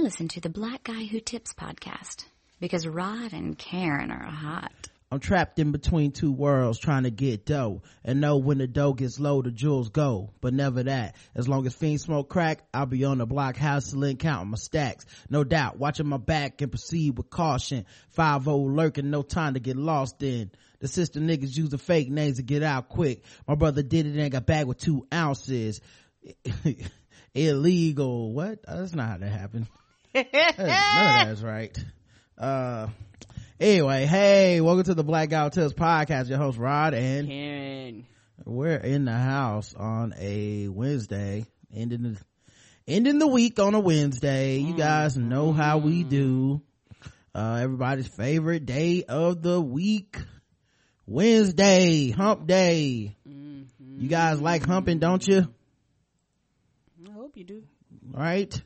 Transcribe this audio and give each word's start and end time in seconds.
Listen 0.00 0.28
to 0.28 0.40
the 0.40 0.48
Black 0.48 0.84
Guy 0.84 1.04
Who 1.04 1.20
Tips 1.20 1.52
podcast 1.52 2.24
because 2.58 2.86
Rod 2.86 3.34
and 3.34 3.58
Karen 3.58 4.10
are 4.10 4.24
hot. 4.24 4.72
I'm 5.12 5.20
trapped 5.20 5.58
in 5.58 5.72
between 5.72 6.12
two 6.12 6.32
worlds 6.32 6.78
trying 6.78 7.02
to 7.02 7.10
get 7.10 7.44
dough 7.44 7.82
and 8.02 8.18
know 8.18 8.38
when 8.38 8.56
the 8.56 8.66
dough 8.66 8.94
gets 8.94 9.20
low, 9.20 9.42
the 9.42 9.50
jewels 9.50 9.90
go, 9.90 10.30
but 10.40 10.54
never 10.54 10.84
that. 10.84 11.16
As 11.34 11.50
long 11.50 11.66
as 11.66 11.74
fiends 11.74 12.04
smoke 12.04 12.30
crack, 12.30 12.62
I'll 12.72 12.86
be 12.86 13.04
on 13.04 13.18
the 13.18 13.26
block 13.26 13.58
hustling, 13.58 14.16
counting 14.16 14.52
my 14.52 14.56
stacks. 14.56 15.04
No 15.28 15.44
doubt, 15.44 15.78
watching 15.78 16.08
my 16.08 16.16
back 16.16 16.62
and 16.62 16.72
proceed 16.72 17.18
with 17.18 17.28
caution. 17.28 17.84
5 18.12 18.46
lurking, 18.46 19.10
no 19.10 19.20
time 19.20 19.52
to 19.52 19.60
get 19.60 19.76
lost 19.76 20.22
in. 20.22 20.50
The 20.78 20.88
sister 20.88 21.20
niggas 21.20 21.54
use 21.54 21.68
the 21.68 21.78
fake 21.78 22.08
names 22.08 22.38
to 22.38 22.42
get 22.42 22.62
out 22.62 22.88
quick. 22.88 23.22
My 23.46 23.54
brother 23.54 23.82
did 23.82 24.06
it 24.06 24.18
and 24.18 24.32
got 24.32 24.46
back 24.46 24.64
with 24.64 24.78
two 24.78 25.06
ounces. 25.12 25.82
Illegal. 27.34 28.32
What? 28.32 28.60
That's 28.66 28.94
not 28.94 29.08
how 29.10 29.18
that 29.18 29.28
happened. 29.28 29.66
None 30.14 30.24
of 30.24 30.34
that's 31.28 31.42
right. 31.42 31.76
Uh, 32.38 32.88
Anyway, 33.60 34.06
hey, 34.06 34.62
welcome 34.62 34.84
to 34.84 34.94
the 34.94 35.04
Black 35.04 35.28
Guy 35.28 35.44
Who 35.44 35.50
Tips 35.50 35.74
podcast. 35.74 36.30
Your 36.30 36.38
host 36.38 36.56
Rod 36.56 36.94
and 36.94 37.28
Karen. 37.28 38.06
We're 38.46 38.78
in 38.78 39.04
the 39.04 39.12
house 39.12 39.74
on 39.74 40.14
a 40.18 40.68
Wednesday, 40.68 41.44
ending 41.70 42.02
the 42.02 42.16
ending 42.88 43.18
the 43.18 43.26
week 43.26 43.58
on 43.58 43.74
a 43.74 43.80
Wednesday. 43.80 44.60
You 44.60 44.72
guys 44.74 45.14
know 45.18 45.52
how 45.52 45.76
we 45.76 46.04
do. 46.04 46.62
Uh, 47.34 47.58
everybody's 47.60 48.08
favorite 48.08 48.64
day 48.64 49.04
of 49.06 49.42
the 49.42 49.60
week, 49.60 50.16
Wednesday, 51.06 52.12
Hump 52.12 52.46
Day. 52.46 53.14
You 53.26 54.08
guys 54.08 54.40
like 54.40 54.64
humping, 54.64 55.00
don't 55.00 55.26
you? 55.28 55.46
I 57.06 57.12
hope 57.12 57.36
you 57.36 57.44
do. 57.44 57.62
Right? 58.10 58.58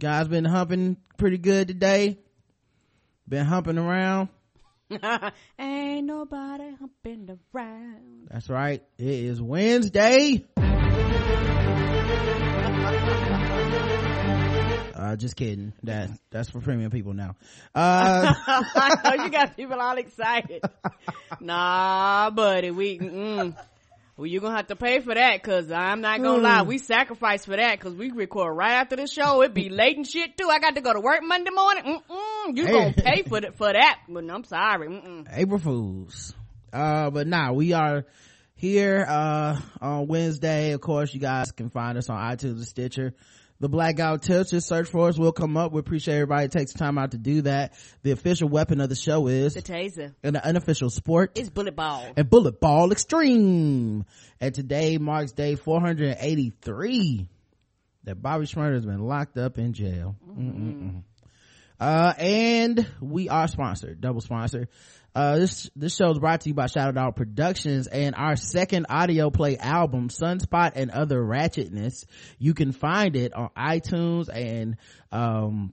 Guys 0.00 0.28
been 0.28 0.46
humping 0.46 0.96
pretty 1.18 1.36
good 1.36 1.68
today. 1.68 2.18
Been 3.28 3.44
humping 3.44 3.76
around. 3.76 4.30
Ain't 5.58 6.06
nobody 6.06 6.74
humping 6.74 7.38
around. 7.54 8.28
That's 8.30 8.48
right. 8.48 8.82
It 8.96 9.06
is 9.06 9.42
Wednesday. 9.42 10.42
Uh, 14.96 15.16
just 15.16 15.36
kidding. 15.36 15.74
That 15.82 16.08
that's 16.30 16.48
for 16.48 16.60
premium 16.62 16.90
people 16.90 17.12
now. 17.12 17.36
Uh, 17.74 18.32
I 18.46 18.96
know 19.04 19.24
you 19.24 19.30
got 19.30 19.54
people 19.54 19.78
all 19.78 19.98
excited. 19.98 20.62
nah, 21.40 22.30
buddy, 22.30 22.70
we. 22.70 22.98
Mm, 22.98 23.54
well, 24.20 24.26
you're 24.26 24.42
gonna 24.42 24.56
have 24.56 24.66
to 24.66 24.76
pay 24.76 25.00
for 25.00 25.14
that, 25.14 25.42
cause 25.42 25.72
I'm 25.72 26.02
not 26.02 26.20
gonna 26.20 26.42
lie, 26.42 26.60
we 26.60 26.76
sacrifice 26.76 27.46
for 27.46 27.56
that, 27.56 27.80
cause 27.80 27.94
we 27.94 28.10
record 28.10 28.54
right 28.54 28.74
after 28.74 28.94
the 28.96 29.06
show. 29.06 29.40
It 29.40 29.54
be 29.54 29.70
late 29.70 29.96
and 29.96 30.06
shit 30.06 30.36
too. 30.36 30.46
I 30.50 30.58
got 30.58 30.74
to 30.74 30.82
go 30.82 30.92
to 30.92 31.00
work 31.00 31.22
Monday 31.22 31.50
morning. 31.50 31.84
Mm-mm, 32.10 32.54
you 32.56 32.66
Hey. 32.66 32.72
gonna 32.72 32.92
pay 32.92 33.22
for 33.22 33.40
that 33.40 33.56
for 33.56 33.72
that? 33.72 34.00
But 34.10 34.30
I'm 34.30 34.44
sorry. 34.44 34.88
Mm-mm. 34.88 35.26
April 35.32 35.58
Fools. 35.58 36.34
Uh, 36.70 37.08
but 37.08 37.26
nah, 37.26 37.52
we 37.52 37.72
are 37.72 38.04
here, 38.56 39.06
uh, 39.08 39.58
on 39.80 40.06
Wednesday. 40.06 40.72
Of 40.72 40.82
course, 40.82 41.14
you 41.14 41.20
guys 41.20 41.50
can 41.52 41.70
find 41.70 41.96
us 41.96 42.10
on 42.10 42.18
iTunes 42.18 42.56
and 42.56 42.66
Stitcher. 42.66 43.14
The 43.60 43.68
Black 43.68 43.96
Guy 43.96 44.10
Who 44.12 44.18
Tips, 44.18 44.50
just 44.52 44.66
search 44.68 44.88
for 44.88 45.08
us. 45.08 45.18
We'll 45.18 45.32
come 45.32 45.58
up. 45.58 45.70
We 45.72 45.80
appreciate 45.80 46.14
everybody 46.14 46.48
takes 46.48 46.72
time 46.72 46.96
out 46.96 47.10
to 47.10 47.18
do 47.18 47.42
that. 47.42 47.74
The 48.02 48.12
official 48.12 48.48
weapon 48.48 48.80
of 48.80 48.88
the 48.88 48.94
show 48.96 49.26
is 49.26 49.52
The 49.52 49.60
taser. 49.60 50.14
an 50.22 50.36
unofficial 50.36 50.88
sport. 50.88 51.32
It's 51.38 51.50
bullet 51.50 51.76
ball. 51.76 52.06
and 52.16 52.28
Bullet 52.30 52.58
Ball 52.58 52.90
Extreme. 52.90 54.06
And 54.40 54.54
today 54.54 54.96
marks 54.96 55.32
day 55.32 55.56
483 55.56 57.28
that 58.04 58.22
Bobby 58.22 58.46
Shmurda 58.46 58.74
has 58.74 58.86
been 58.86 59.00
locked 59.06 59.36
up 59.36 59.58
in 59.58 59.74
jail. 59.74 60.16
Mm-mm-mm. 60.26 61.02
Uh, 61.78 62.12
and 62.18 62.86
we 63.00 63.28
are 63.28 63.46
sponsored, 63.48 64.00
double 64.00 64.20
sponsored. 64.22 64.68
Uh, 65.14 65.38
this, 65.38 65.70
this 65.74 65.96
show 65.96 66.10
is 66.10 66.18
brought 66.18 66.42
to 66.42 66.48
you 66.48 66.54
by 66.54 66.66
Shadow 66.66 66.92
Dog 66.92 67.16
Productions 67.16 67.88
and 67.88 68.14
our 68.14 68.36
second 68.36 68.86
audio 68.88 69.30
play 69.30 69.56
album, 69.56 70.08
Sunspot 70.08 70.72
and 70.76 70.90
Other 70.90 71.20
Ratchetness. 71.20 72.04
You 72.38 72.54
can 72.54 72.70
find 72.70 73.16
it 73.16 73.34
on 73.34 73.50
iTunes 73.56 74.28
and, 74.32 74.76
um, 75.10 75.72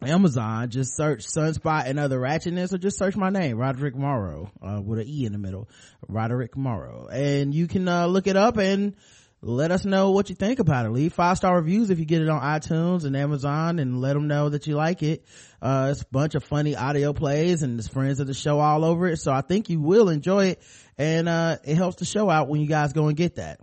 Amazon, 0.00 0.70
just 0.70 0.96
search 0.96 1.26
Sunspot 1.26 1.86
and 1.86 1.98
Other 1.98 2.18
Ratchetness 2.18 2.72
or 2.72 2.78
just 2.78 2.98
search 2.98 3.16
my 3.16 3.30
name, 3.30 3.58
Roderick 3.58 3.96
Morrow, 3.96 4.50
uh, 4.62 4.80
with 4.80 5.00
an 5.00 5.08
E 5.08 5.26
in 5.26 5.32
the 5.32 5.38
middle, 5.38 5.68
Roderick 6.06 6.56
Morrow. 6.56 7.08
And 7.08 7.52
you 7.52 7.66
can, 7.66 7.88
uh, 7.88 8.06
look 8.06 8.26
it 8.26 8.36
up 8.36 8.56
and 8.56 8.94
let 9.40 9.70
us 9.70 9.84
know 9.84 10.10
what 10.10 10.30
you 10.30 10.34
think 10.34 10.58
about 10.58 10.86
it. 10.86 10.90
Leave 10.90 11.12
five 11.12 11.36
star 11.36 11.56
reviews 11.56 11.90
if 11.90 11.98
you 11.98 12.04
get 12.04 12.22
it 12.22 12.28
on 12.28 12.42
iTunes 12.42 13.04
and 13.04 13.16
Amazon 13.16 13.78
and 13.78 14.00
let 14.00 14.14
them 14.14 14.26
know 14.26 14.48
that 14.48 14.66
you 14.66 14.74
like 14.74 15.02
it. 15.02 15.24
Uh, 15.62 15.88
it's 15.92 16.02
a 16.02 16.06
bunch 16.10 16.34
of 16.34 16.42
funny 16.42 16.74
audio 16.74 17.12
plays 17.12 17.62
and 17.62 17.78
there's 17.78 17.86
friends 17.88 18.18
of 18.18 18.26
the 18.26 18.34
show 18.34 18.58
all 18.58 18.84
over 18.84 19.06
it. 19.06 19.18
So 19.18 19.32
I 19.32 19.42
think 19.42 19.70
you 19.70 19.80
will 19.80 20.08
enjoy 20.08 20.46
it. 20.46 20.62
And, 20.96 21.28
uh, 21.28 21.58
it 21.62 21.76
helps 21.76 21.96
the 21.98 22.04
show 22.04 22.28
out 22.28 22.48
when 22.48 22.60
you 22.60 22.66
guys 22.66 22.92
go 22.92 23.06
and 23.06 23.16
get 23.16 23.36
that. 23.36 23.60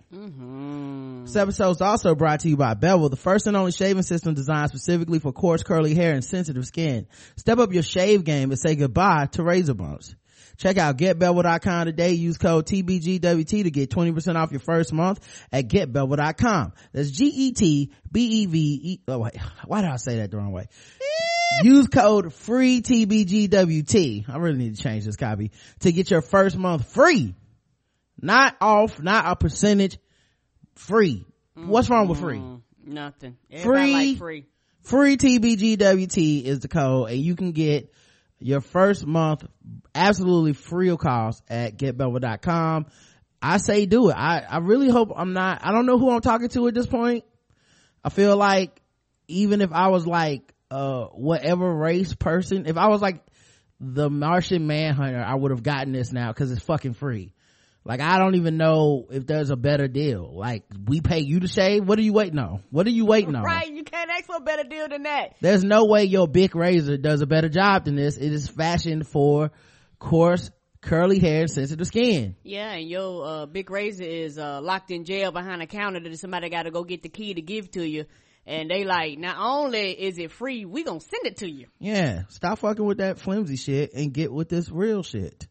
This 1.25 1.35
episode 1.35 1.71
is 1.71 1.81
also 1.81 2.15
brought 2.15 2.39
to 2.41 2.49
you 2.49 2.55
by 2.55 2.75
Bevel, 2.75 3.09
the 3.09 3.17
first 3.17 3.45
and 3.45 3.57
only 3.57 3.73
shaving 3.73 4.03
system 4.03 4.33
designed 4.33 4.69
specifically 4.69 5.19
for 5.19 5.33
coarse, 5.33 5.61
curly 5.63 5.93
hair 5.93 6.13
and 6.13 6.23
sensitive 6.23 6.65
skin. 6.65 7.07
Step 7.35 7.57
up 7.57 7.73
your 7.73 7.83
shave 7.83 8.23
game 8.23 8.51
and 8.51 8.59
say 8.59 8.75
goodbye 8.75 9.25
to 9.33 9.43
razor 9.43 9.73
bumps. 9.73 10.15
Check 10.57 10.77
out 10.77 10.97
getbevel.com 10.97 11.85
today. 11.85 12.11
Use 12.11 12.37
code 12.37 12.65
TBGWT 12.65 13.63
to 13.63 13.71
get 13.71 13.89
20% 13.89 14.35
off 14.35 14.51
your 14.51 14.59
first 14.59 14.93
month 14.93 15.19
at 15.51 15.67
getbevel.com. 15.67 16.73
That's 16.93 17.11
G-E-T-B-E-V-E. 17.11 19.01
Oh 19.07 19.19
wait, 19.19 19.37
why 19.65 19.81
did 19.81 19.89
I 19.89 19.97
say 19.97 20.17
that 20.17 20.31
the 20.31 20.37
wrong 20.37 20.51
way? 20.51 20.67
Use 21.63 21.87
code 21.87 22.33
free 22.33 22.81
TBGWT. 22.81 24.29
I 24.29 24.37
really 24.37 24.57
need 24.57 24.75
to 24.75 24.81
change 24.81 25.05
this 25.05 25.15
copy 25.15 25.51
to 25.81 25.91
get 25.91 26.11
your 26.11 26.21
first 26.21 26.57
month 26.57 26.91
free. 26.91 27.35
Not 28.21 28.55
off, 28.61 29.01
not 29.01 29.25
a 29.27 29.35
percentage, 29.35 29.97
free. 30.75 31.25
What's 31.53 31.89
wrong 31.89 32.07
with 32.07 32.19
free? 32.19 32.37
Mm, 32.37 32.61
nothing. 32.85 33.37
Everybody 33.49 33.91
Free. 33.91 34.09
like 34.09 34.17
free. 34.17 34.45
Free 34.81 35.17
TBGWT 35.17 36.43
is 36.43 36.59
the 36.59 36.67
code 36.67 37.09
and 37.09 37.19
you 37.19 37.35
can 37.35 37.53
get 37.53 37.91
your 38.45 38.61
first 38.61 39.07
month 39.07 39.43
absolutely 39.95 40.53
free 40.53 40.89
of 40.89 40.99
cost 40.99 41.41
at 41.47 41.77
getbevel.com. 41.77 42.85
I 43.41 43.57
say 43.57 43.87
do 43.87 44.09
it. 44.09 44.15
I, 44.15 44.43
I 44.47 44.59
really 44.59 44.87
hope 44.87 45.11
I'm 45.15 45.33
not, 45.33 45.61
I 45.63 45.71
don't 45.71 45.87
know 45.87 45.97
who 45.97 46.11
I'm 46.11 46.21
talking 46.21 46.49
to 46.49 46.67
at 46.67 46.75
this 46.75 46.85
point. 46.85 47.23
I 48.03 48.09
feel 48.09 48.37
like 48.37 48.79
even 49.27 49.61
if 49.61 49.71
I 49.73 49.87
was 49.87 50.05
like, 50.05 50.53
uh, 50.69 51.05
whatever 51.05 51.73
race 51.73 52.13
person, 52.13 52.67
if 52.67 52.77
I 52.77 52.87
was 52.87 53.01
like 53.01 53.25
the 53.79 54.11
Martian 54.11 54.67
Manhunter, 54.67 55.23
I 55.23 55.33
would 55.33 55.49
have 55.49 55.63
gotten 55.63 55.93
this 55.93 56.11
now 56.11 56.27
because 56.27 56.51
it's 56.51 56.61
fucking 56.61 56.93
free. 56.93 57.33
Like 57.85 58.01
I 58.01 58.17
don't 58.17 58.33
even 58.33 58.57
know 58.57 59.05
if 59.11 59.27
there's 59.27 59.51
a 59.51 59.55
better 59.55 59.87
deal. 59.87 60.35
Like 60.35 60.63
we 60.87 61.01
pay 61.01 61.19
you 61.19 61.39
to 61.41 61.47
shave. 61.47 61.87
What 61.87 61.99
are 61.99 62.01
you 62.01 62.13
waiting 62.13 62.39
on? 62.39 62.63
What 62.71 62.87
are 62.87 62.91
you 62.91 63.05
waiting 63.05 63.35
on? 63.35 63.43
Right, 63.43 63.71
you 63.71 63.83
can't 63.83 64.09
ask 64.09 64.25
for 64.25 64.37
a 64.37 64.41
better 64.41 64.63
deal 64.63 64.89
than 64.89 65.03
that. 65.03 65.35
There's 65.39 65.63
no 65.63 65.85
way 65.85 66.05
your 66.05 66.27
big 66.27 66.55
razor 66.55 66.97
does 66.97 67.21
a 67.21 67.27
better 67.27 67.47
job 67.47 67.85
than 67.85 67.95
this. 67.95 68.17
It 68.17 68.33
is 68.33 68.47
fashioned 68.47 69.07
for 69.07 69.51
coarse, 69.99 70.49
curly 70.81 71.19
hair 71.19 71.41
and 71.41 71.51
sensitive 71.51 71.85
skin. 71.85 72.35
Yeah, 72.43 72.71
and 72.71 72.89
your 72.89 73.25
uh, 73.25 73.45
big 73.45 73.69
razor 73.69 74.03
is 74.03 74.39
uh, 74.39 74.61
locked 74.61 74.89
in 74.89 75.05
jail 75.05 75.31
behind 75.31 75.61
a 75.61 75.67
counter 75.67 75.99
that 75.99 76.17
somebody 76.17 76.49
got 76.49 76.63
to 76.63 76.71
go 76.71 76.83
get 76.83 77.03
the 77.03 77.09
key 77.09 77.35
to 77.35 77.41
give 77.41 77.69
to 77.71 77.87
you. 77.87 78.05
And 78.47 78.69
they 78.69 78.83
like, 78.83 79.17
not 79.17 79.37
only 79.39 79.91
is 79.91 80.17
it 80.17 80.31
free, 80.31 80.65
we 80.65 80.83
gonna 80.83 80.99
send 80.99 81.25
it 81.25 81.37
to 81.37 81.49
you. 81.49 81.67
Yeah. 81.79 82.23
Stop 82.29 82.59
fucking 82.59 82.85
with 82.85 82.97
that 82.97 83.19
flimsy 83.19 83.57
shit 83.57 83.93
and 83.93 84.13
get 84.13 84.31
with 84.31 84.49
this 84.49 84.71
real 84.71 85.03
shit. 85.03 85.47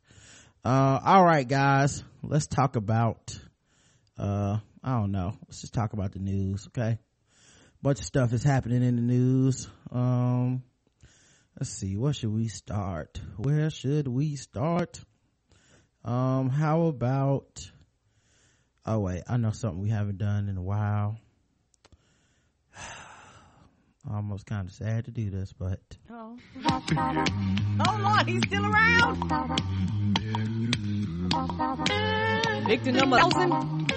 Uh, 0.64 0.98
all 1.04 1.22
right, 1.22 1.46
guys. 1.46 2.02
Let's 2.22 2.46
talk 2.46 2.76
about, 2.76 3.38
uh, 4.18 4.58
I 4.82 4.98
don't 4.98 5.12
know. 5.12 5.36
Let's 5.46 5.60
just 5.60 5.74
talk 5.74 5.92
about 5.92 6.12
the 6.12 6.20
news. 6.20 6.66
Okay. 6.68 6.98
Bunch 7.82 7.98
of 7.98 8.06
stuff 8.06 8.32
is 8.32 8.42
happening 8.42 8.82
in 8.82 8.96
the 8.96 9.02
news. 9.02 9.68
Um, 9.92 10.62
let's 11.60 11.68
see. 11.68 11.98
Where 11.98 12.14
should 12.14 12.32
we 12.32 12.48
start? 12.48 13.20
Where 13.36 13.68
should 13.68 14.08
we 14.08 14.36
start? 14.36 14.98
Um, 16.02 16.48
how 16.48 16.84
about, 16.84 17.70
oh 18.86 19.00
wait, 19.00 19.22
I 19.28 19.36
know 19.36 19.50
something 19.50 19.82
we 19.82 19.90
haven't 19.90 20.16
done 20.16 20.48
in 20.48 20.56
a 20.56 20.62
while. 20.62 21.18
Almost 24.10 24.44
kind 24.46 24.68
of 24.68 24.74
sad 24.74 25.06
to 25.06 25.10
do 25.10 25.30
this, 25.30 25.52
but 25.52 25.80
Oh. 26.10 26.36
oh 26.66 27.98
Lord, 28.02 28.28
he's 28.28 28.42
still 28.46 28.66
around. 28.66 29.16
Mm-hmm. 29.30 30.54
Victor 32.66 32.92
number 32.92 33.18
thousand. 33.18 33.90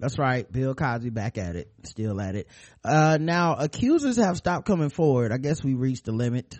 That's 0.00 0.18
right. 0.18 0.50
Bill 0.50 0.74
Cosby 0.74 1.10
back 1.10 1.38
at 1.38 1.56
it. 1.56 1.70
Still 1.84 2.20
at 2.20 2.34
it. 2.34 2.48
Uh, 2.84 3.18
now 3.20 3.54
accusers 3.54 4.16
have 4.16 4.36
stopped 4.36 4.66
coming 4.66 4.90
forward. 4.90 5.32
I 5.32 5.38
guess 5.38 5.62
we 5.64 5.74
reached 5.74 6.04
the 6.04 6.12
limit. 6.12 6.58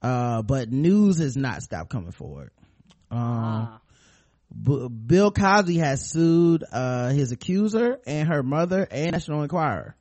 Uh, 0.00 0.42
but 0.42 0.70
news 0.70 1.18
has 1.18 1.36
not 1.36 1.62
stopped 1.62 1.90
coming 1.90 2.12
forward. 2.12 2.50
Um, 3.10 3.18
Ah. 3.20 3.80
B- 4.62 4.88
Bill 4.88 5.30
Cosby 5.32 5.78
has 5.78 6.08
sued 6.10 6.62
uh, 6.70 7.08
his 7.10 7.32
accuser 7.32 7.98
and 8.06 8.28
her 8.28 8.42
mother 8.42 8.86
and 8.88 9.12
National 9.12 9.42
Enquirer. 9.42 9.96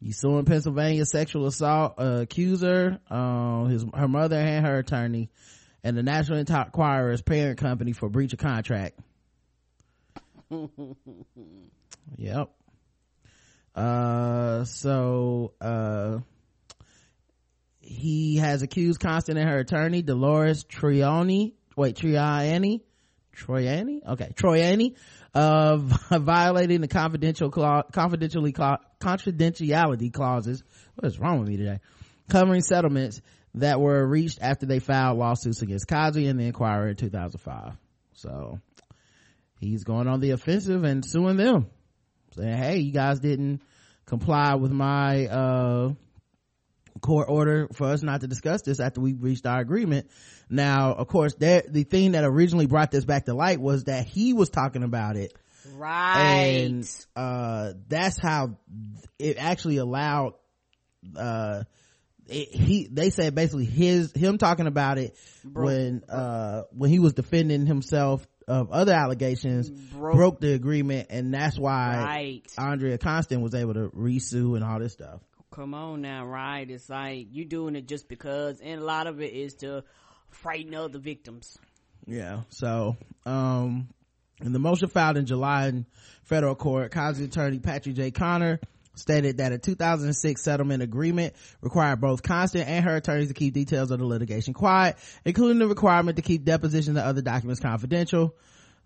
He's 0.00 0.18
suing 0.18 0.44
Pennsylvania 0.44 1.04
sexual 1.04 1.46
assault 1.46 1.94
uh, 1.98 2.20
accuser, 2.22 2.98
uh, 3.10 3.64
his 3.64 3.84
her 3.94 4.08
mother 4.08 4.36
and 4.36 4.64
her 4.66 4.78
attorney, 4.78 5.28
and 5.84 5.96
the 5.96 6.02
National 6.02 6.38
Enquirer's 6.38 7.20
parent 7.22 7.58
company 7.58 7.92
for 7.92 8.08
breach 8.08 8.32
of 8.32 8.38
contract. 8.38 8.98
yep. 12.16 12.50
Uh, 13.74 14.64
so 14.64 15.52
uh, 15.60 16.18
he 17.80 18.36
has 18.36 18.62
accused 18.62 19.00
Constand 19.00 19.38
and 19.38 19.48
her 19.48 19.58
attorney 19.58 20.02
Dolores 20.02 20.64
Trioni 20.64 21.54
wait 21.76 21.96
Triani? 21.96 22.82
Troiani 23.36 24.04
okay 24.04 24.32
Troiani 24.34 24.96
of 25.32 25.82
violating 26.10 26.80
the 26.80 26.88
confidential 26.88 27.50
cla- 27.50 27.84
confidentially 27.92 28.52
cla- 28.52 28.80
confidentiality 29.00 30.12
clauses. 30.12 30.64
What 30.96 31.06
is 31.06 31.20
wrong 31.20 31.38
with 31.40 31.48
me 31.48 31.56
today? 31.56 31.78
Covering 32.28 32.62
settlements 32.62 33.22
that 33.54 33.80
were 33.80 34.04
reached 34.04 34.40
after 34.42 34.66
they 34.66 34.80
filed 34.80 35.18
lawsuits 35.18 35.62
against 35.62 35.86
Cosby 35.88 36.26
and 36.26 36.38
the 36.38 36.46
Enquirer 36.46 36.88
in 36.88 36.96
2005 36.96 37.76
so 38.12 38.58
he's 39.60 39.84
going 39.84 40.08
on 40.08 40.20
the 40.20 40.30
offensive 40.30 40.84
and 40.84 41.04
suing 41.04 41.36
them 41.36 41.66
saying 42.36 42.56
hey 42.56 42.78
you 42.78 42.92
guys 42.92 43.20
didn't 43.20 43.62
comply 44.06 44.54
with 44.54 44.72
my 44.72 45.26
uh 45.26 45.92
court 47.00 47.28
order 47.28 47.68
for 47.72 47.88
us 47.88 48.02
not 48.02 48.20
to 48.20 48.26
discuss 48.26 48.62
this 48.62 48.80
after 48.80 49.00
we 49.00 49.14
reached 49.14 49.46
our 49.46 49.60
agreement. 49.60 50.10
Now, 50.50 50.94
of 50.94 51.08
course, 51.08 51.34
there, 51.34 51.62
the 51.68 51.84
thing 51.84 52.12
that 52.12 52.24
originally 52.24 52.66
brought 52.66 52.90
this 52.90 53.04
back 53.04 53.26
to 53.26 53.34
light 53.34 53.60
was 53.60 53.84
that 53.84 54.06
he 54.06 54.32
was 54.32 54.50
talking 54.50 54.82
about 54.82 55.16
it. 55.16 55.32
Right. 55.74 56.64
And, 56.64 56.90
uh, 57.14 57.72
that's 57.88 58.18
how 58.18 58.56
it 59.18 59.36
actually 59.38 59.76
allowed, 59.76 60.34
uh, 61.16 61.64
it, 62.26 62.48
he, 62.48 62.88
they 62.90 63.10
said 63.10 63.34
basically 63.34 63.66
his, 63.66 64.12
him 64.12 64.38
talking 64.38 64.66
about 64.66 64.98
it 64.98 65.16
Broke- 65.44 65.66
when, 65.66 66.02
uh, 66.08 66.62
when 66.72 66.90
he 66.90 66.98
was 66.98 67.12
defending 67.12 67.66
himself 67.66 68.26
of 68.48 68.70
other 68.72 68.92
allegations 68.92 69.68
Broke- 69.70 70.16
broke, 70.16 70.40
the 70.40 70.54
agreement 70.54 71.08
and 71.10 71.32
that's 71.32 71.58
why 71.58 71.96
right. 71.98 72.42
Andrea 72.56 72.98
Constand 72.98 73.42
was 73.42 73.54
able 73.54 73.74
to 73.74 73.90
resue 73.92 74.54
and 74.54 74.64
all 74.64 74.78
this 74.78 74.92
stuff. 74.94 75.20
Come 75.50 75.74
on 75.74 76.02
now, 76.02 76.26
right? 76.26 76.68
It's 76.68 76.88
like 76.88 77.28
you're 77.30 77.44
doing 77.46 77.76
it 77.76 77.86
just 77.86 78.08
because, 78.08 78.60
and 78.60 78.80
a 78.80 78.84
lot 78.84 79.06
of 79.06 79.20
it 79.20 79.32
is 79.32 79.54
to 79.56 79.84
frighten 80.30 80.74
other 80.74 80.98
victims. 80.98 81.58
Yeah. 82.06 82.42
So, 82.48 82.96
um, 83.26 83.88
in 84.40 84.52
the 84.52 84.58
motion 84.58 84.88
filed 84.88 85.16
in 85.16 85.26
July 85.26 85.68
in 85.68 85.86
federal 86.22 86.54
court, 86.54 86.92
Cosby 86.92 87.24
attorney 87.24 87.58
Patrick 87.58 87.96
J. 87.96 88.10
Connor 88.10 88.60
stated 88.98 89.38
that 89.38 89.52
a 89.52 89.58
2006 89.58 90.42
settlement 90.42 90.82
agreement 90.82 91.34
required 91.60 92.00
both 92.00 92.22
Constand 92.22 92.68
and 92.68 92.84
her 92.84 92.96
attorneys 92.96 93.28
to 93.28 93.34
keep 93.34 93.54
details 93.54 93.90
of 93.90 93.98
the 93.98 94.06
litigation 94.06 94.54
quiet, 94.54 94.96
including 95.24 95.58
the 95.58 95.66
requirement 95.66 96.16
to 96.16 96.22
keep 96.22 96.44
depositions 96.44 96.96
and 96.96 96.98
other 96.98 97.22
documents 97.22 97.60
confidential. 97.60 98.34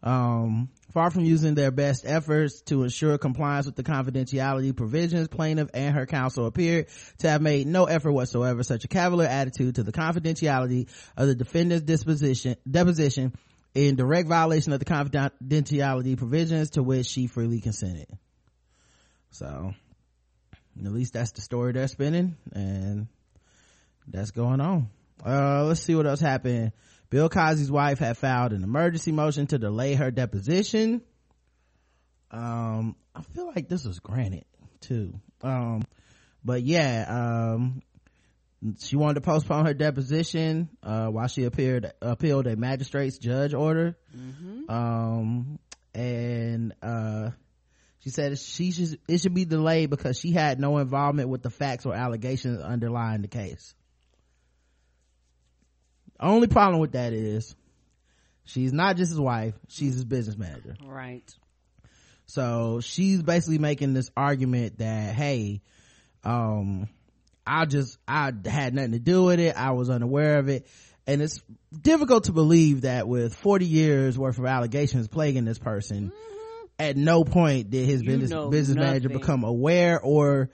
Um, 0.05 0.69
far 0.91 1.11
from 1.11 1.25
using 1.25 1.55
their 1.55 1.71
best 1.71 2.05
efforts 2.05 2.61
to 2.63 2.83
ensure 2.83 3.19
compliance 3.19 3.67
with 3.67 3.77
the 3.77 3.85
confidentiality 3.85 4.77
provisions, 4.77 5.29
plaintiff 5.29 5.71
and 5.75 5.95
her 5.95 6.07
counsel 6.07 6.47
appeared 6.47 6.89
to 7.19 7.31
have 7.31 7.41
made 7.41 7.69
no 7.69 7.85
effort 7.85 8.11
whatsoever. 8.11 8.65
Such 8.65 8.85
a 8.85 8.89
cavalier 8.89 9.29
attitude 9.29 9.77
to 9.77 9.85
the 9.85 9.93
confidentiality 9.93 10.89
of 11.17 11.29
the 11.29 11.37
defendant's 11.37 11.85
disposition, 11.85 12.57
deposition 12.69 13.33
in 13.75 13.95
direct 13.95 14.29
violation 14.29 14.73
of 14.73 14.81
the 14.81 14.85
confidentiality 14.85 16.19
provisions 16.19 16.71
to 16.71 16.83
which 16.83 17.07
she 17.07 17.29
freely 17.29 17.61
consented. 17.61 18.09
So, 19.31 19.73
at 20.81 20.93
least 20.93 21.13
that's 21.13 21.33
the 21.33 21.41
story 21.41 21.73
they're 21.73 21.89
spinning 21.89 22.37
and 22.53 23.07
that's 24.09 24.31
going 24.31 24.61
on. 24.61 24.89
Uh, 25.25 25.65
let's 25.65 25.81
see 25.81 25.95
what 25.95 26.07
else 26.07 26.21
happened. 26.21 26.73
Bill 27.11 27.29
Cosby's 27.29 27.71
wife 27.71 27.99
had 27.99 28.17
filed 28.17 28.53
an 28.53 28.65
emergency 28.65 29.13
motion 29.13 29.47
to 29.49 29.59
delay 29.59 29.95
her 29.95 30.11
deposition. 30.11 31.03
Um, 32.31 32.97
I 33.15 33.23
feel 33.23 33.47
like 33.55 33.69
this 33.69 33.85
was 33.85 34.01
granted 34.01 34.45
too. 34.81 35.15
Um, 35.43 35.83
but 36.45 36.63
yeah, 36.63 37.05
um, 37.55 37.83
she 38.79 38.97
wanted 38.97 39.15
to 39.15 39.21
postpone 39.21 39.67
her 39.67 39.75
deposition, 39.75 40.71
uh, 40.83 41.09
while 41.09 41.29
she 41.29 41.45
appeared, 41.45 41.93
appealed 42.01 42.47
a 42.47 42.57
magistrate's 42.57 43.19
judge 43.19 43.55
order. 43.55 43.97
Um, 44.69 45.59
and, 45.95 46.75
uh, 46.83 47.31
she 48.03 48.11
said 48.11 48.37
she 48.39 48.73
should, 48.73 48.99
it 49.07 49.21
should 49.21 49.35
be 49.35 49.45
delayed 49.45 49.91
because 49.91 50.19
she 50.19 50.33
had 50.33 50.59
no 50.59 50.79
involvement 50.79 51.29
with 51.29 51.43
the 51.43 51.51
facts 51.51 51.87
or 51.87 51.95
allegations 51.95 52.61
underlying 52.61 53.23
the 53.23 53.29
case. 53.29 53.75
Only 56.19 56.49
problem 56.49 56.81
with 56.81 56.93
that 56.93 57.13
is 57.13 57.55
she's 58.45 58.73
not 58.73 58.97
just 58.97 59.11
his 59.11 59.21
wife, 59.21 59.55
she's 59.69 59.95
his 59.95 60.05
business 60.05 60.37
manager. 60.37 60.75
Right. 60.85 61.29
So 62.27 62.81
she's 62.81 63.23
basically 63.23 63.59
making 63.59 63.93
this 63.93 64.11
argument 64.17 64.79
that, 64.79 65.15
hey, 65.15 65.61
um, 66.25 66.89
I 67.47 67.67
just, 67.67 67.99
I 68.07 68.33
had 68.47 68.75
nothing 68.75 68.93
to 68.93 68.99
do 68.99 69.25
with 69.25 69.39
it. 69.39 69.57
I 69.57 69.73
was 69.73 69.91
unaware 69.91 70.39
of 70.39 70.49
it. 70.49 70.67
And 71.07 71.21
it's 71.21 71.43
difficult 71.79 72.25
to 72.25 72.33
believe 72.33 72.83
that 72.83 73.07
with 73.07 73.35
40 73.35 73.67
years 73.67 74.19
worth 74.19 74.39
of 74.39 74.47
allegations 74.47 75.09
plaguing 75.09 75.45
this 75.45 75.59
person, 75.59 76.13
at 76.83 76.97
no 76.97 77.25
point 77.25 77.71
did 77.71 77.87
his. 77.87 78.03
You 78.03 78.19
business, 78.19 78.49
business 78.51 78.77
manager 78.77 79.09
become 79.09 79.45
aware 79.45 80.01
or 80.01 80.51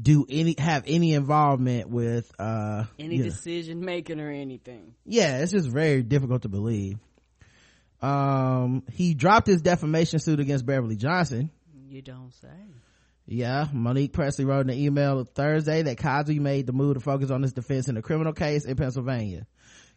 do 0.00 0.26
any, 0.28 0.56
have 0.58 0.84
any 0.86 1.14
involvement 1.14 1.88
with, 1.88 2.30
uh, 2.38 2.84
Any 2.98 3.16
you 3.16 3.22
know, 3.24 3.28
decision 3.30 3.84
making 3.84 4.20
or 4.20 4.30
anything. 4.30 4.94
yeah, 5.04 5.38
it's 5.38 5.52
just 5.52 5.68
very 5.68 6.02
difficult 6.02 6.42
to 6.42 6.48
believe. 6.48 6.98
Um, 8.02 8.82
he 8.92 9.14
dropped 9.14 9.46
his 9.46 9.62
defamation 9.62 10.18
suit 10.18 10.40
against 10.40 10.66
Beverly 10.66 10.96
Johnson. 10.96 11.50
You 11.88 12.02
don't 12.02 12.32
say. 12.34 12.48
Yeah, 13.26 13.68
Monique 13.72 14.12
Pressley 14.12 14.44
wrote 14.44 14.66
in 14.66 14.70
an 14.70 14.78
email 14.78 15.24
Thursday 15.24 15.82
that 15.82 15.96
Cosby 15.96 16.38
made 16.40 16.66
the 16.66 16.74
move 16.74 16.94
to 16.94 17.00
focus 17.00 17.30
on 17.30 17.42
his 17.42 17.54
defense 17.54 17.88
in 17.88 17.96
a 17.96 18.02
criminal 18.02 18.34
case 18.34 18.66
in 18.66 18.76
Pennsylvania. 18.76 19.46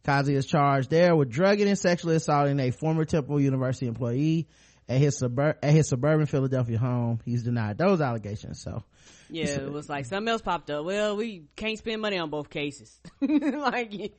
Cosby 0.05 0.35
is 0.35 0.45
charged 0.45 0.89
there 0.89 1.13
with 1.15 1.29
drugging 1.29 1.67
and 1.67 1.77
sexually 1.77 2.15
assaulting 2.15 2.59
a 2.61 2.71
former 2.71 3.03
Temple 3.03 3.41
University 3.41 3.87
employee 3.87 4.47
at 4.89 4.99
his 4.99 5.17
suburb 5.17 5.57
at 5.61 5.71
his 5.73 5.89
suburban 5.89 6.25
Philadelphia 6.25 6.77
home. 6.77 7.19
He's 7.25 7.43
denied 7.43 7.77
those 7.77 8.01
allegations. 8.01 8.61
So, 8.61 8.83
Yeah, 9.29 9.45
it 9.45 9.71
was 9.71 9.89
like 9.89 10.05
something 10.05 10.29
else 10.29 10.41
popped 10.41 10.69
up. 10.69 10.85
Well, 10.85 11.17
we 11.17 11.43
can't 11.55 11.77
spend 11.77 12.01
money 12.01 12.17
on 12.17 12.29
both 12.29 12.49
cases. 12.49 12.97
like, 13.21 14.13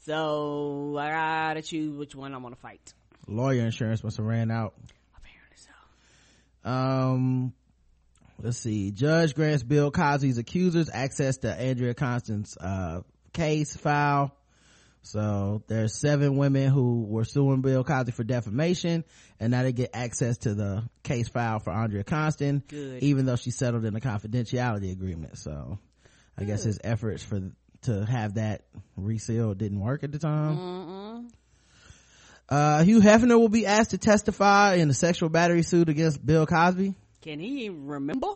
so 0.00 0.96
I 0.98 1.10
gotta 1.10 1.62
choose 1.62 1.96
which 1.96 2.14
one 2.14 2.34
I'm 2.34 2.42
gonna 2.42 2.56
fight. 2.56 2.92
lawyer 3.26 3.62
insurance 3.64 4.02
must 4.04 4.16
have 4.16 4.26
ran 4.26 4.50
out. 4.50 4.74
Apparently 5.16 5.56
so. 5.56 6.70
Um, 6.70 7.52
let's 8.42 8.58
see. 8.58 8.90
Judge 8.90 9.34
grants 9.34 9.62
Bill 9.62 9.90
Cosby's 9.90 10.38
accusers 10.38 10.88
access 10.92 11.38
to 11.38 11.52
Andrea 11.54 11.94
Constand's 11.94 12.56
uh, 12.56 13.00
case 13.32 13.76
file. 13.76 14.34
So 15.04 15.62
there's 15.66 15.94
seven 15.94 16.36
women 16.36 16.70
who 16.70 17.04
were 17.04 17.24
suing 17.24 17.60
Bill 17.60 17.84
Cosby 17.84 18.12
for 18.12 18.24
defamation, 18.24 19.04
and 19.38 19.50
now 19.50 19.62
they 19.62 19.72
get 19.72 19.90
access 19.92 20.38
to 20.38 20.54
the 20.54 20.88
case 21.02 21.28
file 21.28 21.58
for 21.58 21.72
Andrea 21.72 22.04
Constand, 22.04 22.66
Good. 22.66 23.02
even 23.02 23.26
though 23.26 23.36
she 23.36 23.50
settled 23.50 23.84
in 23.84 23.94
a 23.94 24.00
confidentiality 24.00 24.90
agreement. 24.90 25.36
So 25.36 25.78
I 26.38 26.44
guess 26.44 26.64
his 26.64 26.80
efforts 26.82 27.22
for 27.22 27.52
to 27.82 28.04
have 28.06 28.34
that 28.34 28.62
resealed 28.96 29.58
didn't 29.58 29.80
work 29.80 30.04
at 30.04 30.12
the 30.12 30.18
time. 30.18 30.56
Mm-mm. 30.56 31.30
Uh, 32.48 32.82
Hugh 32.84 33.00
Hefner 33.00 33.38
will 33.38 33.48
be 33.50 33.66
asked 33.66 33.90
to 33.90 33.98
testify 33.98 34.74
in 34.74 34.88
a 34.88 34.94
sexual 34.94 35.28
battery 35.28 35.62
suit 35.62 35.90
against 35.90 36.24
Bill 36.24 36.46
Cosby. 36.46 36.94
Can 37.20 37.40
he 37.40 37.68
remember? 37.68 38.28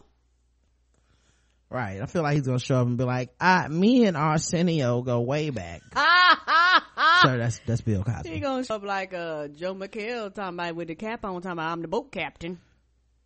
Right. 1.70 2.00
I 2.00 2.06
feel 2.06 2.22
like 2.22 2.34
he's 2.34 2.46
gonna 2.46 2.58
show 2.58 2.80
up 2.80 2.86
and 2.86 2.96
be 2.96 3.04
like, 3.04 3.30
I, 3.40 3.68
me 3.68 4.06
and 4.06 4.16
Arsenio 4.16 5.02
go 5.02 5.20
way 5.20 5.50
back. 5.50 5.82
Sir, 7.22 7.36
that's, 7.38 7.60
that's 7.66 7.80
Bill 7.82 8.02
Cosby. 8.04 8.30
he 8.30 8.40
gonna 8.40 8.64
show 8.64 8.76
up 8.76 8.84
like 8.84 9.12
uh 9.12 9.48
Joe 9.48 9.74
McHale 9.74 10.32
talking 10.32 10.54
about 10.54 10.74
with 10.76 10.88
the 10.88 10.94
cap 10.94 11.24
on, 11.24 11.34
talking 11.42 11.52
about 11.52 11.72
I'm 11.72 11.82
the 11.82 11.88
boat 11.88 12.10
captain. 12.10 12.58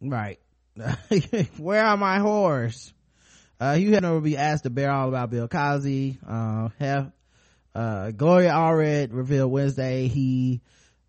Right. 0.00 0.40
Where 1.58 1.84
are 1.84 1.96
my 1.96 2.18
whores? 2.18 2.92
Uh, 3.60 3.74
Hugh 3.74 3.90
Hefner 3.92 4.12
will 4.12 4.20
be 4.20 4.36
asked 4.36 4.64
to 4.64 4.70
bear 4.70 4.90
all 4.90 5.08
about 5.08 5.30
Bill 5.30 5.46
Cosby. 5.46 6.18
Uh, 6.26 6.70
Hef, 6.80 7.06
uh, 7.74 8.10
Gloria 8.10 8.50
Allred 8.50 9.10
revealed 9.12 9.52
Wednesday 9.52 10.08
he, 10.08 10.62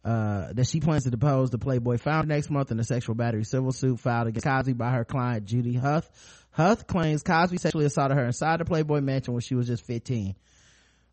uh, 0.05 0.53
that 0.53 0.67
she 0.67 0.79
plans 0.79 1.05
to 1.05 1.09
depose 1.09 1.49
the 1.49 1.57
Playboy 1.57 1.97
founder 1.97 2.27
next 2.27 2.51
month 2.51 2.69
in 2.71 2.79
a 2.79 2.83
sexual 2.83 3.15
battery 3.15 3.43
civil 3.43 3.71
suit 3.71 3.99
filed 3.99 4.27
against 4.27 4.45
Cosby 4.45 4.73
by 4.73 4.91
her 4.91 5.03
client 5.05 5.45
Judy 5.45 5.73
Huth. 5.73 6.07
Huth 6.53 6.85
claims 6.87 7.23
Cosby 7.23 7.57
sexually 7.57 7.85
assaulted 7.85 8.17
her 8.17 8.25
inside 8.25 8.59
the 8.59 8.65
Playboy 8.65 9.01
mansion 9.01 9.33
when 9.33 9.41
she 9.41 9.55
was 9.55 9.67
just 9.67 9.85
15. 9.85 10.35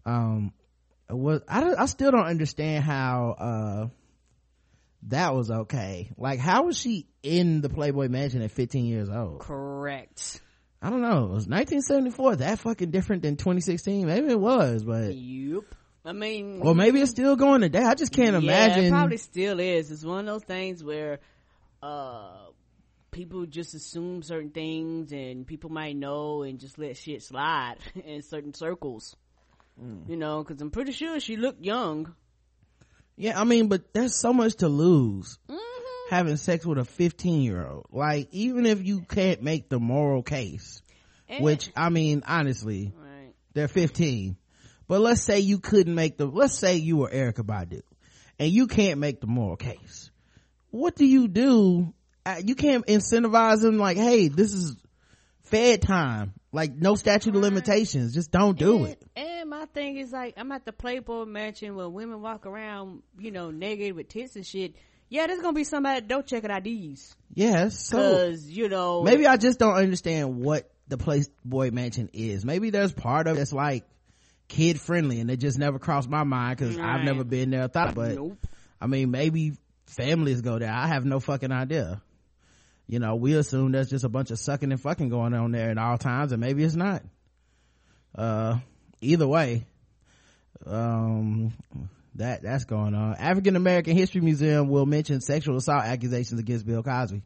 Um, 0.04 0.52
was, 1.08 1.40
I, 1.48 1.74
I 1.78 1.86
still 1.86 2.10
don't 2.10 2.26
understand 2.26 2.84
how, 2.84 3.36
uh, 3.38 3.88
that 5.04 5.34
was 5.34 5.50
okay. 5.50 6.10
Like, 6.18 6.40
how 6.40 6.64
was 6.64 6.78
she 6.78 7.06
in 7.22 7.62
the 7.62 7.70
Playboy 7.70 8.08
mansion 8.08 8.42
at 8.42 8.50
15 8.50 8.84
years 8.84 9.08
old? 9.08 9.40
Correct. 9.40 10.40
I 10.82 10.90
don't 10.90 11.00
know. 11.00 11.24
It 11.24 11.32
Was 11.32 11.48
1974 11.48 12.36
that 12.36 12.58
fucking 12.58 12.90
different 12.90 13.22
than 13.22 13.36
2016? 13.36 14.06
Maybe 14.06 14.28
it 14.28 14.40
was, 14.40 14.84
but. 14.84 15.14
Yep. 15.14 15.64
I 16.04 16.12
mean, 16.12 16.60
well, 16.60 16.74
maybe 16.74 17.00
it's 17.00 17.10
still 17.10 17.36
going 17.36 17.60
today. 17.60 17.82
I 17.82 17.94
just 17.94 18.12
can't 18.12 18.32
yeah, 18.32 18.38
imagine. 18.38 18.84
It 18.84 18.90
probably 18.90 19.18
still 19.18 19.60
is. 19.60 19.90
It's 19.90 20.04
one 20.04 20.20
of 20.20 20.26
those 20.26 20.44
things 20.44 20.82
where, 20.82 21.20
uh, 21.82 22.46
people 23.10 23.46
just 23.46 23.74
assume 23.74 24.22
certain 24.22 24.50
things 24.50 25.12
and 25.12 25.46
people 25.46 25.70
might 25.70 25.96
know 25.96 26.42
and 26.42 26.58
just 26.58 26.78
let 26.78 26.96
shit 26.96 27.22
slide 27.22 27.76
in 28.04 28.22
certain 28.22 28.54
circles. 28.54 29.16
Mm. 29.82 30.08
You 30.08 30.16
know, 30.16 30.42
cause 30.44 30.60
I'm 30.60 30.70
pretty 30.70 30.92
sure 30.92 31.18
she 31.20 31.36
looked 31.36 31.64
young. 31.64 32.14
Yeah, 33.16 33.38
I 33.38 33.44
mean, 33.44 33.68
but 33.68 33.92
there's 33.92 34.14
so 34.14 34.32
much 34.32 34.56
to 34.56 34.68
lose. 34.68 35.38
Mm-hmm 35.48 35.60
having 36.10 36.36
sex 36.36 36.66
with 36.66 36.76
a 36.76 36.84
15 36.84 37.40
year 37.40 37.66
old. 37.66 37.86
Like, 37.90 38.28
even 38.32 38.66
if 38.66 38.84
you 38.84 39.02
can't 39.02 39.42
make 39.42 39.68
the 39.68 39.78
moral 39.78 40.22
case, 40.22 40.82
and 41.28 41.42
which, 41.42 41.70
I 41.76 41.88
mean, 41.88 42.24
honestly, 42.26 42.92
right. 42.96 43.32
they're 43.54 43.68
15. 43.68 44.36
But 44.88 45.00
let's 45.00 45.22
say 45.22 45.38
you 45.38 45.60
couldn't 45.60 45.94
make 45.94 46.18
the, 46.18 46.26
let's 46.26 46.58
say 46.58 46.76
you 46.76 46.96
were 46.96 47.08
Erykah 47.08 47.46
Badu 47.46 47.82
and 48.40 48.50
you 48.50 48.66
can't 48.66 48.98
make 48.98 49.20
the 49.20 49.28
moral 49.28 49.56
case. 49.56 50.10
What 50.70 50.96
do 50.96 51.06
you 51.06 51.28
do? 51.28 51.94
You 52.38 52.54
can't 52.54 52.86
incentivize 52.86 53.60
them 53.62 53.78
like, 53.78 53.96
hey, 53.96 54.28
this 54.28 54.52
is 54.52 54.76
fed 55.44 55.82
time. 55.82 56.34
Like, 56.52 56.74
no 56.74 56.94
statute 56.96 57.34
of 57.34 57.42
limitations. 57.42 58.12
Just 58.12 58.30
don't 58.30 58.58
do 58.58 58.78
and, 58.78 58.88
it. 58.88 59.02
And 59.14 59.50
my 59.50 59.66
thing 59.66 59.96
is 59.96 60.12
like, 60.12 60.34
I'm 60.36 60.50
at 60.52 60.64
the 60.64 60.72
Playboy 60.72 61.24
mansion 61.24 61.76
where 61.76 61.88
women 61.88 62.20
walk 62.22 62.46
around, 62.46 63.02
you 63.18 63.30
know, 63.30 63.50
naked 63.50 63.94
with 63.94 64.08
tits 64.08 64.36
and 64.36 64.44
shit 64.44 64.74
yeah, 65.10 65.26
there's 65.26 65.40
gonna 65.40 65.52
be 65.52 65.64
somebody 65.64 66.00
that 66.00 66.08
don't 66.08 66.24
check 66.24 66.44
IDs. 66.44 67.14
Yes, 67.34 67.78
so 67.78 67.98
Cause, 67.98 68.44
you 68.46 68.68
know, 68.68 69.02
maybe 69.02 69.26
I 69.26 69.36
just 69.36 69.58
don't 69.58 69.74
understand 69.74 70.36
what 70.40 70.70
the 70.86 70.96
Playboy 70.96 71.72
Mansion 71.72 72.10
is. 72.12 72.44
Maybe 72.44 72.70
there's 72.70 72.92
part 72.92 73.26
of 73.26 73.34
it 73.34 73.38
that's 73.38 73.52
like 73.52 73.84
kid 74.48 74.80
friendly, 74.80 75.20
and 75.20 75.28
it 75.28 75.38
just 75.38 75.58
never 75.58 75.80
crossed 75.80 76.08
my 76.08 76.22
mind 76.22 76.58
because 76.58 76.76
right. 76.76 77.00
I've 77.00 77.04
never 77.04 77.24
been 77.24 77.50
there. 77.50 77.66
Thought, 77.66 77.96
but 77.96 78.14
nope. 78.14 78.46
I 78.80 78.86
mean, 78.86 79.10
maybe 79.10 79.54
families 79.86 80.42
go 80.42 80.60
there. 80.60 80.72
I 80.72 80.86
have 80.86 81.04
no 81.04 81.18
fucking 81.18 81.52
idea. 81.52 82.00
You 82.90 82.98
know, 82.98 83.14
we 83.14 83.34
assume 83.34 83.70
there's 83.70 83.88
just 83.88 84.04
a 84.04 84.08
bunch 84.08 84.32
of 84.32 84.38
sucking 84.40 84.72
and 84.72 84.80
fucking 84.80 85.10
going 85.10 85.32
on 85.32 85.52
there 85.52 85.70
at 85.70 85.78
all 85.78 85.96
times, 85.96 86.32
and 86.32 86.40
maybe 86.40 86.64
it's 86.64 86.74
not. 86.74 87.04
Uh, 88.12 88.58
either 89.00 89.28
way, 89.28 89.64
um, 90.66 91.52
that 92.16 92.42
that's 92.42 92.64
going 92.64 92.96
on. 92.96 93.14
African 93.14 93.54
american 93.54 93.96
history 93.96 94.22
museum 94.22 94.68
will 94.68 94.86
mention 94.86 95.20
sexual 95.20 95.56
assault 95.56 95.84
accusations 95.84 96.40
against 96.40 96.66
bill 96.66 96.82
cosby. 96.82 97.22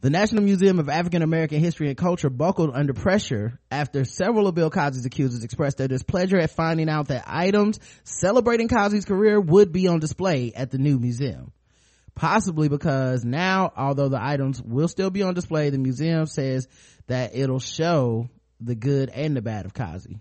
The 0.00 0.10
national 0.10 0.42
museum 0.42 0.80
of 0.80 0.88
african 0.88 1.22
american 1.22 1.60
history 1.60 1.86
and 1.86 1.96
culture 1.96 2.28
buckled 2.28 2.72
under 2.74 2.94
pressure 2.94 3.60
after 3.70 4.04
several 4.04 4.48
of 4.48 4.56
bill 4.56 4.70
cosby's 4.70 5.06
accusers 5.06 5.44
expressed 5.44 5.78
their 5.78 5.86
displeasure 5.86 6.38
at 6.38 6.50
finding 6.50 6.88
out 6.88 7.08
that 7.08 7.22
items 7.28 7.78
celebrating 8.02 8.66
cosby's 8.66 9.04
career 9.04 9.40
would 9.40 9.70
be 9.70 9.86
on 9.86 10.00
display 10.00 10.52
at 10.52 10.72
the 10.72 10.78
new 10.78 10.98
museum 10.98 11.52
possibly 12.14 12.68
because 12.68 13.24
now 13.24 13.72
although 13.76 14.08
the 14.08 14.22
items 14.22 14.62
will 14.62 14.88
still 14.88 15.10
be 15.10 15.22
on 15.22 15.34
display 15.34 15.70
the 15.70 15.78
museum 15.78 16.26
says 16.26 16.68
that 17.06 17.34
it'll 17.34 17.58
show 17.58 18.28
the 18.60 18.74
good 18.74 19.10
and 19.10 19.36
the 19.36 19.42
bad 19.42 19.66
of 19.66 19.74
cosby 19.74 20.18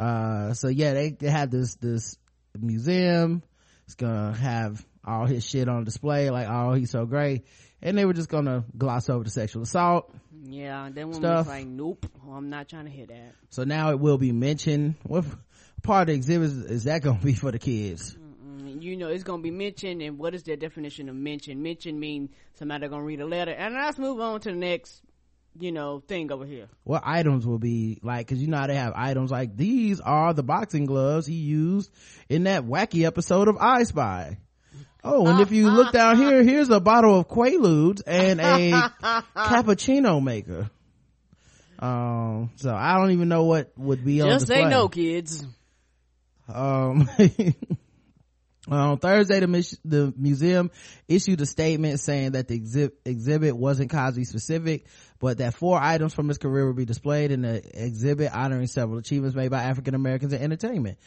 uh, 0.00 0.54
so 0.54 0.68
yeah, 0.68 0.94
they, 0.94 1.10
they 1.10 1.28
have 1.28 1.50
this, 1.50 1.74
this 1.74 2.16
museum. 2.58 3.42
It's 3.84 3.94
gonna 3.96 4.34
have 4.34 4.84
all 5.04 5.26
his 5.26 5.44
shit 5.44 5.68
on 5.68 5.84
display, 5.84 6.30
like, 6.30 6.48
oh, 6.48 6.72
he's 6.72 6.90
so 6.90 7.04
great. 7.04 7.44
And 7.82 7.98
they 7.98 8.06
were 8.06 8.14
just 8.14 8.30
gonna 8.30 8.64
gloss 8.76 9.10
over 9.10 9.24
the 9.24 9.30
sexual 9.30 9.62
assault. 9.62 10.10
Yeah, 10.42 10.88
then 10.90 11.10
one 11.10 11.20
was 11.20 11.46
like, 11.46 11.66
nope, 11.66 12.06
I'm 12.30 12.48
not 12.48 12.68
trying 12.68 12.86
to 12.86 12.90
hear 12.90 13.06
that. 13.06 13.34
So 13.50 13.64
now 13.64 13.90
it 13.90 14.00
will 14.00 14.16
be 14.16 14.32
mentioned. 14.32 14.94
What 15.02 15.26
part 15.82 16.02
of 16.02 16.06
the 16.08 16.14
exhibit 16.14 16.50
is 16.70 16.84
that 16.84 17.02
gonna 17.02 17.20
be 17.20 17.34
for 17.34 17.52
the 17.52 17.58
kids? 17.58 18.16
You 18.82 18.96
know 18.96 19.08
it's 19.08 19.24
gonna 19.24 19.42
be 19.42 19.50
mentioned 19.50 20.02
and 20.02 20.18
what 20.18 20.34
is 20.34 20.42
their 20.42 20.56
definition 20.56 21.08
of 21.08 21.16
mention? 21.16 21.62
Mention 21.62 21.98
mean 21.98 22.30
somebody 22.54 22.88
gonna 22.88 23.04
read 23.04 23.20
a 23.20 23.26
letter. 23.26 23.52
And 23.52 23.74
let's 23.74 23.98
move 23.98 24.20
on 24.20 24.40
to 24.40 24.50
the 24.50 24.56
next 24.56 25.02
you 25.58 25.72
know 25.72 26.02
thing 26.06 26.30
over 26.30 26.44
here. 26.44 26.68
What 26.84 27.02
items 27.04 27.46
will 27.46 27.58
be 27.58 27.98
like 28.02 28.26
because 28.26 28.40
you 28.40 28.48
know 28.48 28.58
how 28.58 28.66
they 28.66 28.76
have 28.76 28.92
items 28.94 29.30
like 29.30 29.56
these 29.56 30.00
are 30.00 30.32
the 30.32 30.42
boxing 30.42 30.86
gloves 30.86 31.26
he 31.26 31.34
used 31.34 31.90
in 32.28 32.44
that 32.44 32.64
wacky 32.64 33.04
episode 33.06 33.48
of 33.48 33.56
i 33.58 33.82
spy. 33.84 34.38
Oh 35.02 35.26
and 35.26 35.40
if 35.40 35.50
you 35.50 35.70
look 35.70 35.92
down 35.92 36.18
here 36.18 36.42
here's 36.42 36.68
a 36.68 36.80
bottle 36.80 37.18
of 37.18 37.28
quaaludes 37.28 38.02
and 38.06 38.40
a 38.40 38.70
cappuccino 39.36 40.22
maker. 40.22 40.70
Um 41.78 42.50
so 42.56 42.74
i 42.74 42.98
don't 42.98 43.12
even 43.12 43.28
know 43.28 43.44
what 43.44 43.72
would 43.76 44.04
be 44.04 44.18
just 44.18 44.26
on 44.26 44.38
display. 44.38 44.56
Just 44.56 44.64
say 44.64 44.70
no 44.70 44.88
kids. 44.88 45.46
Um 46.52 47.08
on 48.68 48.98
Thursday, 48.98 49.40
the, 49.40 49.78
the, 49.84 50.14
museum 50.16 50.70
issued 51.08 51.40
a 51.40 51.46
statement 51.46 51.98
saying 52.00 52.32
that 52.32 52.48
the 52.48 52.60
exhi- 52.60 52.92
exhibit 53.04 53.56
wasn't 53.56 53.90
Cosby 53.90 54.24
specific, 54.24 54.86
but 55.18 55.38
that 55.38 55.54
four 55.54 55.80
items 55.80 56.12
from 56.12 56.28
his 56.28 56.38
career 56.38 56.66
will 56.66 56.74
be 56.74 56.84
displayed 56.84 57.30
in 57.30 57.42
the 57.42 57.62
exhibit 57.74 58.32
honoring 58.32 58.66
several 58.66 58.98
achievements 58.98 59.34
made 59.34 59.50
by 59.50 59.62
African 59.62 59.94
Americans 59.94 60.34
in 60.34 60.42
entertainment. 60.42 60.98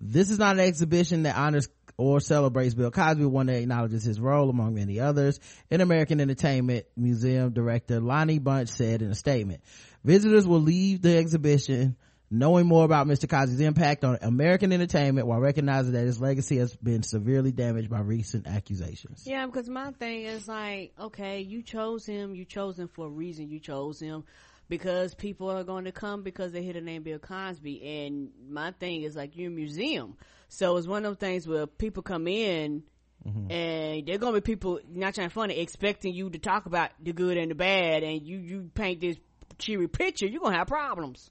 This 0.00 0.30
is 0.30 0.38
not 0.38 0.56
an 0.56 0.60
exhibition 0.60 1.22
that 1.22 1.36
honors 1.36 1.68
or 1.96 2.20
celebrates 2.20 2.74
Bill 2.74 2.90
Cosby, 2.90 3.24
one 3.24 3.46
that 3.46 3.60
acknowledges 3.60 4.04
his 4.04 4.20
role 4.20 4.50
among 4.50 4.74
many 4.74 5.00
others. 5.00 5.40
In 5.70 5.80
American 5.80 6.20
Entertainment 6.20 6.86
Museum 6.96 7.50
director 7.50 8.00
Lonnie 8.00 8.38
Bunch 8.38 8.68
said 8.68 9.02
in 9.02 9.10
a 9.10 9.16
statement, 9.16 9.62
visitors 10.04 10.46
will 10.46 10.60
leave 10.60 11.02
the 11.02 11.16
exhibition 11.16 11.96
knowing 12.30 12.66
more 12.66 12.84
about 12.84 13.06
Mr. 13.06 13.28
Cosby's 13.28 13.60
impact 13.60 14.04
on 14.04 14.18
American 14.22 14.72
entertainment 14.72 15.26
while 15.26 15.40
recognizing 15.40 15.92
that 15.92 16.04
his 16.04 16.20
legacy 16.20 16.58
has 16.58 16.74
been 16.76 17.02
severely 17.02 17.52
damaged 17.52 17.88
by 17.88 18.00
recent 18.00 18.46
accusations. 18.46 19.24
Yeah, 19.26 19.46
because 19.46 19.68
my 19.68 19.92
thing 19.92 20.24
is 20.24 20.46
like, 20.46 20.92
okay, 21.00 21.40
you 21.40 21.62
chose 21.62 22.04
him, 22.06 22.34
you 22.34 22.44
chose 22.44 22.78
him 22.78 22.88
for 22.88 23.06
a 23.06 23.10
reason, 23.10 23.48
you 23.48 23.60
chose 23.60 24.00
him 24.00 24.24
because 24.68 25.14
people 25.14 25.50
are 25.50 25.64
going 25.64 25.86
to 25.86 25.92
come 25.92 26.22
because 26.22 26.52
they 26.52 26.62
hear 26.62 26.74
the 26.74 26.80
name 26.80 27.02
Bill 27.02 27.18
Cosby. 27.18 27.82
And 28.04 28.30
my 28.48 28.72
thing 28.72 29.02
is 29.02 29.16
like, 29.16 29.36
you're 29.36 29.48
a 29.48 29.54
museum. 29.54 30.16
So 30.48 30.76
it's 30.76 30.86
one 30.86 31.04
of 31.04 31.10
those 31.12 31.20
things 31.20 31.48
where 31.48 31.66
people 31.66 32.02
come 32.02 32.28
in 32.28 32.82
Mm-hmm. 33.26 33.50
and 33.50 34.06
they're 34.06 34.16
gonna 34.18 34.34
be 34.34 34.40
people 34.40 34.78
not 34.88 35.12
trying 35.12 35.28
to 35.28 35.34
funny 35.34 35.58
expecting 35.58 36.14
you 36.14 36.30
to 36.30 36.38
talk 36.38 36.66
about 36.66 36.90
the 37.02 37.12
good 37.12 37.36
and 37.36 37.50
the 37.50 37.54
bad 37.56 38.04
and 38.04 38.22
you 38.22 38.38
you 38.38 38.70
paint 38.74 39.00
this 39.00 39.16
cheery 39.58 39.88
picture 39.88 40.26
you're 40.26 40.40
gonna 40.40 40.56
have 40.56 40.68
problems 40.68 41.28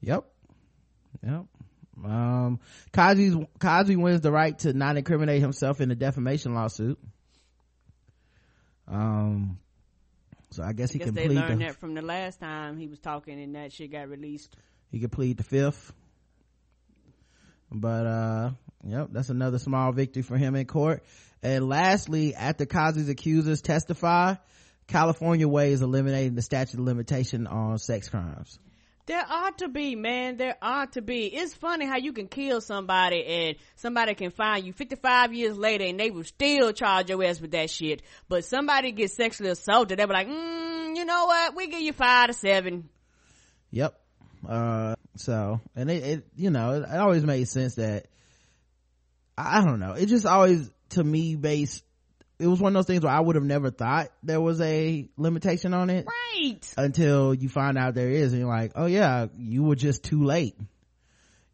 yep 0.00 0.24
Yep. 1.22 1.44
Um, 2.04 2.60
Cosby's, 2.92 3.34
Cosby 3.58 3.96
wins 3.96 4.20
the 4.20 4.30
right 4.30 4.58
to 4.60 4.72
not 4.72 4.96
incriminate 4.96 5.40
himself 5.40 5.80
in 5.80 5.90
a 5.90 5.94
defamation 5.94 6.54
lawsuit. 6.54 6.98
Um, 8.86 9.58
so 10.50 10.62
I 10.62 10.72
guess 10.72 10.92
he 10.92 11.00
I 11.00 11.04
guess 11.04 11.06
can 11.06 11.14
they 11.14 11.26
plead. 11.26 11.36
Learned 11.36 11.60
the, 11.60 11.64
that 11.66 11.76
from 11.76 11.94
the 11.94 12.02
last 12.02 12.38
time 12.40 12.76
he 12.78 12.86
was 12.86 12.98
talking 12.98 13.42
and 13.42 13.54
that 13.54 13.72
shit 13.72 13.92
got 13.92 14.08
released. 14.08 14.54
He 14.90 15.00
could 15.00 15.12
plead 15.12 15.38
the 15.38 15.44
fifth. 15.44 15.92
But 17.70 18.06
uh, 18.06 18.50
yep, 18.84 19.08
that's 19.10 19.28
another 19.28 19.58
small 19.58 19.92
victory 19.92 20.22
for 20.22 20.36
him 20.36 20.54
in 20.54 20.66
court. 20.66 21.02
And 21.42 21.68
lastly, 21.68 22.34
after 22.34 22.64
Cosby's 22.64 23.08
accusers 23.08 23.60
testify, 23.60 24.34
California 24.86 25.48
weighs 25.48 25.82
eliminating 25.82 26.34
the 26.34 26.42
statute 26.42 26.78
of 26.78 26.84
limitation 26.84 27.46
on 27.46 27.78
sex 27.78 28.08
crimes. 28.08 28.58
There 29.06 29.24
ought 29.28 29.58
to 29.58 29.68
be, 29.68 29.94
man. 29.94 30.36
There 30.36 30.56
ought 30.60 30.94
to 30.94 31.02
be. 31.02 31.26
It's 31.26 31.54
funny 31.54 31.86
how 31.86 31.96
you 31.96 32.12
can 32.12 32.26
kill 32.26 32.60
somebody 32.60 33.24
and 33.24 33.56
somebody 33.76 34.14
can 34.14 34.32
find 34.32 34.66
you 34.66 34.72
55 34.72 35.32
years 35.32 35.56
later 35.56 35.84
and 35.84 35.98
they 35.98 36.10
will 36.10 36.24
still 36.24 36.72
charge 36.72 37.08
your 37.08 37.22
ass 37.22 37.40
with 37.40 37.52
that 37.52 37.70
shit. 37.70 38.02
But 38.28 38.44
somebody 38.44 38.90
gets 38.90 39.14
sexually 39.14 39.50
assaulted, 39.50 39.98
they'll 39.98 40.08
be 40.08 40.12
like, 40.12 40.26
mm, 40.26 40.96
you 40.96 41.04
know 41.04 41.26
what? 41.26 41.54
We 41.54 41.68
give 41.68 41.80
you 41.80 41.92
five 41.92 42.28
to 42.28 42.32
seven. 42.32 42.88
Yep. 43.70 43.96
Uh, 44.48 44.96
so, 45.14 45.60
and 45.76 45.88
it, 45.88 46.04
it 46.04 46.26
you 46.34 46.50
know, 46.50 46.72
it, 46.72 46.82
it 46.82 46.98
always 46.98 47.24
made 47.24 47.46
sense 47.46 47.76
that, 47.76 48.06
I, 49.38 49.60
I 49.60 49.64
don't 49.64 49.78
know. 49.78 49.92
It 49.92 50.06
just 50.06 50.26
always, 50.26 50.68
to 50.90 51.04
me, 51.04 51.36
based 51.36 51.84
it 52.38 52.46
was 52.46 52.60
one 52.60 52.70
of 52.70 52.74
those 52.74 52.86
things 52.86 53.02
where 53.02 53.12
I 53.12 53.20
would 53.20 53.36
have 53.36 53.44
never 53.44 53.70
thought 53.70 54.08
there 54.22 54.40
was 54.40 54.60
a 54.60 55.08
limitation 55.16 55.72
on 55.72 55.90
it. 55.90 56.06
Right. 56.06 56.74
Until 56.76 57.32
you 57.34 57.48
find 57.48 57.78
out 57.78 57.94
there 57.94 58.10
is 58.10 58.32
and 58.32 58.40
you're 58.40 58.48
like 58.48 58.72
oh 58.74 58.86
yeah 58.86 59.26
you 59.36 59.62
were 59.62 59.76
just 59.76 60.04
too 60.04 60.24
late 60.24 60.56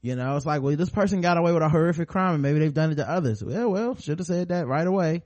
you 0.02 0.16
know 0.16 0.36
it's 0.36 0.44
like 0.44 0.60
well 0.60 0.76
this 0.76 0.90
person 0.90 1.20
got 1.20 1.38
away 1.38 1.52
with 1.52 1.62
a 1.62 1.68
horrific 1.68 2.08
crime 2.08 2.34
and 2.34 2.42
maybe 2.42 2.58
they've 2.58 2.74
done 2.74 2.90
it 2.90 2.96
to 2.96 3.08
others 3.08 3.42
well 3.42 3.70
well 3.70 3.96
should 3.96 4.18
have 4.18 4.26
said 4.26 4.48
that 4.48 4.66
right 4.66 4.86
away 4.86 5.22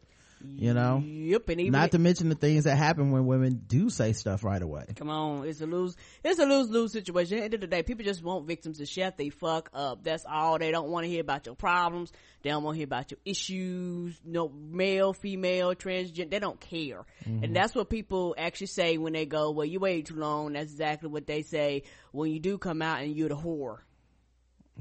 you 0.56 0.72
know 0.74 1.02
Yep. 1.04 1.48
And 1.48 1.60
even 1.60 1.72
not 1.72 1.90
to 1.92 1.98
mention 1.98 2.28
the 2.28 2.34
things 2.34 2.64
that 2.64 2.76
happen 2.76 3.10
when 3.10 3.26
women 3.26 3.62
do 3.66 3.90
say 3.90 4.12
stuff 4.12 4.44
right 4.44 4.62
away 4.62 4.86
Come 4.96 5.10
on, 5.10 5.46
it's 5.46 5.60
a 5.60 5.66
lose, 5.66 5.96
it's 6.22 6.38
a 6.38 6.46
lose 6.46 6.70
lose 6.70 6.92
situation. 6.92 7.38
At 7.38 7.40
the 7.40 7.44
end 7.44 7.54
of 7.54 7.60
the 7.60 7.66
day, 7.66 7.82
people 7.82 8.04
just 8.04 8.22
want 8.22 8.46
victims 8.46 8.78
to 8.78 8.86
shut 8.86 9.16
they 9.16 9.30
fuck 9.30 9.70
up. 9.74 10.02
That's 10.04 10.24
all. 10.24 10.58
They 10.58 10.70
don't 10.70 10.88
want 10.88 11.04
to 11.04 11.10
hear 11.10 11.20
about 11.20 11.46
your 11.46 11.54
problems. 11.54 12.12
They 12.42 12.50
don't 12.50 12.62
want 12.62 12.74
to 12.74 12.78
hear 12.78 12.84
about 12.84 13.10
your 13.10 13.18
issues. 13.24 14.18
No 14.24 14.48
male, 14.48 15.12
female, 15.12 15.74
transgender. 15.74 16.30
They 16.30 16.38
don't 16.38 16.60
care. 16.60 17.04
And 17.24 17.54
that's 17.54 17.74
what 17.74 17.90
people 17.90 18.34
actually 18.38 18.68
say 18.68 18.98
when 18.98 19.12
they 19.12 19.26
go, 19.26 19.50
"Well, 19.50 19.66
you 19.66 19.80
waited 19.80 20.06
too 20.06 20.16
long." 20.16 20.52
That's 20.52 20.70
exactly 20.70 21.08
what 21.08 21.26
they 21.26 21.42
say 21.42 21.82
when 22.12 22.30
you 22.30 22.40
do 22.40 22.58
come 22.58 22.82
out 22.82 23.02
and 23.02 23.14
you're 23.14 23.28
the 23.28 23.36
whore. 23.36 23.78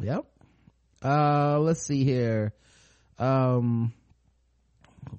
Yep. 0.02 0.26
Uh, 1.04 1.60
let's 1.60 1.82
see 1.82 2.04
here. 2.04 2.54
Um, 3.18 3.94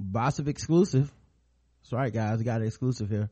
Bossip 0.00 0.48
exclusive. 0.48 1.12
That's 1.82 1.92
right, 1.92 2.12
guys. 2.12 2.38
We 2.38 2.44
got 2.44 2.60
an 2.60 2.66
exclusive 2.66 3.08
here. 3.08 3.30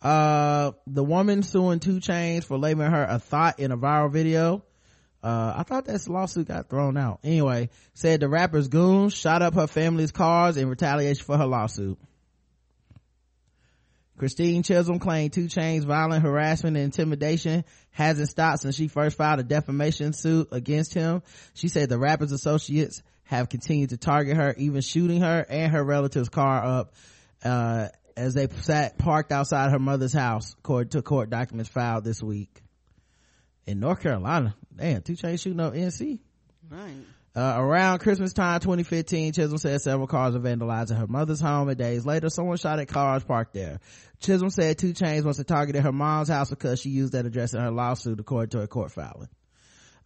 Uh, 0.00 0.72
the 0.86 1.04
woman 1.04 1.42
suing 1.42 1.78
2 1.78 2.00
Chainz 2.00 2.44
for 2.44 2.58
labeling 2.58 2.90
her 2.90 3.06
a 3.08 3.18
thot 3.18 3.60
in 3.60 3.70
a 3.70 3.76
viral 3.76 4.12
video. 4.12 4.64
Uh, 5.22 5.54
I 5.56 5.62
thought 5.62 5.84
that 5.84 6.08
lawsuit 6.08 6.48
got 6.48 6.68
thrown 6.68 6.96
out. 6.96 7.20
Anyway, 7.22 7.70
said 7.94 8.18
the 8.18 8.28
rapper's 8.28 8.66
goons 8.66 9.14
shot 9.14 9.42
up 9.42 9.54
her 9.54 9.68
family's 9.68 10.10
cars 10.10 10.56
in 10.56 10.68
retaliation 10.68 11.24
for 11.24 11.38
her 11.38 11.46
lawsuit. 11.46 11.98
Christine 14.18 14.62
Chisholm 14.62 14.98
claimed 14.98 15.32
2 15.32 15.46
Chainz 15.46 15.84
violent 15.84 16.22
harassment 16.22 16.76
and 16.76 16.84
intimidation 16.84 17.64
hasn't 17.90 18.28
stopped 18.28 18.60
since 18.60 18.76
she 18.76 18.88
first 18.88 19.16
filed 19.16 19.40
a 19.40 19.42
defamation 19.42 20.12
suit 20.12 20.48
against 20.52 20.94
him. 20.94 21.22
She 21.54 21.68
said 21.68 21.88
the 21.88 21.98
rapper's 21.98 22.32
associates 22.32 23.02
have 23.32 23.48
continued 23.48 23.90
to 23.90 23.96
target 23.96 24.36
her, 24.36 24.54
even 24.58 24.82
shooting 24.82 25.22
her 25.22 25.44
and 25.48 25.72
her 25.72 25.82
relative's 25.82 26.28
car 26.28 26.62
up, 26.62 26.94
uh, 27.42 27.88
as 28.14 28.34
they 28.34 28.46
sat 28.60 28.98
parked 28.98 29.32
outside 29.32 29.70
her 29.70 29.78
mother's 29.78 30.12
house, 30.12 30.54
according 30.58 30.90
to 30.90 31.00
court 31.00 31.30
documents 31.30 31.70
filed 31.70 32.04
this 32.04 32.22
week. 32.22 32.60
In 33.66 33.80
North 33.80 34.02
Carolina, 34.02 34.54
damn, 34.76 35.00
2 35.00 35.14
Chainz 35.14 35.40
shooting 35.40 35.60
up 35.60 35.72
NC. 35.72 36.18
Right. 36.68 36.92
Uh, 37.34 37.54
around 37.56 38.00
Christmas 38.00 38.34
time 38.34 38.60
2015, 38.60 39.32
Chisholm 39.32 39.56
said 39.56 39.80
several 39.80 40.06
cars 40.06 40.34
were 40.34 40.40
vandalized 40.40 40.90
at 40.90 40.98
her 40.98 41.06
mother's 41.06 41.40
home 41.40 41.70
and 41.70 41.78
days 41.78 42.04
later 42.04 42.28
someone 42.28 42.58
shot 42.58 42.80
at 42.80 42.88
cars 42.88 43.24
parked 43.24 43.54
there. 43.54 43.80
Chisholm 44.20 44.50
said 44.50 44.76
2 44.76 44.92
Chainz 44.92 45.24
must 45.24 45.38
have 45.38 45.46
targeted 45.46 45.82
her 45.82 45.92
mom's 45.92 46.28
house 46.28 46.50
because 46.50 46.80
she 46.80 46.90
used 46.90 47.14
that 47.14 47.24
address 47.24 47.54
in 47.54 47.60
her 47.60 47.70
lawsuit 47.70 48.20
according 48.20 48.50
to 48.50 48.60
a 48.60 48.66
court 48.66 48.92
filing. 48.92 49.30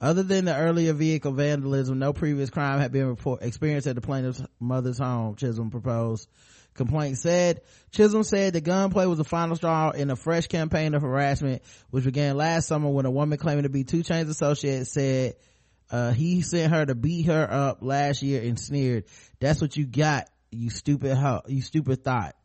Other 0.00 0.23
than 0.23 0.45
the 0.45 0.55
earlier 0.55 0.93
vehicle 0.93 1.33
vandalism, 1.33 1.99
no 1.99 2.12
previous 2.12 2.50
crime 2.50 2.81
had 2.81 2.93
been 2.93 3.07
report, 3.07 3.43
experienced 3.43 3.87
at 3.87 3.95
the 3.95 4.03
plaintiff's 4.03 4.43
mother's 4.61 4.99
home, 4.99 5.37
Chisholm 5.37 5.71
proposed. 5.71 6.29
Complaint 6.75 7.17
said, 7.17 7.62
Chisholm 7.91 8.23
said 8.23 8.53
the 8.53 8.61
gunplay 8.61 9.07
was 9.07 9.17
the 9.17 9.25
final 9.25 9.57
straw 9.57 9.91
in 9.91 10.11
a 10.11 10.17
fresh 10.17 10.47
campaign 10.47 10.95
of 10.95 11.00
harassment, 11.00 11.62
which 11.91 12.05
began 12.05 12.37
last 12.37 12.69
summer 12.69 12.91
when 12.91 13.07
a 13.07 13.11
woman 13.11 13.38
claiming 13.38 13.62
to 13.62 13.71
be 13.71 13.85
2 13.85 13.99
Chainz 14.00 14.29
associate 14.29 14.87
said, 14.87 15.37
uh, 15.91 16.12
he 16.12 16.43
sent 16.43 16.73
her 16.73 16.85
to 16.85 16.95
beat 16.95 17.26
her 17.26 17.50
up 17.50 17.79
last 17.81 18.23
year 18.23 18.43
and 18.43 18.61
sneered, 18.61 19.05
that's 19.41 19.62
what 19.62 19.76
you 19.76 19.87
got, 19.87 20.29
you 20.50 20.69
stupid 20.69 21.17
ho- 21.17 21.43
you 21.47 21.62
stupid 21.62 22.05
thot. 22.05 22.37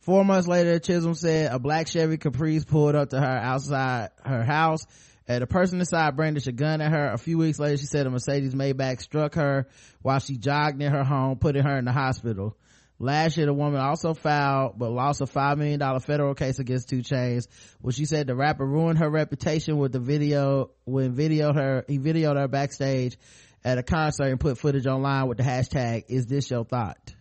Four 0.00 0.24
months 0.24 0.46
later, 0.46 0.78
Chisholm 0.78 1.14
said 1.14 1.50
a 1.50 1.58
black 1.58 1.88
Chevy 1.88 2.18
Caprice 2.18 2.64
pulled 2.64 2.94
up 2.94 3.10
to 3.10 3.20
her 3.20 3.26
outside 3.26 4.10
her 4.22 4.44
house. 4.44 4.84
And 5.26 5.42
a 5.42 5.46
person 5.46 5.80
inside 5.80 6.16
brandished 6.16 6.48
a 6.48 6.52
gun 6.52 6.80
at 6.80 6.92
her. 6.92 7.12
A 7.12 7.18
few 7.18 7.38
weeks 7.38 7.58
later, 7.58 7.78
she 7.78 7.86
said 7.86 8.06
a 8.06 8.10
Mercedes 8.10 8.54
Maybach 8.54 9.00
struck 9.00 9.34
her 9.36 9.66
while 10.02 10.18
she 10.18 10.36
jogged 10.36 10.78
near 10.78 10.90
her 10.90 11.04
home, 11.04 11.38
putting 11.38 11.62
her 11.62 11.78
in 11.78 11.86
the 11.86 11.92
hospital. 11.92 12.56
Last 12.98 13.36
year, 13.36 13.46
the 13.46 13.54
woman 13.54 13.80
also 13.80 14.14
filed 14.14 14.78
but 14.78 14.90
lost 14.90 15.20
a 15.20 15.24
$5 15.24 15.56
million 15.56 16.00
federal 16.00 16.34
case 16.34 16.58
against 16.58 16.90
2 16.90 16.98
Chainz, 16.98 17.48
where 17.80 17.92
she 17.92 18.04
said 18.04 18.26
the 18.26 18.36
rapper 18.36 18.64
ruined 18.64 18.98
her 18.98 19.10
reputation 19.10 19.78
with 19.78 19.92
the 19.92 19.98
video, 19.98 20.70
when 20.84 21.14
videoed 21.14 21.56
her, 21.56 21.84
he 21.88 21.98
videoed 21.98 22.38
her 22.38 22.46
backstage 22.46 23.18
at 23.64 23.78
a 23.78 23.82
concert 23.82 24.26
and 24.26 24.38
put 24.38 24.58
footage 24.58 24.86
online 24.86 25.26
with 25.26 25.38
the 25.38 25.44
hashtag, 25.44 26.04
is 26.08 26.26
this 26.26 26.50
your 26.50 26.64
thot? 26.64 27.14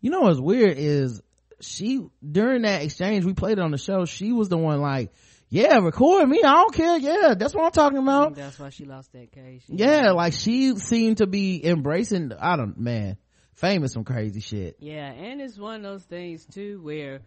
You 0.00 0.10
know 0.10 0.20
what's 0.20 0.40
weird 0.40 0.78
is 0.78 1.20
she, 1.60 2.06
during 2.26 2.62
that 2.62 2.82
exchange, 2.82 3.26
we 3.26 3.34
played 3.34 3.58
it 3.58 3.62
on 3.62 3.72
the 3.72 3.78
show, 3.78 4.06
she 4.06 4.32
was 4.32 4.48
the 4.48 4.56
one 4.56 4.80
like, 4.80 5.12
yeah, 5.50 5.78
record 5.78 6.28
me, 6.28 6.42
I 6.42 6.52
don't 6.54 6.74
care, 6.74 6.96
yeah, 6.98 7.34
that's 7.36 7.54
what 7.54 7.64
I'm 7.64 7.72
talking 7.72 7.98
about. 7.98 8.36
That's 8.36 8.58
why 8.58 8.70
she 8.70 8.84
lost 8.84 9.12
that 9.12 9.32
case. 9.32 9.64
Yeah, 9.66 10.12
like 10.12 10.32
she 10.32 10.76
seemed 10.76 11.18
to 11.18 11.26
be 11.26 11.64
embracing, 11.64 12.32
I 12.38 12.56
don't, 12.56 12.78
man, 12.78 13.16
famous 13.54 13.92
some 13.92 14.04
crazy 14.04 14.40
shit. 14.40 14.76
Yeah, 14.78 15.10
and 15.10 15.40
it's 15.40 15.58
one 15.58 15.76
of 15.76 15.82
those 15.82 16.04
things 16.04 16.46
too 16.46 16.80
where 16.82 17.20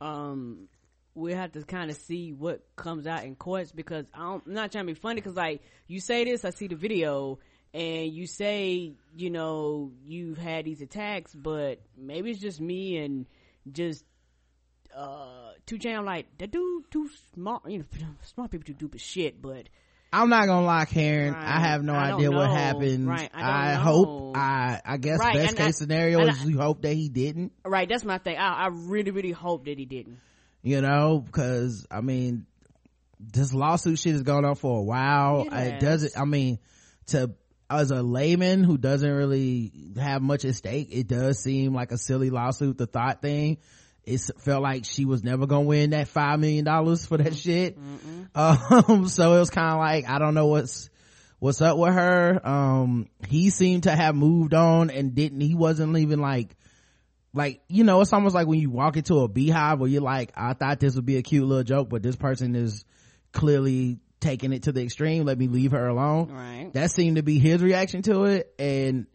um 0.00 0.68
we 1.14 1.32
have 1.32 1.52
to 1.52 1.62
kind 1.62 1.90
of 1.90 1.96
see 1.96 2.32
what 2.32 2.62
comes 2.76 3.06
out 3.06 3.24
in 3.24 3.34
courts 3.34 3.72
because 3.72 4.06
I 4.14 4.20
don't, 4.20 4.42
I'm 4.46 4.54
not 4.54 4.72
trying 4.72 4.86
to 4.86 4.92
be 4.92 4.98
funny 4.98 5.16
because 5.16 5.36
like 5.36 5.62
you 5.86 6.00
say 6.00 6.24
this, 6.24 6.44
I 6.44 6.50
see 6.50 6.68
the 6.68 6.76
video, 6.76 7.38
and 7.74 8.12
you 8.12 8.26
say 8.26 8.92
you 9.16 9.30
know 9.30 9.92
you've 10.04 10.38
had 10.38 10.66
these 10.66 10.82
attacks, 10.82 11.34
but 11.34 11.80
maybe 11.96 12.30
it's 12.30 12.40
just 12.40 12.60
me 12.60 12.98
and 12.98 13.26
just 13.72 14.04
uh 14.96 15.52
two 15.66 15.78
chain. 15.78 15.96
I'm 15.96 16.04
like 16.04 16.26
that 16.38 16.50
dude 16.50 16.90
too 16.90 17.08
smart. 17.34 17.62
You 17.68 17.78
know, 17.80 17.84
smart 18.22 18.50
people 18.50 18.64
do 18.66 18.74
stupid 18.74 19.00
shit, 19.00 19.40
but 19.42 19.68
I'm 20.12 20.28
not 20.28 20.46
gonna 20.46 20.66
lie, 20.66 20.86
Karen. 20.86 21.34
Right. 21.34 21.44
I 21.46 21.60
have 21.60 21.82
no 21.84 21.94
I 21.94 22.12
idea 22.14 22.30
what 22.32 22.50
happened. 22.50 23.06
Right. 23.08 23.30
I 23.32 23.72
I, 23.72 23.74
hope. 23.74 24.36
I, 24.36 24.80
I 24.84 24.96
guess 24.96 25.20
Right, 25.20 25.34
best 25.34 25.48
and 25.50 25.56
case 25.58 25.66
I- 25.66 25.70
scenario 25.70 26.20
is 26.26 26.44
you 26.44 26.58
hope 26.58 26.82
that 26.82 26.94
he 26.94 27.08
didn't, 27.08 27.52
right, 27.64 27.88
that's 27.88 28.04
my 28.04 28.18
thing. 28.18 28.36
I, 28.36 28.64
I 28.64 28.66
really, 28.72 29.12
really 29.12 29.30
hope 29.32 29.66
that 29.66 29.78
he 29.78 29.84
didn't. 29.84 30.18
you 30.62 30.80
know, 30.80 31.20
because 31.24 31.86
I 31.92 32.00
mean, 32.00 32.46
this 33.20 33.52
lawsuit 33.54 33.98
shit 34.00 34.12
has 34.12 34.22
gone 34.22 34.44
on 34.44 34.56
for 34.56 34.78
a 34.80 34.82
while. 34.82 35.42
It 35.42 35.52
It 35.52 35.80
doesn't, 35.80 36.18
I 36.20 36.24
mean, 36.24 36.58
to, 37.08 37.30
as 37.68 37.92
a 37.92 38.02
layman 38.02 38.64
who 38.64 38.78
doesn't 38.78 39.08
really 39.12 39.70
have 39.96 40.22
much 40.22 40.44
at 40.44 40.56
stake, 40.56 40.88
it 40.90 41.06
does 41.06 41.38
seem 41.40 41.72
like 41.72 41.92
a 41.92 41.98
silly 41.98 42.30
lawsuit, 42.30 42.78
the 42.78 42.86
thot 42.86 43.22
thing. 43.22 43.58
It 44.04 44.20
felt 44.38 44.62
like 44.62 44.84
she 44.84 45.04
was 45.04 45.22
never 45.22 45.46
gonna 45.46 45.66
win 45.66 45.90
that 45.90 46.08
five 46.08 46.40
million 46.40 46.64
dollars 46.64 47.06
for 47.06 47.18
that 47.18 47.34
shit. 47.34 47.78
Um, 48.32 49.08
so 49.08 49.34
it 49.34 49.38
was 49.40 49.50
kind 49.50 49.72
of 49.72 49.78
like, 49.78 50.08
I 50.08 50.20
don't 50.20 50.34
know 50.34 50.46
what's, 50.46 50.88
what's 51.40 51.60
up 51.60 51.76
with 51.76 51.92
her. 51.92 52.40
Um, 52.46 53.08
he 53.26 53.50
seemed 53.50 53.82
to 53.84 53.90
have 53.90 54.14
moved 54.14 54.54
on 54.54 54.90
and 54.90 55.16
didn't, 55.16 55.40
he 55.40 55.56
wasn't 55.56 55.96
even 55.96 56.20
like, 56.20 56.56
like, 57.34 57.60
you 57.68 57.82
know, 57.82 58.00
it's 58.00 58.12
almost 58.12 58.36
like 58.36 58.46
when 58.46 58.60
you 58.60 58.70
walk 58.70 58.96
into 58.96 59.20
a 59.20 59.28
beehive 59.28 59.80
where 59.80 59.88
you're 59.88 60.00
like, 60.00 60.30
I 60.36 60.52
thought 60.54 60.78
this 60.78 60.94
would 60.94 61.06
be 61.06 61.16
a 61.16 61.22
cute 61.22 61.44
little 61.44 61.64
joke, 61.64 61.88
but 61.88 62.04
this 62.04 62.14
person 62.14 62.54
is 62.54 62.84
clearly 63.32 63.98
taking 64.20 64.52
it 64.52 64.64
to 64.64 64.72
the 64.72 64.82
extreme. 64.82 65.24
Let 65.24 65.38
me 65.38 65.48
leave 65.48 65.72
her 65.72 65.88
alone. 65.88 66.30
Right. 66.30 66.70
That 66.72 66.92
seemed 66.92 67.16
to 67.16 67.22
be 67.22 67.38
his 67.38 67.62
reaction 67.62 68.02
to 68.02 68.24
it. 68.24 68.54
And 68.58 69.06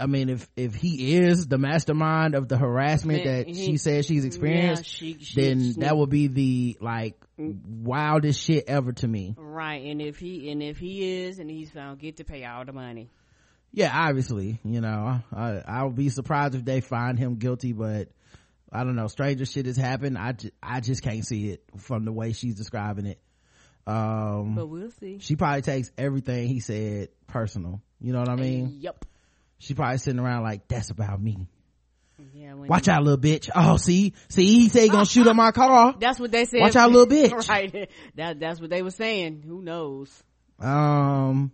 I 0.00 0.06
mean, 0.06 0.28
if, 0.28 0.48
if 0.56 0.74
he 0.74 1.16
is 1.16 1.46
the 1.46 1.58
mastermind 1.58 2.34
of 2.34 2.48
the 2.48 2.56
harassment 2.56 3.24
Then 3.24 3.36
that 3.38 3.46
he- 3.48 3.66
she 3.66 3.76
says 3.76 4.06
she's 4.06 4.24
experienced, 4.24 4.84
Yeah, 4.84 4.96
she- 5.14 5.18
she- 5.24 5.40
then 5.40 5.60
she- 5.74 5.80
that 5.80 5.96
would 5.96 6.10
be 6.10 6.28
the 6.28 6.78
like 6.80 7.22
wildest 7.38 8.40
shit 8.42 8.64
ever 8.68 8.92
to 8.92 9.08
me. 9.08 9.34
Right, 9.38 9.84
and 9.84 10.00
if 10.00 10.18
he 10.18 10.50
and 10.50 10.62
if 10.62 10.78
he 10.78 11.22
is 11.24 11.38
and 11.38 11.50
he's 11.50 11.70
found, 11.70 11.98
get 11.98 12.16
to 12.18 12.24
pay 12.24 12.44
all 12.44 12.64
the 12.64 12.72
money. 12.72 13.10
Yeah, 13.72 13.90
obviously, 13.94 14.58
you 14.64 14.80
know, 14.80 15.20
I, 15.32 15.62
I'll 15.66 15.90
be 15.90 16.08
surprised 16.08 16.54
if 16.54 16.64
they 16.64 16.80
find 16.80 17.18
him 17.18 17.36
guilty, 17.36 17.72
but 17.72 18.08
I 18.72 18.84
don't 18.84 18.96
know. 18.96 19.06
Stranger 19.08 19.44
shit 19.44 19.66
has 19.66 19.76
happened. 19.76 20.16
I, 20.16 20.32
ju- 20.32 20.50
I 20.62 20.80
just 20.80 21.02
can't 21.02 21.26
see 21.26 21.50
it 21.50 21.62
from 21.76 22.04
the 22.06 22.12
way 22.12 22.32
she's 22.32 22.54
describing 22.54 23.06
it. 23.06 23.20
Um, 23.86 24.54
But 24.54 24.66
we'll 24.66 24.90
see. 24.92 25.18
she 25.20 25.36
probably 25.36 25.62
takes 25.62 25.90
everything 25.98 26.48
he 26.48 26.60
said 26.60 27.08
personal. 27.26 27.80
You 28.00 28.12
know 28.12 28.20
what 28.20 28.28
I 28.30 28.36
mean? 28.36 28.78
Yep. 28.80 29.04
She 29.58 29.74
probably 29.74 29.98
sitting 29.98 30.20
around 30.20 30.42
like, 30.42 30.68
that's 30.68 30.90
about 30.90 31.20
me. 31.20 31.48
Yeah. 32.32 32.54
Watch 32.54 32.88
out, 32.88 33.02
little 33.02 33.18
bitch. 33.18 33.50
Oh, 33.54 33.76
see, 33.76 34.14
see, 34.28 34.44
he 34.44 34.68
said 34.68 34.82
he 34.82 34.88
gonna 34.88 35.04
shoot 35.04 35.26
up 35.26 35.36
my 35.36 35.50
car. 35.52 35.94
That's 35.98 36.18
what 36.18 36.30
they 36.32 36.44
said. 36.44 36.60
Watch 36.60 36.76
out, 36.76 36.90
little 36.90 37.06
bitch. 37.06 37.48
right. 37.48 37.90
That 38.14 38.40
that's 38.40 38.60
what 38.60 38.70
they 38.70 38.82
were 38.82 38.90
saying. 38.90 39.42
Who 39.46 39.62
knows? 39.62 40.22
Um, 40.58 41.52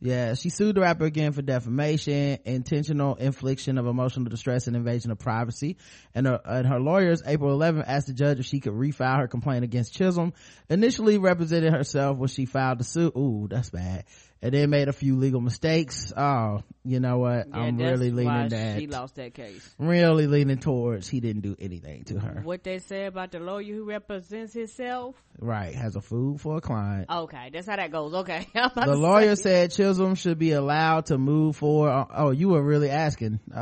yeah, 0.00 0.34
she 0.34 0.48
sued 0.48 0.76
the 0.76 0.82
rapper 0.82 1.04
again 1.04 1.32
for 1.32 1.42
defamation, 1.42 2.38
intentional 2.44 3.16
infliction 3.16 3.78
of 3.78 3.86
emotional 3.86 4.26
distress, 4.28 4.68
and 4.68 4.76
invasion 4.76 5.10
of 5.10 5.18
privacy. 5.18 5.76
And 6.14 6.26
her, 6.26 6.40
and 6.44 6.66
her 6.66 6.78
lawyers, 6.78 7.22
April 7.26 7.52
11, 7.52 7.82
asked 7.84 8.06
the 8.06 8.12
judge 8.12 8.38
if 8.38 8.46
she 8.46 8.60
could 8.60 8.74
refile 8.74 9.18
her 9.18 9.28
complaint 9.28 9.64
against 9.64 9.94
Chisholm. 9.94 10.34
Initially 10.70 11.18
represented 11.18 11.72
herself 11.72 12.16
when 12.16 12.28
she 12.28 12.44
filed 12.46 12.78
the 12.78 12.84
suit. 12.84 13.14
Ooh, 13.16 13.48
that's 13.50 13.70
bad. 13.70 14.04
And 14.40 14.54
then 14.54 14.70
made 14.70 14.88
a 14.88 14.92
few 14.92 15.16
legal 15.16 15.40
mistakes. 15.40 16.12
Oh, 16.16 16.62
you 16.84 17.00
know 17.00 17.18
what? 17.18 17.48
Yeah, 17.48 17.56
I'm 17.56 17.76
really 17.76 18.10
leaning 18.10 18.48
that. 18.50 18.78
She 18.78 18.86
lost 18.86 19.16
that 19.16 19.34
case. 19.34 19.68
Really 19.78 20.26
leaning 20.26 20.58
towards 20.58 21.08
he 21.08 21.20
didn't 21.20 21.42
do 21.42 21.56
anything 21.58 22.04
to 22.04 22.20
her. 22.20 22.40
What 22.42 22.62
they 22.62 22.78
say 22.78 23.06
about 23.06 23.32
the 23.32 23.40
lawyer 23.40 23.74
who 23.74 23.84
represents 23.84 24.54
himself? 24.54 25.16
Right. 25.38 25.74
Has 25.74 25.96
a 25.96 26.00
food 26.00 26.40
for 26.40 26.58
a 26.58 26.60
client. 26.60 27.10
Okay, 27.10 27.50
that's 27.52 27.66
how 27.66 27.76
that 27.76 27.90
goes. 27.90 28.14
Okay. 28.14 28.46
The 28.54 28.96
lawyer 28.96 29.34
say- 29.36 29.42
said 29.42 29.70
Chisholm 29.72 30.14
should 30.14 30.38
be 30.38 30.52
allowed 30.52 31.06
to 31.06 31.18
move 31.18 31.56
forward. 31.56 32.06
Oh, 32.14 32.30
you 32.30 32.50
were 32.50 32.62
really 32.62 32.90
asking. 32.90 33.40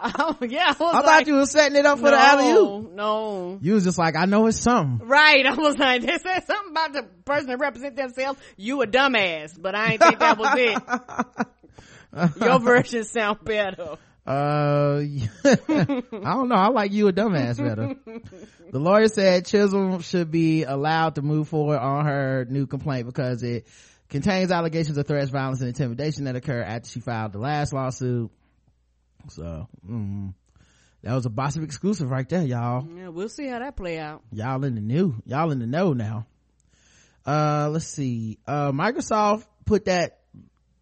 I 0.00 0.12
oh, 0.18 0.46
yeah, 0.46 0.66
I 0.66 0.68
was 0.70 0.76
thought 0.76 1.04
like, 1.04 1.26
you 1.26 1.34
were 1.34 1.46
setting 1.46 1.76
it 1.76 1.86
up 1.86 1.98
for 1.98 2.04
no, 2.04 2.10
the 2.10 2.18
alley 2.18 2.50
oop. 2.50 2.92
No. 2.92 3.58
You 3.60 3.74
was 3.74 3.84
just 3.84 3.98
like, 3.98 4.16
I 4.16 4.26
know 4.26 4.46
it's 4.46 4.60
something. 4.60 5.06
Right. 5.06 5.44
I 5.46 5.54
was 5.54 5.76
like, 5.78 6.02
they 6.06 6.18
said 6.18 6.46
something 6.46 6.70
about 6.70 6.92
the 6.92 7.02
person 7.24 7.48
that 7.48 7.58
represent 7.58 7.96
themselves. 7.96 8.40
You 8.56 8.82
a 8.82 8.86
dumbass, 8.86 9.60
but 9.60 9.74
I 9.74 9.92
ain't 9.92 10.02
think 10.02 10.18
that 10.18 10.38
was 10.38 10.54
it. 10.56 12.40
Your 12.44 12.58
version 12.60 13.04
sound 13.04 13.44
better. 13.44 13.96
Uh, 14.26 15.02
I 15.02 16.02
don't 16.08 16.48
know. 16.48 16.54
I 16.54 16.68
like 16.68 16.92
you 16.92 17.08
a 17.08 17.12
dumbass 17.12 17.58
better. 17.58 17.96
the 18.70 18.78
lawyer 18.78 19.08
said 19.08 19.44
Chisholm 19.46 20.00
should 20.00 20.30
be 20.30 20.64
allowed 20.64 21.16
to 21.16 21.22
move 21.22 21.48
forward 21.48 21.78
on 21.78 22.06
her 22.06 22.46
new 22.48 22.66
complaint 22.66 23.06
because 23.06 23.42
it 23.42 23.66
contains 24.08 24.50
allegations 24.50 24.96
of 24.96 25.06
threats, 25.06 25.30
violence, 25.30 25.60
and 25.60 25.68
intimidation 25.68 26.24
that 26.24 26.36
occurred 26.36 26.62
after 26.62 26.88
she 26.88 27.00
filed 27.00 27.32
the 27.32 27.38
last 27.38 27.72
lawsuit. 27.72 28.30
So, 29.28 29.68
mm, 29.88 30.34
that 31.02 31.14
was 31.14 31.26
a 31.26 31.30
Bossip 31.30 31.62
exclusive 31.64 32.10
right 32.10 32.28
there, 32.28 32.42
y'all. 32.42 32.86
Yeah, 32.96 33.08
we'll 33.08 33.28
see 33.28 33.46
how 33.46 33.58
that 33.58 33.76
play 33.76 33.98
out. 33.98 34.22
Y'all 34.32 34.64
in 34.64 34.74
the 34.74 34.80
new, 34.80 35.14
y'all 35.26 35.50
in 35.50 35.58
the 35.58 35.66
know 35.66 35.92
now. 35.92 36.26
Uh, 37.26 37.68
let's 37.70 37.86
see. 37.86 38.38
Uh, 38.46 38.72
Microsoft 38.72 39.44
put 39.64 39.86
that 39.86 40.20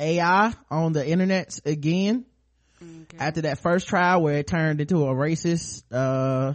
AI 0.01 0.53
on 0.71 0.93
the 0.93 1.07
internet 1.07 1.59
again 1.65 2.25
after 3.19 3.43
that 3.43 3.59
first 3.61 3.87
trial 3.89 4.23
where 4.23 4.39
it 4.39 4.47
turned 4.47 4.81
into 4.81 5.05
a 5.05 5.15
racist, 5.15 5.85
uh, 5.93 6.55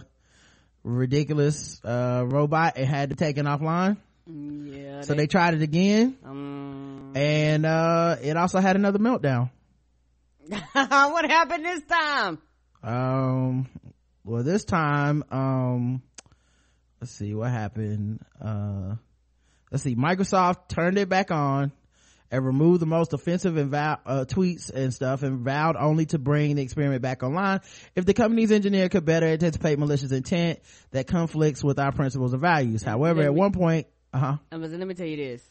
ridiculous, 0.84 1.80
uh, 1.84 2.24
robot. 2.26 2.76
It 2.78 2.86
had 2.86 3.10
to 3.10 3.16
take 3.16 3.38
it 3.38 3.46
offline. 3.46 3.96
Yeah. 4.26 5.00
So 5.02 5.14
they 5.14 5.26
tried 5.26 5.54
it 5.54 5.62
again 5.62 6.18
um, 6.22 7.12
and, 7.14 7.64
uh, 7.64 8.16
it 8.22 8.36
also 8.36 8.60
had 8.60 8.76
another 8.76 8.98
meltdown. 8.98 9.50
what 10.72 11.24
happened 11.24 11.64
this 11.64 11.82
time? 11.82 12.38
Um, 12.82 13.68
well, 14.24 14.42
this 14.42 14.64
time, 14.64 15.24
um, 15.30 16.02
let's 17.00 17.12
see 17.12 17.34
what 17.34 17.50
happened. 17.50 18.20
Uh, 18.40 18.94
let's 19.70 19.82
see. 19.82 19.96
Microsoft 19.96 20.68
turned 20.68 20.98
it 20.98 21.08
back 21.08 21.30
on 21.30 21.72
and 22.30 22.44
removed 22.44 22.80
the 22.80 22.86
most 22.86 23.12
offensive 23.12 23.56
and 23.56 23.70
vow, 23.70 23.98
uh, 24.04 24.24
tweets 24.26 24.70
and 24.70 24.92
stuff 24.92 25.22
and 25.22 25.40
vowed 25.40 25.76
only 25.76 26.06
to 26.06 26.18
bring 26.18 26.56
the 26.56 26.62
experiment 26.62 27.00
back 27.02 27.22
online 27.22 27.60
if 27.96 28.04
the 28.04 28.14
company's 28.14 28.52
engineer 28.52 28.88
could 28.88 29.04
better 29.04 29.26
anticipate 29.26 29.78
malicious 29.78 30.12
intent 30.12 30.60
that 30.90 31.06
conflicts 31.06 31.64
with 31.64 31.78
our 31.78 31.92
principles 31.92 32.32
and 32.32 32.42
values. 32.42 32.82
However, 32.82 33.20
Let 33.20 33.26
at 33.26 33.34
one 33.34 33.52
point. 33.52 33.86
Um, 34.12 34.40
but 34.50 34.60
let 34.60 34.86
me 34.86 34.94
tell 34.94 35.06
you 35.06 35.16
this. 35.16 35.42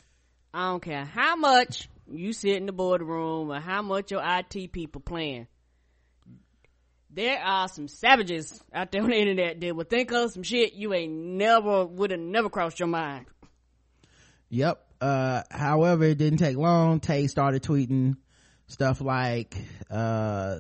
I 0.54 0.72
don't 0.72 0.82
care 0.82 1.06
how 1.06 1.36
much 1.36 1.90
you 2.12 2.34
sit 2.34 2.56
in 2.58 2.66
the 2.66 2.72
boardroom 2.72 3.52
or 3.52 3.60
how 3.60 3.82
much 3.82 4.12
your 4.12 4.22
IT 4.24 4.72
people 4.72 5.02
plan. 5.02 5.48
There 7.10 7.40
are 7.40 7.68
some 7.68 7.88
savages 7.88 8.62
out 8.74 8.92
there 8.92 9.02
on 9.02 9.10
the 9.10 9.18
internet 9.18 9.60
that 9.62 9.76
would 9.76 9.90
think 9.90 10.12
of 10.12 10.32
some 10.32 10.44
shit 10.44 10.74
you 10.74 10.94
ain't 10.94 11.14
never 11.14 11.86
would 11.86 12.12
have 12.12 12.20
never 12.20 12.50
crossed 12.50 12.80
your 12.80 12.88
mind. 12.88 13.26
Yep. 14.50 14.84
Uh, 15.00 15.44
however, 15.50 16.04
it 16.06 16.18
didn't 16.18 16.40
take 16.40 16.58
long. 16.58 17.00
Tay 17.00 17.28
started 17.28 17.64
tweeting 17.64 18.18
stuff 18.68 19.00
like, 19.02 19.56
uh, 19.90 20.60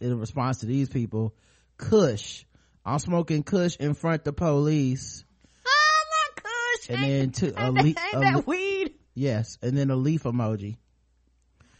in 0.00 0.18
response 0.18 0.58
to 0.58 0.66
these 0.66 0.88
people, 0.88 1.34
Kush. 1.76 2.44
I'm 2.84 2.98
smoking 2.98 3.42
Kush 3.42 3.76
in 3.76 3.94
front 3.94 4.20
of 4.20 4.24
the 4.24 4.32
police. 4.32 5.24
Oh 5.66 6.04
my 6.10 6.42
gosh! 6.42 6.90
And 6.96 7.10
then 7.10 7.30
to- 7.32 7.66
a 7.66 7.68
le- 7.70 7.90
a 7.90 8.20
that 8.20 8.46
weed? 8.46 8.94
Yes. 9.20 9.58
And 9.60 9.76
then 9.76 9.90
a 9.90 9.96
leaf 9.96 10.22
emoji. 10.22 10.78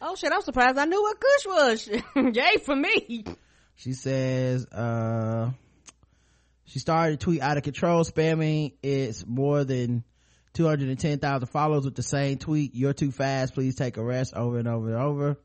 Oh 0.02 0.14
shit! 0.14 0.30
I'm 0.30 0.42
surprised 0.42 0.76
I 0.76 0.84
knew 0.84 1.00
what 1.00 1.18
Kush 1.18 1.46
was. 1.46 1.88
Yay 2.36 2.58
for 2.62 2.76
me! 2.76 3.24
She 3.76 3.94
says, 3.94 4.66
uh, 4.66 5.50
she 6.64 6.80
started 6.80 7.18
to 7.18 7.24
tweet 7.24 7.40
out 7.40 7.56
of 7.56 7.62
control, 7.62 8.04
spamming 8.04 8.74
its 8.82 9.24
more 9.26 9.64
than 9.64 10.04
210,000 10.52 11.48
followers 11.48 11.86
with 11.86 11.94
the 11.94 12.02
same 12.02 12.36
tweet. 12.36 12.74
You're 12.74 12.92
too 12.92 13.10
fast. 13.10 13.54
Please 13.54 13.74
take 13.74 13.96
a 13.96 14.04
rest 14.04 14.34
over 14.34 14.58
and 14.58 14.68
over 14.68 14.94
and 14.94 15.02
over. 15.02 15.36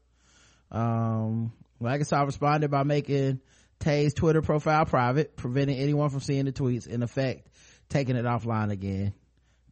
Um, 0.72 1.54
Microsoft 1.82 2.26
responded 2.26 2.72
by 2.72 2.84
making 2.84 3.40
Tay's 3.80 4.14
Twitter 4.14 4.42
profile 4.42 4.84
private, 4.84 5.38
preventing 5.38 5.78
anyone 5.78 6.10
from 6.10 6.20
seeing 6.20 6.44
the 6.44 6.52
tweets. 6.52 6.88
In 6.88 7.04
effect, 7.04 7.48
taking 7.88 8.18
it 8.18 8.26
offline 8.26 8.72
again. 8.72 9.14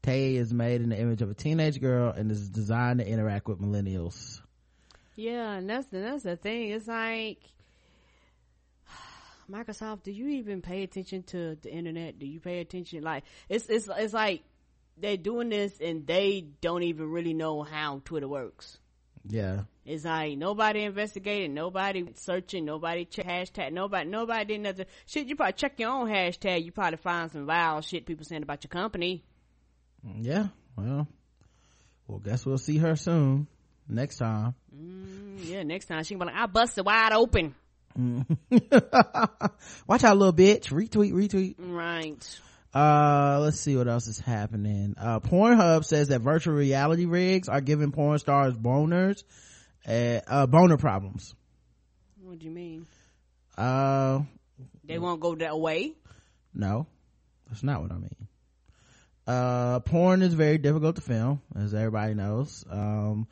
Tay 0.04 0.36
is 0.36 0.54
made 0.54 0.82
in 0.82 0.90
the 0.90 1.00
image 1.00 1.22
of 1.22 1.32
a 1.32 1.34
teenage 1.34 1.80
girl 1.80 2.12
and 2.12 2.30
is 2.30 2.50
designed 2.50 3.00
to 3.00 3.08
interact 3.08 3.48
with 3.48 3.60
millennials. 3.60 4.42
Yeah, 5.16 5.54
and 5.54 5.70
that's 5.70 5.88
the 5.88 6.00
that's 6.00 6.24
the 6.24 6.36
thing. 6.36 6.72
It's 6.72 6.88
like 6.88 7.40
Microsoft. 9.52 10.04
Do 10.04 10.12
you 10.12 10.28
even 10.28 10.62
pay 10.62 10.84
attention 10.84 11.24
to 11.24 11.56
the 11.56 11.72
internet? 11.72 12.20
Do 12.20 12.26
you 12.26 12.42
pay 12.42 12.60
attention? 12.60 13.02
Like 13.02 13.24
it's 13.48 13.68
it's 13.70 13.88
it's 13.98 14.14
like 14.14 14.44
they're 14.98 15.18
doing 15.18 15.50
this 15.50 15.80
and 15.80 16.06
they 16.06 16.48
don't 16.60 16.84
even 16.84 17.10
really 17.10 17.34
know 17.34 17.64
how 17.64 18.02
Twitter 18.04 18.28
works. 18.28 18.78
Yeah. 19.26 19.62
It's 19.86 20.04
like 20.04 20.38
nobody 20.38 20.84
investigated, 20.84 21.52
nobody 21.52 22.10
searching, 22.16 22.66
nobody 22.66 23.06
check 23.06 23.26
hashtag, 23.26 23.72
nobody 23.72 24.10
nobody 24.10 24.46
did 24.46 24.62
nothing. 24.62 24.86
Shit, 25.06 25.28
you 25.28 25.38
probably 25.38 25.54
check 25.54 25.80
your 25.80 25.92
own 25.92 26.10
hashtag. 26.10 26.66
You 26.66 26.74
probably 26.74 26.98
find 26.98 27.32
some 27.32 27.46
vile 27.46 27.80
shit 27.80 28.06
people 28.06 28.26
saying 28.26 28.44
about 28.44 28.66
your 28.66 28.70
company. 28.70 29.24
Yeah. 30.20 30.48
Well, 30.76 31.08
well, 32.08 32.20
guess 32.20 32.46
we'll 32.46 32.58
see 32.58 32.78
her 32.78 32.96
soon. 32.96 33.48
Next 33.88 34.18
time. 34.18 34.56
Mm, 34.76 35.46
yeah, 35.46 35.64
next 35.64 35.86
time 35.88 36.04
she 36.04 36.16
can 36.16 36.20
be 36.20 36.26
like, 36.26 36.36
I 36.36 36.46
busted 36.46 36.86
wide 36.86 37.14
open. 37.14 37.54
Watch 37.96 40.04
out, 40.04 40.18
little 40.18 40.34
bitch. 40.34 40.72
Retweet, 40.72 41.14
retweet. 41.14 41.56
Right. 41.60 42.40
Uh, 42.74 43.40
let's 43.42 43.60
see 43.60 43.76
what 43.76 43.88
else 43.88 44.08
is 44.08 44.20
happening. 44.20 44.96
Uh, 44.98 45.20
Pornhub 45.20 45.86
says 45.86 46.08
that 46.08 46.22
virtual 46.22 46.56
reality 46.56 47.06
rigs 47.06 47.50
are 47.50 47.62
giving 47.62 47.92
porn 47.92 48.18
stars 48.18 48.56
boners, 48.56 49.24
uh, 49.88 50.22
uh 50.26 50.48
boner 50.48 50.78
problems. 50.78 51.36
What 52.22 52.40
do 52.40 52.46
you 52.46 52.52
mean? 52.52 52.88
Uh, 53.56 54.22
They 54.84 54.98
won't 54.98 55.20
go 55.20 55.36
that 55.36 55.60
way. 55.60 55.94
no, 56.54 56.88
that's 57.48 57.62
not 57.62 57.82
what 57.82 57.92
I 57.92 57.96
mean. 57.96 58.28
Uh, 59.26 59.80
porn 59.80 60.22
is 60.22 60.34
very 60.34 60.58
difficult 60.58 60.98
to 60.98 61.02
film, 61.02 61.42
as 61.56 61.74
everybody 61.74 62.14
knows. 62.14 62.66
Um, 62.70 63.28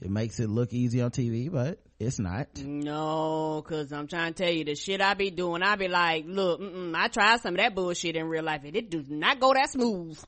it 0.00 0.10
makes 0.10 0.40
it 0.40 0.48
look 0.48 0.72
easy 0.72 1.02
on 1.02 1.10
TV, 1.10 1.52
but 1.52 1.80
it's 2.00 2.18
not. 2.18 2.48
No, 2.58 3.62
cause 3.66 3.92
I'm 3.92 4.06
trying 4.06 4.32
to 4.34 4.42
tell 4.42 4.52
you 4.52 4.64
the 4.64 4.74
shit 4.74 5.00
I 5.00 5.14
be 5.14 5.30
doing. 5.30 5.62
I 5.62 5.76
be 5.76 5.88
like, 5.88 6.24
look, 6.26 6.60
I 6.94 7.08
tried 7.08 7.40
some 7.40 7.54
of 7.54 7.58
that 7.58 7.74
bullshit 7.74 8.16
in 8.16 8.26
real 8.28 8.42
life, 8.42 8.62
and 8.64 8.74
it 8.74 8.90
does 8.90 9.08
not 9.08 9.38
go 9.38 9.52
that 9.52 9.70
smooth. 9.70 10.18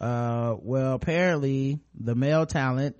Uh, 0.00 0.56
well, 0.60 0.94
apparently 0.94 1.80
the 1.98 2.14
male 2.14 2.46
talent 2.46 2.96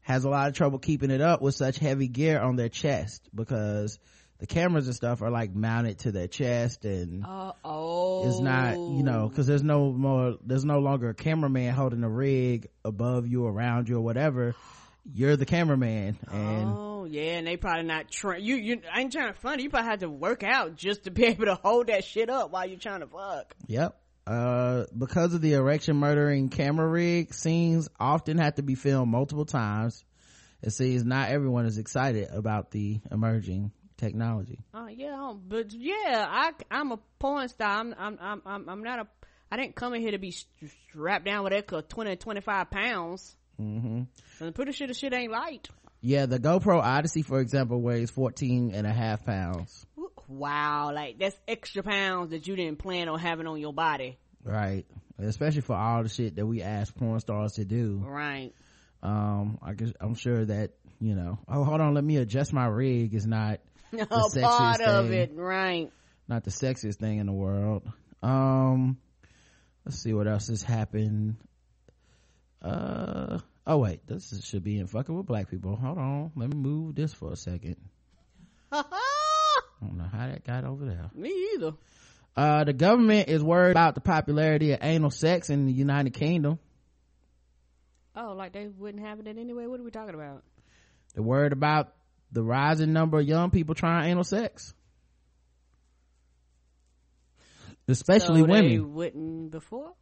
has 0.00 0.24
a 0.24 0.28
lot 0.28 0.48
of 0.48 0.54
trouble 0.54 0.78
keeping 0.78 1.10
it 1.10 1.20
up 1.20 1.40
with 1.40 1.54
such 1.54 1.78
heavy 1.78 2.08
gear 2.08 2.40
on 2.40 2.56
their 2.56 2.68
chest 2.68 3.28
because 3.34 3.98
the 4.40 4.46
cameras 4.46 4.86
and 4.86 4.96
stuff 4.96 5.22
are 5.22 5.30
like 5.30 5.54
mounted 5.54 5.98
to 6.00 6.12
their 6.12 6.26
chest 6.26 6.84
and 6.84 7.24
Uh 7.24 7.52
oh. 7.64 8.26
it's 8.28 8.40
not, 8.40 8.74
you 8.74 9.02
know, 9.02 9.30
cause 9.34 9.46
there's 9.46 9.62
no 9.62 9.92
more, 9.92 10.36
there's 10.44 10.64
no 10.64 10.78
longer 10.78 11.10
a 11.10 11.14
cameraman 11.14 11.74
holding 11.74 12.02
a 12.02 12.08
rig 12.08 12.68
above 12.84 13.26
you, 13.26 13.46
around 13.46 13.88
you 13.88 13.96
or 13.96 14.00
whatever. 14.00 14.54
You're 15.12 15.36
the 15.36 15.46
cameraman 15.46 16.18
and 16.30 16.68
Oh 16.68 17.04
yeah, 17.04 17.38
and 17.38 17.46
they 17.46 17.56
probably 17.56 17.84
not 17.84 18.10
train. 18.10 18.42
You, 18.42 18.56
you, 18.56 18.82
I 18.92 19.00
ain't 19.00 19.12
trying 19.12 19.32
to 19.32 19.38
funny. 19.38 19.62
You 19.64 19.70
probably 19.70 19.88
had 19.90 20.00
to 20.00 20.10
work 20.10 20.42
out 20.42 20.76
just 20.76 21.04
to 21.04 21.10
be 21.10 21.24
able 21.26 21.46
to 21.46 21.54
hold 21.54 21.88
that 21.88 22.04
shit 22.04 22.30
up 22.30 22.50
while 22.50 22.66
you're 22.66 22.78
trying 22.78 23.00
to 23.00 23.06
fuck. 23.06 23.54
Yep. 23.66 23.96
Uh, 24.26 24.84
because 24.96 25.34
of 25.34 25.40
the 25.40 25.54
erection 25.54 25.96
murdering 25.96 26.50
camera 26.50 26.86
rig, 26.86 27.34
scenes 27.34 27.88
often 27.98 28.38
have 28.38 28.54
to 28.56 28.62
be 28.62 28.74
filmed 28.74 29.10
multiple 29.10 29.46
times. 29.46 30.04
It 30.62 30.70
seems 30.70 31.04
not 31.04 31.30
everyone 31.30 31.66
is 31.66 31.78
excited 31.78 32.28
about 32.30 32.70
the 32.70 33.00
emerging 33.10 33.72
technology. 34.00 34.58
Oh 34.74 34.86
yeah, 34.88 35.32
but 35.48 35.72
yeah, 35.72 36.26
I, 36.28 36.52
I'm 36.70 36.92
a 36.92 36.98
porn 37.18 37.48
star. 37.48 37.78
I'm, 37.78 37.94
I'm, 37.98 38.18
I'm, 38.20 38.42
I'm, 38.44 38.68
I'm 38.68 38.82
not 38.82 38.98
a. 39.00 39.06
I 39.52 39.56
didn't 39.56 39.74
come 39.76 39.94
in 39.94 40.00
here 40.00 40.12
to 40.12 40.18
be 40.18 40.32
strapped 40.32 41.24
down 41.24 41.44
with 41.44 41.52
that 41.52 41.88
20, 41.88 42.16
25 42.16 42.70
pounds. 42.70 43.36
hmm 43.56 43.64
And 43.96 44.06
I'm 44.40 44.52
pretty 44.52 44.72
sure 44.72 44.86
the 44.86 44.94
shit 44.94 45.12
ain't 45.12 45.32
light. 45.32 45.68
Yeah, 46.00 46.26
the 46.26 46.38
GoPro 46.38 46.80
Odyssey, 46.80 47.22
for 47.22 47.40
example, 47.40 47.80
weighs 47.80 48.10
14 48.10 48.72
and 48.74 48.86
a 48.86 48.92
half 48.92 49.24
pounds. 49.26 49.84
Wow, 50.28 50.92
like 50.94 51.18
that's 51.18 51.36
extra 51.48 51.82
pounds 51.82 52.30
that 52.30 52.46
you 52.46 52.54
didn't 52.56 52.78
plan 52.78 53.08
on 53.08 53.18
having 53.18 53.46
on 53.46 53.58
your 53.60 53.72
body. 53.72 54.16
Right. 54.44 54.86
Especially 55.18 55.60
for 55.60 55.76
all 55.76 56.02
the 56.04 56.08
shit 56.08 56.36
that 56.36 56.46
we 56.46 56.62
ask 56.62 56.94
porn 56.94 57.18
stars 57.20 57.54
to 57.54 57.64
do. 57.64 58.02
Right. 58.06 58.52
um 59.02 59.58
i 59.62 59.72
guess 59.72 59.92
i'm 60.00 60.14
sure 60.14 60.44
that 60.44 60.70
you 61.00 61.14
know 61.14 61.38
oh 61.48 61.64
hold 61.64 61.80
on 61.80 61.94
let 61.94 62.04
me 62.04 62.18
adjust 62.18 62.52
my 62.52 62.66
rig 62.66 63.14
is 63.14 63.26
not 63.26 63.60
Sexiest 63.92 64.42
part 64.42 64.80
of 64.80 65.08
thing. 65.08 65.18
it, 65.18 65.32
right? 65.36 65.90
not 66.28 66.44
the 66.44 66.50
sexiest 66.50 66.96
thing 66.96 67.18
in 67.18 67.26
the 67.26 67.32
world 67.32 67.82
um 68.22 68.96
let's 69.84 69.98
see 70.00 70.12
what 70.12 70.28
else 70.28 70.46
has 70.48 70.62
happened 70.62 71.36
uh 72.62 73.38
oh 73.66 73.78
wait 73.78 74.06
this 74.06 74.32
is- 74.32 74.44
should 74.44 74.62
be 74.62 74.78
in 74.78 74.86
fucking 74.86 75.16
with 75.16 75.26
black 75.26 75.50
people 75.50 75.74
hold 75.76 75.98
on 75.98 76.30
let 76.36 76.48
me 76.50 76.56
move 76.56 76.94
this 76.94 77.12
for 77.12 77.32
a 77.32 77.36
second 77.36 77.76
i 78.72 78.84
don't 79.80 79.96
know 79.96 80.04
how 80.04 80.26
that 80.28 80.44
got 80.44 80.64
over 80.64 80.84
there 80.84 81.10
Me 81.14 81.32
either. 81.54 81.72
uh 82.36 82.62
the 82.64 82.72
government 82.74 83.28
is 83.28 83.42
worried 83.42 83.72
about 83.72 83.94
the 83.96 84.00
popularity 84.00 84.72
of 84.72 84.78
anal 84.82 85.10
sex 85.10 85.50
in 85.50 85.66
the 85.66 85.72
united 85.72 86.14
kingdom 86.14 86.58
Oh, 88.16 88.34
like 88.34 88.52
they 88.52 88.66
wouldn't 88.66 89.04
have 89.06 89.20
it 89.20 89.28
anyway. 89.28 89.66
What 89.66 89.78
are 89.78 89.84
we 89.84 89.92
talking 89.92 90.16
about? 90.16 90.42
they're 91.14 91.22
worried 91.22 91.52
about 91.52 91.92
the 92.32 92.42
rising 92.42 92.92
number 92.92 93.18
of 93.18 93.26
young 93.26 93.50
people 93.50 93.74
trying 93.74 94.10
anal 94.10 94.24
sex. 94.24 94.74
Especially 97.88 98.40
so 98.40 98.46
They 98.46 98.52
women. 98.52 98.94
wouldn't 98.94 99.50
before. 99.50 99.92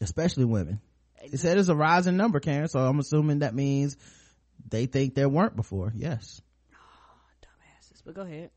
especially 0.00 0.44
women. 0.44 0.80
It 1.22 1.38
said 1.40 1.58
it's 1.58 1.68
a 1.68 1.74
rising 1.74 2.16
number 2.16 2.38
karen 2.40 2.68
so 2.68 2.78
i'm 2.78 3.00
assuming 3.00 3.40
that 3.40 3.54
means 3.54 3.96
they 4.68 4.86
think 4.86 5.14
there 5.14 5.28
weren't 5.28 5.56
before. 5.56 5.92
Yes. 5.94 6.40
Dumbasses. 7.42 8.02
But 8.04 8.14
go 8.14 8.22
ahead. 8.22 8.50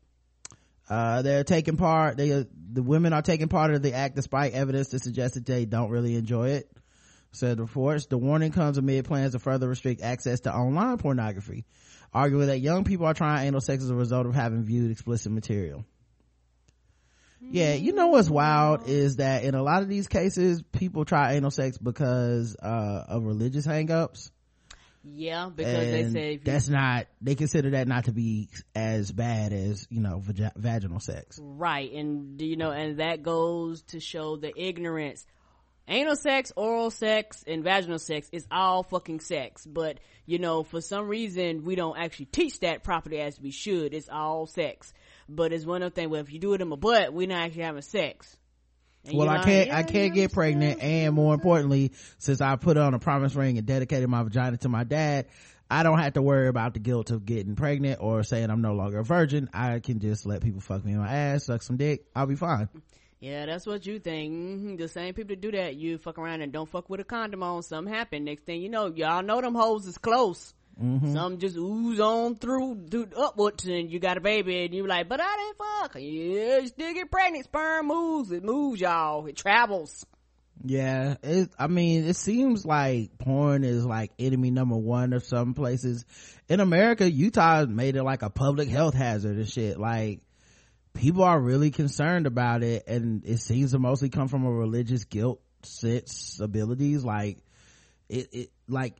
uh 0.88 1.22
they're 1.22 1.44
taking 1.44 1.76
part 1.76 2.16
they 2.16 2.32
uh, 2.32 2.44
the 2.72 2.82
women 2.82 3.12
are 3.12 3.22
taking 3.22 3.48
part 3.48 3.72
of 3.74 3.82
the 3.82 3.94
act 3.94 4.14
despite 4.14 4.52
evidence 4.52 4.88
to 4.90 4.98
suggest 4.98 5.34
that 5.34 5.46
they 5.46 5.64
don't 5.64 5.90
really 5.90 6.14
enjoy 6.16 6.50
it. 6.50 6.70
Said 7.32 7.60
reports 7.60 8.06
the 8.06 8.18
warning 8.18 8.52
comes 8.52 8.76
amid 8.76 9.06
plans 9.06 9.32
to 9.32 9.38
further 9.38 9.68
restrict 9.68 10.02
access 10.02 10.40
to 10.40 10.52
online 10.54 10.98
pornography 10.98 11.64
arguing 12.12 12.46
that. 12.48 12.60
Young 12.60 12.84
people 12.84 13.06
are 13.06 13.14
trying 13.14 13.46
anal 13.46 13.60
sex 13.60 13.82
as 13.82 13.90
a 13.90 13.94
result 13.94 14.26
of 14.26 14.34
having 14.34 14.62
viewed 14.62 14.90
explicit 14.90 15.32
material. 15.32 15.84
Yeah 17.40 17.74
you 17.74 17.92
know 17.92 18.06
what's 18.06 18.30
wild 18.30 18.88
is 18.88 19.16
that 19.16 19.42
in 19.42 19.56
a 19.56 19.62
lot 19.62 19.82
of 19.82 19.88
these 19.88 20.06
cases 20.06 20.62
people 20.70 21.04
try 21.04 21.32
anal 21.32 21.50
sex 21.50 21.76
because 21.76 22.56
uh 22.56 23.04
of 23.08 23.24
religious 23.24 23.66
hangups. 23.66 24.30
Yeah, 25.04 25.50
because 25.54 25.90
they 25.90 26.10
say 26.10 26.32
you, 26.34 26.40
that's 26.44 26.68
not 26.68 27.06
they 27.20 27.34
consider 27.34 27.70
that 27.70 27.88
not 27.88 28.04
to 28.04 28.12
be 28.12 28.48
as 28.74 29.10
bad 29.10 29.52
as 29.52 29.86
you 29.90 30.00
know 30.00 30.22
vagi- 30.24 30.54
vaginal 30.56 31.00
sex. 31.00 31.40
Right, 31.42 31.92
and 31.92 32.38
do 32.38 32.46
you 32.46 32.56
know, 32.56 32.70
and 32.70 33.00
that 33.00 33.22
goes 33.22 33.82
to 33.88 33.98
show 33.98 34.36
the 34.36 34.52
ignorance. 34.56 35.26
Anal 35.88 36.16
sex, 36.16 36.52
oral 36.56 36.90
sex, 36.90 37.44
and 37.46 37.64
vaginal 37.64 37.98
sex 37.98 38.28
is 38.32 38.46
all 38.50 38.82
fucking 38.84 39.20
sex. 39.20 39.66
But, 39.66 39.98
you 40.26 40.38
know, 40.38 40.62
for 40.62 40.80
some 40.80 41.08
reason, 41.08 41.64
we 41.64 41.74
don't 41.74 41.98
actually 41.98 42.26
teach 42.26 42.60
that 42.60 42.84
properly 42.84 43.20
as 43.20 43.40
we 43.40 43.50
should. 43.50 43.92
It's 43.92 44.08
all 44.08 44.46
sex. 44.46 44.92
But 45.28 45.52
it's 45.52 45.66
one 45.66 45.82
of 45.82 45.92
the 45.92 46.00
things 46.00 46.10
where 46.10 46.20
if 46.20 46.32
you 46.32 46.38
do 46.38 46.54
it 46.54 46.60
in 46.60 46.68
my 46.68 46.76
butt, 46.76 47.12
we're 47.12 47.26
not 47.26 47.42
actually 47.42 47.62
having 47.62 47.82
sex. 47.82 48.36
And 49.04 49.18
well 49.18 49.28
i 49.28 49.42
can't 49.42 49.66
yeah, 49.66 49.78
i 49.78 49.82
can't 49.82 50.14
get 50.14 50.32
pregnant 50.32 50.80
and 50.80 51.12
more 51.12 51.34
importantly 51.34 51.90
since 52.18 52.40
i 52.40 52.54
put 52.54 52.76
on 52.76 52.94
a 52.94 53.00
promise 53.00 53.34
ring 53.34 53.58
and 53.58 53.66
dedicated 53.66 54.08
my 54.08 54.22
vagina 54.22 54.58
to 54.58 54.68
my 54.68 54.84
dad 54.84 55.26
i 55.68 55.82
don't 55.82 55.98
have 55.98 56.12
to 56.12 56.22
worry 56.22 56.46
about 56.46 56.74
the 56.74 56.78
guilt 56.78 57.10
of 57.10 57.26
getting 57.26 57.56
pregnant 57.56 57.98
or 58.00 58.22
saying 58.22 58.48
i'm 58.48 58.62
no 58.62 58.74
longer 58.74 59.00
a 59.00 59.04
virgin 59.04 59.50
i 59.52 59.80
can 59.80 59.98
just 59.98 60.24
let 60.24 60.40
people 60.40 60.60
fuck 60.60 60.84
me 60.84 60.92
in 60.92 60.98
my 60.98 61.12
ass 61.12 61.46
suck 61.46 61.62
some 61.62 61.76
dick 61.76 62.04
i'll 62.14 62.26
be 62.26 62.36
fine 62.36 62.68
Yeah, 63.22 63.46
that's 63.46 63.66
what 63.66 63.86
you 63.86 64.00
think. 64.00 64.32
hmm 64.32 64.76
The 64.76 64.88
same 64.88 65.14
people 65.14 65.28
that 65.28 65.40
do 65.40 65.52
that, 65.52 65.76
you 65.76 65.96
fuck 65.98 66.18
around 66.18 66.42
and 66.42 66.52
don't 66.52 66.68
fuck 66.68 66.90
with 66.90 66.98
a 66.98 67.04
condom 67.04 67.44
on. 67.44 67.62
Something 67.62 67.94
happen. 67.94 68.24
Next 68.24 68.44
thing 68.44 68.60
you 68.60 68.68
know, 68.68 68.92
y'all 68.92 69.22
know 69.22 69.40
them 69.40 69.54
hoes 69.54 69.86
is 69.86 69.96
close. 69.96 70.52
Mm-hmm. 70.82 71.12
Some 71.12 71.38
just 71.38 71.56
ooze 71.56 72.00
on 72.00 72.34
through, 72.34 72.88
through 72.90 73.10
upwards, 73.16 73.64
and 73.66 73.88
you 73.92 74.00
got 74.00 74.16
a 74.16 74.20
baby, 74.20 74.64
and 74.64 74.74
you're 74.74 74.88
like, 74.88 75.08
but 75.08 75.20
I 75.22 75.36
didn't 75.36 75.56
fuck. 75.56 75.94
Yeah, 75.94 76.58
you 76.58 76.66
still 76.66 76.94
get 76.94 77.12
pregnant. 77.12 77.44
Sperm 77.44 77.86
moves. 77.86 78.32
It 78.32 78.42
moves, 78.42 78.80
y'all. 78.80 79.24
It 79.26 79.36
travels. 79.36 80.04
Yeah, 80.64 81.14
it, 81.22 81.50
I 81.56 81.68
mean, 81.68 82.04
it 82.06 82.16
seems 82.16 82.66
like 82.66 83.18
porn 83.18 83.62
is 83.62 83.86
like 83.86 84.10
enemy 84.18 84.50
number 84.50 84.76
one 84.76 85.12
of 85.12 85.24
some 85.24 85.54
places. 85.54 86.04
In 86.48 86.58
America, 86.58 87.08
Utah 87.08 87.66
made 87.66 87.94
it 87.94 88.02
like 88.02 88.22
a 88.22 88.30
public 88.30 88.68
health 88.68 88.94
hazard 88.94 89.36
and 89.36 89.48
shit. 89.48 89.78
Like, 89.78 90.22
people 90.94 91.22
are 91.24 91.38
really 91.40 91.70
concerned 91.70 92.26
about 92.26 92.62
it, 92.62 92.84
and 92.86 93.24
it 93.24 93.38
seems 93.38 93.72
to 93.72 93.78
mostly 93.78 94.08
come 94.08 94.28
from 94.28 94.44
a 94.44 94.50
religious 94.50 95.04
guilt 95.04 95.40
sensibilities. 95.62 97.04
Like, 97.04 97.38
it, 98.08 98.28
it, 98.32 98.50
like, 98.68 98.94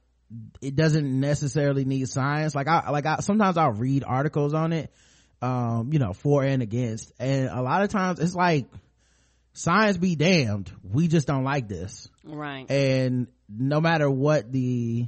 it 0.60 0.74
doesn't 0.76 1.20
necessarily 1.20 1.84
need 1.84 2.08
science. 2.08 2.54
Like, 2.54 2.68
I, 2.68 2.90
like, 2.90 3.06
I, 3.06 3.16
sometimes 3.20 3.56
I'll 3.56 3.72
read 3.72 4.04
articles 4.06 4.54
on 4.54 4.72
it, 4.72 4.92
um, 5.40 5.90
you 5.92 5.98
know, 5.98 6.12
for 6.12 6.44
and 6.44 6.62
against, 6.62 7.12
and 7.18 7.48
a 7.48 7.62
lot 7.62 7.82
of 7.82 7.90
times 7.90 8.18
it's 8.20 8.34
like, 8.34 8.66
science 9.54 9.98
be 9.98 10.16
damned 10.16 10.72
we 10.82 11.08
just 11.08 11.26
don't 11.26 11.44
like 11.44 11.68
this 11.68 12.08
Right. 12.24 12.70
and 12.70 13.26
no 13.50 13.82
matter 13.82 14.10
what 14.10 14.50
the 14.50 15.06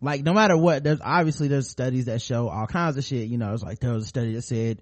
like 0.00 0.22
no 0.22 0.32
matter 0.32 0.56
what 0.56 0.82
there's 0.82 1.00
obviously 1.02 1.48
there's 1.48 1.68
studies 1.68 2.06
that 2.06 2.22
show 2.22 2.48
all 2.48 2.66
kinds 2.66 2.96
of 2.96 3.04
shit 3.04 3.28
you 3.28 3.36
know 3.36 3.52
it's 3.52 3.62
like 3.62 3.80
there 3.80 3.92
was 3.92 4.04
a 4.04 4.08
study 4.08 4.32
that 4.32 4.42
said 4.42 4.80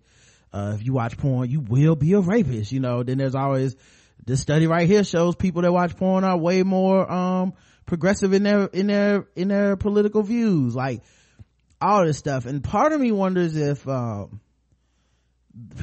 uh, 0.52 0.72
if 0.74 0.84
you 0.84 0.92
watch 0.92 1.16
porn 1.16 1.50
you 1.50 1.60
will 1.60 1.96
be 1.96 2.12
a 2.12 2.20
rapist 2.20 2.72
you 2.72 2.80
know. 2.80 3.02
Then 3.02 3.18
there's 3.18 3.34
always 3.34 3.76
this 4.24 4.40
study 4.40 4.66
right 4.66 4.88
here 4.88 5.04
shows 5.04 5.34
people 5.34 5.62
that 5.62 5.72
watch 5.72 5.96
porn 5.96 6.24
are 6.24 6.36
way 6.36 6.62
more 6.62 7.10
um 7.10 7.54
progressive 7.86 8.32
in 8.32 8.42
their 8.42 8.66
in 8.66 8.86
their 8.86 9.26
in 9.34 9.48
their 9.48 9.76
political 9.76 10.22
views 10.22 10.74
like 10.74 11.02
all 11.80 12.04
this 12.04 12.18
stuff. 12.18 12.46
And 12.46 12.62
part 12.62 12.92
of 12.92 13.00
me 13.00 13.12
wonders 13.12 13.56
if 13.56 13.86
um 13.88 14.40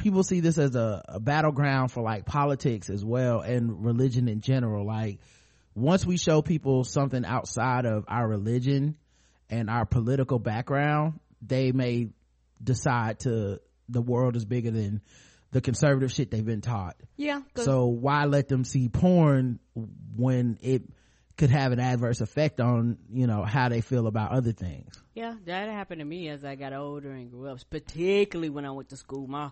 people 0.02 0.24
see 0.24 0.40
this 0.40 0.58
as 0.58 0.74
a, 0.74 1.02
a 1.06 1.20
battleground 1.20 1.92
for 1.92 2.02
like 2.02 2.24
politics 2.26 2.90
as 2.90 3.04
well 3.04 3.40
and 3.40 3.84
religion 3.84 4.28
in 4.28 4.40
general. 4.40 4.84
Like 4.86 5.20
once 5.74 6.04
we 6.04 6.16
show 6.16 6.42
people 6.42 6.84
something 6.84 7.24
outside 7.24 7.86
of 7.86 8.04
our 8.08 8.26
religion 8.26 8.96
and 9.48 9.68
our 9.68 9.84
political 9.84 10.38
background 10.38 11.20
they 11.42 11.72
may 11.72 12.10
decide 12.62 13.20
to 13.20 13.60
the 13.90 14.02
world 14.02 14.36
is 14.36 14.44
bigger 14.44 14.70
than 14.70 15.00
the 15.52 15.60
conservative 15.60 16.12
shit 16.12 16.30
they've 16.30 16.44
been 16.46 16.60
taught 16.60 16.96
Yeah. 17.16 17.42
'cause- 17.54 17.64
so 17.64 17.86
why 17.86 18.24
let 18.26 18.48
them 18.48 18.64
see 18.64 18.88
porn 18.88 19.58
when 20.16 20.58
it 20.62 20.82
could 21.36 21.50
have 21.50 21.72
an 21.72 21.80
adverse 21.80 22.20
effect 22.20 22.60
on 22.60 22.98
you 23.10 23.26
know 23.26 23.42
how 23.42 23.68
they 23.68 23.80
feel 23.80 24.06
about 24.06 24.30
other 24.32 24.52
things 24.52 24.94
Yeah, 25.14 25.34
that 25.46 25.68
happened 25.68 25.98
to 26.00 26.04
me 26.04 26.28
as 26.28 26.44
I 26.44 26.54
got 26.54 26.72
older 26.72 27.10
and 27.10 27.30
grew 27.30 27.48
up, 27.48 27.58
particularly 27.68 28.48
when 28.50 28.64
I 28.64 28.70
went 28.70 28.90
to 28.90 28.96
school. 28.96 29.26
My 29.26 29.50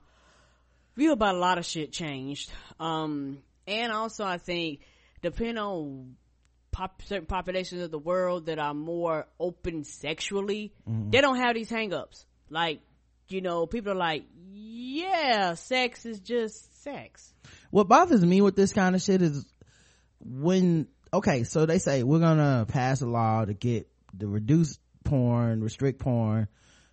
view 0.96 1.12
about 1.12 1.34
a 1.34 1.38
lot 1.38 1.58
of 1.58 1.66
shit 1.66 1.92
changed. 1.92 2.50
Um, 2.80 3.38
and 3.66 3.92
also 3.92 4.24
I 4.24 4.38
think 4.38 4.80
depending 5.20 5.58
on 5.58 6.16
pop, 6.72 7.02
certain 7.02 7.26
populations 7.26 7.82
of 7.82 7.90
the 7.90 7.98
world 7.98 8.46
that 8.46 8.58
are 8.58 8.72
more 8.74 9.26
open 9.40 9.84
sexually, 9.84 10.72
they 10.86 11.20
don't 11.20 11.36
have 11.38 11.54
these 11.54 11.70
hangups. 11.70 12.24
Like, 12.50 12.80
you 13.30 13.40
know, 13.40 13.66
people 13.66 13.92
are 13.92 13.96
like, 13.96 14.24
yeah, 14.52 15.54
sex 15.54 16.06
is 16.06 16.20
just 16.20 16.82
sex. 16.82 17.32
what 17.70 17.88
bothers 17.88 18.24
me 18.24 18.40
with 18.40 18.56
this 18.56 18.72
kind 18.72 18.94
of 18.94 19.02
shit 19.02 19.20
is 19.22 19.44
when 20.20 20.88
okay 21.12 21.44
so 21.44 21.64
they 21.66 21.78
say 21.78 22.02
we're 22.02 22.18
gonna 22.18 22.66
pass 22.68 23.00
a 23.02 23.06
law 23.06 23.44
to 23.44 23.54
get 23.54 23.88
to 24.18 24.26
reduce 24.26 24.78
porn 25.04 25.62
restrict 25.62 26.00
porn 26.00 26.48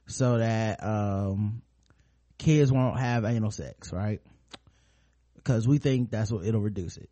so 0.08 0.38
that 0.38 0.84
um 0.84 1.62
kids 2.38 2.72
won't 2.72 3.00
have 3.00 3.26
anal 3.26 3.52
sex 3.52 3.92
right? 3.92 4.22
Because 5.36 5.68
we 5.68 5.78
think 5.78 6.10
that's 6.12 6.32
what 6.32 6.46
it'll 6.46 6.62
reduce 6.62 6.98
it. 6.98 7.10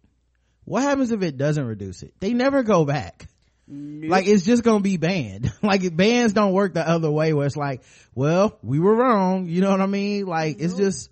What 0.66 0.84
happens 0.84 1.12
if 1.12 1.22
it 1.22 1.38
doesn't 1.38 1.66
reduce 1.66 2.04
it? 2.04 2.14
They 2.20 2.34
never 2.34 2.64
go 2.64 2.84
back 2.86 3.28
like 3.67 4.28
it's 4.28 4.43
just 4.43 4.63
gonna 4.63 4.82
be 4.82 4.97
banned 4.97 5.52
like 5.63 5.95
bans 5.95 6.34
don't 6.34 6.52
work 6.52 6.73
the 6.73 6.88
other 6.88 7.10
way 7.10 7.34
where 7.34 7.47
it's 7.47 7.56
like 7.56 7.82
well 8.13 8.58
we 8.62 8.78
were 8.80 8.93
wrong 8.93 9.45
you 9.45 9.62
know 9.62 9.71
what 9.71 9.80
i 9.80 9.86
mean 9.86 10.26
like 10.26 10.58
it's 10.60 10.76
just 10.76 11.10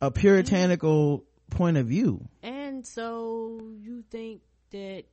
a 0.00 0.10
puritanical 0.10 1.24
point 1.50 1.76
of 1.76 1.86
view 1.86 2.26
And 2.42 2.86
so 2.86 3.60
you 3.82 4.02
think 4.10 4.40
that 4.70 5.04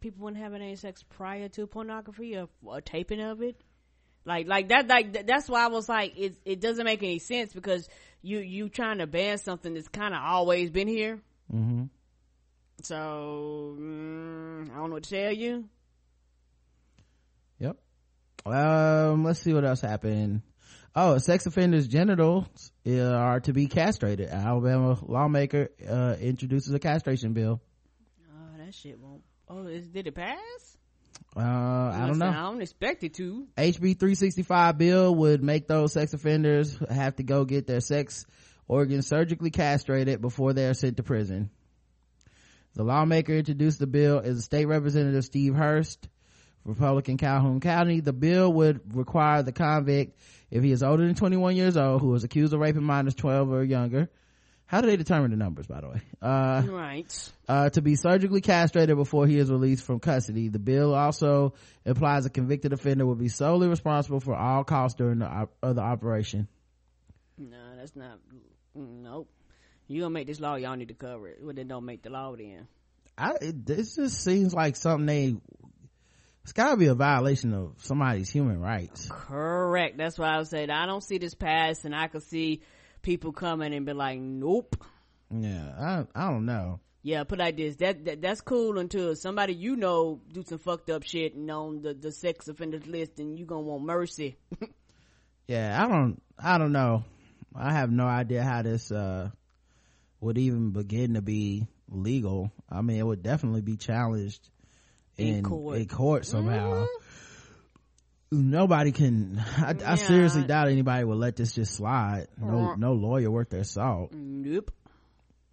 people 0.00 0.24
wouldn't 0.24 0.42
have 0.42 0.54
any 0.54 0.76
sex 0.76 1.02
prior 1.02 1.48
to 1.48 1.66
pornography 1.66 2.36
or, 2.36 2.48
or 2.62 2.80
taping 2.80 3.20
of 3.20 3.42
it? 3.42 3.60
Like, 4.26 4.46
like 4.46 4.68
that, 4.68 4.86
like 4.86 5.26
that's 5.26 5.48
why 5.48 5.64
I 5.64 5.66
was 5.68 5.88
like, 5.88 6.16
it 6.18 6.36
it 6.44 6.60
doesn't 6.60 6.84
make 6.84 7.02
any 7.02 7.18
sense 7.18 7.52
because 7.52 7.88
you 8.22 8.38
you 8.38 8.68
trying 8.68 8.98
to 8.98 9.06
ban 9.06 9.38
something 9.38 9.74
that's 9.74 9.88
kind 9.88 10.14
of 10.14 10.20
always 10.22 10.70
been 10.70 10.88
here. 10.88 11.20
mm-hmm. 11.52 11.84
So 12.82 13.76
mm, 13.78 14.70
I 14.70 14.74
don't 14.76 14.88
know 14.88 14.94
what 14.94 15.02
to 15.04 15.10
tell 15.10 15.32
you. 15.32 15.68
Um, 18.46 19.24
let's 19.24 19.40
see 19.40 19.54
what 19.54 19.64
else 19.64 19.80
happened. 19.80 20.42
Oh, 20.94 21.18
sex 21.18 21.46
offenders' 21.46 21.88
genitals 21.88 22.72
uh, 22.86 23.00
are 23.00 23.40
to 23.40 23.52
be 23.52 23.66
castrated. 23.66 24.28
Alabama 24.28 24.98
lawmaker 25.02 25.70
uh, 25.88 26.16
introduces 26.20 26.72
a 26.72 26.78
castration 26.78 27.32
bill. 27.32 27.60
Oh, 28.30 28.58
that 28.58 28.74
shit 28.74 28.98
won't. 29.00 29.22
Oh, 29.48 29.66
is, 29.66 29.88
did 29.88 30.06
it 30.06 30.14
pass? 30.14 30.76
Uh, 31.36 31.40
I 31.40 32.06
don't 32.06 32.18
know. 32.18 32.28
I 32.28 32.42
don't 32.42 32.62
expect 32.62 33.02
it 33.02 33.14
to. 33.14 33.48
HB 33.56 33.98
365 33.98 34.78
bill 34.78 35.14
would 35.14 35.42
make 35.42 35.66
those 35.66 35.92
sex 35.92 36.12
offenders 36.14 36.78
have 36.88 37.16
to 37.16 37.22
go 37.22 37.44
get 37.44 37.66
their 37.66 37.80
sex 37.80 38.24
organs 38.68 39.06
surgically 39.06 39.50
castrated 39.50 40.20
before 40.20 40.52
they 40.52 40.66
are 40.66 40.74
sent 40.74 40.98
to 40.98 41.02
prison. 41.02 41.50
The 42.74 42.84
lawmaker 42.84 43.32
introduced 43.32 43.78
the 43.78 43.86
bill 43.86 44.18
is 44.18 44.44
State 44.44 44.66
Representative 44.66 45.24
Steve 45.24 45.54
Hurst, 45.54 46.08
Republican 46.64 47.16
Calhoun 47.16 47.60
County. 47.60 48.00
The 48.00 48.12
bill 48.12 48.52
would 48.52 48.96
require 48.96 49.42
the 49.42 49.52
convict, 49.52 50.18
if 50.50 50.62
he 50.62 50.72
is 50.72 50.82
older 50.82 51.04
than 51.04 51.14
21 51.14 51.56
years 51.56 51.76
old, 51.76 52.00
who 52.00 52.14
is 52.14 52.24
accused 52.24 52.52
of 52.52 52.60
raping 52.60 52.84
minors 52.84 53.14
12 53.14 53.50
or 53.50 53.64
younger, 53.64 54.08
how 54.66 54.80
do 54.80 54.86
they 54.86 54.96
determine 54.96 55.30
the 55.30 55.36
numbers, 55.36 55.66
by 55.66 55.80
the 55.80 55.88
way? 55.88 56.00
Uh, 56.22 56.62
right. 56.68 57.32
Uh, 57.46 57.68
to 57.70 57.82
be 57.82 57.96
surgically 57.96 58.40
castrated 58.40 58.96
before 58.96 59.26
he 59.26 59.38
is 59.38 59.50
released 59.50 59.84
from 59.84 60.00
custody. 60.00 60.48
The 60.48 60.58
bill 60.58 60.94
also 60.94 61.54
implies 61.84 62.24
a 62.24 62.30
convicted 62.30 62.72
offender 62.72 63.04
will 63.04 63.14
be 63.14 63.28
solely 63.28 63.68
responsible 63.68 64.20
for 64.20 64.34
all 64.34 64.64
costs 64.64 64.96
during 64.96 65.18
the 65.18 65.26
op- 65.26 65.54
of 65.62 65.76
the 65.76 65.82
operation. 65.82 66.48
No, 67.36 67.76
that's 67.76 67.94
not. 67.94 68.18
Nope. 68.74 69.28
You 69.86 70.00
gonna 70.00 70.10
make 70.10 70.26
this 70.26 70.40
law? 70.40 70.54
Y'all 70.54 70.76
need 70.76 70.88
to 70.88 70.94
cover 70.94 71.28
it. 71.28 71.38
Well, 71.42 71.54
then 71.54 71.68
don't 71.68 71.84
make 71.84 72.02
the 72.02 72.10
law 72.10 72.34
then. 72.34 72.66
I, 73.18 73.34
it, 73.40 73.66
this 73.66 73.96
just 73.96 74.24
seems 74.24 74.54
like 74.54 74.76
something 74.76 75.06
they. 75.06 75.36
It's 76.44 76.52
gotta 76.52 76.76
be 76.76 76.86
a 76.86 76.94
violation 76.94 77.54
of 77.54 77.72
somebody's 77.78 78.28
human 78.28 78.60
rights. 78.60 79.08
Correct. 79.10 79.96
That's 79.96 80.18
why 80.18 80.38
I 80.38 80.42
said 80.42 80.68
I 80.68 80.84
don't 80.84 81.02
see 81.02 81.16
this 81.16 81.34
pass, 81.34 81.86
and 81.86 81.96
I 81.96 82.06
could 82.08 82.22
see 82.22 82.60
people 83.00 83.32
coming 83.32 83.72
and 83.72 83.86
be 83.86 83.94
like, 83.94 84.18
nope. 84.18 84.76
Yeah, 85.30 85.72
I 86.14 86.26
I 86.26 86.30
don't 86.30 86.44
know. 86.44 86.80
Yeah, 87.02 87.24
put 87.24 87.38
like 87.38 87.56
this. 87.56 87.76
That, 87.76 88.04
that 88.04 88.20
that's 88.20 88.42
cool 88.42 88.78
until 88.78 89.16
somebody 89.16 89.54
you 89.54 89.76
know 89.76 90.20
do 90.32 90.42
some 90.42 90.58
fucked 90.58 90.90
up 90.90 91.02
shit 91.02 91.34
and 91.34 91.50
on 91.50 91.80
the 91.80 91.94
the 91.94 92.12
sex 92.12 92.46
offenders 92.46 92.86
list, 92.86 93.18
and 93.18 93.38
you 93.38 93.46
gonna 93.46 93.62
want 93.62 93.82
mercy. 93.84 94.36
yeah, 95.48 95.82
I 95.82 95.88
don't 95.88 96.22
I 96.38 96.58
don't 96.58 96.72
know. 96.72 97.04
I 97.54 97.72
have 97.72 97.90
no 97.90 98.06
idea 98.06 98.42
how 98.42 98.60
this 98.60 98.92
uh 98.92 99.30
would 100.20 100.36
even 100.36 100.72
begin 100.72 101.14
to 101.14 101.22
be 101.22 101.66
legal. 101.88 102.52
I 102.70 102.82
mean, 102.82 102.98
it 102.98 103.06
would 103.06 103.22
definitely 103.22 103.62
be 103.62 103.76
challenged 103.76 104.50
in, 105.16 105.26
in 105.36 105.42
court, 105.42 105.78
in 105.78 105.88
court 105.88 106.26
somehow. 106.26 106.72
Mm-hmm. 106.72 107.04
Nobody 108.34 108.92
can 108.92 109.42
I, 109.58 109.74
yeah. 109.78 109.92
I, 109.92 109.94
seriously 109.94 110.44
doubt 110.44 110.68
anybody 110.68 111.04
will 111.04 111.16
let 111.16 111.36
this 111.36 111.54
just 111.54 111.74
slide. 111.74 112.28
No 112.38 112.74
no 112.74 112.92
lawyer 112.92 113.30
worth 113.30 113.50
their 113.50 113.64
salt. 113.64 114.12
Nope. 114.12 114.72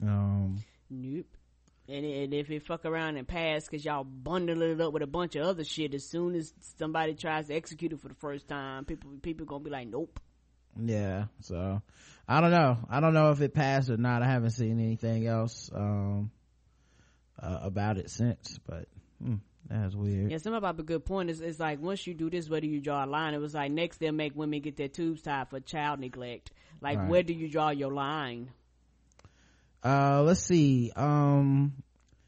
Um 0.02 0.64
nope. 0.90 1.26
And, 1.88 2.06
and 2.06 2.34
if 2.34 2.50
it 2.50 2.66
fuck 2.66 2.86
around 2.86 3.18
and 3.18 3.28
pass 3.28 3.66
because 3.66 3.84
y'all 3.84 4.06
bundle 4.06 4.62
it 4.62 4.80
up 4.80 4.94
with 4.94 5.04
a 5.04 5.08
bunch 5.08 5.36
of 5.36 5.46
other 5.46 5.66
shit 5.66 5.94
as 5.94 6.06
soon 6.06 6.36
as 6.36 6.54
somebody 6.78 7.16
tries 7.16 7.48
to 7.48 7.54
execute 7.54 7.92
it 7.92 8.00
for 8.00 8.08
the 8.08 8.16
first 8.16 8.48
time 8.48 8.86
people 8.86 9.12
people 9.22 9.46
gonna 9.46 9.64
be 9.64 9.70
like 9.70 9.88
nope. 9.88 10.20
Yeah 10.80 11.26
so 11.42 11.82
i 12.28 12.42
don't 12.42 12.52
know. 12.52 12.78
I 12.90 13.00
don't 13.00 13.14
know 13.14 13.32
if 13.32 13.42
it 13.42 13.54
passed 13.54 13.90
or 13.90 13.98
not. 13.98 14.24
I 14.24 14.28
haven't 14.28 14.52
seen 14.52 14.80
anything 14.80 15.28
else 15.28 15.70
um 15.74 16.32
uh, 17.42 17.60
about 17.62 17.98
it 17.98 18.10
since 18.10 18.60
but 18.66 18.88
hmm. 19.22 19.36
That's 19.72 19.96
weird. 19.96 20.30
Yeah, 20.30 20.38
something 20.38 20.58
about 20.58 20.78
a 20.80 20.84
good 20.84 21.06
point 21.06 21.30
is 21.30 21.40
it's 21.40 21.60
like 21.60 21.82
once 21.82 22.06
you 22.06 22.14
do 22.14 22.30
this, 22.30 22.50
where 22.50 22.60
do 22.60 22.68
you 22.68 22.82
draw 22.82 23.06
a 23.06 23.08
line? 23.08 23.34
It 23.34 23.40
was 23.40 23.54
like 23.54 23.72
next 23.72 24.00
they'll 24.00 24.12
make 24.12 24.36
women 24.36 24.60
get 24.60 24.76
their 24.76 24.90
tubes 24.90 25.22
tied 25.22 25.50
for 25.50 25.62
child 25.62 26.00
neglect. 26.02 26.52
Like 26.82 26.98
right. 26.98 27.10
where 27.10 27.24
do 27.24 27.34
you 27.34 27.48
draw 27.48 27.70
your 27.70 27.92
line? 27.92 28.50
Uh, 29.84 30.24
let's 30.24 30.42
see. 30.42 30.92
Um, 30.94 31.74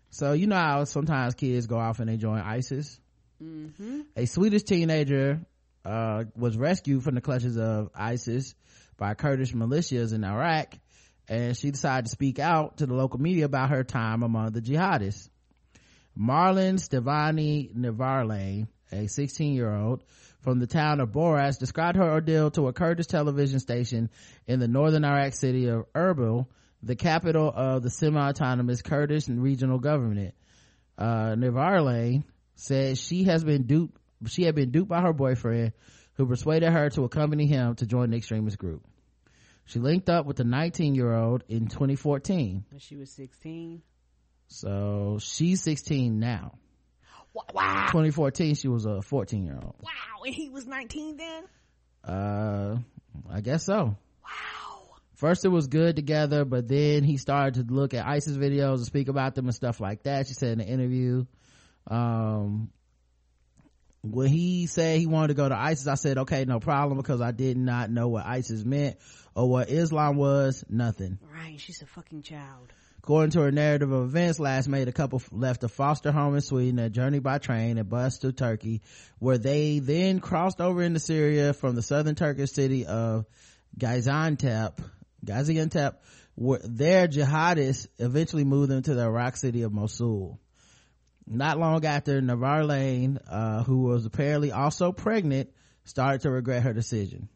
so 0.10 0.32
you 0.32 0.48
know 0.48 0.56
how 0.56 0.86
sometimes 0.86 1.36
kids 1.36 1.68
go 1.68 1.78
off 1.78 2.00
and 2.00 2.08
they 2.08 2.16
join 2.16 2.40
ISIS. 2.40 2.98
Mm-hmm. 3.44 4.02
A 4.16 4.26
Swedish 4.26 4.64
teenager 4.64 5.42
uh, 5.84 6.24
was 6.38 6.56
rescued 6.56 7.04
from 7.04 7.16
the 7.16 7.22
clutches 7.22 7.58
of 7.58 7.90
ISIS 7.94 8.56
by 8.96 9.16
Kurdish 9.16 9.52
militias 9.52 10.14
in 10.14 10.24
Iraq, 10.24 10.76
and 11.28 11.58
she 11.58 11.72
decided 11.72 12.06
to 12.06 12.12
speak 12.12 12.40
out 12.40 12.78
to 12.78 12.86
the 12.86 12.94
local 12.94 13.20
media 13.20 13.46
about 13.46 13.70
her 13.70 13.84
time 13.84 14.24
among 14.24 14.54
the 14.54 14.62
jihadists. 14.62 15.28
Marlin 16.16 16.76
Stivani 16.76 17.74
Nivarlain, 17.76 18.68
a 18.92 19.08
16 19.08 19.54
year 19.54 19.74
old 19.74 20.04
from 20.42 20.60
the 20.60 20.68
town 20.68 21.00
of 21.00 21.10
Boras, 21.10 21.58
described 21.58 21.98
her 21.98 22.10
ordeal 22.12 22.52
to 22.52 22.68
a 22.68 22.74
Kurdish 22.74 23.08
television 23.08 23.60
station 23.60 24.10
in 24.48 24.60
the 24.60 24.68
northern 24.68 25.06
Iraq 25.06 25.34
city 25.34 25.68
of 25.68 25.92
Erbil, 25.94 26.48
the 26.82 26.96
capital 26.96 27.52
of 27.54 27.82
the 27.82 27.90
semi-autonomous 27.90 28.82
Kurdish 28.82 29.28
regional 29.28 29.80
government. 29.80 30.36
Uh, 30.98 31.36
Nivarlain 31.36 32.24
said 32.56 32.98
she 32.98 33.24
has 33.24 33.44
been 33.44 33.64
duped, 33.64 34.00
she 34.28 34.44
had 34.44 34.54
been 34.54 34.72
duped 34.72 34.90
by 34.90 35.02
her 35.02 35.14
boyfriend 35.14 35.74
who 36.16 36.28
persuaded 36.28 36.72
her 36.72 36.90
to 36.92 37.04
accompany 37.04 37.48
him 37.48 37.76
to 37.76 37.88
join 37.88 38.12
the 38.12 38.18
extremist 38.18 38.58
group. 38.58 38.86
She 39.66 39.80
linked 39.80 40.10
up 40.10 40.26
with 40.26 40.38
the 40.38 40.44
19 40.44 40.94
year 40.94 41.14
old 41.14 41.44
in 41.48 41.68
2014. 41.68 42.66
When 42.70 42.80
She 42.80 42.96
was 42.96 43.12
16. 43.12 43.82
So 44.48 45.18
she's 45.22 45.62
16 45.62 46.20
now. 46.20 46.54
Wow. 47.54 47.88
2014, 47.88 48.56
she 48.56 48.68
was 48.68 48.86
a 48.86 49.02
14 49.02 49.44
year 49.44 49.56
old. 49.56 49.76
Wow. 49.82 50.24
And 50.26 50.34
he 50.34 50.50
was 50.50 50.66
19 50.66 51.18
then? 51.18 51.44
Uh, 52.04 52.78
I 53.30 53.42
guess 53.42 53.66
so. 53.66 53.96
Wow. 54.24 54.84
First 55.16 55.46
it 55.46 55.50
was 55.50 55.68
good 55.68 55.96
together, 55.96 56.46
but 56.46 56.68
then 56.68 57.04
he 57.04 57.18
started 57.18 57.68
to 57.68 57.74
look 57.74 57.94
at 57.94 58.06
ISIS 58.06 58.38
videos 58.38 58.76
and 58.76 58.86
speak 58.86 59.08
about 59.08 59.36
them 59.36 59.46
and 59.46 59.56
stuff 59.56 59.80
like 59.80 60.04
that. 60.04 60.28
She 60.28 60.34
said 60.34 60.54
in 60.54 60.58
the 60.60 60.66
interview, 60.66 61.26
um, 61.88 62.70
when 64.04 64.28
he 64.28 64.68
said 64.68 65.00
he 65.00 65.08
wanted 65.08 65.30
to 65.30 65.34
go 65.36 65.48
to 65.48 65.56
ISIS, 65.56 65.88
I 65.88 65.96
said, 65.96 66.18
okay, 66.20 66.46
no 66.46 66.60
problem, 66.60 66.98
because 66.98 67.22
I 67.22 67.32
did 67.32 67.58
not 67.58 67.90
know 67.90 68.10
what 68.10 68.26
ISIS 68.26 68.66
meant 68.66 68.98
or 69.34 69.50
what 69.50 69.70
Islam 69.70 70.18
was. 70.18 70.64
Nothing. 70.70 71.20
Right. 71.34 71.60
She's 71.60 71.82
a 71.82 71.86
fucking 71.86 72.24
child. 72.24 72.74
According 73.04 73.32
to 73.32 73.42
her 73.42 73.52
narrative 73.52 73.92
of 73.92 74.06
events, 74.06 74.40
last 74.40 74.70
May, 74.70 74.86
the 74.86 74.94
couple 74.94 75.22
left 75.30 75.66
a 75.66 75.68
foster 75.68 76.14
home 76.14 76.36
in 76.36 76.42
Sweden 76.42 76.80
a 76.80 76.90
journey 76.90 77.20
by 77.20 77.38
train 77.38 77.78
and 77.78 77.90
bus 77.90 78.20
to 78.20 78.32
Turkey, 78.32 78.82
where 79.20 79.38
they 79.38 79.80
then 79.80 80.22
crossed 80.22 80.62
over 80.62 80.82
into 80.82 81.02
Syria 81.02 81.52
from 81.52 81.76
the 81.76 81.82
southern 81.82 82.16
Turkish 82.16 82.54
city 82.54 82.86
of 82.86 83.26
Gaziantep. 83.78 84.80
Gaziantep, 85.26 85.96
where 86.36 86.62
their 86.64 87.10
jihadists 87.10 87.88
eventually 88.00 88.46
moved 88.46 88.72
them 88.72 88.84
to 88.84 88.96
the 88.96 89.04
Iraq 89.04 89.36
city 89.36 89.64
of 89.64 89.74
Mosul. 89.74 90.40
Not 91.28 91.60
long 91.60 91.84
after, 91.84 92.22
Nivarlain, 92.22 93.20
uh, 93.28 93.64
who 93.64 93.82
was 93.82 94.06
apparently 94.06 94.54
also 94.54 94.94
pregnant, 94.94 95.50
started 95.84 96.22
to 96.22 96.32
regret 96.32 96.64
her 96.64 96.72
decision 96.72 97.28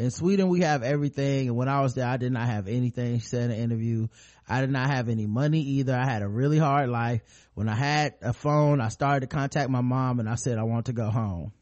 in 0.00 0.10
Sweden 0.10 0.48
we 0.48 0.60
have 0.60 0.82
everything. 0.82 1.48
And 1.48 1.56
when 1.56 1.68
I 1.68 1.82
was 1.82 1.94
there 1.94 2.06
I 2.06 2.16
did 2.16 2.32
not 2.32 2.46
have 2.46 2.68
anything 2.68 3.18
she 3.18 3.26
said 3.26 3.44
in 3.44 3.50
an 3.50 3.58
interview. 3.58 4.08
I 4.48 4.62
did 4.62 4.70
not 4.70 4.88
have 4.88 5.08
any 5.08 5.26
money 5.26 5.60
either. 5.60 5.94
I 5.94 6.06
had 6.10 6.22
a 6.22 6.28
really 6.28 6.58
hard 6.58 6.88
life. 6.88 7.20
When 7.54 7.68
I 7.68 7.76
had 7.76 8.14
a 8.22 8.32
phone 8.32 8.80
I 8.80 8.88
started 8.88 9.20
to 9.20 9.26
contact 9.26 9.68
my 9.68 9.82
mom 9.82 10.18
and 10.18 10.28
I 10.28 10.36
said 10.36 10.58
I 10.58 10.62
want 10.62 10.86
to 10.86 10.94
go 10.94 11.10
home. 11.10 11.52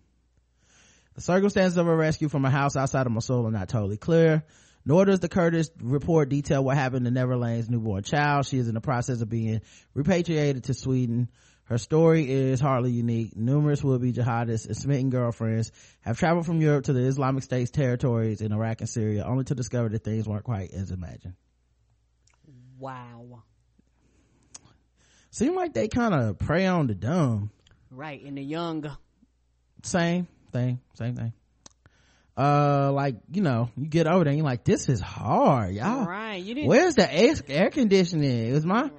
The 1.17 1.21
circumstances 1.21 1.77
of 1.77 1.87
her 1.87 1.97
rescue 1.97 2.29
from 2.29 2.45
a 2.45 2.51
house 2.51 2.77
outside 2.77 3.07
of 3.07 3.13
Mosul 3.13 3.49
are 3.49 3.51
not 3.51 3.69
totally 3.69 3.97
clear 3.97 4.45
nor 4.85 5.05
does 5.05 5.21
the 5.21 5.29
Kurdish 5.29 5.67
report 5.83 6.31
detail 6.31 6.65
what 6.65 6.77
happened 6.77 7.05
to 7.05 7.11
Nivarlain's 7.11 7.69
newborn 7.69 8.05
child. 8.05 8.47
She 8.47 8.57
is 8.57 8.69
in 8.69 8.75
the 8.75 8.81
process 8.81 9.21
of 9.21 9.29
being 9.29 9.61
repatriated 9.93 10.65
to 10.65 10.75
Sweden 10.75 11.29
her 11.69 11.77
story 11.77 12.31
is 12.31 12.61
hardly 12.61 12.91
unique. 12.91 13.37
Numerous 13.37 13.85
would-be 13.85 14.15
jihadists 14.15 14.67
and 14.67 14.77
smitten 14.77 15.11
girlfriends 15.11 15.71
have 16.01 16.19
traveled 16.19 16.47
from 16.47 16.63
Europe 16.63 16.85
to 16.87 16.95
the 16.95 17.01
Islamic 17.01 17.43
State's 17.43 17.71
territories 17.71 18.41
in 18.41 18.53
Iraq 18.53 18.81
and 18.81 18.89
Syria 18.89 19.25
only 19.27 19.45
to 19.45 19.55
discover 19.55 19.91
that 19.91 20.03
things 20.03 20.27
weren't 20.27 20.45
quite 20.45 20.73
as 20.73 20.91
imagined. 20.91 21.35
Wow. 22.79 23.43
Seem 25.31 25.55
like 25.55 25.75
they 25.75 25.89
kind 25.89 26.15
of 26.15 26.39
prey 26.39 26.67
on 26.67 26.87
the 26.87 26.95
dumb. 26.95 27.51
Right, 27.91 28.25
and 28.25 28.39
the 28.39 28.43
young. 28.43 28.91
Same 29.83 30.27
thing, 30.53 30.81
same 30.95 31.17
thing. 31.17 31.35
Uh, 32.35 32.93
like, 32.93 33.17
you 33.31 33.43
know, 33.43 33.69
you 33.77 33.89
get 33.89 34.07
over 34.07 34.25
there 34.25 34.31
and 34.31 34.39
you're 34.39 34.47
like, 34.47 34.65
this 34.65 34.89
is 34.89 35.01
hard, 35.01 35.75
y'all. 35.75 36.01
All 36.01 36.07
right. 36.07 36.37
you 36.37 36.55
didn't. 36.55 36.69
Where's 36.69 36.95
the 36.95 37.13
air, 37.13 37.35
air 37.49 37.71
conditioning? 37.71 38.53
was 38.53 38.65
my, 38.65 38.91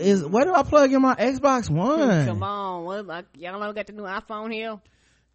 is 0.00 0.24
where 0.24 0.44
do 0.44 0.54
I 0.54 0.62
plug 0.62 0.92
in 0.92 1.02
my 1.02 1.14
Xbox 1.14 1.70
One? 1.70 2.26
Come 2.26 2.42
on, 2.42 2.84
what, 2.84 3.06
like, 3.06 3.26
y'all 3.36 3.58
know 3.60 3.72
got 3.72 3.86
the 3.86 3.92
new 3.92 4.02
iPhone 4.02 4.52
here. 4.52 4.80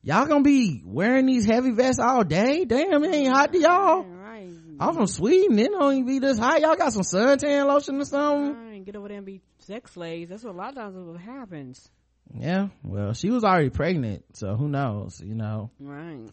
Y'all 0.04 0.28
gonna 0.28 0.44
be 0.44 0.84
wearing 0.86 1.26
these 1.26 1.46
heavy 1.46 1.72
vests 1.72 2.00
all 2.00 2.24
day? 2.24 2.66
Damn, 2.66 3.04
it 3.04 3.14
ain't 3.14 3.34
hot 3.34 3.52
to 3.52 3.60
y'all. 3.60 4.04
Right. 4.04 4.50
I'm 4.80 4.94
from 4.94 5.08
Sweden. 5.08 5.58
It 5.58 5.72
don't 5.72 5.94
even 5.94 6.06
be 6.06 6.20
this 6.20 6.38
hot. 6.38 6.62
Y'all 6.62 6.76
got 6.76 6.94
some 6.94 7.02
suntan 7.02 7.66
lotion 7.66 8.00
or 8.00 8.06
something? 8.06 8.70
Right. 8.70 8.86
Get 8.86 8.96
over 8.96 9.08
there 9.08 9.18
and 9.18 9.26
be 9.26 9.42
sex 9.60 9.94
slaves. 9.94 10.30
That's 10.30 10.44
what 10.44 10.54
a 10.54 10.58
lot 10.58 10.70
of 10.70 10.76
times 10.76 10.96
what 10.96 11.20
happens. 11.20 11.90
Yeah. 12.34 12.68
Well, 12.84 13.14
she 13.14 13.32
was 13.32 13.44
already 13.44 13.72
pregnant, 13.72 14.26
so 14.34 14.56
who 14.56 14.68
knows? 14.68 15.22
You 15.22 15.34
know. 15.34 15.72
Right. 15.80 16.30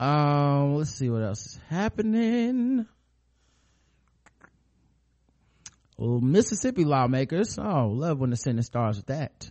Um. 0.00 0.74
Let's 0.74 0.90
see 0.90 1.08
what 1.08 1.22
else 1.22 1.46
is 1.46 1.60
happening. 1.68 2.86
Well, 5.96 6.20
Mississippi 6.20 6.84
lawmakers, 6.84 7.58
oh, 7.58 7.88
love 7.88 8.18
when 8.18 8.30
the 8.30 8.36
Senate 8.36 8.64
starts 8.64 8.98
with 8.98 9.06
that. 9.06 9.50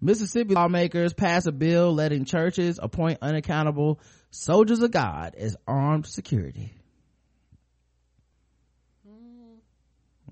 Mississippi 0.00 0.54
lawmakers 0.54 1.12
pass 1.12 1.46
a 1.46 1.52
bill 1.52 1.92
letting 1.92 2.24
churches 2.24 2.80
appoint 2.82 3.18
unaccountable 3.22 4.00
soldiers 4.30 4.80
of 4.80 4.90
God 4.90 5.34
as 5.36 5.56
armed 5.66 6.06
security. 6.06 6.72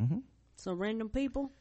Mm-hmm. 0.00 0.18
Some 0.56 0.78
random 0.78 1.08
people. 1.08 1.52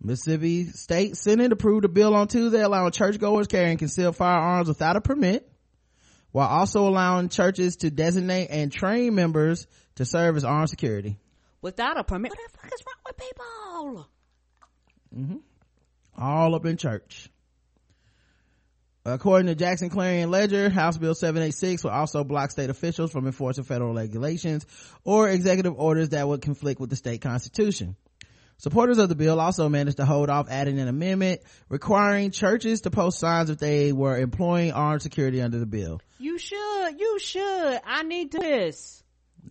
Mississippi 0.00 0.66
State 0.66 1.16
Senate 1.16 1.52
approved 1.52 1.84
a 1.84 1.88
bill 1.88 2.14
on 2.14 2.28
Tuesday 2.28 2.60
allowing 2.60 2.92
churchgoers 2.92 3.46
carrying 3.46 3.78
concealed 3.78 4.16
firearms 4.16 4.68
without 4.68 4.96
a 4.96 5.00
permit, 5.00 5.48
while 6.32 6.48
also 6.48 6.88
allowing 6.88 7.28
churches 7.28 7.76
to 7.76 7.90
designate 7.90 8.48
and 8.50 8.72
train 8.72 9.14
members 9.14 9.66
to 9.96 10.04
serve 10.04 10.36
as 10.36 10.44
armed 10.44 10.70
security. 10.70 11.18
Without 11.62 11.96
a 11.96 12.04
permit? 12.04 12.32
What 12.32 12.38
the 12.38 12.58
fuck 12.58 12.72
is 12.72 12.84
wrong 12.86 12.96
with 13.06 13.16
people? 13.16 14.08
Mm-hmm. 15.16 16.22
All 16.22 16.54
up 16.54 16.66
in 16.66 16.76
church. 16.76 17.30
According 19.04 19.46
to 19.46 19.54
Jackson 19.56 19.88
Clarion 19.88 20.30
Ledger, 20.30 20.70
House 20.70 20.96
Bill 20.96 21.14
786 21.14 21.82
will 21.82 21.90
also 21.90 22.22
block 22.22 22.52
state 22.52 22.70
officials 22.70 23.10
from 23.10 23.26
enforcing 23.26 23.64
federal 23.64 23.94
regulations 23.94 24.64
or 25.02 25.28
executive 25.28 25.74
orders 25.76 26.10
that 26.10 26.26
would 26.26 26.42
conflict 26.42 26.80
with 26.80 26.90
the 26.90 26.96
state 26.96 27.20
constitution. 27.20 27.96
Supporters 28.58 28.98
of 28.98 29.08
the 29.08 29.16
bill 29.16 29.40
also 29.40 29.68
managed 29.68 29.96
to 29.96 30.04
hold 30.04 30.30
off 30.30 30.48
adding 30.48 30.78
an 30.78 30.86
amendment 30.86 31.40
requiring 31.68 32.30
churches 32.30 32.82
to 32.82 32.92
post 32.92 33.18
signs 33.18 33.50
if 33.50 33.58
they 33.58 33.92
were 33.92 34.16
employing 34.16 34.70
armed 34.70 35.02
security 35.02 35.42
under 35.42 35.58
the 35.58 35.66
bill. 35.66 36.00
You 36.18 36.38
should, 36.38 37.00
you 37.00 37.18
should. 37.18 37.80
I 37.84 38.04
need 38.04 38.30
this. 38.30 39.02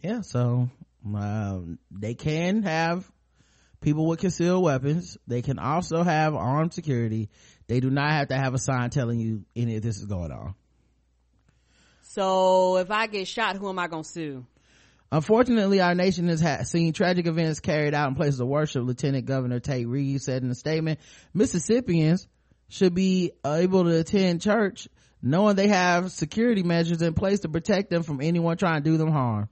Yeah, 0.02 0.22
so 0.22 0.70
um, 1.06 1.80
they 1.92 2.14
can 2.14 2.64
have 2.64 3.10
people 3.82 4.08
with 4.08 4.20
concealed 4.20 4.64
weapons. 4.64 5.18
They 5.28 5.42
can 5.42 5.60
also 5.60 6.04
have 6.04 6.36
armed 6.36 6.74
security. 6.74 7.30
They 7.68 7.80
do 7.80 7.90
not 7.90 8.12
have 8.12 8.28
to 8.30 8.38
have 8.38 8.54
a 8.54 8.60
sign 8.60 8.90
telling 8.90 9.20
you 9.20 9.46
any 9.56 9.76
of 9.76 9.82
this 9.82 9.98
is 9.98 10.06
going 10.06 10.32
on. 10.32 10.56
So 12.04 12.78
if 12.78 12.92
I 12.92 13.08
get 13.08 13.28
shot, 13.28 13.56
who 13.56 13.70
am 13.70 13.80
I 13.80 13.88
gonna 13.88 14.04
sue? 14.04 14.46
Unfortunately, 15.14 15.82
our 15.82 15.94
nation 15.94 16.28
has 16.30 16.42
ha- 16.42 16.64
seen 16.64 16.94
tragic 16.94 17.28
events 17.28 17.60
carried 17.60 17.94
out 17.94 18.08
in 18.08 18.16
places 18.16 18.40
of 18.40 18.48
worship. 18.48 18.84
Lieutenant 18.86 19.26
Governor 19.26 19.60
Tate 19.60 19.88
Reeves 19.88 20.24
said 20.24 20.44
in 20.44 20.50
a 20.50 20.56
statement, 20.56 21.00
Mississippians 21.34 22.28
should 22.70 22.94
be 22.94 23.34
able 23.46 23.84
to 23.84 24.00
attend 24.00 24.42
church 24.42 24.88
knowing 25.22 25.56
they 25.56 25.68
have 25.68 26.12
security 26.12 26.64
measures 26.64 27.02
in 27.02 27.14
place 27.14 27.42
to 27.42 27.50
protect 27.50 27.90
them 27.90 28.04
from 28.04 28.22
anyone 28.22 28.58
trying 28.58 28.84
to 28.84 28.90
do 28.90 28.98
them 28.98 29.12
harm. 29.12 29.50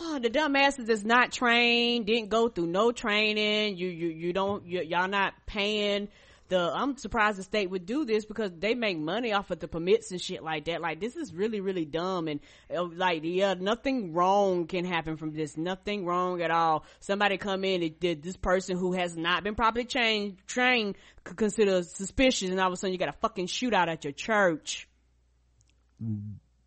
Oh, 0.00 0.18
the 0.18 0.30
dumbasses 0.30 0.88
is 0.88 1.04
not 1.04 1.32
trained, 1.32 2.06
didn't 2.06 2.30
go 2.30 2.48
through 2.48 2.66
no 2.66 2.92
training. 2.92 3.76
You, 3.76 3.88
you, 3.88 4.08
you 4.08 4.32
don't, 4.32 4.66
you, 4.66 4.82
y'all 4.82 5.08
not 5.08 5.34
paying 5.46 6.08
the, 6.52 6.70
I'm 6.74 6.98
surprised 6.98 7.38
the 7.38 7.44
state 7.44 7.70
would 7.70 7.86
do 7.86 8.04
this 8.04 8.26
because 8.26 8.50
they 8.58 8.74
make 8.74 8.98
money 8.98 9.32
off 9.32 9.50
of 9.50 9.58
the 9.58 9.68
permits 9.68 10.10
and 10.10 10.20
shit 10.20 10.42
like 10.42 10.66
that. 10.66 10.82
Like, 10.82 11.00
this 11.00 11.16
is 11.16 11.32
really, 11.32 11.60
really 11.60 11.86
dumb. 11.86 12.28
And, 12.28 12.40
uh, 12.74 12.84
like, 12.94 13.22
yeah, 13.24 13.54
nothing 13.58 14.12
wrong 14.12 14.66
can 14.66 14.84
happen 14.84 15.16
from 15.16 15.32
this. 15.32 15.56
Nothing 15.56 16.04
wrong 16.04 16.42
at 16.42 16.50
all. 16.50 16.84
Somebody 17.00 17.38
come 17.38 17.64
in 17.64 17.82
and 17.82 17.98
did 17.98 18.22
this 18.22 18.36
person 18.36 18.76
who 18.76 18.92
has 18.92 19.16
not 19.16 19.44
been 19.44 19.54
properly 19.54 19.86
trained, 19.86 20.36
trained 20.46 20.96
could 21.24 21.38
consider 21.38 21.82
suspicious 21.84 22.50
and 22.50 22.60
all 22.60 22.66
of 22.66 22.74
a 22.74 22.76
sudden 22.76 22.92
you 22.92 22.98
got 22.98 23.08
a 23.08 23.18
fucking 23.20 23.46
shootout 23.46 23.88
at 23.88 24.04
your 24.04 24.12
church. 24.12 24.86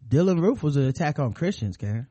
Dylann 0.08 0.42
Roof 0.42 0.64
was 0.64 0.78
an 0.78 0.86
attack 0.86 1.20
on 1.20 1.34
Christians, 1.34 1.78
Karen. 1.78 2.08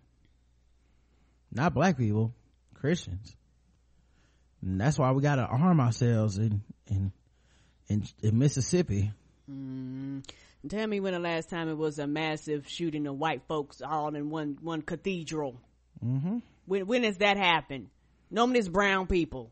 Not 1.54 1.72
black 1.72 1.96
people, 1.96 2.34
Christians. 2.74 3.36
And 4.60 4.80
that's 4.80 4.98
why 4.98 5.12
we 5.12 5.22
gotta 5.22 5.42
arm 5.42 5.80
ourselves 5.80 6.38
in, 6.38 6.62
in, 6.86 7.12
in, 7.88 8.04
in 8.22 8.38
Mississippi. 8.38 9.12
Mm. 9.50 10.24
Tell 10.68 10.86
me 10.86 11.00
when 11.00 11.12
the 11.12 11.18
last 11.18 11.50
time 11.50 11.68
it 11.68 11.76
was 11.76 11.98
a 11.98 12.06
massive 12.06 12.66
shooting 12.66 13.06
of 13.06 13.18
white 13.18 13.42
folks 13.46 13.82
all 13.82 14.14
in 14.14 14.30
one, 14.30 14.58
one 14.62 14.80
cathedral. 14.80 15.60
Mm-hmm. 16.04 16.38
When, 16.66 16.86
when 16.86 17.04
has 17.04 17.18
that 17.18 17.36
happened? 17.36 17.88
Normally 18.30 18.60
it's 18.60 18.68
brown 18.68 19.06
people. 19.06 19.50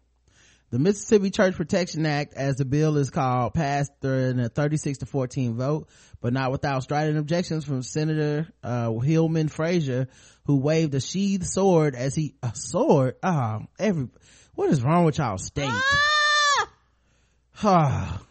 The 0.73 0.79
Mississippi 0.79 1.31
Church 1.31 1.55
Protection 1.55 2.07
Act, 2.07 2.33
as 2.33 2.57
the 2.57 2.65
bill 2.65 2.97
is 2.97 3.11
called, 3.11 3.53
passed 3.53 3.93
in 4.03 4.41
a 4.41 4.49
36 4.49 5.01
to 5.01 5.07
14 5.07 5.55
vote, 5.55 5.87
but 6.23 6.33
not 6.33 6.51
without 6.51 6.83
strident 6.83 7.19
objections 7.19 7.67
from 7.67 7.83
Senator, 7.83 8.49
uh, 8.65 8.91
Hillman 8.95 9.49
Frazier, 9.49 10.09
who 10.47 10.57
waved 10.57 10.95
a 10.95 11.01
sheathed 11.01 11.45
sword 11.45 11.95
as 11.95 12.15
he, 12.15 12.37
a 12.43 12.53
sword? 12.55 13.17
Ah, 13.23 13.59
oh, 13.61 13.67
every, 13.79 14.09
what 14.55 14.71
is 14.71 14.83
wrong 14.83 15.05
with 15.05 15.19
y'all 15.19 15.37
state? 15.37 15.69
Ah! 17.63 18.23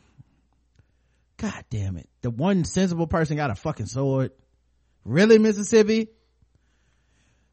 God 1.38 1.66
damn 1.70 1.96
it. 1.98 2.10
The 2.24 2.32
one 2.32 2.64
sensible 2.64 3.06
person 3.06 3.38
got 3.38 3.52
a 3.52 3.56
fucking 3.56 3.86
sword. 3.86 4.32
Really, 5.06 5.38
Mississippi? 5.38 6.08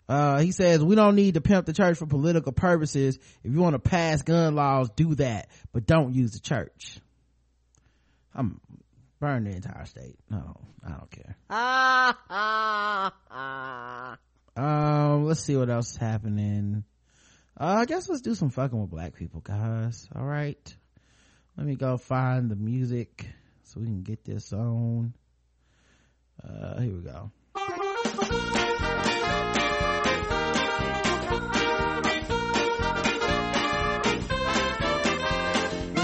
Uh, 0.09 0.38
he 0.38 0.52
says, 0.52 0.82
we 0.82 0.94
don't 0.96 1.16
need 1.16 1.34
to 1.34 1.40
pimp 1.40 1.66
the 1.66 1.72
church 1.74 1.98
for 1.98 2.06
political 2.06 2.52
purposes. 2.52 3.18
If 3.44 3.52
you 3.52 3.61
want 3.61 3.74
to 3.74 3.78
pass 3.78 4.22
gun 4.22 4.54
laws, 4.54 4.88
do 4.90 5.14
that, 5.16 5.48
but 5.72 5.86
don't 5.86 6.14
use 6.14 6.32
the 6.32 6.40
church. 6.40 6.98
I'm 8.34 8.61
burn 9.20 9.44
the 9.44 9.50
entire 9.50 9.84
state. 9.84 10.16
No, 10.30 10.56
I 10.84 10.90
don't 10.90 11.11
care. 11.11 11.36
Ah, 11.50 12.18
ah, 12.30 13.12
ah. 13.30 14.18
Um, 14.56 15.24
let's 15.24 15.40
see 15.40 15.56
what 15.56 15.70
else 15.70 15.90
is 15.92 15.96
happening. 15.96 16.84
Uh, 17.61 17.76
I 17.80 17.84
guess 17.84 18.09
let's 18.09 18.22
do 18.22 18.34
some 18.34 18.50
fucking 18.50 18.80
with 18.80 18.90
black 18.90 19.14
people, 19.14 19.40
guys. 19.40 20.09
All 20.14 20.24
right. 20.24 20.76
Let 21.56 21.66
me 21.66 21.74
go 21.74 21.96
find 21.96 22.50
the 22.50 22.56
music 22.56 23.26
so 23.64 23.80
we 23.80 23.86
can 23.86 24.02
get 24.02 24.24
this 24.24 24.52
on. 24.52 25.12
Uh, 26.42 26.80
here 26.80 26.92
we 26.94 27.02
go. 27.02 28.67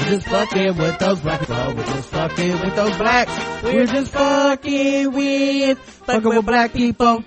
Just 0.04 0.26
fucking 0.28 0.76
with 0.76 0.98
those 0.98 1.20
black 1.20 1.40
people. 1.40 1.74
We're 1.74 1.84
just 1.84 2.08
fucking 2.10 2.60
with 2.60 2.76
those 2.76 2.96
blacks. 2.96 3.62
We're 3.64 3.86
just 3.86 4.12
fucking 4.12 5.12
with, 5.12 5.78
fucking 5.78 6.28
with 6.28 6.46
black 6.46 6.72
people. 6.72 7.24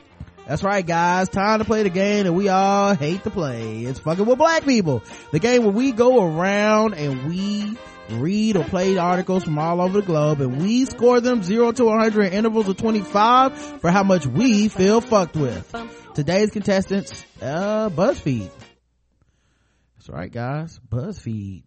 That's 0.48 0.64
right, 0.64 0.86
guys. 0.86 1.28
Time 1.30 1.60
to 1.60 1.66
play 1.66 1.84
the 1.84 1.90
game 1.90 2.24
that 2.24 2.34
we 2.34 2.48
all 2.48 2.96
hate 2.96 3.24
to 3.24 3.30
play. 3.30 3.82
It's 3.82 4.00
fucking 4.00 4.26
with 4.26 4.38
black 4.38 4.64
people. 4.64 5.04
The 5.32 5.40
game 5.40 5.64
where 5.64 5.74
we 5.74 5.92
go 5.92 6.24
around 6.24 6.94
and 6.94 7.28
we 7.28 7.78
read 8.12 8.56
or 8.56 8.64
play 8.64 8.98
articles 8.98 9.44
from 9.44 9.60
all 9.60 9.82
over 9.82 10.00
the 10.00 10.06
globe 10.06 10.40
and 10.40 10.62
we 10.62 10.86
score 10.86 11.20
them 11.20 11.44
0 11.44 11.74
to 11.74 11.86
100 11.86 12.28
in 12.28 12.34
intervals 12.34 12.70
of 12.70 12.78
25 12.78 13.82
for 13.82 13.92
how 13.92 14.04
much 14.04 14.26
we 14.26 14.70
feel 14.70 15.02
fucked 15.02 15.36
with. 15.36 15.76
Today's 16.14 16.52
contestants, 16.52 17.26
uh, 17.42 17.90
BuzzFeed. 17.90 18.50
That's 19.98 20.10
right, 20.10 20.32
guys. 20.32 20.80
BuzzFeed. 20.90 21.64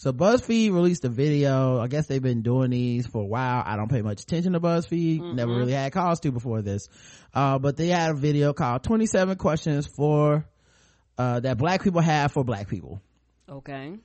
So 0.00 0.14
BuzzFeed 0.14 0.72
released 0.72 1.04
a 1.04 1.10
video. 1.10 1.78
I 1.78 1.86
guess 1.86 2.06
they've 2.06 2.22
been 2.22 2.40
doing 2.40 2.70
these 2.70 3.06
for 3.06 3.20
a 3.20 3.26
while. 3.26 3.62
I 3.66 3.76
don't 3.76 3.90
pay 3.90 4.00
much 4.00 4.22
attention 4.22 4.54
to 4.54 4.60
BuzzFeed. 4.60 5.20
Mm-hmm. 5.20 5.36
Never 5.36 5.54
really 5.54 5.74
had 5.74 5.92
cause 5.92 6.20
to 6.20 6.32
before 6.32 6.62
this. 6.62 6.88
Uh, 7.34 7.58
but 7.58 7.76
they 7.76 7.88
had 7.88 8.12
a 8.12 8.14
video 8.14 8.54
called 8.54 8.82
27 8.82 9.36
questions 9.36 9.86
for, 9.86 10.48
uh, 11.18 11.40
that 11.40 11.58
black 11.58 11.82
people 11.82 12.00
have 12.00 12.32
for 12.32 12.42
black 12.42 12.66
people. 12.66 13.02
Okay. 13.46 13.98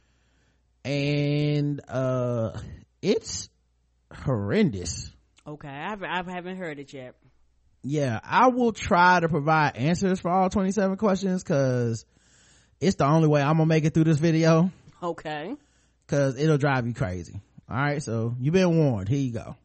And, 0.84 1.82
uh, 1.88 2.60
it's 3.02 3.48
horrendous. 4.14 5.10
Okay. 5.48 5.70
I've, 5.70 6.04
I 6.04 6.24
haven't 6.28 6.58
heard 6.58 6.78
it 6.78 6.92
yet. 6.92 7.16
Yeah. 7.84 8.20
I 8.22 8.50
will 8.50 8.74
try 8.74 9.22
to 9.22 9.30
provide 9.30 9.78
answers 9.78 10.20
for 10.20 10.30
all 10.30 10.50
27 10.50 10.98
questions 10.98 11.42
cause 11.46 12.06
it's 12.82 12.98
the 12.98 13.06
only 13.06 13.30
way 13.30 13.42
I'm 13.42 13.56
gonna 13.56 13.66
make 13.66 13.86
it 13.86 13.94
through 13.94 14.04
this 14.04 14.20
video. 14.20 14.72
Okay 15.02 15.56
because 16.06 16.38
it'll 16.38 16.58
drive 16.58 16.88
you 16.88 16.94
crazy. 16.94 17.42
All 17.70 17.78
right 17.78 18.02
so 18.02 18.36
you've 18.40 18.54
been 18.54 18.78
warned. 18.78 19.10
Here 19.10 19.20
you 19.20 19.34
go. 19.34 19.56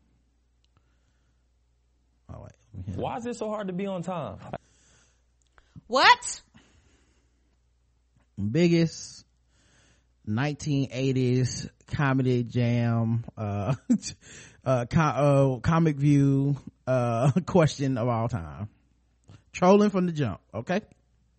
Oh 2.32 2.43
wait 2.43 2.53
why 2.95 3.16
is 3.16 3.26
it 3.26 3.36
so 3.36 3.49
hard 3.49 3.68
to 3.68 3.72
be 3.72 3.86
on 3.86 4.03
time? 4.03 4.38
What? 5.86 6.41
Biggest 8.51 9.24
1980s 10.28 11.68
comedy 11.88 12.45
jam 12.45 13.24
uh 13.36 13.74
uh, 14.64 14.86
com- 14.88 15.14
uh, 15.16 15.59
comic 15.59 15.97
view 15.97 16.57
uh 16.86 17.32
question 17.47 17.99
of 17.99 18.09
all 18.09 18.28
time. 18.28 18.68
Trolling 19.53 19.91
from 19.91 20.07
the 20.07 20.12
jump 20.12 20.41
okay? 20.55 20.82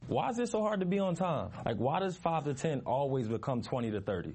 Why 0.08 0.30
is 0.30 0.40
it 0.40 0.50
so 0.50 0.62
hard 0.62 0.82
to 0.82 0.86
be 0.86 1.00
on 1.00 1.16
time? 1.16 1.52
Like 1.66 1.78
why 1.78 2.00
does 2.00 2.18
5 2.18 2.46
to 2.46 2.54
10 2.54 2.82
always 2.86 3.28
become 3.28 3.62
20 3.62 3.92
to 3.92 4.02
30 4.02 4.34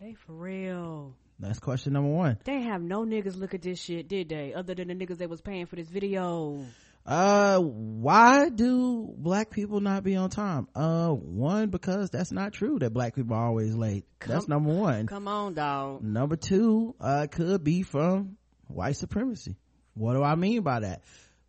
they 0.00 0.14
for 0.26 0.32
real? 0.32 1.14
That's 1.38 1.58
question 1.58 1.92
number 1.94 2.10
one. 2.10 2.38
They 2.44 2.62
have 2.62 2.82
no 2.82 3.04
niggas 3.04 3.36
look 3.38 3.54
at 3.54 3.62
this 3.62 3.80
shit, 3.80 4.08
did 4.08 4.28
they? 4.28 4.52
Other 4.54 4.74
than 4.74 4.88
the 4.88 4.94
niggas 4.94 5.18
that 5.18 5.30
was 5.30 5.40
paying 5.40 5.66
for 5.66 5.76
this 5.76 5.88
video. 5.88 6.64
uh 7.06 7.58
why 7.58 8.50
do 8.50 9.10
black 9.16 9.50
people 9.50 9.80
not 9.80 10.04
be 10.04 10.16
on 10.16 10.28
time 10.28 10.68
uh 10.74 11.08
one 11.08 11.70
because 11.70 12.10
that's 12.10 12.30
not 12.30 12.52
true 12.52 12.78
that 12.78 12.92
black 12.92 13.14
people 13.14 13.34
are 13.34 13.46
always 13.46 13.74
late 13.74 14.04
that's 14.26 14.46
number 14.48 14.70
one 14.70 15.06
Come 15.06 15.26
on, 15.26 15.54
dog. 15.54 16.02
number 16.02 16.36
two 16.36 16.94
uh 17.00 17.26
could 17.30 17.64
be 17.64 17.80
from 17.82 18.36
white 18.66 18.96
supremacy 18.96 19.56
what 19.94 20.12
do 20.12 20.22
i 20.22 20.34
mean 20.34 20.60
by 20.60 20.80
that 20.80 21.00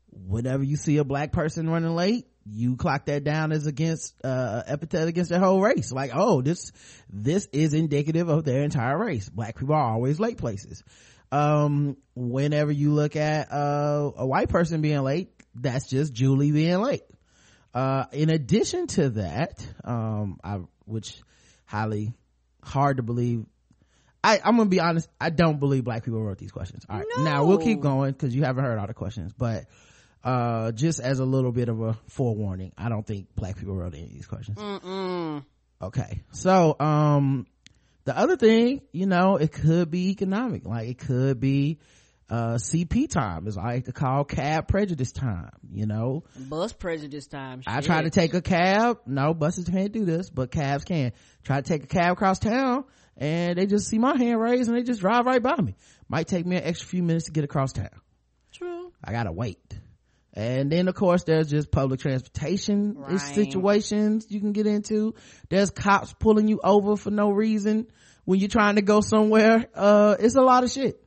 whenever 0.09 0.63
you 0.63 0.77
see 0.77 0.95
a 0.99 1.03
black 1.03 1.33
person 1.33 1.69
running 1.69 1.93
late 1.95 2.27
you 2.45 2.75
clock 2.75 3.05
that 3.05 3.23
down 3.23 3.51
as 3.51 3.67
against 3.67 4.15
uh 4.25 4.63
epithet 4.65 5.07
against 5.07 5.29
their 5.29 5.39
whole 5.39 5.61
race 5.61 5.91
like 5.91 6.11
oh 6.13 6.41
this 6.41 6.71
this 7.09 7.47
is 7.51 7.73
indicative 7.73 8.29
of 8.29 8.43
their 8.43 8.63
entire 8.63 8.97
race 8.97 9.29
black 9.29 9.57
people 9.57 9.75
are 9.75 9.93
always 9.93 10.19
late 10.19 10.37
places 10.37 10.83
um 11.31 11.95
whenever 12.15 12.71
you 12.71 12.91
look 12.91 13.15
at 13.15 13.51
uh 13.51 14.11
a 14.17 14.25
white 14.25 14.49
person 14.49 14.81
being 14.81 15.01
late 15.01 15.29
that's 15.55 15.87
just 15.87 16.13
julie 16.13 16.51
being 16.51 16.81
late 16.81 17.03
uh 17.73 18.05
in 18.11 18.29
addition 18.29 18.87
to 18.87 19.09
that 19.11 19.65
um 19.83 20.39
i 20.43 20.59
which 20.85 21.21
highly 21.65 22.11
hard 22.63 22.97
to 22.97 23.03
believe 23.03 23.45
I, 24.23 24.39
I'm 24.43 24.55
gonna 24.55 24.69
be 24.69 24.79
honest. 24.79 25.09
I 25.19 25.31
don't 25.31 25.59
believe 25.59 25.83
black 25.83 26.03
people 26.03 26.21
wrote 26.21 26.37
these 26.37 26.51
questions. 26.51 26.85
All 26.87 26.97
right, 26.97 27.07
now 27.17 27.45
we'll 27.45 27.57
keep 27.57 27.79
going 27.79 28.11
because 28.11 28.35
you 28.35 28.43
haven't 28.43 28.63
heard 28.63 28.77
all 28.77 28.85
the 28.85 28.93
questions. 28.93 29.33
But 29.35 29.65
uh, 30.23 30.71
just 30.71 30.99
as 30.99 31.19
a 31.19 31.25
little 31.25 31.51
bit 31.51 31.69
of 31.69 31.81
a 31.81 31.97
forewarning, 32.07 32.71
I 32.77 32.89
don't 32.89 33.05
think 33.05 33.27
black 33.35 33.57
people 33.57 33.75
wrote 33.75 33.93
any 33.93 34.03
of 34.03 34.11
these 34.11 34.27
questions. 34.27 34.57
Mm-mm. 34.57 35.43
Okay, 35.81 36.21
so 36.31 36.75
um, 36.79 37.47
the 38.03 38.17
other 38.17 38.37
thing, 38.37 38.81
you 38.91 39.05
know, 39.07 39.37
it 39.37 39.51
could 39.51 39.89
be 39.89 40.09
economic. 40.11 40.65
Like 40.65 40.89
it 40.89 40.99
could 40.99 41.39
be 41.39 41.79
uh 42.29 42.55
CP 42.55 43.09
time, 43.09 43.47
is 43.47 43.57
I 43.57 43.63
like 43.63 43.85
to 43.85 43.91
call 43.91 44.23
cab 44.23 44.67
prejudice 44.67 45.11
time. 45.11 45.51
You 45.73 45.85
know, 45.85 46.23
Bus 46.37 46.71
prejudice 46.71 47.27
time. 47.27 47.61
I 47.67 47.81
try 47.81 48.03
to 48.03 48.09
take 48.09 48.33
a 48.33 48.41
cab. 48.41 48.99
No, 49.05 49.33
buses 49.33 49.65
can't 49.67 49.91
do 49.91 50.05
this, 50.05 50.29
but 50.29 50.51
cabs 50.51 50.83
can. 50.83 51.13
Try 51.43 51.61
to 51.61 51.67
take 51.67 51.83
a 51.83 51.87
cab 51.87 52.13
across 52.13 52.39
town 52.39 52.85
and 53.17 53.57
they 53.57 53.65
just 53.65 53.87
see 53.87 53.97
my 53.97 54.17
hand 54.17 54.39
raised 54.39 54.69
and 54.69 54.77
they 54.77 54.83
just 54.83 55.01
drive 55.01 55.25
right 55.25 55.41
by 55.41 55.55
me. 55.57 55.75
Might 56.07 56.27
take 56.27 56.45
me 56.45 56.57
an 56.57 56.63
extra 56.63 56.87
few 56.87 57.03
minutes 57.03 57.25
to 57.25 57.31
get 57.31 57.43
across 57.43 57.73
town. 57.73 57.89
True. 58.53 58.91
I 59.03 59.11
gotta 59.11 59.31
wait. 59.31 59.59
And 60.33 60.71
then 60.71 60.87
of 60.87 60.95
course 60.95 61.23
there's 61.23 61.49
just 61.49 61.71
public 61.71 61.99
transportation 61.99 62.95
Right. 62.97 63.19
situations 63.19 64.27
you 64.29 64.39
can 64.39 64.53
get 64.53 64.65
into. 64.65 65.13
There's 65.49 65.71
cops 65.71 66.13
pulling 66.13 66.47
you 66.47 66.59
over 66.63 66.95
for 66.95 67.11
no 67.11 67.31
reason 67.31 67.87
when 68.23 68.39
you're 68.39 68.49
trying 68.49 68.75
to 68.75 68.81
go 68.81 69.01
somewhere. 69.01 69.67
Uh, 69.75 70.15
it's 70.19 70.35
a 70.35 70.41
lot 70.41 70.63
of 70.63 70.71
shit. 70.71 71.03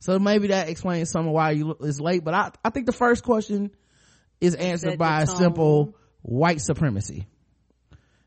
So 0.00 0.18
maybe 0.18 0.48
that 0.48 0.68
explains 0.68 1.10
some 1.10 1.26
of 1.26 1.32
why 1.32 1.52
you 1.52 1.76
it's 1.80 1.98
late. 1.98 2.22
But 2.24 2.34
I, 2.34 2.50
I 2.64 2.70
think 2.70 2.86
the 2.86 2.92
first 2.92 3.24
question 3.24 3.70
is 4.40 4.54
answered 4.54 4.98
by 4.98 5.22
a 5.22 5.26
simple 5.26 5.94
white 6.22 6.60
supremacy. 6.60 7.26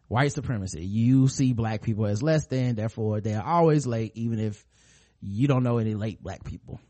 White 0.07 0.33
supremacy. 0.33 0.83
You 0.83 1.29
see 1.29 1.53
black 1.53 1.81
people 1.81 2.05
as 2.05 2.21
less 2.21 2.47
than, 2.47 2.75
therefore 2.75 3.21
they're 3.21 3.41
always 3.45 3.87
late, 3.87 4.11
even 4.15 4.39
if 4.39 4.65
you 5.21 5.47
don't 5.47 5.63
know 5.63 5.77
any 5.77 5.93
late 5.93 6.21
black 6.21 6.43
people. 6.43 6.81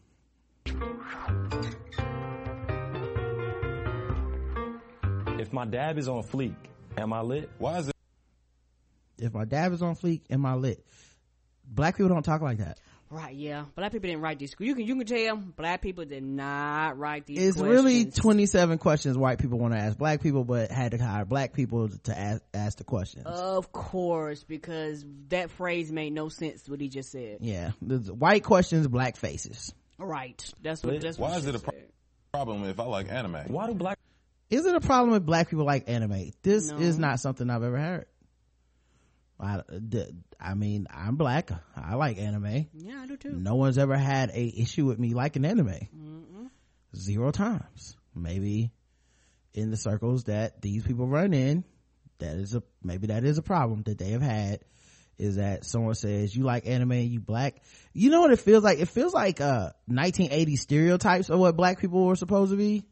If 5.41 5.51
my 5.51 5.65
dab 5.65 5.97
is 5.97 6.07
on 6.07 6.21
fleek, 6.21 6.53
am 6.95 7.11
I 7.13 7.21
lit? 7.21 7.49
Why 7.57 7.79
is 7.79 7.87
it? 7.87 7.95
If 9.17 9.33
my 9.33 9.43
dab 9.43 9.73
is 9.73 9.81
on 9.81 9.95
fleek, 9.95 10.21
am 10.29 10.45
I 10.45 10.53
lit? 10.53 10.85
Black 11.67 11.97
people 11.97 12.09
don't 12.09 12.21
talk 12.21 12.41
like 12.41 12.59
that. 12.59 12.79
Right, 13.09 13.33
yeah. 13.35 13.65
Black 13.75 13.91
people 13.91 14.07
didn't 14.07 14.21
write 14.21 14.37
these. 14.37 14.55
You 14.59 14.75
can 14.75 14.85
you 14.85 14.95
can 14.95 15.05
tell 15.07 15.35
black 15.37 15.81
people 15.81 16.05
did 16.05 16.21
not 16.21 16.99
write 16.99 17.25
these. 17.25 17.39
It's 17.39 17.57
questions. 17.57 17.83
really 17.83 18.05
27 18.05 18.77
questions 18.77 19.17
white 19.17 19.39
people 19.39 19.57
want 19.57 19.73
to 19.73 19.79
ask 19.79 19.97
black 19.97 20.21
people, 20.21 20.43
but 20.43 20.69
had 20.69 20.91
to 20.91 21.03
hire 21.03 21.25
black 21.25 21.53
people 21.53 21.89
to 22.03 22.17
ask, 22.17 22.43
ask 22.53 22.77
the 22.77 22.83
questions. 22.83 23.25
Of 23.25 23.71
course, 23.71 24.43
because 24.43 25.03
that 25.29 25.49
phrase 25.49 25.91
made 25.91 26.13
no 26.13 26.29
sense. 26.29 26.69
What 26.69 26.79
he 26.79 26.87
just 26.87 27.11
said. 27.11 27.39
yeah. 27.41 27.71
There's 27.81 28.11
white 28.11 28.43
questions, 28.43 28.87
black 28.87 29.17
faces. 29.17 29.73
Right. 29.97 30.39
That's 30.61 30.83
what. 30.83 31.01
That's 31.01 31.17
Why 31.17 31.29
what 31.29 31.39
is 31.39 31.47
it 31.47 31.55
a 31.55 31.59
pro- 31.59 31.73
problem 32.31 32.63
if 32.65 32.79
I 32.79 32.83
like 32.83 33.11
anime? 33.11 33.45
Why 33.47 33.65
do 33.65 33.73
black 33.73 33.97
Is 34.51 34.65
it 34.65 34.75
a 34.75 34.81
problem 34.81 35.15
if 35.15 35.23
black 35.23 35.49
people 35.49 35.65
like 35.65 35.89
anime? 35.89 36.31
This 36.43 36.69
No. 36.69 36.77
is 36.77 36.99
not 36.99 37.19
something 37.19 37.49
I've 37.49 37.63
ever 37.63 37.77
heard. 37.79 38.05
I, 39.39 39.61
I 40.39 40.53
mean, 40.53 40.85
I'm 40.91 41.15
black. 41.15 41.49
I 41.75 41.95
like 41.95 42.19
anime. 42.19 42.67
Yeah, 42.73 42.99
I 43.01 43.07
do 43.07 43.17
too. 43.17 43.31
No 43.31 43.55
one's 43.55 43.79
ever 43.79 43.97
had 43.97 44.29
a 44.29 44.53
issue 44.61 44.85
with 44.85 44.99
me 44.99 45.13
liking 45.15 45.45
anime. 45.45 45.79
Zero 46.95 47.31
times. 47.31 47.95
Maybe 48.13 48.71
in 49.53 49.71
the 49.71 49.77
circles 49.77 50.25
that 50.25 50.61
these 50.61 50.83
people 50.83 51.07
run 51.07 51.33
in, 51.33 51.63
that 52.19 52.35
is 52.35 52.53
a, 52.53 52.61
maybe 52.83 53.07
that 53.07 53.23
is 53.23 53.37
a 53.39 53.41
problem 53.41 53.81
that 53.83 53.97
they 53.97 54.11
have 54.11 54.21
had 54.21 54.59
is 55.17 55.35
that 55.37 55.65
someone 55.65 55.93
says 55.95 56.35
you 56.35 56.43
like 56.43 56.67
anime, 56.67 56.93
you 56.93 57.19
black. 57.19 57.61
You 57.93 58.09
know 58.09 58.21
what 58.21 58.31
it 58.31 58.39
feels 58.39 58.63
like? 58.63 58.79
It 58.79 58.87
feels 58.89 59.13
like, 59.13 59.39
uh, 59.39 59.71
1980 59.85 60.55
stereotypes 60.55 61.29
of 61.29 61.39
what 61.39 61.55
black 61.55 61.79
people 61.79 62.05
were 62.05 62.15
supposed 62.15 62.51
to 62.51 62.57
be. 62.57 62.83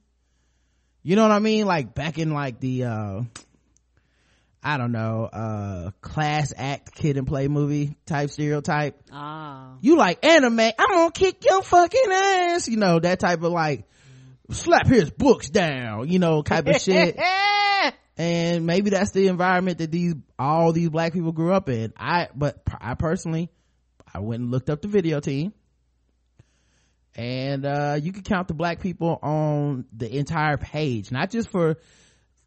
You 1.02 1.16
know 1.16 1.24
what 1.24 1.32
I 1.32 1.40
mean? 1.40 1.66
Like 1.66 1.94
back 1.94 2.18
in 2.18 2.34
like 2.34 2.60
the, 2.60 2.84
uh, 2.86 3.22
I 4.62 4.78
don't 4.78 4.92
know, 4.92 5.24
uh, 5.32 5.92
class 6.02 6.54
act 6.56 6.94
kid 6.94 7.18
and 7.18 7.26
play 7.26 7.48
movie 7.48 7.96
type 8.06 8.30
stereotype 8.30 9.02
Ah. 9.12 9.78
you 9.82 9.96
like 9.96 10.26
anime, 10.26 10.60
I'm 10.60 10.74
gonna 10.78 11.12
kick 11.12 11.46
your 11.46 11.62
fucking 11.62 12.12
ass. 12.12 12.68
You 12.68 12.78
know, 12.78 13.00
that 13.00 13.20
type 13.20 13.42
of 13.42 13.52
like, 13.54 13.86
slap 14.52 14.88
his 14.88 15.10
books 15.12 15.50
down, 15.50 16.10
you 16.10 16.20
know, 16.20 16.42
type 16.42 16.68
of 16.68 16.82
shit. 16.82 17.18
and 18.18 18.66
maybe 18.66 18.90
that's 18.90 19.12
the 19.12 19.28
environment 19.28 19.78
that 19.78 19.92
these, 19.92 20.16
all 20.38 20.74
these 20.74 20.90
black 20.90 21.14
people 21.14 21.32
grew 21.32 21.54
up 21.54 21.70
in. 21.70 21.94
I, 21.98 22.28
but 22.36 22.62
I 22.82 22.96
personally, 22.96 23.50
I 24.14 24.20
went 24.20 24.42
and 24.42 24.52
looked 24.52 24.70
up 24.70 24.82
the 24.82 24.88
video 24.90 25.20
team. 25.20 25.54
And, 27.20 27.66
uh, 27.66 28.00
you 28.02 28.14
can 28.14 28.24
count 28.24 28.48
the 28.48 28.54
black 28.54 28.80
people 28.80 29.20
on 29.22 29.84
the 29.92 30.10
entire 30.18 30.56
page, 30.56 31.12
not 31.12 31.30
just 31.30 31.50
for, 31.50 31.76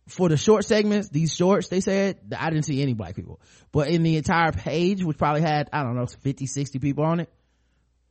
for 0.08 0.30
the 0.30 0.38
short 0.38 0.64
segments, 0.64 1.10
these 1.10 1.34
shorts, 1.34 1.68
they 1.68 1.80
said, 1.80 2.18
I 2.34 2.48
didn't 2.48 2.64
see 2.64 2.80
any 2.80 2.94
black 2.94 3.14
people. 3.14 3.38
But 3.70 3.88
in 3.88 4.02
the 4.02 4.16
entire 4.16 4.50
page, 4.50 5.04
which 5.04 5.18
probably 5.18 5.42
had, 5.42 5.68
I 5.74 5.82
don't 5.82 5.94
know, 5.94 6.06
50, 6.06 6.46
60 6.46 6.78
people 6.78 7.04
on 7.04 7.20
it, 7.20 7.30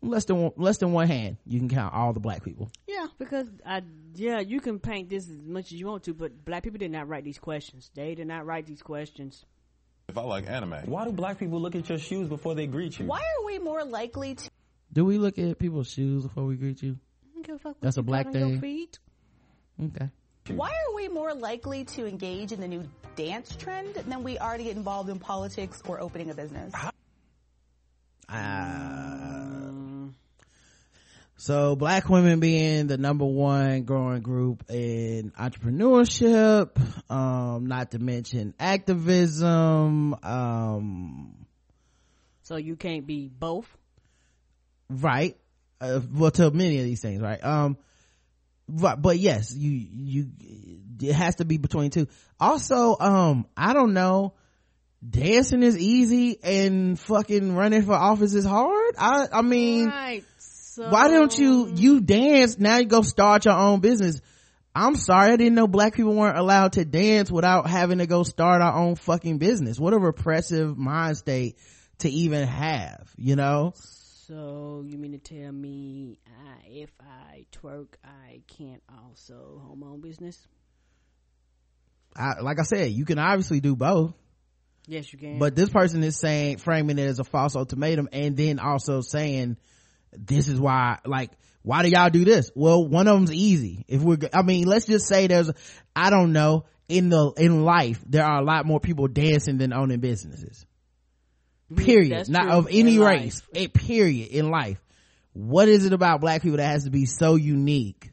less 0.04 0.26
than 0.26 0.38
one, 0.38 0.52
less 0.56 0.78
than 0.78 0.92
one 0.92 1.08
hand, 1.08 1.38
you 1.48 1.58
can 1.58 1.68
count 1.68 1.96
all 1.96 2.14
the 2.14 2.20
black 2.20 2.44
people. 2.44 2.70
Yeah, 2.88 3.08
because 3.18 3.48
I 3.66 3.82
yeah, 4.14 4.40
you 4.40 4.60
can 4.60 4.80
paint 4.80 5.10
this 5.10 5.28
as 5.30 5.38
much 5.44 5.66
as 5.66 5.74
you 5.74 5.88
want 5.88 6.04
to, 6.04 6.14
but 6.14 6.46
black 6.46 6.62
people 6.64 6.78
did 6.80 6.92
not 6.92 7.08
write 7.08 7.24
these 7.24 7.40
questions. 7.40 7.90
They 7.96 8.14
did 8.16 8.28
not 8.28 8.46
write 8.46 8.68
these 8.68 8.82
questions. 8.82 9.46
If 10.10 10.18
I 10.18 10.22
like 10.22 10.48
anime, 10.48 10.82
why 10.86 11.06
do 11.06 11.12
black 11.12 11.40
people 11.40 11.62
look 11.62 11.76
at 11.76 11.88
your 11.88 11.98
shoes 11.98 12.28
before 12.28 12.54
they 12.54 12.68
greet 12.68 13.00
you? 13.00 13.06
Why 13.06 13.20
are 13.20 13.46
we 13.46 13.60
more 13.60 13.84
likely 13.84 14.36
to 14.36 14.50
Do 14.94 15.06
we 15.06 15.18
look 15.18 15.38
at 15.40 15.58
people's 15.58 15.90
shoes 15.90 16.24
before 16.24 16.46
we 16.46 16.56
greet 16.56 16.82
you? 16.84 16.98
I 17.24 17.34
don't 17.34 17.46
give 17.46 17.56
a 17.56 17.60
fuck 17.60 17.74
what 17.74 17.82
That's 17.82 17.98
a 17.98 18.04
black 18.04 18.26
got 18.26 18.36
on 18.36 18.40
your 18.40 18.50
thing. 18.50 18.62
feet. 18.62 19.00
Okay. 19.84 20.10
why 20.50 20.70
are 20.70 20.96
we 20.96 21.08
more 21.08 21.34
likely 21.34 21.86
to 21.86 22.06
engage 22.06 22.52
in 22.52 22.60
the 22.60 22.68
new 22.68 22.84
dance 23.16 23.56
trend 23.56 23.96
than 23.96 24.24
we 24.24 24.38
are 24.38 24.58
to 24.58 24.64
get 24.64 24.76
involved 24.76 25.10
in 25.10 25.20
politics 25.20 25.82
or 25.88 26.00
opening 26.00 26.30
a 26.30 26.34
business? 26.34 26.74
So 31.38 31.76
black 31.76 32.08
women 32.08 32.40
being 32.40 32.86
the 32.86 32.98
number 32.98 33.26
one 33.26 33.84
growing 33.84 34.22
group 34.22 34.64
in 34.70 35.32
entrepreneurship, 35.32 36.78
um, 37.10 37.66
not 37.66 37.92
to 37.92 38.00
mention 38.00 38.54
activism, 38.60 40.14
um, 40.24 41.48
So 42.44 42.58
you 42.58 42.76
can't 42.76 43.08
be 43.08 43.28
both. 43.28 43.66
Right. 44.92 45.38
Uh, 45.80 46.00
well 46.14 46.32
to 46.32 46.52
many 46.52 46.78
of 46.80 46.86
these 46.86 47.02
things 47.02 47.22
right? 47.22 47.44
Um 47.44 47.78
but, 48.70 49.02
but 49.02 49.18
yes 49.18 49.54
you 49.54 49.72
you 49.72 50.28
it 51.02 51.14
has 51.14 51.36
to 51.38 51.46
be 51.46 51.58
between 51.58 51.90
two. 51.90 52.08
Also 52.40 52.98
um 53.00 53.46
i 53.58 53.74
don't 53.74 53.94
know. 53.94 54.34
Dancing 55.08 55.64
is 55.64 55.76
easy 55.80 56.38
and 56.44 57.00
fucking 57.00 57.56
running 57.56 57.82
for 57.82 57.94
office 57.94 58.36
is 58.36 58.46
hard. 58.46 58.96
I 58.98 59.28
i 59.32 59.42
mean 59.42 59.88
right. 59.88 60.24
So 60.38 60.90
why 60.90 61.08
don't 61.10 61.38
you 61.38 61.74
you 61.76 62.02
dance 62.02 62.58
now 62.60 62.78
you 62.78 62.86
go 62.86 63.02
start 63.02 63.46
your 63.46 63.56
own 63.56 63.80
business. 63.80 64.22
I'm 64.74 64.96
sorry 64.96 65.34
i 65.34 65.36
didn't 65.36 65.56
know 65.56 65.68
black 65.68 65.96
people 65.96 66.14
weren't 66.14 66.38
allowed 66.38 66.74
to 66.74 66.86
dance 66.86 67.30
without 67.30 67.68
having 67.68 67.98
to 67.98 68.08
go 68.08 68.24
start 68.24 68.62
our 68.62 68.74
own 68.74 68.96
fucking 68.96 69.38
business. 69.38 69.80
What 69.80 69.94
a 69.94 70.00
repressive 70.00 70.78
mind 70.78 71.18
state 71.18 71.58
to 72.00 72.10
even 72.10 72.48
have 72.48 73.12
you 73.18 73.36
know 73.36 73.74
So 74.32 74.86
you 74.88 74.98
mean 74.98 75.12
to 75.12 75.18
tell 75.18 75.52
me 75.52 76.18
I, 76.26 76.66
if 76.70 76.90
I 77.02 77.48
twerk, 77.52 77.88
I 78.02 78.40
can't 78.48 78.82
also 78.90 79.62
home 79.68 79.84
own 79.84 80.00
business? 80.00 80.48
I, 82.16 82.40
like 82.40 82.58
I 82.58 82.64
said, 82.64 82.92
you 82.92 83.04
can 83.04 83.20
obviously 83.20 83.60
do 83.60 83.76
both, 83.76 84.14
Yes, 84.88 85.12
you 85.12 85.20
can. 85.20 85.38
but 85.38 85.54
this 85.54 85.68
person 85.70 86.02
is 86.02 86.18
saying, 86.18 86.60
framing 86.60 86.98
it 86.98 87.08
as 87.08 87.20
a 87.20 87.26
false 87.26 87.58
ultimatum 87.58 88.08
and 88.14 88.38
then 88.38 88.60
also 88.60 89.02
saying 89.02 89.58
this 90.14 90.48
is 90.48 90.58
why 90.58 91.00
like 91.06 91.32
why 91.62 91.84
do 91.84 91.90
y'all 91.90 92.10
do 92.10 92.24
this 92.24 92.52
well 92.56 92.88
one 92.88 93.10
of 93.10 93.16
them's 93.16 93.34
easy 93.34 93.84
if 93.90 94.02
we're 94.02 94.18
i 94.34 94.42
mean 94.42 94.66
let's 94.66 94.86
just 94.86 95.08
say 95.08 95.28
there's 95.28 95.50
i 95.96 96.10
don't 96.10 96.34
know 96.34 96.66
in 96.90 97.08
the 97.08 97.32
in 97.38 97.64
life 97.64 98.02
there 98.06 98.26
are 98.26 98.42
a 98.42 98.44
lot 98.44 98.66
more 98.66 98.82
people 98.82 99.08
dancing 99.08 99.58
than 99.58 99.72
owning 99.72 100.02
businesses 100.02 100.66
period. 101.76 102.12
That's 102.12 102.30
not 102.30 102.44
true. 102.44 102.52
of 102.52 102.68
any 102.72 102.96
In 102.96 103.02
race. 103.02 103.42
A 103.54 103.68
period 103.68 104.30
in 104.30 104.50
life. 104.50 104.82
What 105.34 105.70
is 105.70 105.86
it 105.86 105.94
about 105.94 106.22
black 106.22 106.42
people 106.42 106.58
that 106.58 106.68
has 106.68 106.84
to 106.84 106.90
be 106.90 107.06
so 107.06 107.36
unique 107.36 108.12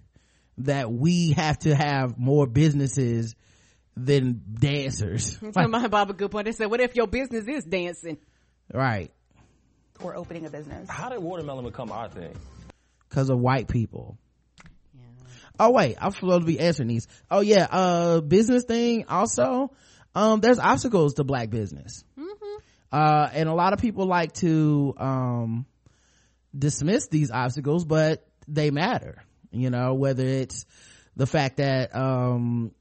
that 0.58 0.90
we 0.92 1.32
have 1.32 1.58
to 1.60 1.74
have 1.74 2.18
more 2.18 2.46
businesses 2.46 3.34
than 3.96 4.42
dancers? 4.58 5.36
Somebody 5.52 5.88
brought 5.88 6.02
up 6.02 6.10
a 6.10 6.14
good 6.14 6.30
point. 6.30 6.46
They 6.46 6.52
said, 6.52 6.70
"What 6.70 6.80
if 6.80 6.94
your 6.94 7.06
business 7.06 7.46
is 7.46 7.64
dancing?" 7.64 8.18
right. 8.72 9.10
Or 10.00 10.14
opening 10.14 10.46
a 10.46 10.50
business. 10.50 10.88
How 10.88 11.08
did 11.08 11.18
watermelon 11.20 11.64
become 11.64 11.90
our 11.90 12.08
thing? 12.08 12.36
because 13.08 13.30
of 13.30 13.38
white 13.38 13.68
people. 13.68 14.18
Oh 15.58 15.70
wait. 15.70 15.96
I'm 16.00 16.12
supposed 16.12 16.40
to 16.40 16.46
be 16.46 16.60
answering 16.60 16.88
these. 16.88 17.08
Oh 17.30 17.40
yeah. 17.40 17.66
Uh 17.70 18.20
business 18.20 18.64
thing 18.64 19.06
also. 19.08 19.72
Um 20.14 20.40
there's 20.40 20.58
obstacles 20.58 21.14
to 21.14 21.24
black 21.24 21.50
business 21.50 22.04
uh 22.92 23.28
and 23.32 23.48
a 23.48 23.54
lot 23.54 23.72
of 23.72 23.80
people 23.80 24.06
like 24.06 24.32
to 24.32 24.94
um 24.98 25.66
dismiss 26.56 27.08
these 27.08 27.30
obstacles 27.30 27.84
but 27.84 28.26
they 28.46 28.70
matter 28.70 29.22
you 29.50 29.70
know 29.70 29.94
whether 29.94 30.24
it's 30.24 30.66
the 31.16 31.26
fact 31.26 31.58
that 31.58 31.94
um 31.94 32.72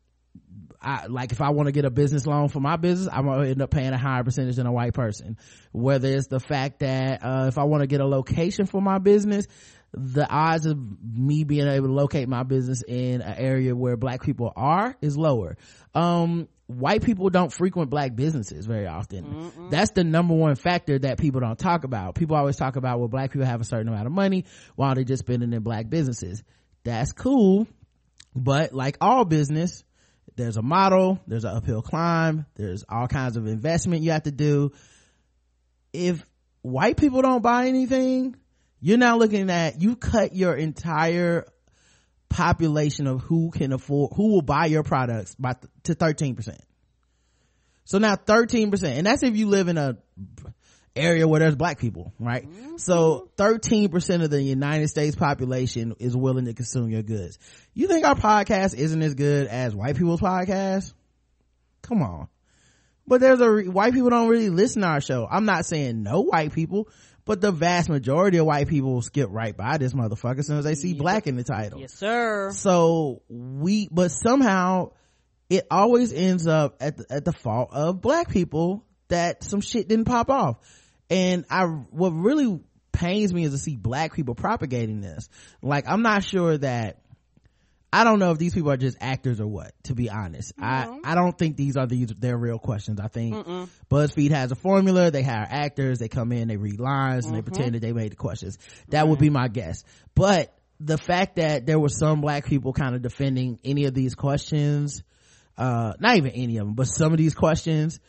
I, 0.81 1.07
like 1.07 1.31
if 1.31 1.41
I 1.41 1.49
want 1.49 1.67
to 1.67 1.71
get 1.71 1.85
a 1.85 1.89
business 1.89 2.25
loan 2.25 2.49
for 2.49 2.59
my 2.59 2.77
business, 2.77 3.09
I'm 3.11 3.25
gonna 3.25 3.47
end 3.47 3.61
up 3.61 3.71
paying 3.71 3.93
a 3.93 3.97
higher 3.97 4.23
percentage 4.23 4.57
than 4.57 4.67
a 4.67 4.71
white 4.71 4.93
person. 4.93 5.37
Whether 5.71 6.09
it's 6.09 6.27
the 6.27 6.39
fact 6.39 6.79
that 6.79 7.23
uh, 7.23 7.45
if 7.47 7.57
I 7.57 7.63
want 7.63 7.81
to 7.81 7.87
get 7.87 7.99
a 7.99 8.05
location 8.05 8.67
for 8.67 8.81
my 8.81 8.99
business, 8.99 9.47
the 9.93 10.27
odds 10.29 10.65
of 10.65 10.77
me 10.77 11.43
being 11.43 11.67
able 11.67 11.87
to 11.87 11.93
locate 11.93 12.27
my 12.27 12.43
business 12.43 12.83
in 12.87 13.21
an 13.21 13.35
area 13.37 13.75
where 13.75 13.97
black 13.97 14.21
people 14.21 14.53
are 14.55 14.95
is 15.01 15.17
lower. 15.17 15.57
Um, 15.95 16.47
white 16.67 17.01
people 17.01 17.29
don't 17.29 17.51
frequent 17.51 17.89
black 17.89 18.15
businesses 18.15 18.65
very 18.65 18.87
often. 18.87 19.51
That's 19.71 19.91
the 19.91 20.03
number 20.03 20.35
one 20.35 20.55
factor 20.55 20.99
that 20.99 21.17
people 21.17 21.41
don't 21.41 21.57
talk 21.57 21.85
about. 21.85 22.15
People 22.15 22.35
always 22.35 22.57
talk 22.57 22.75
about 22.75 22.99
well, 22.99 23.07
black 23.07 23.31
people 23.31 23.47
have 23.47 23.61
a 23.61 23.65
certain 23.65 23.87
amount 23.87 24.05
of 24.05 24.11
money 24.11 24.45
while 24.75 24.93
they're 24.93 25.03
just 25.03 25.23
spending 25.23 25.53
in 25.53 25.63
black 25.63 25.89
businesses. 25.89 26.43
That's 26.83 27.13
cool, 27.13 27.67
but 28.35 28.73
like 28.73 28.97
all 29.01 29.25
business, 29.25 29.83
there's 30.35 30.57
a 30.57 30.61
model, 30.61 31.19
there's 31.25 31.45
an 31.45 31.55
uphill 31.55 31.81
climb, 31.81 32.45
there's 32.55 32.83
all 32.87 33.07
kinds 33.07 33.37
of 33.37 33.47
investment 33.47 34.03
you 34.03 34.11
have 34.11 34.23
to 34.23 34.31
do. 34.31 34.71
If 35.93 36.23
white 36.61 36.97
people 36.97 37.21
don't 37.21 37.41
buy 37.41 37.67
anything, 37.67 38.35
you're 38.79 38.97
now 38.97 39.17
looking 39.17 39.49
at, 39.49 39.81
you 39.81 39.95
cut 39.95 40.35
your 40.35 40.53
entire 40.53 41.47
population 42.29 43.07
of 43.07 43.21
who 43.21 43.51
can 43.51 43.73
afford, 43.73 44.13
who 44.15 44.33
will 44.33 44.41
buy 44.41 44.65
your 44.65 44.83
products 44.83 45.35
by, 45.35 45.55
to 45.83 45.95
13%. 45.95 46.57
So 47.85 47.99
now 47.99 48.15
13%, 48.15 48.83
and 48.83 49.07
that's 49.07 49.23
if 49.23 49.35
you 49.37 49.47
live 49.47 49.69
in 49.69 49.77
a 49.77 49.97
area 50.97 51.27
where 51.27 51.39
there's 51.39 51.55
black 51.55 51.79
people, 51.79 52.11
right? 52.19 52.43
Mm-hmm. 52.49 52.77
So 52.77 53.29
13% 53.37 54.23
of 54.23 54.29
the 54.29 54.41
United 54.41 54.89
States 54.89 55.15
population 55.15 55.95
is 55.99 56.15
willing 56.15 56.45
to 56.45 56.53
consume 56.53 56.89
your 56.89 57.03
goods. 57.03 57.39
You 57.73 57.87
think 57.87 58.05
our 58.05 58.15
podcast 58.15 58.75
isn't 58.75 59.01
as 59.01 59.15
good 59.15 59.47
as 59.47 59.75
white 59.75 59.95
people's 59.95 60.19
podcast? 60.19 60.93
Come 61.81 62.01
on. 62.01 62.27
But 63.05 63.21
there's 63.21 63.39
a, 63.39 63.49
re- 63.49 63.67
white 63.69 63.93
people 63.93 64.09
don't 64.09 64.27
really 64.27 64.49
listen 64.49 64.81
to 64.81 64.87
our 64.87 65.01
show. 65.01 65.27
I'm 65.29 65.45
not 65.45 65.65
saying 65.65 66.03
no 66.03 66.21
white 66.21 66.51
people, 66.51 66.89
but 67.27 67.41
the 67.41 67.51
vast 67.51 67.89
majority 67.89 68.37
of 68.37 68.45
white 68.45 68.67
people 68.67 68.93
will 68.93 69.01
skip 69.01 69.29
right 69.29 69.55
by 69.55 69.77
this 69.77 69.93
motherfucker 69.93 70.39
as 70.39 70.47
soon 70.47 70.57
as 70.57 70.65
they 70.65 70.75
see 70.75 70.93
black 70.93 71.27
in 71.27 71.35
the 71.35 71.43
title. 71.43 71.79
Yes, 71.79 71.93
sir. 71.93 72.51
So 72.53 73.21
we, 73.29 73.87
but 73.91 74.09
somehow 74.09 74.91
it 75.49 75.67
always 75.69 76.11
ends 76.13 76.47
up 76.47 76.77
at 76.79 76.97
the, 76.97 77.05
at 77.09 77.25
the 77.25 77.33
fault 77.33 77.69
of 77.73 78.01
black 78.01 78.29
people 78.29 78.85
that 79.09 79.43
some 79.43 79.61
shit 79.61 79.87
didn't 79.87 80.05
pop 80.05 80.29
off. 80.29 80.57
And 81.09 81.45
I, 81.49 81.65
what 81.65 82.09
really 82.09 82.59
pains 82.91 83.33
me 83.33 83.43
is 83.43 83.51
to 83.51 83.57
see 83.57 83.75
black 83.75 84.13
people 84.13 84.35
propagating 84.35 85.01
this. 85.01 85.29
Like, 85.61 85.87
I'm 85.87 86.01
not 86.01 86.23
sure 86.23 86.57
that, 86.57 87.01
I 87.91 88.03
don't 88.03 88.19
know 88.19 88.31
if 88.31 88.37
these 88.37 88.53
people 88.53 88.71
are 88.71 88.77
just 88.77 88.97
actors 88.99 89.39
or 89.39 89.47
what, 89.47 89.71
to 89.83 89.95
be 89.95 90.09
honest. 90.09 90.53
I, 90.59 90.99
I 91.03 91.15
don't 91.15 91.37
think 91.37 91.55
these 91.55 91.77
are 91.77 91.87
these, 91.87 92.09
their 92.19 92.37
real 92.37 92.59
questions. 92.59 92.99
I 92.99 93.07
think 93.07 93.33
BuzzFeed 93.89 94.31
has 94.31 94.51
a 94.51 94.55
formula. 94.55 95.09
They 95.09 95.23
hire 95.23 95.47
actors. 95.49 95.97
They 95.97 96.09
come 96.09 96.33
in, 96.33 96.49
they 96.49 96.57
read 96.57 96.79
lines 96.79 97.25
and 97.25 97.35
they 97.35 97.41
pretend 97.41 97.75
that 97.75 97.81
they 97.81 97.93
made 97.93 98.11
the 98.11 98.17
questions. 98.17 98.57
That 98.89 99.07
would 99.07 99.19
be 99.19 99.29
my 99.29 99.47
guess. 99.47 99.83
But 100.15 100.53
the 100.79 100.97
fact 100.97 101.37
that 101.37 101.65
there 101.65 101.79
were 101.79 101.89
some 101.89 102.21
black 102.21 102.45
people 102.45 102.73
kind 102.73 102.93
of 102.93 103.01
defending 103.01 103.59
any 103.63 103.85
of 103.85 103.93
these 103.93 104.15
questions, 104.15 105.01
uh, 105.57 105.93
not 105.99 106.17
even 106.17 106.31
any 106.31 106.57
of 106.57 106.67
them, 106.67 106.75
but 106.75 106.85
some 106.85 107.13
of 107.13 107.17
these 107.17 107.35
questions 107.35 107.99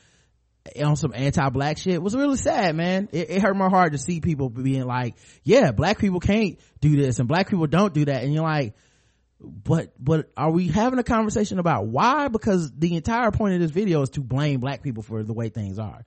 on 0.85 0.97
some 0.97 1.13
anti-black 1.15 1.79
shit 1.79 2.03
was 2.03 2.15
really 2.15 2.37
sad, 2.37 2.75
man. 2.75 3.09
It, 3.13 3.31
it 3.31 3.43
hurt 3.43 3.57
my 3.57 3.69
heart 3.69 3.93
to 3.93 3.99
see 3.99 4.21
people 4.21 4.51
being 4.51 4.85
like, 4.85 5.15
yeah, 5.45 5.71
black 5.71 5.99
people 5.99 6.21
can't 6.21 6.59
do 6.81 6.97
this 6.97 7.21
and 7.21 7.29
black 7.29 7.49
people 7.49 7.67
don't 7.67 7.95
do 7.95 8.05
that. 8.07 8.23
And 8.23 8.35
you're 8.35 8.43
like, 8.43 8.75
but, 9.41 9.93
but 9.99 10.31
are 10.37 10.51
we 10.51 10.69
having 10.69 10.99
a 10.99 11.05
conversation 11.05 11.59
about 11.59 11.87
why? 11.87 12.29
Because 12.29 12.71
the 12.77 12.97
entire 12.97 13.31
point 13.31 13.55
of 13.55 13.61
this 13.61 13.71
video 13.71 14.03
is 14.03 14.11
to 14.11 14.21
blame 14.21 14.61
black 14.61 14.83
people 14.83 15.03
for 15.03 15.23
the 15.23 15.33
way 15.33 15.49
things 15.49 15.79
are. 15.79 16.05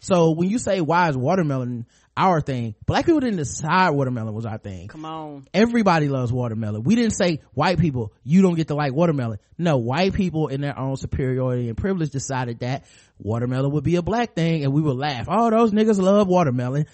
So 0.00 0.30
when 0.30 0.48
you 0.48 0.58
say 0.58 0.80
why 0.80 1.10
is 1.10 1.16
watermelon 1.16 1.86
our 2.16 2.40
thing, 2.40 2.74
black 2.86 3.04
people 3.04 3.20
didn't 3.20 3.36
decide 3.36 3.90
watermelon 3.90 4.34
was 4.34 4.46
our 4.46 4.58
thing 4.58 4.88
Come 4.88 5.04
on. 5.04 5.46
everybody 5.52 6.08
loves 6.08 6.32
watermelon. 6.32 6.82
We 6.82 6.94
didn't 6.94 7.12
say 7.12 7.40
white 7.52 7.78
people, 7.78 8.14
you 8.24 8.40
don't 8.40 8.54
get 8.54 8.68
to 8.68 8.74
like 8.74 8.94
watermelon. 8.94 9.38
No, 9.58 9.76
white 9.76 10.14
people 10.14 10.48
in 10.48 10.62
their 10.62 10.78
own 10.78 10.96
superiority 10.96 11.68
and 11.68 11.76
privilege 11.76 12.10
decided 12.10 12.60
that 12.60 12.86
watermelon 13.18 13.72
would 13.72 13.84
be 13.84 13.96
a 13.96 14.02
black 14.02 14.34
thing 14.34 14.64
and 14.64 14.72
we 14.72 14.80
would 14.80 14.96
laugh. 14.96 15.26
Oh, 15.30 15.50
those 15.50 15.70
niggas 15.70 16.00
love 16.00 16.26
watermelon. 16.28 16.86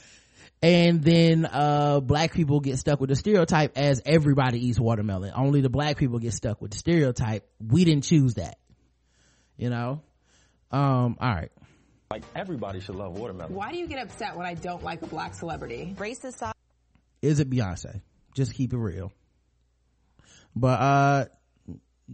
And 0.63 1.03
then, 1.03 1.47
uh, 1.47 2.01
black 2.01 2.33
people 2.33 2.61
get 2.61 2.79
stuck 2.79 3.01
with 3.01 3.11
the 3.11 3.17
stereotype 3.17 3.77
as 3.77 4.01
everybody 4.07 4.67
eats 4.67 4.81
watermelon. 4.81 5.33
Only 5.37 5.61
the 5.61 5.69
black 5.69 5.99
people 5.99 6.19
get 6.19 6.33
stuck 6.33 6.63
with 6.63 6.71
the 6.71 6.79
stereotype. 6.79 7.47
We 7.61 7.85
didn't 7.85 8.05
choose 8.05 8.35
that. 8.35 8.59
You 9.59 9.71
know? 9.71 10.03
Um, 10.71 11.17
alright. 11.21 11.53
Like 12.11 12.25
everybody 12.35 12.81
should 12.81 12.95
love 12.95 13.19
watermelon. 13.19 13.55
Why 13.55 13.71
do 13.71 13.79
you 13.79 13.87
get 13.87 14.03
upset 14.03 14.37
when 14.37 14.47
I 14.47 14.55
don't 14.55 14.83
like 14.83 15.03
a 15.03 15.07
black 15.07 15.35
celebrity? 15.35 15.95
Race 15.99 16.25
aside, 16.25 16.55
Is 17.21 17.41
it 17.41 17.51
Beyonce? 17.51 18.01
Just 18.35 18.55
keep 18.55 18.73
it 18.73 18.79
real. 18.79 19.13
But, 20.55 20.81
uh, 20.81 21.25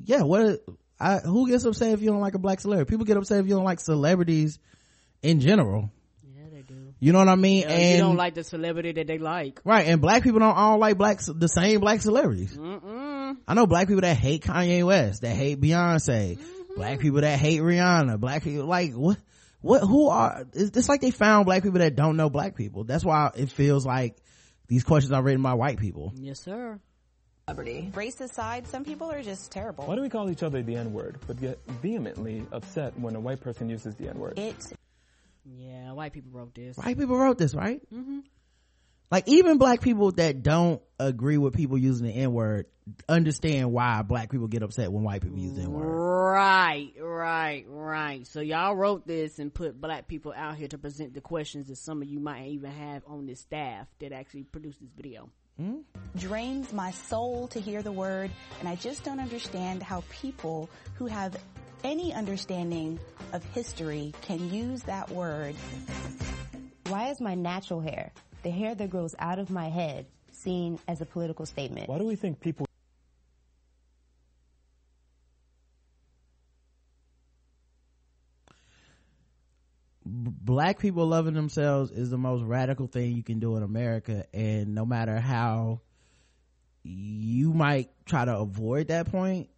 yeah, 0.05 0.23
what, 0.23 0.65
I, 0.99 1.19
who 1.19 1.49
gets 1.49 1.65
upset 1.65 1.93
if 1.93 2.01
you 2.01 2.11
don't 2.11 2.21
like 2.21 2.35
a 2.35 2.39
black 2.39 2.61
celebrity? 2.61 2.89
People 2.89 3.07
get 3.07 3.17
upset 3.17 3.41
if 3.41 3.47
you 3.47 3.55
don't 3.55 3.65
like 3.65 3.81
celebrities 3.81 4.59
in 5.23 5.41
general. 5.41 5.91
Yeah, 7.03 7.13
they 7.13 7.13
do. 7.13 7.13
You 7.13 7.13
know 7.13 7.19
what 7.19 7.29
I 7.29 7.37
mean? 7.37 7.65
Uh, 7.65 7.69
and, 7.69 7.93
you 7.93 7.99
don't 7.99 8.17
like 8.17 8.35
the 8.35 8.45
celebrity 8.45 8.93
that 8.93 9.07
they 9.07 9.19
like. 9.19 9.61
right, 9.65 9.87
and 9.87 10.01
black 10.01 10.23
people 10.23 10.39
don't 10.39 10.57
all 10.57 10.79
like 10.79 10.99
black, 10.99 11.21
the 11.21 11.49
same 11.49 11.81
black 11.81 12.01
celebrities. 12.01 12.57
I 12.59 13.55
know 13.55 13.67
black 13.67 13.89
people 13.89 14.03
that 14.03 14.17
hate 14.17 14.45
Kanye 14.45 14.85
West, 14.85 15.23
that 15.23 15.35
hate 15.35 15.61
Beyonce, 15.61 16.39
black 16.77 17.01
people 17.01 17.21
that 17.23 17.39
hate 17.39 17.61
Rihanna, 17.61 18.21
black 18.21 18.45
people, 18.45 18.67
like, 18.67 18.93
what, 18.93 19.19
what, 19.61 19.81
who 19.81 20.09
are, 20.09 20.47
it's, 20.53 20.77
it's 20.77 20.89
like 20.89 21.01
they 21.01 21.11
found 21.11 21.47
black 21.47 21.63
people 21.63 21.79
that 21.81 21.97
don't 21.97 22.17
know 22.17 22.31
black 22.31 22.57
people. 22.57 22.85
That's 22.85 23.05
why 23.05 23.31
it 23.35 23.51
feels 23.51 23.87
like 23.87 24.17
these 24.69 24.85
questions 24.85 25.13
are 25.13 25.23
written 25.23 25.43
by 25.43 25.55
white 25.55 25.79
people. 25.79 26.13
Yes, 26.17 26.41
sir. 26.41 26.79
Celebrity. 27.49 27.91
race 27.95 28.21
aside, 28.21 28.69
some 28.69 28.85
people 28.85 29.11
are 29.11 29.23
just 29.23 29.51
terrible. 29.51 29.85
Why 29.87 29.97
do 29.97 30.03
we 30.03 30.09
call 30.09 30.31
each 30.31 30.45
other 30.45 30.63
the 30.63 30.77
N 30.77 30.93
word, 30.93 31.19
but 31.27 31.41
get 31.41 31.59
vehemently 31.83 32.47
upset 32.53 32.99
when 32.99 33.17
a 33.17 33.21
white 33.21 33.41
person 33.41 33.69
uses 33.69 33.97
the 33.97 34.09
N 34.09 34.19
word? 34.19 34.39
It 34.39 34.57
Yeah, 35.45 35.93
white 35.93 36.13
people 36.13 36.31
wrote 36.33 36.55
this. 36.55 36.77
White 36.77 36.99
people 36.99 37.17
wrote 37.17 37.39
this, 37.39 37.55
right? 37.55 37.81
Mm-hmm. 37.93 38.21
Like 39.11 39.29
even 39.29 39.59
black 39.59 39.83
people 39.83 40.11
that 40.13 40.43
don't 40.43 40.81
agree 40.99 41.37
with 41.37 41.55
people 41.55 41.77
using 41.77 42.07
the 42.07 42.13
N 42.15 42.33
word 42.33 42.67
understand 43.09 43.71
why 43.71 44.03
black 44.03 44.31
people 44.31 44.49
get 44.49 44.63
upset 44.63 44.91
when 44.91 45.05
white 45.05 45.21
people 45.21 45.39
use 45.39 45.55
the 45.55 45.63
N 45.63 45.73
word. 45.73 45.85
Right, 46.33 46.93
right, 46.99 47.65
right. 47.69 48.27
So 48.27 48.41
y'all 48.41 48.75
wrote 48.75 49.07
this 49.07 49.39
and 49.39 49.53
put 49.53 49.79
black 49.79 50.09
people 50.09 50.33
out 50.35 50.57
here 50.57 50.69
to 50.69 50.79
present 50.79 51.13
the 51.13 51.21
questions 51.21 51.69
that 51.69 51.77
some 51.77 52.01
of 52.01 52.09
you 52.09 52.21
might 52.21 52.49
even 52.49 52.71
have 52.71 53.03
on 53.07 53.27
this 53.27 53.41
staff 53.41 53.87
that 54.01 54.13
actually 54.13 54.45
produced 54.45 54.81
this 54.81 54.91
video. 54.97 55.29
drains 56.17 56.73
my 56.73 56.91
soul 56.93 57.49
to 57.49 57.61
hear 57.61 57.83
the 57.83 57.93
word, 57.93 58.31
and 58.61 58.69
I 58.69 58.77
just 58.77 59.05
don't 59.05 59.21
understand 59.21 59.83
how 59.83 60.03
people 60.11 60.71
who 60.95 61.07
have 61.07 61.37
any 61.85 62.13
understanding 62.13 62.99
of 63.33 63.45
history 63.55 64.13
can 64.23 64.53
use 64.53 64.83
that 64.85 65.11
word. 65.11 65.55
Why 66.87 67.11
is 67.11 67.21
my 67.21 67.35
natural 67.35 67.81
hair, 67.81 68.13
the 68.43 68.51
hair 68.51 68.75
that 68.75 68.91
grows 68.91 69.15
out 69.19 69.39
of 69.39 69.51
my 69.51 69.69
head, 69.69 70.07
seen 70.31 70.79
as 70.89 71.01
a 71.01 71.07
political 71.07 71.47
statement? 71.47 71.89
Why 71.89 71.99
do 71.99 72.05
we 72.05 72.17
think 72.17 72.41
people 72.41 72.67
black 80.05 80.79
people 80.79 81.07
loving 81.07 81.35
themselves 81.35 81.91
is 81.91 82.11
the 82.11 82.19
most 82.19 82.43
radical 82.43 82.87
thing 82.87 83.13
you 83.13 83.23
can 83.23 83.39
do 83.39 83.57
in 83.57 83.63
america 83.63 84.27
and 84.35 84.75
no 84.75 84.85
matter 84.85 85.19
how 85.21 85.81
you 86.83 87.53
might 87.55 87.89
try 88.05 88.25
to 88.25 88.37
avoid 88.37 88.89
that 88.89 89.11
point 89.11 89.49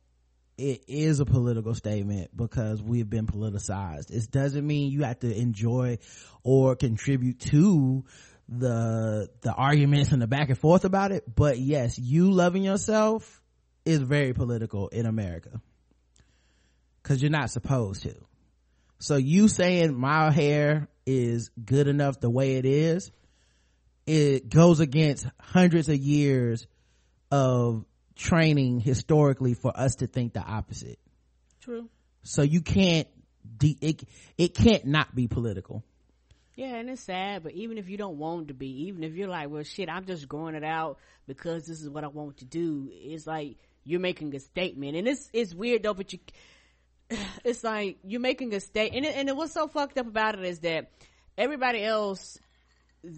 it 0.57 0.85
is 0.87 1.21
a 1.21 1.25
political 1.25 1.75
statement 1.75 2.37
because 2.37 2.83
we've 2.83 3.09
been 3.09 3.27
politicized. 3.27 4.11
It 4.11 4.31
doesn't 4.31 4.67
mean 4.67 4.91
you 4.91 5.03
have 5.03 5.19
to 5.21 5.37
enjoy 5.37 5.99
or 6.43 6.77
contribute 6.77 7.41
to 7.41 8.05
the 8.49 9.29
the 9.41 9.53
arguments 9.53 10.13
and 10.13 10.21
the 10.21 10.27
back 10.27 10.51
and 10.51 10.59
forth 10.59 10.85
about 10.85 11.13
it 11.13 11.25
but 11.35 11.59
yes 11.59 11.99
you 11.99 12.31
loving 12.31 12.63
yourself 12.63 13.41
is 13.87 14.01
very 14.01 14.35
political 14.35 14.89
in 14.89 15.07
america. 15.07 15.61
Because 17.03 17.23
you're 17.23 17.31
not 17.31 17.51
supposed 17.51 18.03
to. 18.03 18.15
So 18.99 19.17
you 19.17 19.49
saying 19.49 19.99
my 19.99 20.31
hair 20.31 20.89
is 21.07 21.51
good 21.63 21.89
enough 21.89 22.21
the 22.21 22.31
way 22.31 22.57
it 22.57 22.67
is 22.67 23.11
it 24.07 24.51
goes 24.51 24.81
against 24.81 25.27
hundreds 25.41 25.89
of 25.89 25.97
years 25.97 26.67
of 27.31 27.85
training 28.17 28.81
historically 28.81 29.55
for 29.55 29.73
us 29.77 29.97
to 29.97 30.07
think 30.07 30.33
the 30.33 30.43
opposite 30.43 30.99
True. 31.61 31.89
so 32.23 32.43
you 32.43 32.61
can't 32.61 33.09
de- 33.57 33.79
it, 33.81 34.05
it 34.39 34.55
can't 34.55 34.87
not 34.87 35.15
be 35.15 35.27
political 35.27 35.83
Yeah, 36.57 36.77
and 36.77 36.89
it's 36.91 37.03
sad, 37.03 37.43
but 37.43 37.53
even 37.53 37.79
if 37.79 37.89
you 37.89 37.97
don't 37.97 38.19
want 38.19 38.49
to 38.49 38.55
be, 38.55 38.87
even 38.87 39.03
if 39.03 39.15
you're 39.15 39.29
like, 39.29 39.51
well, 39.51 39.65
shit, 39.65 39.89
I'm 39.89 40.05
just 40.07 40.29
growing 40.29 40.55
it 40.55 40.63
out 40.63 40.99
because 41.27 41.67
this 41.67 41.81
is 41.81 41.89
what 41.89 42.05
I 42.05 42.09
want 42.09 42.39
to 42.39 42.45
do, 42.45 42.89
it's 42.93 43.27
like 43.27 43.57
you're 43.83 44.01
making 44.01 44.35
a 44.35 44.41
statement. 44.41 44.97
And 44.97 45.09
it's, 45.09 45.29
it's 45.33 45.55
weird 45.55 45.83
though, 45.83 45.95
but 45.95 46.13
you, 46.13 46.21
it's 47.45 47.65
like 47.65 47.99
you're 48.05 48.21
making 48.21 48.55
a 48.55 48.61
statement. 48.61 49.07
And, 49.07 49.15
it, 49.15 49.29
and 49.29 49.37
what's 49.37 49.53
so 49.53 49.69
fucked 49.69 49.99
up 49.99 50.07
about 50.07 50.39
it 50.39 50.45
is 50.45 50.61
that 50.61 50.91
everybody 51.37 51.83
else 51.83 52.39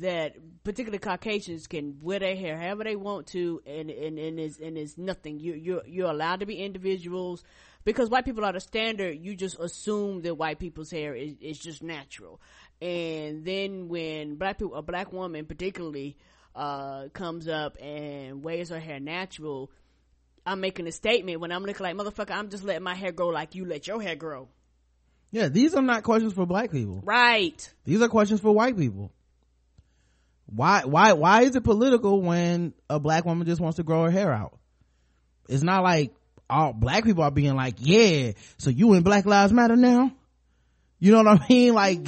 that 0.01 0.37
particularly 0.65 0.99
Caucasians 0.99 1.67
can 1.67 1.99
wear 2.03 2.19
their 2.19 2.37
hair 2.37 2.59
however 2.59 2.85
they 2.85 2.97
want 2.97 3.29
to 3.29 3.63
and, 3.67 3.91
and, 3.91 4.19
and 4.19 4.39
is, 4.41 4.59
and 4.59 4.77
is 4.77 4.99
nothing. 4.99 5.39
You, 5.39 5.55
you're, 5.55 5.83
you're 5.87 6.11
allowed 6.11 6.41
to 6.41 6.47
be 6.47 6.57
individuals 6.57 7.45
because 7.85 8.11
white 8.11 8.25
people 8.25 8.45
are 8.45 8.53
the 8.53 8.61
standard. 8.61 9.19
You 9.21 9.37
just 9.37 9.59
assume 9.59 10.23
that 10.23 10.35
white 10.35 10.59
people's 10.59 10.91
hair 10.91 11.15
is, 11.15 11.35
is 11.41 11.59
just 11.59 11.83
natural. 11.83 12.41
And 12.83 13.45
then 13.45 13.89
when 13.89 14.37
black 14.37 14.59
people, 14.59 14.75
a 14.75 14.83
black 14.83 15.13
woman 15.13 15.47
particularly, 15.47 16.17
uh, 16.55 17.09
comes 17.13 17.49
up 17.49 17.77
and 17.81 18.43
wears 18.43 18.71
her 18.71 18.81
hair 18.81 18.99
natural, 18.99 19.71
I'm 20.45 20.61
making 20.61 20.87
a 20.87 20.93
statement 20.93 21.41
when 21.41 21.53
I'm 21.53 21.65
looking 21.65 21.85
like, 21.85 21.97
motherfucker, 21.97 22.31
I'm 22.33 22.51
just 22.51 22.65
letting 22.65 22.83
my 22.83 22.95
hair 22.95 23.13
grow 23.13 23.29
like 23.29 23.55
you 23.55 23.65
let 23.67 23.87
your 23.87 24.01
hair 24.03 24.17
grow. 24.17 24.49
yeah 25.33 25.49
these 25.49 25.75
are 25.75 25.83
not 25.83 26.03
questions 26.03 26.33
for 26.33 26.47
black 26.47 26.71
people 26.71 27.01
Right. 27.05 27.73
these 27.85 28.01
are 28.01 28.09
questions 28.09 28.41
for 28.41 28.53
white 28.53 28.77
people 28.77 29.11
why 30.47 30.83
why 30.85 31.13
why 31.13 31.43
is 31.43 31.57
it 31.57 31.65
political 31.65 32.23
when 32.23 32.73
a 32.89 32.99
black 33.01 33.25
woman 33.25 33.47
just 33.47 33.61
wants 33.61 33.77
to 33.77 33.83
grow 33.83 34.05
her 34.05 34.11
hair 34.11 34.33
out 34.33 34.59
it's 35.49 35.63
not 35.63 35.83
like 35.83 36.15
all 36.49 36.73
black 36.73 37.05
people 37.05 37.23
are 37.25 37.31
being 37.31 37.55
like 37.57 37.75
yeah 37.79 38.33
so 38.59 38.71
you 38.71 38.95
in 38.95 39.03
black 39.03 39.27
lives 39.27 39.53
matter 39.53 39.77
now 39.77 40.13
you 41.01 41.13
know 41.13 41.23
what 41.23 41.41
i 41.43 41.47
mean 41.51 41.75
like 41.75 42.07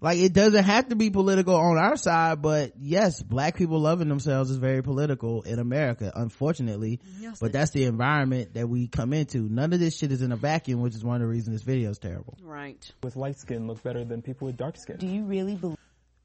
like 0.00 0.18
it 0.18 0.32
doesn't 0.32 0.64
have 0.64 0.88
to 0.88 0.96
be 0.96 1.10
political 1.10 1.54
on 1.56 1.76
our 1.76 1.96
side 1.96 2.40
but 2.40 2.72
yes 2.78 3.20
black 3.22 3.56
people 3.56 3.80
loving 3.80 4.08
themselves 4.08 4.50
is 4.50 4.56
very 4.58 4.82
political 4.82 5.42
in 5.42 5.58
america 5.58 6.12
unfortunately 6.14 7.00
Yes, 7.18 7.38
but 7.40 7.52
that's 7.52 7.72
the 7.72 7.84
environment 7.84 8.54
that 8.54 8.68
we 8.68 8.86
come 8.86 9.12
into 9.12 9.38
none 9.48 9.72
of 9.72 9.80
this 9.80 9.96
shit 9.96 10.12
is 10.12 10.22
in 10.22 10.30
a 10.30 10.36
vacuum 10.36 10.80
which 10.80 10.94
is 10.94 11.04
one 11.04 11.16
of 11.16 11.22
the 11.22 11.26
reasons 11.28 11.56
this 11.56 11.62
video 11.64 11.90
is 11.90 11.98
terrible 11.98 12.36
Right. 12.42 12.92
With 13.02 13.16
light 13.16 13.38
skin 13.38 13.66
look 13.66 13.82
better 13.82 14.04
than 14.04 14.22
people 14.22 14.46
with 14.46 14.56
dark 14.56 14.76
skin. 14.76 14.96
Do 14.98 15.06
you 15.06 15.24
really 15.24 15.54
believe? 15.56 15.78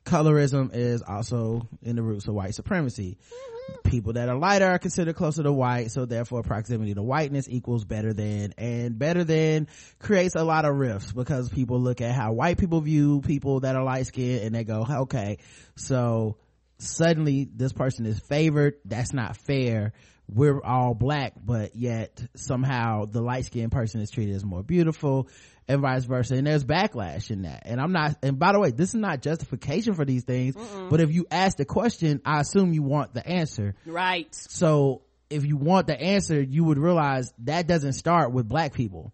Colorism 0.07 0.71
is 0.73 1.01
also 1.01 1.67
in 1.81 1.95
the 1.95 2.01
roots 2.01 2.27
of 2.27 2.33
white 2.33 2.55
supremacy. 2.55 3.17
People 3.83 4.13
that 4.13 4.29
are 4.29 4.37
lighter 4.37 4.65
are 4.65 4.79
considered 4.79 5.15
closer 5.15 5.43
to 5.43 5.51
white, 5.51 5.91
so 5.91 6.05
therefore 6.05 6.41
proximity 6.41 6.93
to 6.93 7.03
whiteness 7.03 7.47
equals 7.49 7.83
better 7.83 8.13
than, 8.13 8.53
and 8.57 8.97
better 8.97 9.25
than 9.25 9.67
creates 9.99 10.35
a 10.35 10.43
lot 10.43 10.63
of 10.63 10.75
rifts 10.75 11.11
because 11.11 11.49
people 11.49 11.79
look 11.81 11.99
at 11.99 12.15
how 12.15 12.31
white 12.31 12.57
people 12.57 12.79
view 12.79 13.21
people 13.21 13.59
that 13.61 13.75
are 13.75 13.83
light 13.83 14.07
skinned 14.07 14.43
and 14.43 14.55
they 14.55 14.63
go, 14.63 14.85
okay, 15.01 15.37
so 15.75 16.37
suddenly 16.79 17.47
this 17.53 17.73
person 17.73 18.05
is 18.05 18.19
favored. 18.19 18.75
That's 18.85 19.13
not 19.13 19.35
fair. 19.35 19.93
We're 20.29 20.61
all 20.63 20.93
black, 20.93 21.33
but 21.41 21.75
yet 21.75 22.21
somehow 22.35 23.05
the 23.05 23.21
light 23.21 23.45
skinned 23.45 23.71
person 23.71 24.01
is 24.01 24.09
treated 24.09 24.35
as 24.35 24.45
more 24.45 24.63
beautiful 24.63 25.29
and 25.67 25.81
vice 25.81 26.05
versa. 26.05 26.35
And 26.35 26.47
there's 26.47 26.63
backlash 26.63 27.29
in 27.29 27.43
that. 27.43 27.63
And 27.65 27.81
I'm 27.81 27.91
not, 27.91 28.17
and 28.23 28.39
by 28.39 28.53
the 28.53 28.59
way, 28.59 28.71
this 28.71 28.89
is 28.89 28.95
not 28.95 29.21
justification 29.21 29.93
for 29.93 30.05
these 30.05 30.23
things, 30.23 30.55
but 30.89 31.01
if 31.01 31.11
you 31.11 31.25
ask 31.29 31.57
the 31.57 31.65
question, 31.65 32.21
I 32.25 32.39
assume 32.39 32.73
you 32.73 32.83
want 32.83 33.13
the 33.13 33.27
answer. 33.27 33.75
Right. 33.85 34.33
So 34.33 35.01
if 35.29 35.45
you 35.45 35.57
want 35.57 35.87
the 35.87 35.99
answer, 35.99 36.41
you 36.41 36.63
would 36.63 36.77
realize 36.77 37.33
that 37.39 37.67
doesn't 37.67 37.93
start 37.93 38.31
with 38.31 38.47
black 38.47 38.73
people. 38.73 39.13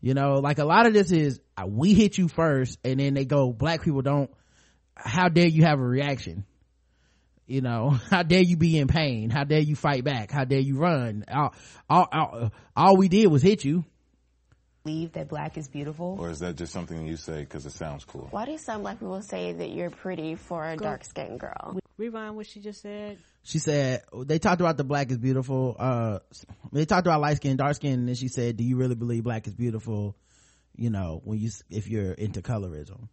You 0.00 0.14
know, 0.14 0.34
like 0.34 0.58
a 0.58 0.64
lot 0.64 0.86
of 0.86 0.94
this 0.94 1.12
is 1.12 1.40
uh, 1.56 1.66
we 1.66 1.92
hit 1.92 2.16
you 2.16 2.28
first 2.28 2.78
and 2.84 3.00
then 3.00 3.14
they 3.14 3.24
go, 3.24 3.52
black 3.52 3.82
people 3.82 4.02
don't, 4.02 4.30
how 4.94 5.28
dare 5.28 5.46
you 5.46 5.64
have 5.64 5.78
a 5.78 5.84
reaction? 5.84 6.44
You 7.46 7.60
know, 7.60 7.90
how 8.10 8.22
dare 8.22 8.42
you 8.42 8.56
be 8.56 8.78
in 8.78 8.86
pain? 8.86 9.28
How 9.28 9.44
dare 9.44 9.60
you 9.60 9.76
fight 9.76 10.04
back? 10.04 10.30
How 10.30 10.44
dare 10.44 10.60
you 10.60 10.78
run? 10.78 11.24
All, 11.30 11.54
all, 11.88 12.08
all, 12.10 12.52
all 12.76 12.96
we 12.96 13.08
did 13.08 13.26
was 13.26 13.42
hit 13.42 13.64
you. 13.64 13.84
Believe 14.82 15.12
that 15.12 15.28
black 15.28 15.56
is 15.58 15.68
beautiful? 15.68 16.16
Or 16.18 16.30
is 16.30 16.38
that 16.40 16.56
just 16.56 16.72
something 16.72 17.06
you 17.06 17.16
say 17.16 17.40
because 17.40 17.66
it 17.66 17.72
sounds 17.72 18.04
cool? 18.04 18.28
Why 18.30 18.46
do 18.46 18.56
some 18.58 18.82
black 18.82 18.98
people 18.98 19.20
say 19.22 19.52
that 19.52 19.70
you're 19.70 19.90
pretty 19.90 20.34
for 20.34 20.66
a 20.66 20.76
dark 20.76 21.04
skinned 21.04 21.40
girl? 21.40 21.78
Rewind 21.98 22.36
what 22.36 22.46
she 22.46 22.60
just 22.60 22.80
said. 22.82 23.18
She 23.42 23.58
said, 23.58 24.02
they 24.24 24.38
talked 24.38 24.60
about 24.60 24.76
the 24.76 24.84
black 24.84 25.10
is 25.10 25.18
beautiful. 25.18 25.76
Uh, 25.78 26.18
they 26.72 26.84
talked 26.84 27.06
about 27.06 27.20
light 27.20 27.36
skin, 27.36 27.56
dark 27.56 27.74
skin, 27.76 27.94
and 27.94 28.08
then 28.08 28.14
she 28.14 28.28
said, 28.28 28.56
do 28.56 28.64
you 28.64 28.76
really 28.76 28.94
believe 28.94 29.24
black 29.24 29.46
is 29.46 29.54
beautiful? 29.54 30.16
You 30.76 30.90
know, 30.90 31.20
when 31.24 31.38
you, 31.38 31.50
if 31.70 31.88
you're 31.88 32.12
into 32.12 32.42
colorism. 32.42 33.08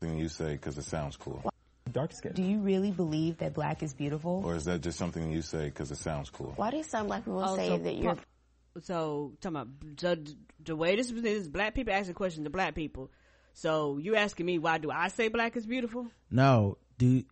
Something 0.00 0.18
you 0.18 0.28
say 0.28 0.52
because 0.52 0.78
it 0.78 0.84
sounds 0.84 1.16
cool. 1.16 1.42
Dark 1.90 2.12
skin. 2.12 2.32
Do 2.32 2.42
you 2.42 2.58
really 2.58 2.90
believe 2.90 3.38
that 3.38 3.54
black 3.54 3.82
is 3.82 3.94
beautiful? 3.94 4.42
Or 4.44 4.54
is 4.54 4.64
that 4.64 4.82
just 4.82 4.98
something 4.98 5.30
you 5.30 5.40
say 5.42 5.66
because 5.66 5.90
it 5.90 5.96
sounds 5.96 6.28
cool? 6.30 6.52
Why 6.56 6.70
do 6.70 6.82
some 6.82 7.06
black 7.06 7.24
people 7.24 7.42
Oh, 7.42 7.56
say 7.56 7.68
so 7.68 7.78
that 7.78 7.96
you're 7.96 8.14
pro- 8.14 8.24
so 8.82 9.32
talking 9.40 9.56
about 9.56 9.68
so 9.98 10.14
d- 10.14 10.36
the 10.64 10.76
way 10.76 10.96
this 10.96 11.10
is 11.10 11.48
black 11.48 11.74
people 11.74 11.94
asking 11.94 12.14
questions 12.14 12.44
to 12.44 12.50
black 12.50 12.74
people. 12.74 13.10
So 13.54 13.98
you 13.98 14.16
asking 14.16 14.46
me 14.46 14.58
why 14.58 14.78
do 14.78 14.90
I 14.90 15.08
say 15.08 15.28
black 15.28 15.56
is 15.56 15.66
beautiful? 15.66 16.08
No, 16.30 16.76
do, 16.98 17.24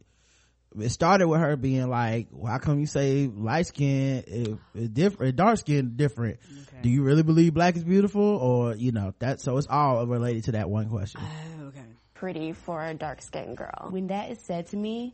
it 0.78 0.88
started 0.90 1.28
with 1.28 1.40
her 1.40 1.56
being 1.56 1.88
like, 1.88 2.28
why 2.30 2.58
come 2.58 2.80
you 2.80 2.86
say 2.86 3.26
light 3.26 3.66
skin 3.66 4.24
is, 4.26 4.56
is 4.74 4.88
different, 4.88 5.36
dark 5.36 5.58
skin 5.58 5.92
different? 5.96 6.38
Do 6.82 6.88
you 6.88 7.02
really 7.02 7.22
believe 7.22 7.54
black 7.54 7.76
is 7.76 7.84
beautiful? 7.84 8.22
Or, 8.22 8.74
you 8.74 8.92
know, 8.92 9.14
that, 9.20 9.40
so 9.40 9.56
it's 9.56 9.66
all 9.68 10.06
related 10.06 10.44
to 10.44 10.52
that 10.52 10.68
one 10.68 10.88
question. 10.88 11.20
Oh, 11.22 11.66
okay. 11.66 11.84
pretty 12.14 12.52
for 12.52 12.84
a 12.84 12.94
dark 12.94 13.22
skinned 13.22 13.56
girl? 13.56 13.88
When 13.90 14.08
that 14.08 14.30
is 14.30 14.38
said 14.40 14.66
to 14.68 14.76
me, 14.76 15.12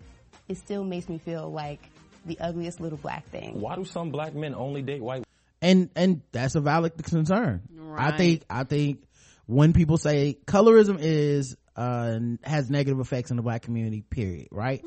it 0.49 0.57
still 0.57 0.85
makes 0.85 1.09
me 1.09 1.19
feel 1.19 1.51
like 1.51 1.81
the 2.25 2.39
ugliest 2.41 2.81
little 2.81 2.99
black 2.99 3.29
thing. 3.31 3.61
Why 3.61 3.77
do 3.77 3.85
some 3.85 4.11
black 4.11 4.35
men 4.35 4.55
only 4.55 4.83
date 4.83 5.03
white? 5.03 5.25
And 5.63 5.91
and 5.97 6.23
that's 6.33 6.55
a 6.55 6.61
valid 6.61 6.93
concern. 7.03 7.63
I 7.97 8.17
think 8.17 8.45
i 8.49 8.65
think 8.65 9.03
when 9.47 9.73
people 9.73 9.97
say 9.99 10.39
colorism 10.47 10.99
is 11.01 11.57
uh 11.77 12.19
has 12.43 12.71
negative 12.71 13.01
effects 13.01 13.31
in 13.31 13.37
the 13.37 13.43
black 13.43 13.63
community 13.63 14.01
period 14.03 14.49
right? 14.53 14.85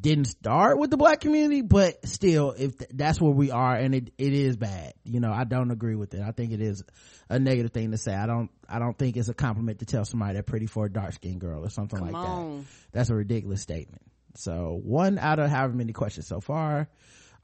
Didn't 0.00 0.26
start 0.26 0.78
with 0.78 0.90
the 0.90 0.96
black 0.96 1.20
community 1.20 1.62
but 1.62 2.06
still 2.06 2.52
if 2.56 2.78
th- 2.78 2.90
that's 2.94 3.20
where 3.20 3.32
we 3.32 3.50
are 3.50 3.74
and 3.74 3.92
it 3.94 4.12
it 4.18 4.32
is 4.32 4.56
bad. 4.56 4.92
You 5.02 5.18
know 5.18 5.32
i 5.32 5.42
don't 5.44 5.70
agree 5.72 5.96
with 5.96 6.14
it. 6.14 6.20
I 6.20 6.30
think 6.30 6.52
it 6.52 6.60
is 6.60 6.84
a 7.28 7.38
negative 7.40 7.72
thing 7.72 7.90
to 7.90 7.98
say. 7.98 8.14
I 8.14 8.26
don't 8.26 8.50
i 8.68 8.78
don't 8.78 8.96
think 8.96 9.16
it's 9.16 9.28
a 9.30 9.34
compliment 9.34 9.80
to 9.80 9.86
tell 9.86 10.04
somebody 10.04 10.34
they're 10.34 10.42
pretty 10.44 10.66
for 10.66 10.84
a 10.86 10.92
dark 10.92 11.14
skinned 11.14 11.40
girl 11.40 11.64
or 11.64 11.70
something 11.70 11.98
Come 11.98 12.12
like 12.12 12.24
that. 12.24 12.64
that's 12.92 13.10
a 13.10 13.14
ridiculous 13.16 13.62
statement. 13.62 14.02
So 14.36 14.78
one 14.84 15.18
out 15.18 15.40
of 15.40 15.50
however 15.50 15.72
many 15.74 15.92
questions 15.92 16.28
so 16.28 16.40
far 16.40 16.88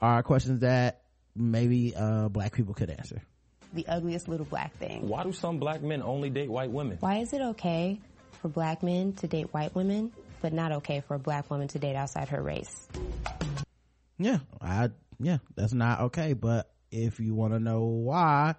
are 0.01 0.22
questions 0.22 0.61
that 0.61 1.01
maybe 1.37 1.95
uh 1.97 2.28
black 2.28 2.53
people 2.55 2.74
could 2.74 2.91
answer 2.91 3.22
The 3.74 3.87
ugliest 3.89 4.28
little 4.28 4.47
black 4.47 4.74
thing. 4.78 5.07
Why 5.09 5.22
do 5.24 5.32
some 5.32 5.59
black 5.59 5.82
men 5.82 6.03
only 6.03 6.30
date 6.30 6.51
white 6.51 6.70
women? 6.70 6.97
Why 7.01 7.16
is 7.18 7.32
it 7.32 7.41
okay 7.43 8.01
for 8.41 8.49
black 8.49 8.82
men 8.82 9.12
to 9.14 9.26
date 9.26 9.53
white 9.53 9.74
women, 9.74 10.12
but 10.41 10.53
not 10.53 10.72
okay 10.72 11.01
for 11.07 11.14
a 11.14 11.18
black 11.18 11.51
woman 11.51 11.68
to 11.68 11.78
date 11.78 11.97
outside 11.97 12.28
her 12.30 12.43
race? 12.43 12.89
yeah 14.18 14.39
i 14.62 14.89
yeah 15.20 15.39
that's 15.57 15.74
not 15.74 16.01
okay 16.01 16.32
but 16.32 16.72
if 16.91 17.20
you 17.20 17.34
want 17.34 17.53
to 17.53 17.61
know 17.61 17.84
why 17.84 18.55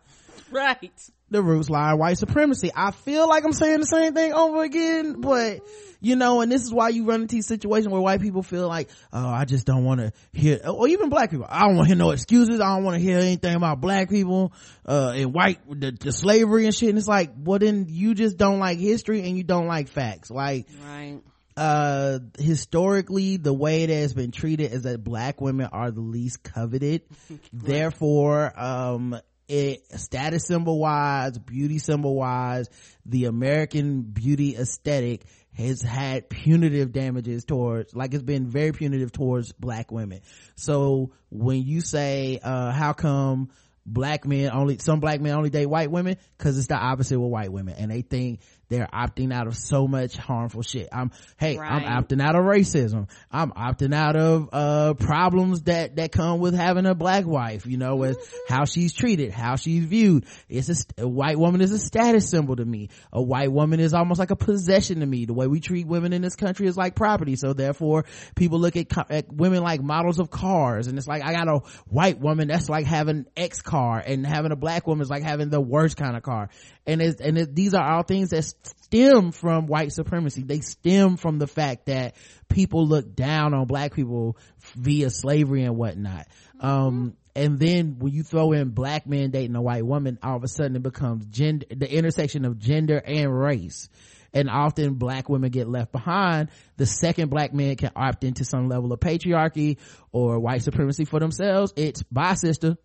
Right. 0.52 0.92
The 1.30 1.42
roots 1.42 1.70
lie 1.70 1.92
in 1.92 1.98
white 2.00 2.18
supremacy. 2.18 2.72
I 2.76 2.92
feel 2.92 3.28
like 3.28 3.44
I'm 3.44 3.54
saying 3.54 3.80
the 3.82 3.86
same 3.86 4.14
thing 4.14 4.34
over 4.34 4.64
again, 4.64 5.20
but 5.22 5.60
you 6.00 6.16
know, 6.16 6.42
and 6.42 6.52
this 6.52 6.64
is 6.64 6.74
why 6.74 6.90
you 6.90 7.06
run 7.06 7.24
into 7.24 7.36
these 7.36 7.48
situations 7.48 7.92
where 7.92 8.00
white 8.00 8.22
people 8.22 8.44
feel 8.44 8.68
like, 8.68 8.90
oh, 9.12 9.28
I 9.28 9.46
just 9.46 9.66
don't 9.66 9.84
want 9.84 10.00
to 10.00 10.14
hear, 10.32 10.60
or 10.66 10.88
even 10.88 11.10
black 11.10 11.32
people, 11.32 11.48
I 11.50 11.66
don't 11.66 11.76
want 11.76 11.88
to 11.90 11.96
hear 11.96 11.98
no 11.98 12.12
excuses. 12.12 12.60
I 12.62 12.76
don't 12.76 12.84
want 12.84 12.96
to 12.96 13.02
hear 13.02 13.18
anything 13.18 13.56
about 13.56 13.82
black 13.82 14.10
people, 14.10 14.54
uh, 14.86 15.14
and 15.16 15.34
white, 15.34 15.60
the, 15.68 15.92
the 15.92 16.12
slavery 16.12 16.66
and 16.66 16.74
shit. 16.76 16.90
And 16.90 16.98
it's 16.98 17.08
like, 17.08 17.32
well 17.38 17.60
then 17.60 17.88
you 17.90 18.14
just 18.16 18.38
don't 18.38 18.60
like 18.60 18.78
history 18.80 19.22
and 19.28 19.36
you 19.38 19.44
don't 19.44 19.68
like 19.68 19.88
facts. 19.90 20.30
Like, 20.30 20.68
Right. 20.86 21.20
uh 21.58 22.20
historically 22.38 23.38
the 23.38 23.54
way 23.54 23.82
it 23.84 23.90
has 23.90 24.14
been 24.14 24.30
treated 24.32 24.72
is 24.72 24.84
that 24.84 25.04
black 25.04 25.42
women 25.42 25.68
are 25.72 25.90
the 25.90 26.00
least 26.02 26.44
coveted 26.44 27.02
therefore 27.52 28.54
um 28.60 29.20
it 29.48 29.84
status 30.00 30.46
symbol 30.46 30.80
wise 30.80 31.38
beauty 31.38 31.80
symbol 31.80 32.16
wise 32.16 32.70
the 33.06 33.26
american 33.26 34.02
beauty 34.02 34.56
aesthetic 34.56 35.24
has 35.58 35.82
had 35.82 36.30
punitive 36.30 36.92
damages 36.92 37.44
towards 37.44 37.96
like 37.96 38.14
it's 38.14 38.24
been 38.24 38.48
very 38.48 38.72
punitive 38.72 39.12
towards 39.12 39.52
black 39.54 39.92
women. 39.92 40.22
So 40.56 41.14
when 41.30 41.64
you 41.64 41.82
say 41.82 42.40
uh 42.44 42.72
how 42.72 42.94
come 42.94 43.50
black 43.84 44.26
men 44.26 44.52
only 44.52 44.78
some 44.78 45.00
black 45.00 45.20
men 45.20 45.34
only 45.34 45.50
date 45.50 45.66
white 45.66 45.90
women? 45.90 46.18
Because 46.38 46.58
it's 46.58 46.68
the 46.68 46.76
opposite 46.76 47.20
with 47.20 47.32
white 47.32 47.52
women. 47.52 47.76
And 47.78 47.90
they 47.90 48.02
think 48.02 48.42
they're 48.70 48.88
opting 48.88 49.34
out 49.34 49.48
of 49.48 49.56
so 49.56 49.88
much 49.88 50.18
harmful 50.18 50.62
shit. 50.62 50.90
I'm 50.92 51.12
hey 51.38 51.58
i'm 51.58 51.84
opting 51.84 52.22
out 52.22 52.36
of 52.36 52.44
racism. 52.44 53.10
I'm 53.32 53.52
opting 53.52 53.94
out 53.94 54.16
of 54.16 54.50
uh 54.52 54.94
problems 54.96 55.64
that 55.64 55.96
that 55.98 56.12
come 56.12 56.40
with 56.40 56.54
having 56.54 56.86
a 56.86 56.96
black 56.96 57.26
wife 57.26 57.66
you 57.66 57.78
know 57.78 58.04
as 58.04 58.18
how 58.48 58.66
she's 58.66 58.94
treated 58.94 59.32
how 59.32 59.56
she's 59.56 59.86
viewed. 59.86 60.26
It's 60.50 60.70
a, 60.70 61.04
a 61.04 61.08
white 61.08 61.40
woman 61.40 61.62
is 61.62 61.72
a 61.72 61.80
status 61.80 62.30
symbol 62.30 62.56
to 62.56 62.66
me. 62.66 62.90
A 63.14 63.22
white 63.22 63.52
woman 63.52 63.80
is 63.80 63.94
almost 63.94 64.20
like 64.20 64.32
a 64.32 64.36
possession 64.36 65.00
to 65.00 65.06
me. 65.06 65.26
The 65.26 65.34
way 65.34 65.48
we 65.48 65.60
treat 65.60 65.88
women 65.88 66.14
in 66.14 66.22
this 66.22 66.36
country 66.36 66.68
is 66.68 66.78
like 66.78 66.96
property. 66.96 67.36
So 67.36 67.54
therefore 67.54 68.06
people 68.36 68.60
look 68.60 68.76
at, 68.76 68.88
at 69.10 69.32
women 69.32 69.64
like 69.64 69.82
models 69.82 70.20
of 70.20 70.30
cars. 70.30 70.88
And 70.88 70.98
it's 70.98 71.08
like 71.08 71.24
i 71.24 71.34
got 71.34 71.48
a 71.48 71.60
white 71.88 72.20
woman 72.20 72.48
that's 72.50 72.70
like 72.70 72.86
having 72.86 73.26
x 73.36 73.62
car 73.62 74.04
and 74.06 74.26
having 74.26 74.52
a 74.52 74.56
black 74.56 74.88
woman 74.88 75.02
is 75.02 75.10
like 75.10 75.24
having 75.24 75.50
the 75.50 75.62
worst 75.62 75.98
kind 75.98 76.16
of 76.16 76.24
car 76.24 76.50
and 76.88 77.02
it's, 77.02 77.20
and 77.20 77.38
it, 77.38 77.54
these 77.54 77.74
are 77.74 77.84
all 77.84 78.04
things 78.04 78.30
that 78.30 78.46
stem 78.46 79.32
from 79.34 79.68
white 79.68 79.92
supremacy. 79.92 80.44
They 80.44 80.62
stem 80.62 81.18
from 81.18 81.38
the 81.38 81.48
fact 81.48 81.88
that 81.88 82.16
people 82.48 82.88
look 82.88 83.14
down 83.14 83.54
on 83.54 83.68
black 83.68 83.94
people 83.94 84.38
via 84.76 85.10
slavery 85.10 85.64
and 85.64 85.76
whatnot. 85.76 86.28
Um 86.60 87.16
and 87.36 87.60
then 87.60 88.00
when 88.00 88.14
you 88.14 88.24
throw 88.24 88.54
in 88.54 88.70
black 88.70 89.06
men 89.06 89.30
dating 89.30 89.56
a 89.56 89.62
white 89.62 89.86
woman 89.86 90.18
all 90.24 90.38
of 90.38 90.44
a 90.44 90.48
sudden 90.48 90.76
it 90.76 90.82
becomes 90.82 91.26
gender 91.26 91.66
the 91.70 91.92
intersection 91.94 92.46
of 92.46 92.58
gender 92.58 92.98
and 92.98 93.38
race. 93.38 93.90
And 94.34 94.50
often 94.50 94.96
black 94.96 95.30
women 95.30 95.52
get 95.52 95.68
left 95.68 95.92
behind. 95.92 96.50
The 96.76 96.86
second 96.86 97.30
black 97.30 97.54
man 97.54 97.76
can 97.76 97.92
opt 97.96 98.24
into 98.24 98.46
some 98.46 98.70
level 98.70 98.94
of 98.94 99.00
patriarchy 99.00 99.78
or 100.12 100.40
white 100.40 100.64
supremacy 100.64 101.06
for 101.06 101.20
themselves. 101.20 101.74
It's 101.76 102.04
bye 102.04 102.36
sister 102.36 102.78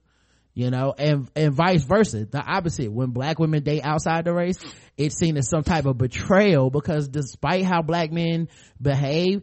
you 0.54 0.70
know 0.70 0.94
and 0.96 1.30
and 1.34 1.52
vice 1.52 1.84
versa. 1.84 2.26
The 2.26 2.42
opposite. 2.42 2.92
When 2.92 3.10
black 3.10 3.38
women 3.38 3.62
date 3.62 3.82
outside 3.84 4.24
the 4.24 4.32
race 4.32 4.58
it's 4.96 5.16
seen 5.16 5.36
as 5.36 5.48
some 5.48 5.62
type 5.62 5.86
of 5.86 5.98
betrayal 5.98 6.70
because 6.70 7.08
despite 7.08 7.64
how 7.64 7.82
black 7.82 8.12
men 8.12 8.48
behave 8.80 9.42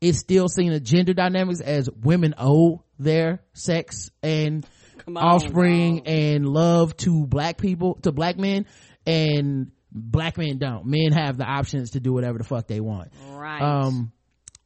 it's 0.00 0.18
still 0.18 0.48
seen 0.48 0.72
the 0.72 0.80
gender 0.80 1.12
dynamics 1.12 1.60
as 1.60 1.90
women 1.90 2.34
owe 2.38 2.82
their 2.98 3.40
sex 3.52 4.10
and 4.22 4.66
on, 5.06 5.16
offspring 5.16 6.06
and 6.06 6.48
love 6.48 6.96
to 6.98 7.26
black 7.26 7.58
people 7.58 7.94
to 8.02 8.12
black 8.12 8.38
men 8.38 8.66
and 9.06 9.70
black 9.90 10.36
men 10.38 10.58
don't. 10.58 10.86
Men 10.86 11.12
have 11.12 11.36
the 11.38 11.44
options 11.44 11.90
to 11.90 12.00
do 12.00 12.12
whatever 12.12 12.38
the 12.38 12.44
fuck 12.44 12.66
they 12.66 12.80
want. 12.80 13.10
Right. 13.28 13.60
um 13.60 14.12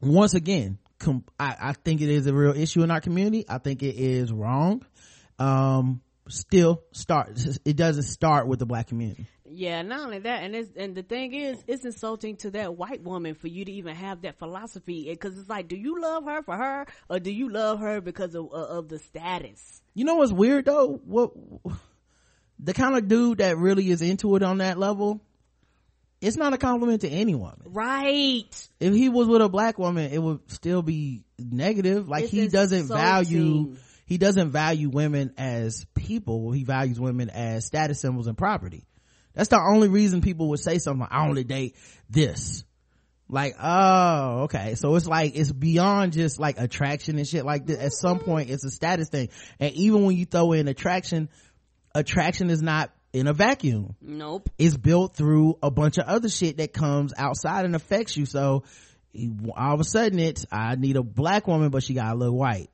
once 0.01 0.35
again 0.35 0.79
I, 1.39 1.57
I 1.61 1.73
think 1.73 2.01
it 2.01 2.09
is 2.09 2.27
a 2.27 2.35
real 2.35 2.55
issue 2.55 2.83
in 2.85 2.91
our 2.93 3.01
community. 3.01 3.45
I 3.49 3.59
think 3.59 3.83
it 3.83 3.97
is 3.97 4.33
wrong 4.33 4.85
um 5.39 6.01
still 6.29 6.83
start 6.93 7.39
it 7.65 7.77
doesn't 7.77 8.05
start 8.05 8.47
with 8.47 8.59
the 8.59 8.67
black 8.67 8.87
community 8.89 9.27
Yeah, 9.45 9.83
not 9.83 10.05
only 10.05 10.21
that, 10.21 10.45
and 10.45 10.55
it's, 10.55 10.71
and 10.77 10.95
the 10.95 11.03
thing 11.03 11.35
is, 11.35 11.63
it's 11.67 11.85
insulting 11.85 12.37
to 12.39 12.51
that 12.53 12.77
white 12.79 13.03
woman 13.03 13.35
for 13.35 13.49
you 13.49 13.67
to 13.67 13.73
even 13.73 13.95
have 13.95 14.23
that 14.23 14.39
philosophy, 14.39 15.09
because 15.11 15.37
it's 15.39 15.51
like, 15.51 15.69
do 15.69 15.77
you 15.77 16.01
love 16.01 16.25
her 16.25 16.43
for 16.43 16.57
her, 16.57 16.87
or 17.11 17.19
do 17.21 17.31
you 17.31 17.51
love 17.51 17.81
her 17.81 18.01
because 18.01 18.35
of 18.35 18.47
uh, 18.51 18.79
of 18.79 18.89
the 18.89 18.99
status? 18.99 19.83
you 19.95 20.07
know 20.07 20.15
what's 20.15 20.33
weird 20.33 20.65
though 20.65 21.01
what 21.05 21.33
the 22.59 22.73
kind 22.73 22.97
of 22.97 23.09
dude 23.09 23.39
that 23.39 23.59
really 23.59 23.91
is 23.91 24.01
into 24.01 24.37
it 24.37 24.43
on 24.43 24.59
that 24.59 24.79
level 24.79 25.21
it's 26.23 26.37
not 26.39 26.55
a 26.55 26.57
compliment 26.59 27.01
to 27.03 27.09
any 27.11 27.35
woman 27.35 27.61
Right. 27.67 28.69
if 28.81 28.95
he 28.95 29.09
was 29.11 29.27
with 29.29 29.43
a 29.43 29.49
black 29.51 29.77
woman 29.79 30.11
it 30.13 30.23
would 30.23 30.41
still 30.51 30.81
be 30.81 31.25
negative 31.39 32.09
like 32.09 32.25
It's 32.25 32.33
he 32.33 32.49
doesn't 32.49 32.89
value. 32.89 33.77
He 34.13 34.19
doesn't 34.19 34.51
value 34.51 34.91
women 34.91 35.33
as 35.39 35.87
people. 35.95 36.53
He 36.53 36.65
values 36.65 37.01
women 37.01 37.31
as 37.31 37.65
status 37.65 37.99
symbols 37.99 38.27
and 38.27 38.37
property. 38.37 38.85
That's 39.33 39.49
the 39.49 39.59
only 39.59 39.89
reason 39.89 40.21
people 40.21 40.51
would 40.51 40.61
say 40.61 40.77
something 40.77 41.01
like, 41.01 41.13
i 41.13 41.27
only 41.27 41.45
date 41.45 41.77
this. 42.11 42.63
Like 43.31 43.55
oh 43.59 44.43
okay. 44.43 44.75
So 44.75 44.95
it's 44.97 45.07
like 45.07 45.35
it's 45.35 45.51
beyond 45.51 46.13
just 46.13 46.39
like 46.39 46.61
attraction 46.61 47.17
and 47.17 47.27
shit. 47.27 47.47
Like 47.47 47.69
that 47.69 47.79
at 47.79 47.93
some 47.95 48.19
point 48.19 48.51
it's 48.51 48.67
a 48.67 48.71
status 48.71 49.09
thing. 49.09 49.31
And 49.59 49.73
even 49.77 50.05
when 50.05 50.15
you 50.15 50.27
throw 50.27 50.53
in 50.53 50.69
attraction 50.69 51.31
attraction 51.95 52.51
is 52.51 52.61
not 52.61 52.93
in 53.15 53.29
a 53.29 53.33
vacuum. 53.33 53.97
Nope. 54.03 54.51
it's 54.59 54.77
built 54.77 55.17
through 55.17 55.57
a 55.63 55.71
bunch 55.71 55.97
of 55.97 56.05
other 56.05 56.29
shit 56.29 56.59
that 56.59 56.75
comes 56.75 57.15
outside 57.17 57.65
and 57.65 57.75
affects 57.75 58.15
you. 58.15 58.27
So 58.27 58.65
all 59.57 59.75
of 59.75 59.81
a 59.81 59.85
sudden 59.85 60.19
it's 60.19 60.47
i 60.51 60.75
need 60.75 60.97
a 60.97 61.03
black 61.03 61.47
woman 61.47 61.69
but 61.69 61.83
she 61.83 61.93
gotta 61.95 62.19
look 62.19 62.33
white 62.33 62.71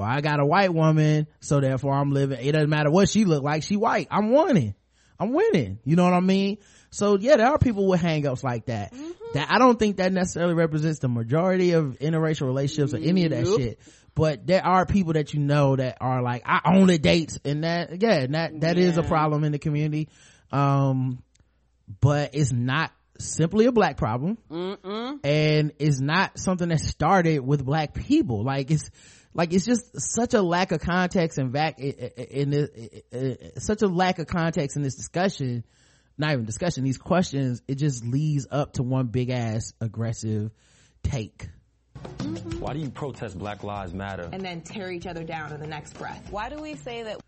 or 0.00 0.06
i 0.06 0.20
got 0.20 0.40
a 0.40 0.46
white 0.46 0.72
woman 0.74 1.26
so 1.40 1.60
therefore 1.60 1.94
i'm 1.94 2.10
living 2.12 2.38
it 2.40 2.52
doesn't 2.52 2.70
matter 2.70 2.90
what 2.90 3.08
she 3.08 3.24
look 3.24 3.42
like 3.42 3.62
she 3.62 3.76
white. 3.76 4.08
I'm 4.10 4.32
winning. 4.32 4.74
I'm 5.18 5.32
winning. 5.32 5.78
You 5.84 5.96
know 5.96 6.04
what 6.04 6.14
i 6.14 6.20
mean? 6.20 6.58
So 6.90 7.18
yeah 7.18 7.36
there 7.36 7.46
are 7.48 7.58
people 7.58 7.86
with 7.86 8.00
hangups 8.00 8.42
like 8.42 8.66
that 8.66 8.92
that 9.34 9.50
i 9.50 9.58
don't 9.58 9.78
think 9.78 9.98
that 9.98 10.12
necessarily 10.12 10.54
represents 10.54 10.98
the 11.00 11.08
majority 11.08 11.72
of 11.72 11.98
interracial 12.00 12.46
relationships 12.46 12.94
or 12.94 12.96
any 12.96 13.24
of 13.26 13.30
that 13.30 13.44
Nope. 13.44 13.60
shit. 13.60 13.80
But 14.16 14.46
there 14.46 14.64
are 14.66 14.86
people 14.86 15.12
that 15.12 15.32
you 15.34 15.40
know 15.40 15.76
that 15.76 15.98
are 16.00 16.20
like 16.22 16.42
i 16.46 16.60
only 16.74 16.98
dates 16.98 17.38
and 17.44 17.62
that 17.64 18.02
yeah 18.02 18.14
and 18.20 18.34
that 18.34 18.60
that 18.62 18.78
is 18.78 18.96
a 18.98 19.02
problem 19.02 19.44
in 19.44 19.52
the 19.52 19.58
community. 19.58 20.08
Um 20.50 21.22
but 22.00 22.30
it's 22.34 22.52
not 22.52 22.92
simply 23.18 23.66
a 23.66 23.72
black 23.72 23.96
problem. 23.96 24.38
Mm-mm. 24.50 25.18
and 25.24 25.72
it's 25.78 26.00
not 26.00 26.38
something 26.38 26.68
that 26.70 26.80
started 26.80 27.40
with 27.40 27.64
black 27.64 27.94
people. 27.94 28.42
Like 28.44 28.70
it's 28.70 28.90
like 29.34 29.52
it's 29.52 29.64
just 29.64 30.00
such 30.00 30.34
a 30.34 30.42
lack 30.42 30.72
of 30.72 30.80
context 30.80 31.38
and 31.38 31.52
back 31.52 31.78
in 31.78 32.50
this 32.50 32.68
such 33.58 33.82
a 33.82 33.86
lack 33.86 34.18
of 34.18 34.26
context 34.26 34.76
in 34.76 34.82
this 34.82 34.96
discussion 34.96 35.64
not 36.18 36.32
even 36.32 36.44
discussion 36.44 36.84
these 36.84 36.98
questions 36.98 37.62
it 37.68 37.76
just 37.76 38.04
leads 38.04 38.46
up 38.50 38.74
to 38.74 38.82
one 38.82 39.06
big 39.06 39.30
ass 39.30 39.72
aggressive 39.80 40.50
take 41.02 41.48
Why 42.58 42.72
do 42.72 42.78
you 42.78 42.90
protest 42.90 43.38
Black 43.38 43.62
Lives 43.62 43.92
Matter? 43.94 44.28
And 44.32 44.42
then 44.42 44.62
tear 44.62 44.90
each 44.90 45.06
other 45.06 45.24
down 45.24 45.52
in 45.52 45.60
the 45.60 45.66
next 45.66 45.94
breath. 45.98 46.28
Why 46.30 46.48
do 46.48 46.60
we 46.60 46.74
say 46.76 47.02
that 47.04 47.20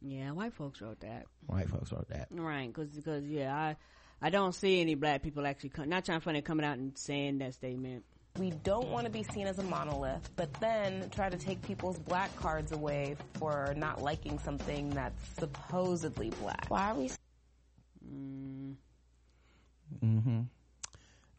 Yeah, 0.00 0.30
white 0.32 0.54
folks 0.54 0.80
wrote 0.80 1.00
that. 1.00 1.26
white 1.46 1.68
folks 1.68 1.92
wrote 1.92 2.08
that 2.08 2.28
Right, 2.30 2.66
because 2.72 2.90
because 2.90 3.24
yeah, 3.26 3.54
I 3.54 3.76
I 4.22 4.30
don't 4.30 4.54
see 4.54 4.80
any 4.80 4.94
black 4.96 5.22
people 5.22 5.46
actually 5.46 5.70
come, 5.70 5.88
not 5.88 6.04
trying 6.04 6.18
to 6.20 6.24
find 6.24 6.36
it 6.36 6.44
coming 6.44 6.64
out 6.64 6.76
and 6.78 6.96
saying 6.96 7.38
that 7.38 7.54
statement. 7.54 8.04
We 8.38 8.50
don't 8.50 8.88
want 8.88 9.04
to 9.06 9.10
be 9.10 9.22
seen 9.24 9.46
as 9.46 9.58
a 9.58 9.62
monolith, 9.62 10.30
but 10.36 10.52
then 10.54 11.10
try 11.10 11.28
to 11.28 11.36
take 11.36 11.60
people's 11.62 11.98
black 11.98 12.34
cards 12.36 12.72
away 12.72 13.16
for 13.38 13.74
not 13.76 14.02
liking 14.02 14.38
something 14.38 14.90
that's 14.90 15.22
supposedly 15.38 16.30
black? 16.40 16.66
Why 16.68 16.90
are 16.90 16.94
we 16.94 17.10
mm-hmm 20.02 20.40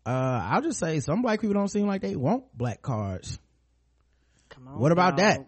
uh 0.05 0.09
i'll 0.51 0.61
just 0.61 0.79
say 0.79 0.99
some 0.99 1.21
black 1.21 1.39
people 1.41 1.53
don't 1.53 1.67
seem 1.69 1.87
like 1.87 2.01
they 2.01 2.15
want 2.15 2.43
black 2.57 2.81
cards 2.81 3.39
Come 4.49 4.67
on. 4.67 4.79
what 4.79 4.91
about 4.91 5.17
dog. 5.17 5.19
that 5.19 5.45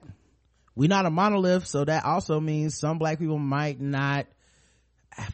We're 0.75 0.89
not 0.89 1.05
a 1.05 1.09
monolith 1.11 1.65
so 1.67 1.83
that 1.85 2.05
also 2.05 2.39
means 2.39 2.77
some 2.79 2.97
black 2.99 3.19
people 3.19 3.37
might 3.39 3.81
not 3.81 4.27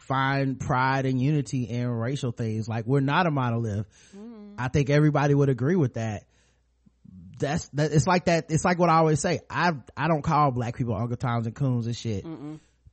find 0.00 0.58
pride 0.58 1.06
and 1.06 1.20
unity 1.20 1.64
in 1.64 1.88
racial 1.88 2.32
things 2.32 2.68
like 2.68 2.86
we're 2.86 3.00
not 3.00 3.26
a 3.26 3.30
monolith 3.30 3.86
i 4.60 4.68
think 4.68 4.90
everybody 4.90 5.34
would 5.34 5.48
agree 5.48 5.76
with 5.76 5.94
that 5.94 6.24
that's 7.38 7.68
that 7.70 7.92
it's 7.92 8.06
like 8.06 8.26
that 8.26 8.46
it's 8.50 8.64
like 8.64 8.78
what 8.78 8.90
i 8.90 8.96
always 8.98 9.20
say 9.20 9.40
i 9.48 9.72
i 9.96 10.08
don't 10.08 10.22
call 10.22 10.50
black 10.50 10.76
people 10.76 10.94
uncle 10.94 11.16
toms 11.16 11.46
and 11.46 11.54
coons 11.56 11.86
and 11.86 11.96
shit 11.96 12.24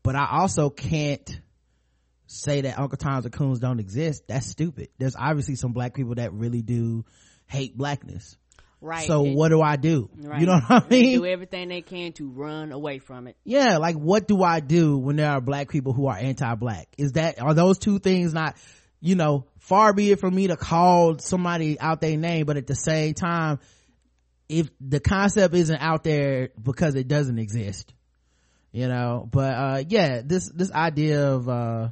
but 0.04 0.16
i 0.16 0.28
also 0.32 0.70
can't 0.70 1.42
say 2.28 2.62
that 2.62 2.78
uncle 2.80 2.98
toms 2.98 3.26
and 3.26 3.34
coons 3.34 3.60
don't 3.60 3.80
exist 3.80 4.24
that's 4.28 4.48
stupid 4.48 4.90
there's 4.98 5.16
obviously 5.18 5.56
some 5.56 5.74
black 5.74 5.94
people 5.94 6.16
that 6.16 6.34
really 6.34 6.62
do 6.62 7.06
hate 7.48 7.78
blackness 7.78 8.38
Right. 8.80 9.08
So 9.08 9.26
And- 9.26 9.36
what 9.36 9.50
do 9.50 9.60
I 9.60 9.76
do? 9.76 10.08
Right. 10.22 10.40
You 10.40 10.46
know 10.46 10.60
what 10.60 10.84
I 10.84 10.88
They 10.88 11.02
mean? 11.02 11.18
do 11.22 11.26
everything 11.26 11.70
they 11.70 11.82
can 11.82 12.14
to 12.14 12.30
run 12.30 12.72
away 12.72 13.00
from 13.00 13.26
it. 13.26 13.36
yeah 13.44 13.78
like 13.78 13.96
what 13.96 14.28
do 14.28 14.44
i 14.44 14.60
do 14.60 15.00
when 15.00 15.16
there 15.16 15.32
are 15.32 15.42
black 15.42 15.70
people 15.70 15.94
who 15.94 16.06
are 16.06 16.16
anti-black 16.16 16.88
is 16.96 17.14
that 17.14 17.42
are 17.42 17.56
those 17.56 17.80
two 17.80 17.98
things 17.98 18.36
not 18.36 18.56
you 19.02 19.16
know 19.16 19.46
far 19.68 19.94
be 19.94 20.12
it 20.12 20.20
from 20.20 20.34
me 20.34 20.48
to 20.48 20.56
call 20.56 21.20
somebody 21.20 21.80
out 21.80 22.00
their 22.00 22.16
name 22.16 22.46
but 22.46 22.58
at 22.58 22.68
the 22.68 22.76
same 22.76 23.14
time 23.14 23.60
if 24.48 24.70
the 24.80 25.00
concept 25.00 25.54
isn't 25.54 25.80
out 25.82 26.04
there 26.04 26.50
because 26.62 26.96
it 26.96 27.08
doesn't 27.08 27.38
exist 27.38 27.94
you 28.72 28.88
know 28.88 29.28
but 29.30 29.54
uh 29.54 29.84
yeah 29.90 30.22
this 30.24 30.50
this 30.54 30.72
idea 30.72 31.34
of 31.34 31.50
uh 31.50 31.90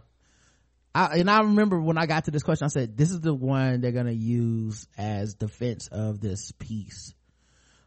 I, 0.96 1.18
and 1.18 1.30
I 1.30 1.42
remember 1.42 1.82
when 1.82 1.98
I 1.98 2.06
got 2.06 2.24
to 2.26 2.32
this 2.32 2.42
question, 2.42 2.64
I 2.64 2.70
said, 2.70 2.96
this 2.96 3.12
is 3.12 3.20
the 3.20 3.34
one 3.34 3.82
they're 3.82 3.92
gonna 3.92 4.12
use 4.12 4.88
as 4.98 5.34
defense 5.34 5.90
of 5.92 6.22
this 6.22 6.54
piece. 6.54 7.14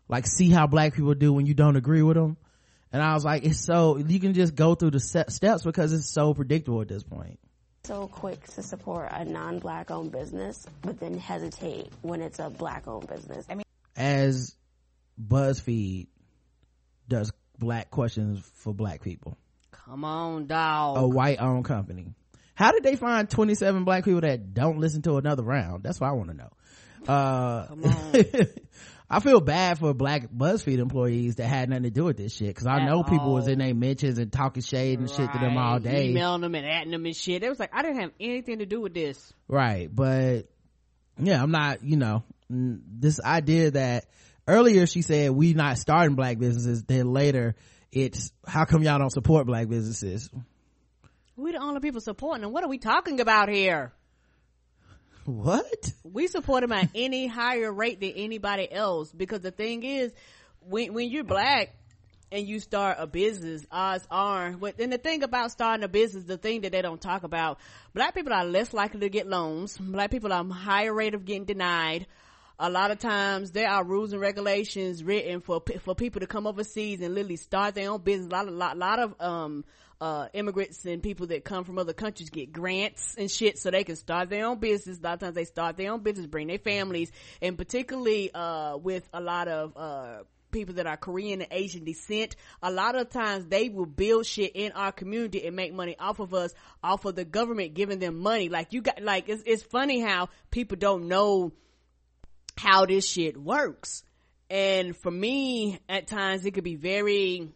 Like, 0.09 0.27
see 0.27 0.51
how 0.51 0.67
black 0.67 0.93
people 0.93 1.15
do 1.15 1.33
when 1.33 1.47
you 1.47 1.55
don't 1.55 1.77
agree 1.77 2.03
with 2.03 2.19
them. 2.19 2.37
And 2.93 3.03
I 3.03 3.15
was 3.15 3.25
like, 3.25 3.45
it's 3.45 3.65
so, 3.65 3.97
you 3.97 4.21
can 4.21 4.35
just 4.35 4.55
go 4.55 4.75
through 4.75 4.91
the 4.91 5.01
steps 5.01 5.65
because 5.65 5.95
it's 5.95 6.13
so 6.13 6.35
predictable 6.35 6.83
at 6.83 6.89
this 6.89 7.03
point. 7.03 7.41
So 7.89 8.07
quick 8.07 8.47
to 8.49 8.63
support 8.63 9.09
a 9.11 9.25
non-black 9.25 9.91
owned 9.91 10.13
business, 10.13 10.67
but 10.83 11.01
then 11.01 11.17
hesitate 11.17 11.91
when 12.03 12.21
it's 12.21 12.39
a 12.39 12.51
black 12.51 12.87
owned 12.87 13.09
business. 13.09 13.47
I 13.49 13.55
mean, 13.55 13.65
As 13.97 14.55
BuzzFeed 15.19 16.09
does 17.09 17.33
black 17.59 17.91
questions 17.91 18.45
for 18.57 18.75
black 18.75 19.01
people. 19.01 19.39
Come 19.71 20.05
on, 20.05 20.49
dog. 20.49 20.99
A 20.99 21.09
white 21.09 21.41
owned 21.41 21.65
company. 21.65 22.13
How 22.55 22.73
did 22.73 22.83
they 22.83 22.95
find 22.95 23.31
27 23.31 23.85
black 23.85 24.05
people 24.05 24.21
that 24.21 24.53
don't 24.53 24.81
listen 24.81 25.01
to 25.03 25.17
another 25.17 25.43
round? 25.43 25.83
That's 25.83 25.99
what 25.99 26.11
I 26.11 26.13
want 26.13 26.29
to 26.29 26.37
know. 26.37 26.51
Uh, 27.11 27.69
I 29.11 29.21
feel 29.21 29.41
bad 29.41 29.79
for 29.79 29.95
black 29.95 30.31
BuzzFeed 30.31 30.79
employees 30.79 31.37
that 31.37 31.47
had 31.47 31.71
nothing 31.71 31.85
to 31.85 31.91
do 31.91 32.05
with 32.05 32.19
this 32.19 32.35
shit. 32.35 32.55
Cause 32.55 32.67
I 32.67 32.81
At 32.81 32.87
know 32.87 33.03
people 33.03 33.33
was 33.33 33.49
in 33.49 33.59
their 33.59 33.75
mentions 33.75 34.19
and 34.19 34.31
talking 34.31 34.63
shade 34.63 34.99
and 34.99 35.09
shit 35.09 35.33
to 35.33 35.39
them 35.39 35.57
all 35.57 35.79
day. 35.79 36.11
Emailing 36.11 36.43
them 36.43 36.55
and 36.55 36.67
adding 36.67 36.91
them 36.91 37.07
and 37.07 37.17
shit. 37.17 37.43
It 37.43 37.49
was 37.49 37.59
like, 37.59 37.71
I 37.73 37.83
didn't 37.83 38.01
have 38.01 38.11
anything 38.21 38.59
to 38.59 38.67
do 38.67 38.81
with 38.83 38.93
this. 38.93 39.33
Right. 39.49 39.89
But 39.91 40.49
yeah, 41.19 41.43
I'm 41.43 41.51
not, 41.51 41.83
you 41.83 41.97
know, 41.97 42.23
this 42.51 43.19
idea 43.21 43.71
that 43.73 44.05
earlier 44.47 44.87
she 44.87 45.01
said 45.01 45.31
we 45.31 45.55
not 45.55 45.79
starting 45.79 46.15
black 46.15 46.39
businesses. 46.39 46.85
Then 46.85 47.13
later 47.13 47.55
it's 47.91 48.31
how 48.47 48.67
come 48.67 48.83
y'all 48.83 48.99
don't 48.99 49.11
support 49.11 49.47
black 49.47 49.69
businesses? 49.69 50.29
We 51.35 51.53
the 51.53 51.59
only 51.59 51.81
people 51.81 52.03
supporting 52.03 52.43
them. 52.43 52.53
What 52.53 52.63
are 52.65 52.69
we 52.69 52.79
talking 52.79 53.21
about 53.21 53.49
here? 53.49 53.93
What? 55.29 55.93
We 56.05 56.27
support 56.27 56.63
them 56.63 56.73
at 56.73 56.89
any 56.95 57.27
higher 57.27 57.71
rate 57.71 58.01
than 58.01 58.13
anybody 58.13 58.73
else 58.73 59.13
because 59.13 59.43
the 59.43 59.51
thing 59.51 59.83
is, 59.83 60.11
when 60.61 60.95
when 60.95 61.11
you're 61.11 61.23
black 61.23 61.75
and 62.33 62.49
you 62.49 62.61
start 62.61 62.97
a 62.99 63.07
business, 63.07 63.67
odds 63.71 64.07
are. 64.11 64.57
And 64.79 64.91
the 64.91 64.97
thing 64.97 65.23
about 65.23 65.51
starting 65.51 65.85
a 65.85 65.89
business, 65.89 66.25
the 66.25 66.39
thing 66.39 66.63
that 66.63 66.73
they 66.73 66.81
don't 66.81 66.99
talk 67.01 67.25
about, 67.25 67.59
black 67.93 68.15
people 68.15 68.33
are 68.33 68.47
less 68.47 68.73
likely 68.73 69.01
to 69.01 69.11
get 69.11 69.27
loans. 69.27 69.77
Black 69.77 70.11
people 70.11 70.33
are 70.33 70.43
higher 70.47 70.95
rate 70.95 71.13
of 71.13 71.27
getting 71.27 71.45
denied. 71.45 72.07
A 72.61 72.69
lot 72.69 72.91
of 72.91 72.99
times 72.99 73.53
there 73.53 73.69
are 73.69 73.85
rules 73.85 74.13
and 74.13 74.21
regulations 74.21 75.05
written 75.05 75.41
for 75.41 75.63
for 75.81 75.95
people 75.95 76.21
to 76.21 76.27
come 76.27 76.45
overseas 76.45 77.01
and 77.01 77.15
literally 77.15 77.37
start 77.37 77.77
their 77.77 77.91
own 77.91 78.01
business. 78.01 78.27
A 78.27 78.31
lot 78.31 78.49
of 78.49 78.55
lot, 78.55 78.77
lot 78.77 78.99
of 78.99 79.15
um 79.21 79.65
uh 80.01 80.27
immigrants 80.33 80.85
and 80.85 81.01
people 81.01 81.29
that 81.29 81.45
come 81.45 81.63
from 81.63 81.79
other 81.79 81.93
countries 81.93 82.31
get 82.31 82.53
grants 82.53 83.15
and 83.17 83.31
shit 83.31 83.59
so 83.59 83.71
they 83.71 83.85
can 83.85 83.95
start 83.95 84.29
their 84.29 84.47
own 84.47 84.59
business. 84.59 84.99
A 84.99 85.03
lot 85.03 85.15
of 85.15 85.21
times 85.21 85.35
they 85.37 85.45
start 85.45 85.77
their 85.77 85.93
own 85.93 86.01
business, 86.01 86.27
bring 86.27 86.49
their 86.49 86.59
families, 86.59 87.13
and 87.41 87.57
particularly 87.57 88.33
uh 88.35 88.77
with 88.77 89.09
a 89.13 89.21
lot 89.21 89.47
of 89.47 89.77
uh 89.77 90.25
people 90.51 90.75
that 90.77 90.87
are 90.87 90.97
Korean 90.97 91.43
and 91.43 91.53
Asian 91.53 91.85
descent, 91.85 92.35
a 92.63 92.73
lot 92.73 92.97
of 92.97 93.11
times 93.11 93.47
they 93.47 93.69
will 93.69 93.87
build 93.87 94.27
shit 94.27 94.53
in 94.57 94.73
our 94.73 94.91
community 94.91 95.47
and 95.47 95.55
make 95.55 95.73
money 95.75 95.95
off 95.99 96.19
of 96.21 96.35
us, 96.35 96.55
off 96.83 97.05
of 97.05 97.15
the 97.15 97.25
government 97.25 97.75
giving 97.75 97.99
them 97.99 98.19
money. 98.19 98.49
Like 98.49 98.73
you 98.73 98.81
got, 98.81 99.03
like 99.03 99.29
it's, 99.29 99.43
it's 99.47 99.63
funny 99.63 100.01
how 100.01 100.31
people 100.51 100.77
don't 100.77 101.07
know 101.07 101.53
how 102.59 102.87
this 102.87 103.07
shit 103.09 103.37
works. 103.37 104.03
And 104.51 104.97
for 104.97 105.11
me, 105.11 105.79
at 105.89 106.07
times 106.07 106.45
it 106.45 106.53
could 106.53 106.65
be 106.65 106.77
very 106.77 107.53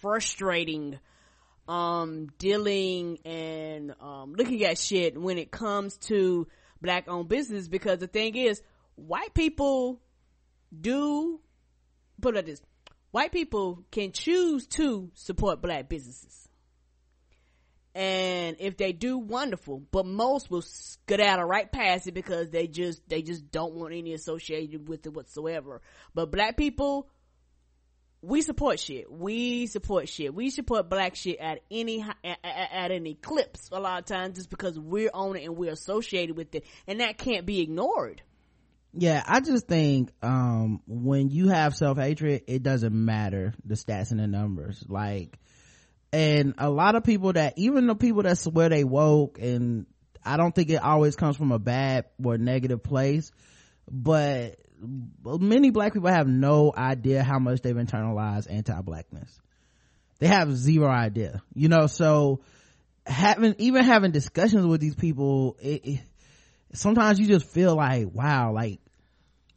frustrating, 0.00 0.98
um, 1.68 2.28
dealing 2.38 3.18
and, 3.24 3.94
um, 4.00 4.34
looking 4.34 4.64
at 4.64 4.78
shit 4.78 5.20
when 5.20 5.38
it 5.38 5.50
comes 5.50 5.96
to 5.98 6.46
black 6.80 7.08
owned 7.08 7.28
business 7.28 7.68
because 7.68 7.98
the 7.98 8.06
thing 8.06 8.36
is, 8.36 8.62
white 8.94 9.34
people 9.34 10.00
do, 10.78 11.40
put 12.20 12.34
it 12.34 12.38
like 12.38 12.46
this, 12.46 12.62
white 13.10 13.32
people 13.32 13.84
can 13.90 14.12
choose 14.12 14.66
to 14.66 15.10
support 15.14 15.60
black 15.60 15.88
businesses. 15.88 16.48
And 17.94 18.56
if 18.60 18.76
they 18.76 18.92
do, 18.92 19.18
wonderful. 19.18 19.82
But 19.90 20.06
most 20.06 20.50
will 20.50 20.62
skedaddle 20.62 21.44
right 21.44 21.70
past 21.70 22.06
it 22.06 22.14
because 22.14 22.50
they 22.50 22.68
just 22.68 23.08
they 23.08 23.22
just 23.22 23.50
don't 23.50 23.74
want 23.74 23.94
any 23.94 24.14
associated 24.14 24.88
with 24.88 25.06
it 25.06 25.12
whatsoever. 25.12 25.82
But 26.14 26.30
black 26.30 26.56
people, 26.56 27.08
we 28.22 28.42
support 28.42 28.78
shit. 28.78 29.10
We 29.10 29.66
support 29.66 30.08
shit. 30.08 30.32
We 30.32 30.50
support 30.50 30.88
black 30.88 31.16
shit 31.16 31.38
at 31.40 31.62
any 31.70 32.02
at, 32.02 32.38
at, 32.44 32.68
at 32.72 32.90
an 32.92 33.06
eclipse 33.06 33.70
a 33.72 33.80
lot 33.80 33.98
of 33.98 34.04
times 34.04 34.36
just 34.36 34.50
because 34.50 34.78
we're 34.78 35.10
on 35.12 35.36
it 35.36 35.44
and 35.44 35.56
we're 35.56 35.72
associated 35.72 36.36
with 36.36 36.54
it, 36.54 36.64
and 36.86 37.00
that 37.00 37.18
can't 37.18 37.44
be 37.44 37.60
ignored. 37.60 38.22
Yeah, 38.92 39.22
I 39.24 39.40
just 39.40 39.68
think, 39.68 40.10
um, 40.20 40.80
when 40.88 41.30
you 41.30 41.48
have 41.48 41.76
self-hatred, 41.76 42.42
it 42.48 42.64
doesn't 42.64 42.92
matter 42.92 43.54
the 43.64 43.76
stats 43.76 44.10
and 44.10 44.18
the 44.18 44.26
numbers. 44.26 44.84
Like, 44.88 45.38
and 46.12 46.54
a 46.58 46.68
lot 46.68 46.96
of 46.96 47.04
people 47.04 47.32
that, 47.32 47.54
even 47.56 47.86
the 47.86 47.94
people 47.94 48.22
that 48.22 48.38
swear 48.38 48.68
they 48.68 48.84
woke, 48.84 49.38
and 49.38 49.86
I 50.24 50.36
don't 50.36 50.54
think 50.54 50.70
it 50.70 50.82
always 50.82 51.16
comes 51.16 51.36
from 51.36 51.52
a 51.52 51.58
bad 51.58 52.06
or 52.22 52.36
negative 52.36 52.82
place, 52.82 53.30
but 53.90 54.56
many 55.24 55.70
black 55.70 55.92
people 55.92 56.10
have 56.10 56.26
no 56.26 56.72
idea 56.76 57.22
how 57.22 57.38
much 57.38 57.60
they've 57.62 57.76
internalized 57.76 58.50
anti-blackness. 58.50 59.38
They 60.18 60.26
have 60.26 60.54
zero 60.54 60.88
idea, 60.88 61.42
you 61.54 61.68
know, 61.68 61.86
so 61.86 62.40
having, 63.06 63.54
even 63.58 63.84
having 63.84 64.10
discussions 64.10 64.66
with 64.66 64.80
these 64.80 64.94
people, 64.94 65.56
it, 65.60 65.86
it 65.86 66.00
sometimes 66.74 67.18
you 67.18 67.26
just 67.26 67.46
feel 67.46 67.74
like, 67.76 68.08
wow, 68.12 68.52
like, 68.52 68.80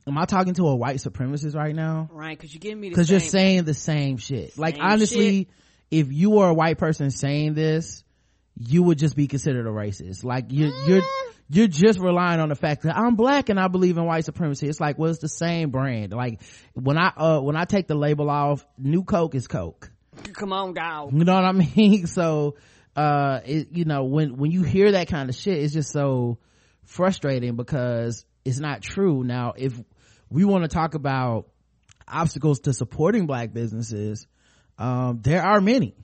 am 0.08 0.18
I 0.18 0.26
talking 0.26 0.54
to 0.56 0.68
a 0.68 0.76
white 0.76 0.98
supremacist 0.98 1.56
right 1.56 1.76
now? 1.76 2.10
Right, 2.12 2.38
because 2.38 2.54
you're 2.54 2.60
giving 2.60 2.80
me 2.80 2.90
Because 2.90 3.10
you're 3.10 3.20
saying 3.20 3.66
the 3.66 3.74
same 3.74 4.18
shit. 4.18 4.58
Like, 4.58 4.78
honestly, 4.80 5.46
shit. 5.46 5.48
If 5.94 6.12
you 6.12 6.32
were 6.32 6.48
a 6.48 6.54
white 6.54 6.80
person 6.80 7.12
saying 7.12 7.54
this, 7.54 8.04
you 8.58 8.82
would 8.82 8.98
just 8.98 9.16
be 9.16 9.28
considered 9.28 9.68
a 9.68 9.70
racist. 9.70 10.24
Like, 10.24 10.46
you're, 10.50 10.72
you're, 10.88 11.04
you're 11.50 11.68
just 11.68 12.00
relying 12.00 12.40
on 12.40 12.50
the 12.50 12.56
fact 12.56 12.82
that 12.84 12.98
I'm 12.98 13.16
black 13.16 13.50
and 13.50 13.60
I 13.60 13.68
believe 13.68 13.98
in 13.98 14.06
white 14.06 14.26
supremacy. 14.26 14.68
It's 14.68 14.80
like, 14.80 14.98
well, 14.98 15.12
it's 15.12 15.20
the 15.20 15.30
same 15.30 15.70
brand. 15.70 16.12
Like, 16.12 16.42
when 16.74 16.98
I, 16.98 17.14
uh, 17.16 17.40
when 17.42 17.56
I 17.56 17.66
take 17.66 17.88
the 17.88 17.96
label 17.96 18.30
off, 18.30 18.66
new 18.78 19.04
Coke 19.04 19.36
is 19.36 19.48
Coke. 19.48 19.92
Come 20.34 20.52
on, 20.52 20.74
dog. 20.74 21.14
You 21.14 21.24
know 21.26 21.36
what 21.36 21.46
I 21.46 21.52
mean? 21.52 22.08
So, 22.08 22.56
uh, 22.96 23.42
it, 23.46 23.70
you 23.72 23.86
know, 23.86 24.06
when, 24.06 24.38
when 24.38 24.52
you 24.52 24.64
hear 24.64 24.94
that 24.94 25.08
kind 25.08 25.30
of 25.30 25.36
shit, 25.36 25.60
it's 25.60 25.74
just 25.74 25.92
so 25.92 26.40
frustrating 26.86 27.56
because 27.56 28.26
it's 28.44 28.60
not 28.60 28.82
true. 28.82 29.24
Now, 29.24 29.54
if 29.56 29.80
we 30.30 30.44
want 30.44 30.64
to 30.64 30.68
talk 30.68 30.96
about 30.96 31.48
obstacles 32.08 32.62
to 32.62 32.74
supporting 32.74 33.28
black 33.28 33.54
businesses, 33.54 34.28
um, 34.78 35.20
there 35.22 35.44
are 35.44 35.62
many. 35.62 35.96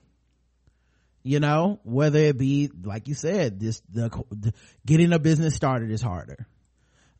You 1.23 1.39
know, 1.39 1.79
whether 1.83 2.19
it 2.19 2.37
be, 2.37 2.71
like 2.83 3.07
you 3.07 3.13
said, 3.13 3.59
this, 3.59 3.81
the, 3.91 4.09
the 4.31 4.53
getting 4.85 5.11
a 5.11 5.19
business 5.19 5.53
started 5.53 5.91
is 5.91 6.01
harder. 6.01 6.47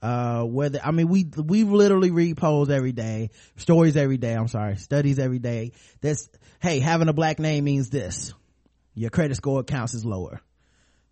Uh 0.01 0.43
whether 0.43 0.79
i 0.81 0.91
mean 0.91 1.09
we 1.09 1.25
we 1.35 1.65
literally 1.65 2.09
read 2.09 2.37
polls 2.37 2.69
every 2.69 2.93
day 2.93 3.31
stories 3.57 3.97
every 3.97 4.15
day 4.15 4.33
i'm 4.33 4.47
sorry 4.47 4.77
studies 4.77 5.19
every 5.19 5.39
day. 5.39 5.73
That's 5.99 6.29
hey 6.61 6.79
having 6.79 7.09
a 7.09 7.13
black 7.13 7.37
name 7.37 7.65
means 7.65 7.89
this. 7.89 8.33
Your 8.93 9.09
credit 9.09 9.35
score 9.35 9.61
counts 9.63 9.93
is 9.93 10.05
lower. 10.05 10.39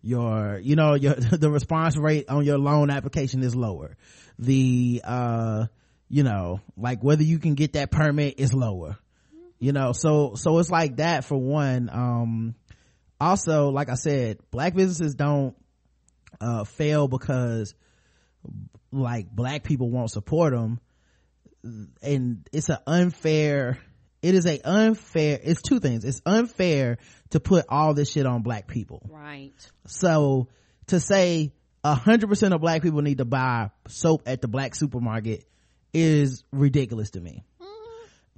Your 0.00 0.58
you 0.58 0.74
know 0.74 0.94
your 0.94 1.14
the 1.14 1.50
response 1.50 1.98
rate 1.98 2.30
on 2.30 2.46
your 2.46 2.56
loan 2.56 2.88
application 2.88 3.42
is 3.42 3.54
lower. 3.54 3.98
The 4.38 5.02
uh 5.04 5.66
you 6.08 6.22
know 6.22 6.62
like 6.74 7.04
whether 7.04 7.22
you 7.22 7.38
can 7.38 7.56
get 7.56 7.74
that 7.74 7.90
permit 7.90 8.36
is 8.38 8.54
lower 8.54 8.96
you 9.58 9.72
know 9.72 9.92
so 9.92 10.34
so 10.34 10.58
it's 10.58 10.70
like 10.70 10.96
that 10.96 11.24
for 11.24 11.36
one 11.36 11.88
um 11.92 12.54
also 13.20 13.68
like 13.70 13.88
i 13.88 13.94
said 13.94 14.38
black 14.50 14.74
businesses 14.74 15.14
don't 15.14 15.56
uh 16.40 16.64
fail 16.64 17.08
because 17.08 17.74
like 18.92 19.30
black 19.30 19.64
people 19.64 19.90
won't 19.90 20.10
support 20.10 20.52
them 20.52 20.80
and 22.02 22.48
it's 22.52 22.68
an 22.68 22.78
unfair 22.86 23.78
it 24.22 24.34
is 24.34 24.46
a 24.46 24.60
unfair 24.64 25.38
it's 25.42 25.62
two 25.62 25.80
things. 25.80 26.04
It's 26.04 26.20
unfair 26.26 26.98
to 27.30 27.40
put 27.40 27.66
all 27.68 27.94
this 27.94 28.10
shit 28.10 28.26
on 28.26 28.42
black 28.42 28.66
people. 28.66 29.08
Right. 29.08 29.52
so 29.86 30.48
to 30.88 31.00
say 31.00 31.52
a 31.84 31.94
hundred 31.94 32.28
percent 32.28 32.54
of 32.54 32.60
black 32.60 32.82
people 32.82 33.02
need 33.02 33.18
to 33.18 33.24
buy 33.24 33.70
soap 33.88 34.22
at 34.26 34.40
the 34.40 34.48
black 34.48 34.74
supermarket 34.74 35.44
is 35.94 36.44
ridiculous 36.52 37.10
to 37.10 37.20
me 37.20 37.44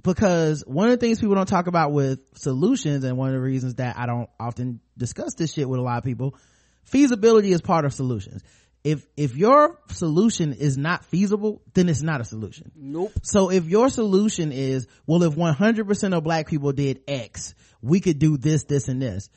because 0.03 0.63
one 0.65 0.89
of 0.89 0.99
the 0.99 1.05
things 1.05 1.19
people 1.19 1.35
don't 1.35 1.47
talk 1.47 1.67
about 1.67 1.91
with 1.91 2.19
solutions 2.35 3.03
and 3.03 3.17
one 3.17 3.29
of 3.29 3.33
the 3.33 3.41
reasons 3.41 3.75
that 3.75 3.97
I 3.97 4.05
don't 4.05 4.29
often 4.39 4.79
discuss 4.97 5.35
this 5.35 5.53
shit 5.53 5.67
with 5.69 5.79
a 5.79 5.83
lot 5.83 5.97
of 5.97 6.03
people, 6.03 6.35
feasibility 6.83 7.51
is 7.51 7.61
part 7.61 7.85
of 7.85 7.93
solutions. 7.93 8.41
If, 8.83 9.05
if 9.15 9.35
your 9.35 9.79
solution 9.89 10.53
is 10.53 10.75
not 10.75 11.05
feasible, 11.05 11.61
then 11.75 11.87
it's 11.87 12.01
not 12.01 12.19
a 12.19 12.23
solution. 12.23 12.71
Nope. 12.75 13.11
So 13.21 13.51
if 13.51 13.65
your 13.65 13.89
solution 13.89 14.51
is, 14.51 14.87
well, 15.05 15.21
if 15.21 15.35
100% 15.35 16.17
of 16.17 16.23
black 16.23 16.47
people 16.47 16.71
did 16.71 17.01
X, 17.07 17.53
we 17.81 17.99
could 17.99 18.17
do 18.17 18.37
this, 18.37 18.63
this, 18.63 18.87
and 18.87 18.99
this, 18.99 19.29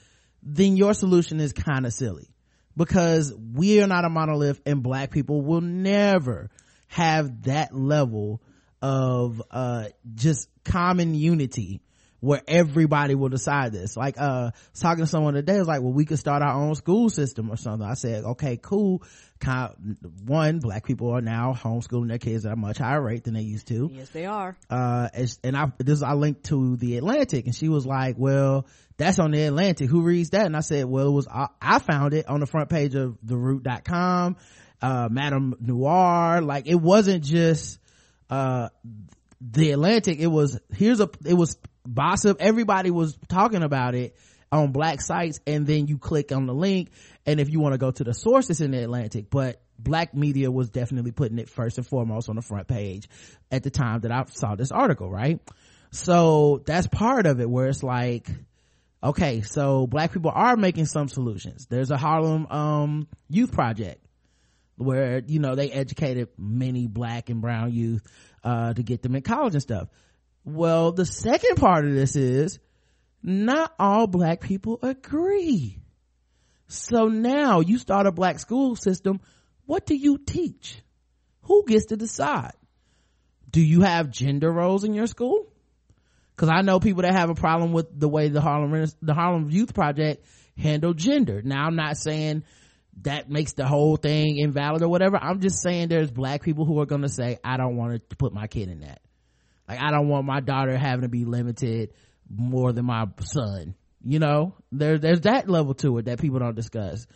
then 0.43 0.79
your 0.79 0.95
solution 0.95 1.41
is 1.41 1.53
kind 1.53 1.85
of 1.85 1.93
silly 1.93 2.31
because 2.77 3.35
we 3.35 3.83
are 3.83 3.87
not 3.87 4.05
a 4.05 4.09
monolith 4.09 4.61
and 4.65 4.83
black 4.83 5.11
people 5.11 5.43
will 5.43 5.61
never 5.61 6.51
have 6.89 7.43
that 7.43 7.75
level 7.75 8.41
of 8.85 9.41
uh 9.51 9.87
just 10.15 10.49
common 10.63 11.15
unity 11.15 11.81
where 12.21 12.43
everybody 12.49 13.15
will 13.15 13.29
decide 13.31 13.73
this. 13.73 13.97
Like 13.97 14.19
uh 14.21 14.51
I 14.55 14.59
was 14.73 14.81
talking 14.81 15.05
to 15.05 15.07
someone 15.11 15.33
today 15.35 15.59
was 15.59 15.67
like 15.69 15.81
well 15.81 15.93
we 15.93 16.05
could 16.05 16.19
start 16.19 16.43
our 16.43 16.53
own 16.55 16.75
school 16.75 17.09
system 17.09 17.51
or 17.51 17.57
something. 17.57 17.89
I 17.89 17.95
said 17.95 18.25
okay 18.25 18.59
cool. 18.61 19.03
One 20.27 20.59
black 20.59 20.85
people 20.85 21.11
are 21.11 21.21
now 21.23 21.55
homeschooling 21.55 22.09
their 22.09 22.19
kids 22.19 22.45
at 22.47 22.53
a 22.53 22.57
much 22.57 22.79
higher 22.79 23.01
rate 23.03 23.25
than 23.25 23.35
they 23.35 23.41
used 23.43 23.69
to. 23.69 23.91
Yes, 23.93 24.11
they 24.11 24.27
are. 24.27 24.57
uh 24.69 25.09
and 25.43 25.57
i 25.57 25.73
this 25.79 26.03
i 26.03 26.13
linked 26.13 26.45
to 26.45 26.77
the 26.77 26.99
atlantic 26.99 27.47
and 27.47 27.55
she 27.55 27.69
was 27.69 27.87
like 27.87 28.17
well 28.19 28.67
that's 28.97 29.19
on 29.19 29.31
the 29.31 29.43
atlantic. 29.45 29.89
Who 29.89 30.03
reads 30.03 30.31
that? 30.31 30.45
And 30.47 30.57
i 30.57 30.61
said 30.61 30.85
well 30.85 31.09
it 31.09 31.13
was 31.13 31.27
i, 31.29 31.49
I 31.61 31.79
found 31.79 32.13
it 32.13 32.29
on 32.29 32.41
the 32.41 32.47
front 32.47 32.69
page 32.69 32.95
of 32.95 33.17
the 33.23 33.37
root.com 33.37 34.37
uh 34.83 35.09
MadameNoire. 35.09 36.45
Like 36.45 36.67
it 36.67 36.75
wasn't 36.75 37.25
just 37.25 37.79
uh 38.31 38.69
the 39.41 39.73
atlantic 39.73 40.19
it 40.19 40.27
was 40.27 40.59
here's 40.75 41.01
a 41.01 41.11
it 41.25 41.35
was 41.35 41.59
gossip 41.93 42.39
everybody 42.41 42.91
was 42.91 43.19
talking 43.29 43.63
about 43.63 43.95
it 43.95 44.17
on 44.51 44.73
black 44.73 45.01
sites 45.01 45.41
and 45.47 45.67
then 45.67 45.87
you 45.87 45.99
click 45.99 46.33
on 46.33 46.47
the 46.47 46.55
link 46.55 46.91
and 47.27 47.41
if 47.41 47.51
you 47.51 47.61
want 47.61 47.75
to 47.75 47.79
go 47.79 47.91
to 47.91 48.05
the 48.05 48.15
sources 48.15 48.61
in 48.61 48.71
the 48.71 48.83
atlantic 48.83 49.29
but 49.29 49.61
black 49.79 50.15
media 50.15 50.51
was 50.51 50.71
definitely 50.71 51.11
putting 51.11 51.39
it 51.39 51.49
first 51.49 51.79
and 51.79 51.87
foremost 51.87 52.29
on 52.29 52.37
the 52.37 52.43
front 52.43 52.69
page 52.69 53.09
at 53.51 53.63
the 53.63 53.71
time 53.71 54.01
that 54.01 54.13
i 54.13 54.25
saw 54.29 54.55
this 54.55 54.73
article 54.73 55.11
right? 55.11 55.41
So 55.91 56.61
that's 56.67 56.89
part 56.89 57.27
of 57.27 57.41
it 57.41 57.49
where 57.49 57.69
it's 57.69 57.83
like 57.83 58.29
okay 59.03 59.43
so 59.43 59.87
black 59.87 60.13
people 60.13 60.33
are 60.35 60.57
making 60.57 60.87
some 60.87 61.09
solutions. 61.09 61.67
There's 61.67 61.91
a 61.91 61.97
harlem 61.97 62.47
um 62.47 63.09
youth 63.29 63.53
project 63.53 64.04
where 64.77 65.23
you 65.27 65.39
know 65.39 65.55
they 65.55 65.71
educated 65.71 66.29
many 66.37 66.87
black 66.87 67.31
and 67.31 67.41
brown 67.41 67.73
youth 67.73 68.03
uh 68.43 68.75
to 68.75 68.83
get 68.83 69.03
them 69.03 69.15
in 69.15 69.23
college 69.23 69.55
and 69.55 69.63
stuff. 69.63 69.89
Well 70.45 70.93
the 70.93 71.07
second 71.07 71.57
part 71.57 71.85
of 71.85 71.93
this 71.93 72.17
is 72.17 72.59
not 73.23 73.73
all 73.79 74.07
black 74.07 74.41
people 74.41 74.79
agree. 74.83 75.79
So 76.67 77.07
now 77.07 77.61
you 77.61 77.79
start 77.79 78.07
a 78.07 78.13
black 78.13 78.39
school 78.39 78.77
system 78.77 79.21
what 79.67 79.87
do 79.87 79.95
you 79.95 80.19
teach? 80.19 80.83
Who 81.43 81.65
gets 81.67 81.87
to 81.87 81.97
decide? 81.97 82.53
Do 83.51 83.61
you 83.61 83.83
have 83.83 84.11
gender 84.11 84.51
roles 84.51 84.85
in 84.85 84.95
your 84.95 85.07
school? 85.07 85.47
Because 86.35 86.49
i 86.49 86.63
know 86.63 86.81
people 86.81 87.03
that 87.03 87.15
have 87.15 87.31
a 87.31 87.35
problem 87.35 87.73
with 87.73 87.99
the 87.99 88.09
way 88.09 88.29
the 88.29 88.41
harlem 88.41 88.87
the 89.01 89.15
harlem 89.15 89.51
youth 89.51 89.73
project 89.73 90.27
handled 90.59 90.97
gender. 90.97 91.43
Now 91.43 91.67
i'm 91.67 91.77
not 91.77 91.97
saying 91.97 92.45
that 93.03 93.29
makes 93.29 93.53
the 93.55 93.67
whole 93.67 93.97
thing 93.97 94.39
invalid 94.39 94.83
or 94.83 94.89
whatever. 94.89 95.17
I'm 95.21 95.41
just 95.41 95.63
saying 95.63 95.89
there's 95.89 96.11
black 96.11 96.43
people 96.43 96.65
who 96.65 96.81
are 96.81 96.87
going 96.87 97.03
to 97.03 97.09
say 97.09 97.39
i 97.45 97.57
don't 97.57 97.77
want 97.77 98.09
to 98.09 98.17
put 98.17 98.33
my 98.33 98.47
kid 98.47 98.69
in 98.69 98.81
that. 98.81 99.01
Like 99.69 99.81
i 99.83 99.91
don't 99.91 100.09
want 100.09 100.27
my 100.27 100.41
daughter 100.41 100.77
having 100.77 101.03
to 101.03 101.09
be 101.09 101.25
limited 101.25 101.93
more 102.31 102.73
than 102.73 102.85
my 102.87 103.07
son. 103.21 103.75
You 104.03 104.19
know? 104.19 104.55
There 104.73 104.99
there's 104.99 105.23
that 105.23 105.49
level 105.49 105.75
to 105.77 105.99
it 105.99 106.05
that 106.07 106.21
people 106.21 106.39
don't 106.39 106.55
discuss. 106.55 107.07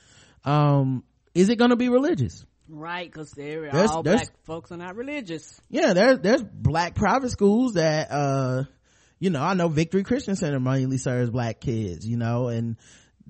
Um 0.45 1.05
is 1.35 1.49
it 1.49 1.57
going 1.57 1.70
to 1.70 1.76
be 1.76 1.89
religious? 1.89 2.45
Right, 2.70 3.11
because 3.11 3.31
they're 3.31 3.70
There's- 3.70 3.91
all 3.91 4.03
there's- 4.03 4.29
black 4.29 4.45
folks 4.45 4.72
are 4.72 4.76
not 4.76 4.97
religious. 4.97 5.59
yeah 5.70 5.95
there's 5.95 6.18
there's 6.20 6.43
black 6.43 6.95
private 6.95 7.31
schools 7.31 7.74
that 7.74 8.09
uh 8.11 8.64
you 9.18 9.31
know 9.31 9.41
i 9.43 9.55
know 9.55 9.68
victory 9.68 10.03
christian 10.03 10.37
center 10.37 10.61
mainly 10.61 10.99
serves 10.99 11.31
black 11.31 11.61
kids 11.61 12.07
you 12.07 12.16
know 12.18 12.49
and 12.49 12.76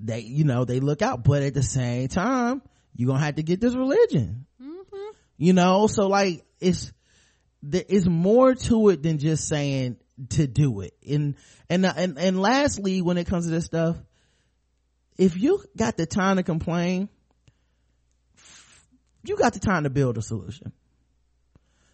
they 0.01 0.19
you 0.19 0.43
know 0.43 0.65
they 0.65 0.79
look 0.79 1.01
out. 1.01 1.23
But 1.23 1.43
at 1.43 1.53
the 1.53 1.63
same 1.63 2.07
time 2.07 2.61
you're 2.95 3.07
gonna 3.07 3.23
have 3.23 3.35
to 3.35 3.43
get 3.43 3.61
this 3.61 3.75
religion. 3.75 4.45
Mm-hmm. 4.61 5.09
You 5.37 5.53
know 5.53 5.87
so 5.87 6.07
like 6.07 6.45
it's 6.59 6.91
there 7.61 7.83
is 7.87 8.07
more 8.07 8.55
to 8.55 8.89
it 8.89 9.03
than 9.03 9.17
just 9.17 9.47
saying 9.47 9.97
to 10.29 10.47
do 10.47 10.81
it. 10.81 10.93
And 11.07 11.35
and 11.69 11.85
uh, 11.85 11.93
and 11.95 12.17
and 12.17 12.41
lastly 12.41 13.01
when 13.01 13.17
it 13.17 13.27
comes 13.27 13.45
to 13.45 13.51
this 13.51 13.65
stuff 13.65 13.97
if 15.17 15.37
you 15.37 15.61
got 15.75 15.97
the 15.97 16.05
time 16.05 16.37
to 16.37 16.43
complain 16.43 17.09
you 19.23 19.35
got 19.35 19.53
the 19.53 19.59
time 19.59 19.83
to 19.83 19.89
build 19.89 20.17
a 20.17 20.21
solution. 20.21 20.71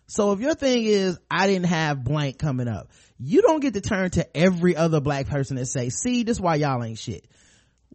So 0.08 0.34
if 0.34 0.40
your 0.40 0.54
thing 0.54 0.86
is, 0.86 1.18
I 1.30 1.48
didn't 1.48 1.66
have 1.66 2.04
blank 2.04 2.38
coming 2.38 2.68
up, 2.68 2.92
you 3.18 3.42
don't 3.42 3.60
get 3.60 3.74
to 3.74 3.82
turn 3.82 4.12
to 4.12 4.38
every 4.38 4.76
other 4.76 5.02
black 5.02 5.28
person 5.28 5.58
and 5.58 5.68
say, 5.68 5.90
see, 5.90 6.24
this 6.24 6.40
why 6.40 6.56
y'all 6.56 6.84
ain't 6.84 7.00
shit. 7.00 7.26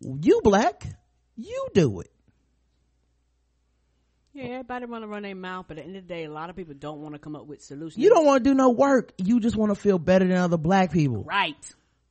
You 0.00 0.40
black, 0.42 0.86
you 1.36 1.68
do 1.74 2.00
it. 2.00 2.10
Yeah, 4.32 4.44
everybody 4.44 4.86
want 4.86 5.02
to 5.02 5.08
run 5.08 5.22
their 5.22 5.34
mouth, 5.34 5.66
but 5.68 5.76
at 5.78 5.84
the 5.84 5.88
end 5.88 5.96
of 5.96 6.06
the 6.06 6.14
day, 6.14 6.24
a 6.24 6.30
lot 6.30 6.50
of 6.50 6.56
people 6.56 6.74
don't 6.74 7.00
want 7.00 7.14
to 7.14 7.18
come 7.18 7.34
up 7.34 7.46
with 7.46 7.62
solutions. 7.62 8.02
You 8.02 8.10
don't 8.10 8.24
want 8.24 8.44
to 8.44 8.50
do 8.50 8.54
no 8.54 8.70
work. 8.70 9.12
You 9.18 9.40
just 9.40 9.56
want 9.56 9.74
to 9.74 9.80
feel 9.80 9.98
better 9.98 10.26
than 10.26 10.36
other 10.36 10.56
black 10.56 10.92
people. 10.92 11.24
right. 11.24 11.56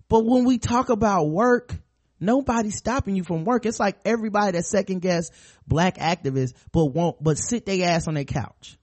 But 0.09 0.25
when 0.25 0.43
we 0.43 0.57
talk 0.57 0.89
about 0.89 1.29
work, 1.29 1.71
nobody's 2.19 2.75
stopping 2.75 3.15
you 3.15 3.23
from 3.23 3.45
work. 3.45 3.67
It's 3.67 3.79
like 3.79 3.95
everybody 4.03 4.53
that 4.53 4.65
second 4.65 5.03
guess 5.03 5.29
black 5.67 5.97
activists, 5.97 6.53
but 6.71 6.85
won't, 6.85 7.23
but 7.23 7.37
sit 7.37 7.67
their 7.67 7.87
ass 7.87 8.07
on 8.07 8.15
their 8.15 8.25
couch. 8.25 8.78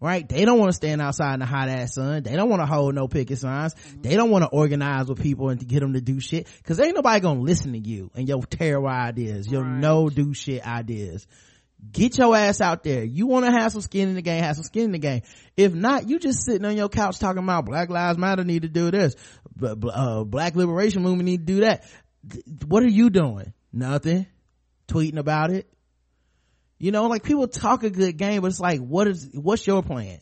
Right? 0.00 0.28
They 0.28 0.44
don't 0.44 0.60
want 0.60 0.70
to 0.70 0.76
stand 0.76 1.02
outside 1.02 1.34
in 1.34 1.40
the 1.40 1.46
hot 1.46 1.68
ass 1.68 1.94
sun. 1.94 2.22
They 2.22 2.36
don't 2.36 2.48
want 2.48 2.62
to 2.62 2.66
hold 2.66 2.94
no 2.94 3.08
picket 3.08 3.38
signs. 3.38 3.74
They 4.00 4.14
don't 4.14 4.30
want 4.30 4.44
to 4.44 4.48
organize 4.48 5.08
with 5.08 5.20
people 5.20 5.48
and 5.48 5.58
to 5.58 5.66
get 5.66 5.80
them 5.80 5.94
to 5.94 6.00
do 6.00 6.20
shit. 6.20 6.46
Cause 6.64 6.78
ain't 6.78 6.94
nobody 6.94 7.20
gonna 7.20 7.40
listen 7.40 7.72
to 7.72 7.78
you 7.78 8.10
and 8.14 8.28
your 8.28 8.42
terrible 8.44 8.88
ideas, 8.88 9.48
your 9.50 9.64
no 9.64 10.08
do 10.08 10.34
shit 10.34 10.64
ideas. 10.64 11.26
Get 11.92 12.18
your 12.18 12.36
ass 12.36 12.60
out 12.60 12.82
there. 12.82 13.04
You 13.04 13.26
want 13.26 13.46
to 13.46 13.52
have 13.52 13.70
some 13.72 13.80
skin 13.80 14.08
in 14.08 14.14
the 14.16 14.22
game, 14.22 14.42
have 14.42 14.56
some 14.56 14.64
skin 14.64 14.84
in 14.84 14.92
the 14.92 14.98
game. 14.98 15.22
If 15.56 15.74
not, 15.74 16.08
you 16.08 16.18
just 16.18 16.44
sitting 16.44 16.64
on 16.64 16.76
your 16.76 16.88
couch 16.88 17.18
talking 17.18 17.42
about 17.42 17.66
Black 17.66 17.88
Lives 17.88 18.18
Matter 18.18 18.42
need 18.44 18.62
to 18.62 18.68
do 18.68 18.90
this. 18.90 19.14
Uh, 19.62 20.24
Black 20.24 20.56
Liberation 20.56 21.02
Movement 21.02 21.26
need 21.26 21.46
to 21.46 21.52
do 21.52 21.60
that. 21.60 21.84
What 22.66 22.82
are 22.82 22.90
you 22.90 23.10
doing? 23.10 23.52
Nothing. 23.72 24.26
Tweeting 24.88 25.18
about 25.18 25.50
it. 25.50 25.68
You 26.78 26.92
know, 26.92 27.06
like 27.08 27.24
people 27.24 27.48
talk 27.48 27.82
a 27.82 27.90
good 27.90 28.16
game, 28.16 28.40
but 28.40 28.48
it's 28.48 28.60
like, 28.60 28.80
what 28.80 29.08
is, 29.08 29.30
what's 29.34 29.66
your 29.66 29.82
plan? 29.82 30.20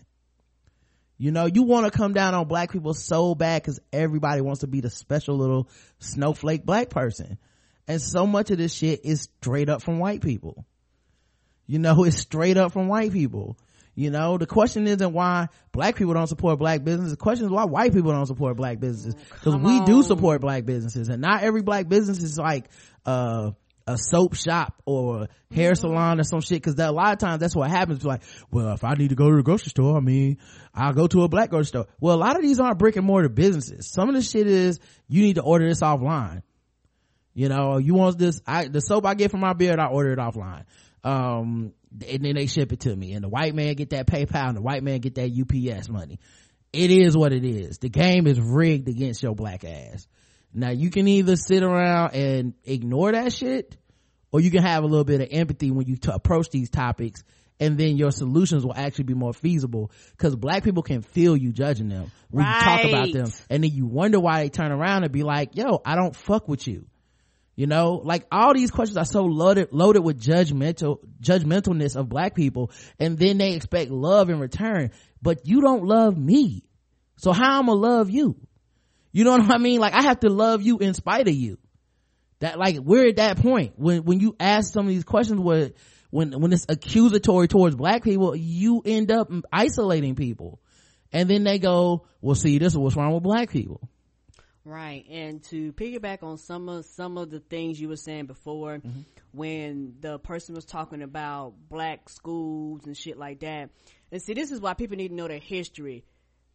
You 1.18 1.30
know, 1.30 1.46
you 1.46 1.62
want 1.62 1.90
to 1.90 1.96
come 1.96 2.12
down 2.12 2.34
on 2.34 2.46
black 2.46 2.72
people 2.72 2.92
so 2.94 3.34
bad 3.34 3.62
because 3.62 3.80
everybody 3.92 4.40
wants 4.40 4.60
to 4.60 4.66
be 4.66 4.80
the 4.80 4.90
special 4.90 5.36
little 5.36 5.68
snowflake 5.98 6.64
black 6.64 6.90
person. 6.90 7.38
And 7.88 8.02
so 8.02 8.26
much 8.26 8.50
of 8.50 8.58
this 8.58 8.74
shit 8.74 9.04
is 9.04 9.28
straight 9.40 9.68
up 9.68 9.82
from 9.82 9.98
white 9.98 10.20
people. 10.20 10.66
You 11.66 11.78
know, 11.78 12.04
it's 12.04 12.18
straight 12.18 12.56
up 12.56 12.72
from 12.72 12.88
white 12.88 13.12
people. 13.12 13.58
You 13.94 14.10
know, 14.10 14.36
the 14.36 14.46
question 14.46 14.86
isn't 14.86 15.12
why 15.12 15.48
black 15.72 15.96
people 15.96 16.12
don't 16.12 16.26
support 16.26 16.58
black 16.58 16.84
businesses. 16.84 17.12
The 17.12 17.16
question 17.16 17.46
is 17.46 17.50
why 17.50 17.64
white 17.64 17.94
people 17.94 18.12
don't 18.12 18.26
support 18.26 18.58
black 18.58 18.78
businesses. 18.78 19.14
Cause 19.42 19.56
we 19.56 19.82
do 19.86 20.02
support 20.02 20.42
black 20.42 20.66
businesses 20.66 21.08
and 21.08 21.22
not 21.22 21.42
every 21.42 21.62
black 21.62 21.88
business 21.88 22.22
is 22.22 22.36
like, 22.36 22.66
uh, 23.06 23.52
a 23.86 23.96
soap 23.96 24.34
shop 24.34 24.82
or 24.84 25.22
a 25.22 25.54
hair 25.54 25.74
salon 25.74 26.18
or 26.20 26.24
some 26.24 26.40
shit. 26.40 26.62
Cause 26.62 26.76
that, 26.76 26.90
a 26.90 26.92
lot 26.92 27.12
of 27.12 27.18
times 27.18 27.40
that's 27.40 27.54
what 27.54 27.70
happens. 27.70 28.04
Like, 28.04 28.22
well, 28.50 28.72
if 28.72 28.84
I 28.84 28.94
need 28.94 29.10
to 29.10 29.14
go 29.14 29.30
to 29.30 29.36
the 29.36 29.42
grocery 29.42 29.70
store, 29.70 29.96
I 29.96 30.00
mean, 30.00 30.38
I'll 30.74 30.92
go 30.92 31.06
to 31.06 31.22
a 31.22 31.28
black 31.28 31.50
grocery 31.50 31.66
store. 31.66 31.86
Well, 32.00 32.16
a 32.16 32.18
lot 32.18 32.36
of 32.36 32.42
these 32.42 32.58
aren't 32.58 32.78
brick 32.78 32.96
and 32.96 33.06
mortar 33.06 33.28
businesses. 33.28 33.90
Some 33.90 34.08
of 34.08 34.14
the 34.14 34.22
shit 34.22 34.46
is 34.46 34.80
you 35.08 35.22
need 35.22 35.34
to 35.34 35.42
order 35.42 35.68
this 35.68 35.80
offline. 35.80 36.42
You 37.34 37.48
know, 37.48 37.76
you 37.78 37.94
want 37.94 38.18
this, 38.18 38.40
I, 38.46 38.68
the 38.68 38.80
soap 38.80 39.06
I 39.06 39.14
get 39.14 39.30
from 39.30 39.40
my 39.40 39.52
beard, 39.52 39.78
I 39.78 39.86
order 39.86 40.12
it 40.12 40.18
offline. 40.18 40.64
Um, 41.04 41.74
and 42.08 42.24
then 42.24 42.34
they 42.34 42.46
ship 42.46 42.72
it 42.72 42.80
to 42.80 42.94
me 42.94 43.12
and 43.12 43.22
the 43.22 43.28
white 43.28 43.54
man 43.54 43.74
get 43.74 43.90
that 43.90 44.06
PayPal 44.06 44.48
and 44.48 44.56
the 44.56 44.62
white 44.62 44.82
man 44.82 45.00
get 45.00 45.14
that 45.16 45.30
UPS 45.30 45.88
money. 45.88 46.18
It 46.72 46.90
is 46.90 47.16
what 47.16 47.32
it 47.32 47.44
is. 47.44 47.78
The 47.78 47.88
game 47.88 48.26
is 48.26 48.40
rigged 48.40 48.88
against 48.88 49.22
your 49.22 49.34
black 49.34 49.64
ass. 49.64 50.06
Now 50.56 50.70
you 50.70 50.90
can 50.90 51.06
either 51.06 51.36
sit 51.36 51.62
around 51.62 52.14
and 52.14 52.54
ignore 52.64 53.12
that 53.12 53.32
shit 53.32 53.76
or 54.32 54.40
you 54.40 54.50
can 54.50 54.62
have 54.62 54.84
a 54.84 54.86
little 54.86 55.04
bit 55.04 55.20
of 55.20 55.28
empathy 55.30 55.70
when 55.70 55.86
you 55.86 55.96
t- 55.96 56.10
approach 56.12 56.48
these 56.48 56.70
topics 56.70 57.22
and 57.60 57.76
then 57.76 57.98
your 57.98 58.10
solutions 58.10 58.64
will 58.64 58.74
actually 58.74 59.04
be 59.04 59.14
more 59.14 59.34
feasible 59.34 59.90
because 60.12 60.34
black 60.34 60.64
people 60.64 60.82
can 60.82 61.02
feel 61.02 61.36
you 61.36 61.52
judging 61.52 61.90
them. 61.90 62.10
When 62.30 62.46
you 62.46 62.52
talk 62.52 62.84
about 62.84 63.12
them 63.12 63.30
and 63.50 63.62
then 63.62 63.70
you 63.70 63.86
wonder 63.86 64.18
why 64.18 64.42
they 64.42 64.48
turn 64.48 64.72
around 64.72 65.04
and 65.04 65.12
be 65.12 65.22
like 65.22 65.56
yo 65.56 65.82
i 65.84 65.94
don't 65.94 66.16
fuck 66.16 66.48
with 66.48 66.66
you. 66.66 66.86
You 67.54 67.66
know 67.66 68.00
like 68.02 68.26
all 68.32 68.54
these 68.54 68.70
questions 68.70 68.96
are 68.96 69.04
so 69.04 69.24
loaded 69.24 69.68
loaded 69.72 70.00
with 70.00 70.18
judgmental 70.18 71.00
judgmentalness 71.20 71.96
of 71.96 72.08
black 72.08 72.34
people 72.34 72.70
and 72.98 73.18
then 73.18 73.36
they 73.36 73.52
expect 73.52 73.90
love 73.90 74.30
in 74.30 74.40
return. 74.40 74.90
But 75.20 75.46
you 75.46 75.60
don't 75.60 75.84
love 75.84 76.16
me. 76.16 76.64
So 77.18 77.32
how 77.32 77.58
i'm 77.58 77.66
gonna 77.66 77.78
love 77.78 78.08
you 78.08 78.36
you 79.16 79.24
know 79.24 79.30
what 79.38 79.50
i 79.50 79.58
mean? 79.58 79.80
Like 79.80 79.94
i 79.94 80.02
have 80.02 80.20
to 80.20 80.28
love 80.28 80.62
you 80.62 80.78
in 80.78 80.94
spite 80.94 81.26
of 81.28 81.34
you. 81.34 81.58
That 82.40 82.58
like 82.58 82.76
we're 82.78 83.08
at 83.08 83.16
that 83.16 83.38
point. 83.38 83.72
When 83.76 84.04
when 84.04 84.20
you 84.20 84.36
ask 84.38 84.72
some 84.72 84.86
of 84.86 84.92
these 84.92 85.04
questions 85.04 85.40
where 85.40 85.70
when 86.10 86.38
when 86.38 86.52
it's 86.52 86.66
accusatory 86.68 87.48
towards 87.48 87.74
black 87.76 88.04
people 88.04 88.36
you 88.36 88.82
end 88.84 89.10
up 89.10 89.30
isolating 89.50 90.14
people. 90.16 90.60
And 91.12 91.30
then 91.30 91.44
they 91.44 91.58
go 91.58 92.06
well 92.20 92.34
see 92.34 92.58
this 92.58 92.74
is 92.74 92.78
what's 92.78 92.96
wrong 92.96 93.14
with 93.14 93.22
black 93.22 93.50
people. 93.50 93.88
Right, 94.66 95.04
and 95.08 95.44
to 95.44 95.72
piggyback 95.74 96.24
on 96.24 96.38
some 96.38 96.68
of 96.68 96.84
some 96.86 97.18
of 97.18 97.30
the 97.30 97.38
things 97.38 97.80
you 97.80 97.88
were 97.88 97.96
saying 97.96 98.26
before, 98.26 98.78
Mm-hmm. 98.78 99.00
when 99.30 99.94
the 100.00 100.18
person 100.18 100.56
was 100.56 100.64
talking 100.64 101.02
about 101.02 101.54
black 101.68 102.08
schools 102.08 102.84
and 102.84 102.96
shit 102.96 103.16
like 103.16 103.38
that, 103.40 103.70
and 104.10 104.20
see, 104.20 104.34
this 104.34 104.50
is 104.50 104.60
why 104.60 104.74
people 104.74 104.96
need 104.96 105.08
to 105.08 105.14
know 105.14 105.28
their 105.28 105.38
history. 105.38 106.04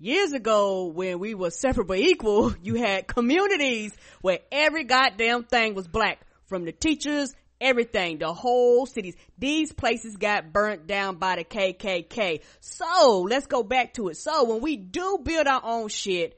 Years 0.03 0.33
ago, 0.33 0.85
when 0.87 1.19
we 1.19 1.35
were 1.35 1.51
separate 1.51 1.85
but 1.85 1.99
equal, 1.99 2.55
you 2.63 2.73
had 2.73 3.07
communities 3.07 3.93
where 4.21 4.39
every 4.51 4.83
goddamn 4.83 5.43
thing 5.43 5.75
was 5.75 5.87
black, 5.87 6.19
from 6.47 6.65
the 6.65 6.71
teachers, 6.71 7.31
everything, 7.61 8.17
the 8.17 8.33
whole 8.33 8.87
cities. 8.87 9.13
These 9.37 9.71
places 9.73 10.17
got 10.17 10.51
burnt 10.51 10.87
down 10.87 11.17
by 11.17 11.35
the 11.35 11.43
KKK. 11.43 12.41
So 12.61 13.21
let's 13.29 13.45
go 13.45 13.61
back 13.61 13.93
to 13.93 14.07
it. 14.09 14.17
So 14.17 14.45
when 14.45 14.61
we 14.61 14.75
do 14.75 15.19
build 15.23 15.45
our 15.45 15.61
own 15.63 15.87
shit 15.89 16.35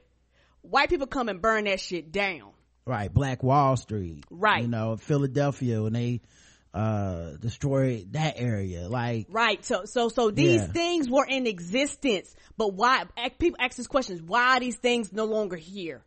white 0.61 0.89
people 0.89 1.07
come 1.07 1.29
and 1.29 1.41
burn 1.41 1.65
that 1.65 1.79
shit 1.79 2.11
down. 2.11 2.51
right 2.85 3.13
black 3.13 3.43
wall 3.43 3.75
street 3.77 4.23
Right. 4.29 4.61
you 4.63 4.67
know 4.69 4.95
philadelphia 4.97 5.81
when 5.83 5.91
they 5.93 6.21
uh 6.73 7.31
destroyed 7.39 8.13
that 8.13 8.33
area 8.37 8.89
like 8.89 9.27
Right. 9.29 9.63
So, 9.63 9.85
so, 9.85 10.09
so 10.09 10.31
these 10.31 10.61
Yeah. 10.61 10.67
things 10.67 11.09
were 11.09 11.25
in 11.25 11.45
existence, 11.47 12.35
but 12.57 12.73
why, 12.73 13.05
people 13.37 13.57
ask 13.59 13.77
this 13.77 13.87
questions, 13.87 14.21
why 14.21 14.57
are 14.57 14.59
these 14.59 14.75
things 14.77 15.13
no 15.13 15.25
longer 15.25 15.55
here? 15.55 16.03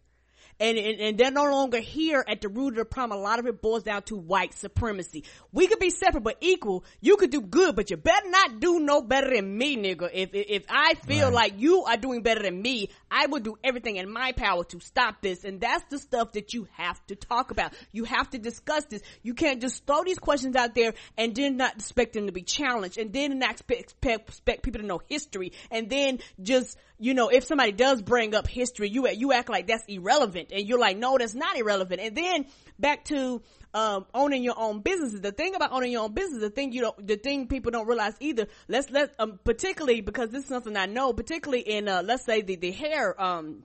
And, 0.58 0.78
and, 0.78 1.00
and 1.00 1.18
they're 1.18 1.30
no 1.30 1.44
longer 1.44 1.78
here 1.78 2.24
at 2.26 2.40
the 2.40 2.48
root 2.48 2.70
of 2.70 2.76
the 2.76 2.84
problem. 2.86 3.18
A 3.18 3.22
lot 3.22 3.38
of 3.38 3.46
it 3.46 3.60
boils 3.60 3.82
down 3.82 4.02
to 4.04 4.16
white 4.16 4.54
supremacy. 4.54 5.24
We 5.52 5.66
could 5.66 5.78
be 5.78 5.90
separate 5.90 6.24
but 6.24 6.38
equal. 6.40 6.84
You 7.00 7.16
could 7.18 7.30
do 7.30 7.42
good, 7.42 7.76
but 7.76 7.90
you 7.90 7.98
better 7.98 8.30
not 8.30 8.58
do 8.58 8.80
no 8.80 9.02
better 9.02 9.34
than 9.34 9.58
me, 9.58 9.76
nigga. 9.76 10.08
If, 10.12 10.34
if, 10.34 10.46
if 10.48 10.64
I 10.70 10.94
feel 10.94 11.26
Right. 11.26 11.34
like 11.34 11.52
you 11.58 11.84
are 11.84 11.96
doing 11.98 12.22
better 12.22 12.42
than 12.42 12.62
me, 12.62 12.88
I 13.10 13.26
will 13.26 13.40
do 13.40 13.58
everything 13.62 13.96
in 13.96 14.10
my 14.10 14.32
power 14.32 14.64
to 14.64 14.80
stop 14.80 15.20
this. 15.20 15.44
And 15.44 15.60
that's 15.60 15.84
the 15.90 15.98
stuff 15.98 16.32
that 16.32 16.54
you 16.54 16.68
have 16.72 17.04
to 17.08 17.16
talk 17.16 17.50
about. 17.50 17.74
You 17.92 18.04
have 18.04 18.30
to 18.30 18.38
discuss 18.38 18.84
this. 18.86 19.02
You 19.22 19.34
can't 19.34 19.60
just 19.60 19.86
throw 19.86 20.04
these 20.04 20.18
questions 20.18 20.56
out 20.56 20.74
there 20.74 20.94
and 21.18 21.34
then 21.34 21.58
not 21.58 21.74
expect 21.74 22.14
them 22.14 22.26
to 22.26 22.32
be 22.32 22.42
challenged 22.42 22.96
and 22.96 23.12
then 23.12 23.38
not 23.38 23.50
expect, 23.50 23.80
expect, 23.80 24.28
expect 24.30 24.62
people 24.62 24.80
to 24.80 24.86
know 24.86 25.02
history 25.06 25.52
and 25.70 25.90
then 25.90 26.20
just, 26.40 26.78
you 26.98 27.14
know, 27.14 27.28
if 27.28 27.44
somebody 27.44 27.72
does 27.72 28.00
bring 28.00 28.34
up 28.34 28.48
history, 28.48 28.88
you, 28.88 29.08
you 29.08 29.32
act 29.32 29.48
like 29.48 29.66
that's 29.66 29.84
irrelevant 29.86 30.50
and 30.52 30.66
you're 30.66 30.78
like, 30.78 30.96
no, 30.96 31.18
that's 31.18 31.34
not 31.34 31.56
irrelevant. 31.56 32.00
And 32.00 32.16
then 32.16 32.46
back 32.78 33.04
to, 33.06 33.42
um, 33.74 34.06
owning 34.14 34.42
your 34.42 34.58
own 34.58 34.80
businesses. 34.80 35.20
The 35.20 35.32
thing 35.32 35.54
about 35.54 35.72
owning 35.72 35.92
your 35.92 36.04
own 36.04 36.14
business, 36.14 36.40
the 36.40 36.50
thing 36.50 36.72
you 36.72 36.80
don't, 36.80 37.06
the 37.06 37.16
thing 37.16 37.48
people 37.48 37.70
don't 37.70 37.86
realize 37.86 38.14
either. 38.20 38.46
Let's 38.68 38.90
let, 38.90 39.14
um, 39.18 39.38
particularly 39.44 40.00
because 40.00 40.30
this 40.30 40.44
is 40.44 40.48
something 40.48 40.76
I 40.76 40.86
know, 40.86 41.12
particularly 41.12 41.60
in, 41.60 41.86
uh, 41.86 42.02
let's 42.02 42.24
say 42.24 42.40
the, 42.40 42.56
the 42.56 42.70
hair, 42.70 43.20
um, 43.22 43.64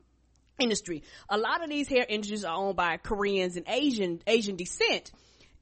industry. 0.59 1.03
A 1.29 1.37
lot 1.37 1.63
of 1.63 1.69
these 1.69 1.87
hair 1.87 2.05
industries 2.07 2.43
are 2.43 2.55
owned 2.55 2.75
by 2.75 2.97
Koreans 2.97 3.55
and 3.55 3.65
Asian, 3.67 4.21
Asian 4.27 4.57
descent. 4.57 5.11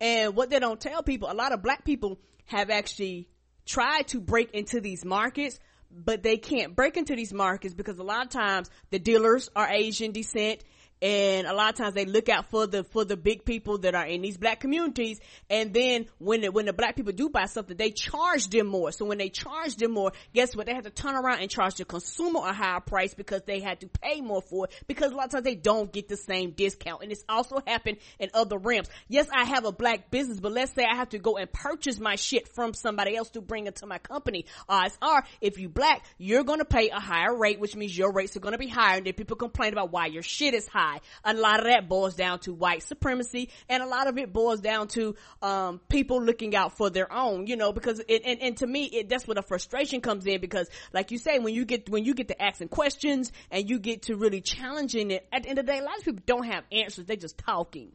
And 0.01 0.35
what 0.35 0.49
they 0.49 0.59
don't 0.59 0.79
tell 0.79 1.03
people, 1.03 1.31
a 1.31 1.33
lot 1.33 1.51
of 1.51 1.61
black 1.61 1.85
people 1.85 2.19
have 2.45 2.69
actually 2.69 3.27
tried 3.65 4.07
to 4.07 4.19
break 4.19 4.51
into 4.51 4.81
these 4.81 5.05
markets, 5.05 5.59
but 5.91 6.23
they 6.23 6.37
can't 6.37 6.75
break 6.75 6.97
into 6.97 7.15
these 7.15 7.33
markets 7.33 7.73
because 7.73 7.99
a 7.99 8.03
lot 8.03 8.25
of 8.25 8.29
times 8.29 8.69
the 8.89 8.99
dealers 8.99 9.49
are 9.55 9.67
Asian 9.69 10.11
descent 10.11 10.63
and 11.01 11.47
a 11.47 11.53
lot 11.53 11.69
of 11.69 11.75
times 11.75 11.93
they 11.93 12.05
look 12.05 12.27
out 12.27 12.49
for 12.49 12.67
the 12.67 12.83
for 12.83 13.05
the 13.05 13.15
big 13.15 13.45
people 13.45 13.77
that 13.79 13.95
are 13.95 14.05
in 14.05 14.21
these 14.21 14.37
black 14.37 14.59
communities. 14.59 15.19
And 15.49 15.73
then 15.73 16.07
when 16.17 16.41
the, 16.41 16.51
when 16.51 16.65
the 16.65 16.73
black 16.73 16.95
people 16.95 17.13
do 17.13 17.29
buy 17.29 17.45
something 17.45 17.77
they 17.77 17.91
charge 17.91 18.47
them 18.49 18.67
more. 18.67 18.91
So 18.91 19.05
when 19.05 19.17
they 19.17 19.29
charge 19.29 19.75
them 19.77 19.91
more 19.91 20.11
guess 20.33 20.55
what? 20.55 20.65
They 20.65 20.73
have 20.73 20.83
to 20.83 20.89
turn 20.89 21.15
around 21.15 21.41
and 21.41 21.49
charge 21.49 21.75
the 21.75 21.85
consumer 21.85 22.41
a 22.43 22.53
higher 22.53 22.81
price 22.81 23.13
because 23.13 23.43
they 23.43 23.61
had 23.61 23.79
to 23.81 23.87
pay 23.87 24.21
more 24.21 24.41
for 24.41 24.65
it. 24.65 24.73
Because 24.87 25.11
a 25.11 25.15
lot 25.15 25.25
of 25.25 25.31
times 25.31 25.43
they 25.45 25.55
don't 25.55 25.91
get 25.91 26.09
the 26.09 26.17
same 26.17 26.51
discount. 26.51 27.01
And 27.03 27.11
it's 27.11 27.23
also 27.29 27.61
happened 27.65 27.97
in 28.19 28.29
other 28.33 28.57
realms. 28.57 28.89
Yes 29.07 29.27
i 29.33 29.45
have 29.45 29.65
a 29.65 29.71
black 29.71 30.11
business 30.11 30.39
but 30.39 30.51
let's 30.51 30.73
say 30.73 30.83
i 30.83 30.95
have 30.95 31.09
to 31.09 31.19
go 31.19 31.37
and 31.37 31.51
purchase 31.51 31.99
my 31.99 32.15
shit 32.15 32.47
from 32.47 32.73
somebody 32.73 33.15
else 33.15 33.29
to 33.31 33.41
bring 33.41 33.67
it 33.67 33.77
to 33.77 33.85
my 33.85 33.99
company. 33.99 34.45
Uh, 34.67 34.79
Odds 34.79 34.97
are 35.01 35.23
if 35.41 35.59
you 35.59 35.67
black 35.67 36.05
you're 36.17 36.43
going 36.43 36.59
to 36.59 36.65
pay 36.65 36.89
a 36.89 36.99
higher 36.99 37.35
rate 37.35 37.59
which 37.59 37.75
means 37.75 37.97
your 37.97 38.13
rates 38.13 38.35
are 38.35 38.39
going 38.39 38.53
to 38.53 38.57
be 38.57 38.67
higher. 38.67 38.97
And 38.97 39.05
then 39.05 39.13
people 39.13 39.37
complain 39.37 39.73
about 39.73 39.91
why 39.91 40.07
your 40.07 40.23
shit 40.23 40.53
is 40.53 40.67
high 40.67 40.88
a 41.23 41.33
lot 41.33 41.59
of 41.59 41.65
that 41.65 41.87
boils 41.87 42.15
down 42.15 42.39
to 42.39 42.53
white 42.53 42.83
supremacy 42.83 43.49
and 43.67 43.83
a 43.83 43.87
lot 43.87 44.07
of 44.07 44.17
it 44.17 44.31
boils 44.31 44.59
down 44.61 44.87
to 44.87 45.15
um, 45.41 45.79
people 45.89 46.21
looking 46.21 46.55
out 46.55 46.77
for 46.77 46.89
their 46.89 47.11
own 47.11 47.47
you 47.47 47.55
know 47.55 47.71
because 47.71 48.01
it, 48.07 48.21
and, 48.25 48.41
and 48.41 48.57
to 48.57 48.67
me 48.67 48.85
it, 48.85 49.09
that's 49.09 49.27
where 49.27 49.35
the 49.35 49.43
frustration 49.43 50.01
comes 50.01 50.25
in 50.25 50.39
because 50.39 50.69
like 50.93 51.11
you 51.11 51.17
say 51.17 51.39
when 51.39 51.53
you 51.53 51.65
get 51.65 51.89
when 51.89 52.05
you 52.05 52.13
get 52.13 52.27
to 52.27 52.41
asking 52.41 52.67
questions 52.67 53.31
and 53.51 53.69
you 53.69 53.79
get 53.79 54.03
to 54.03 54.15
really 54.15 54.41
challenging 54.41 55.11
it 55.11 55.27
at 55.31 55.43
the 55.43 55.49
end 55.49 55.59
of 55.59 55.65
the 55.65 55.71
day 55.71 55.79
a 55.79 55.83
lot 55.83 55.97
of 55.97 56.03
people 56.03 56.23
don't 56.25 56.45
have 56.45 56.63
answers. 56.71 57.05
They're 57.05 57.15
just 57.15 57.37
talking. 57.37 57.91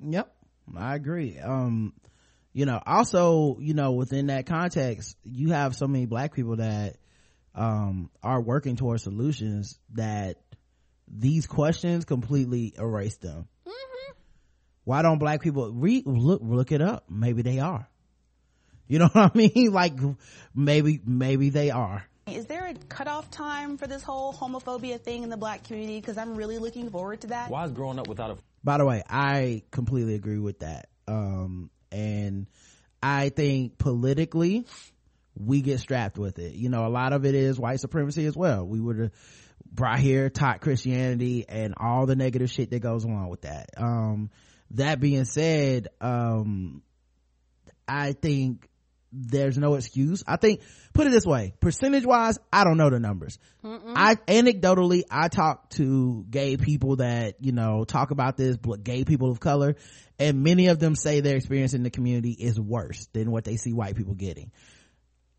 Yep, 0.00 0.32
I 0.76 0.94
agree. 0.94 1.38
Um, 1.38 1.92
you 2.52 2.66
know, 2.66 2.80
also, 2.84 3.58
you 3.60 3.74
know, 3.74 3.92
within 3.92 4.26
that 4.28 4.46
context, 4.46 5.16
you 5.24 5.50
have 5.50 5.76
so 5.76 5.86
many 5.86 6.06
black 6.06 6.34
people 6.34 6.56
that 6.56 6.96
um 7.54 8.10
are 8.22 8.40
working 8.40 8.76
towards 8.76 9.02
solutions 9.02 9.78
that 9.94 10.36
these 11.10 11.46
questions 11.46 12.04
completely 12.04 12.74
erase 12.78 13.16
them. 13.16 13.48
Why 14.84 15.02
don't 15.02 15.18
black 15.18 15.42
people 15.42 15.70
read 15.70 16.06
look 16.06 16.40
look 16.42 16.72
it 16.72 16.80
up? 16.80 17.04
Maybe 17.10 17.42
they 17.42 17.58
are. 17.58 17.86
You 18.86 19.00
know 19.00 19.08
what 19.12 19.32
I 19.34 19.38
mean? 19.38 19.70
Like 19.72 19.94
maybe 20.54 21.00
maybe 21.04 21.50
they 21.50 21.70
are. 21.70 22.04
Is 22.26 22.46
there 22.46 22.66
a 22.66 22.74
cutoff 22.74 23.30
time 23.30 23.78
for 23.78 23.86
this 23.86 24.02
whole 24.02 24.32
homophobia 24.32 25.00
thing 25.00 25.22
in 25.22 25.30
the 25.30 25.36
black 25.36 25.64
community? 25.64 26.00
Because 26.00 26.18
I'm 26.18 26.34
really 26.34 26.58
looking 26.58 26.90
forward 26.90 27.22
to 27.22 27.26
that. 27.28 27.50
Why 27.50 27.64
is 27.64 27.72
growing 27.72 27.98
up 27.98 28.08
without 28.08 28.30
a 28.30 28.38
By 28.64 28.78
the 28.78 28.86
way, 28.86 29.02
I 29.08 29.62
completely 29.70 30.14
agree 30.14 30.38
with 30.38 30.60
that. 30.60 30.88
Um, 31.06 31.70
and 31.90 32.46
I 33.02 33.30
think 33.30 33.78
politically, 33.78 34.66
we 35.34 35.62
get 35.62 35.80
strapped 35.80 36.18
with 36.18 36.38
it. 36.38 36.54
You 36.54 36.68
know, 36.68 36.86
a 36.86 36.88
lot 36.88 37.12
of 37.12 37.24
it 37.24 37.34
is 37.34 37.58
white 37.58 37.80
supremacy 37.80 38.26
as 38.26 38.36
well. 38.36 38.66
We 38.66 38.80
would 38.80 38.98
have 38.98 39.12
brought 39.72 39.98
here, 39.98 40.30
taught 40.30 40.60
Christianity 40.60 41.44
and 41.48 41.74
all 41.76 42.06
the 42.06 42.16
negative 42.16 42.50
shit 42.50 42.70
that 42.70 42.80
goes 42.80 43.04
along 43.04 43.28
with 43.28 43.42
that. 43.42 43.70
Um, 43.76 44.30
that 44.72 45.00
being 45.00 45.24
said, 45.24 45.88
um, 46.00 46.82
I 47.86 48.12
think 48.12 48.68
there's 49.12 49.56
no 49.56 49.74
excuse. 49.74 50.22
I 50.26 50.36
think, 50.36 50.60
put 50.92 51.06
it 51.06 51.10
this 51.10 51.24
way, 51.24 51.54
percentage 51.60 52.04
wise, 52.04 52.38
I 52.52 52.64
don't 52.64 52.76
know 52.76 52.90
the 52.90 53.00
numbers. 53.00 53.38
I, 53.64 54.16
anecdotally, 54.16 55.04
I 55.10 55.28
talk 55.28 55.70
to 55.70 56.26
gay 56.28 56.56
people 56.56 56.96
that, 56.96 57.36
you 57.40 57.52
know, 57.52 57.84
talk 57.84 58.10
about 58.10 58.36
this, 58.36 58.56
bl- 58.56 58.74
gay 58.74 59.04
people 59.04 59.30
of 59.30 59.40
color, 59.40 59.76
and 60.18 60.42
many 60.42 60.66
of 60.66 60.78
them 60.78 60.94
say 60.94 61.20
their 61.20 61.36
experience 61.36 61.74
in 61.74 61.82
the 61.82 61.90
community 61.90 62.32
is 62.32 62.60
worse 62.60 63.06
than 63.12 63.30
what 63.30 63.44
they 63.44 63.56
see 63.56 63.72
white 63.72 63.96
people 63.96 64.14
getting. 64.14 64.50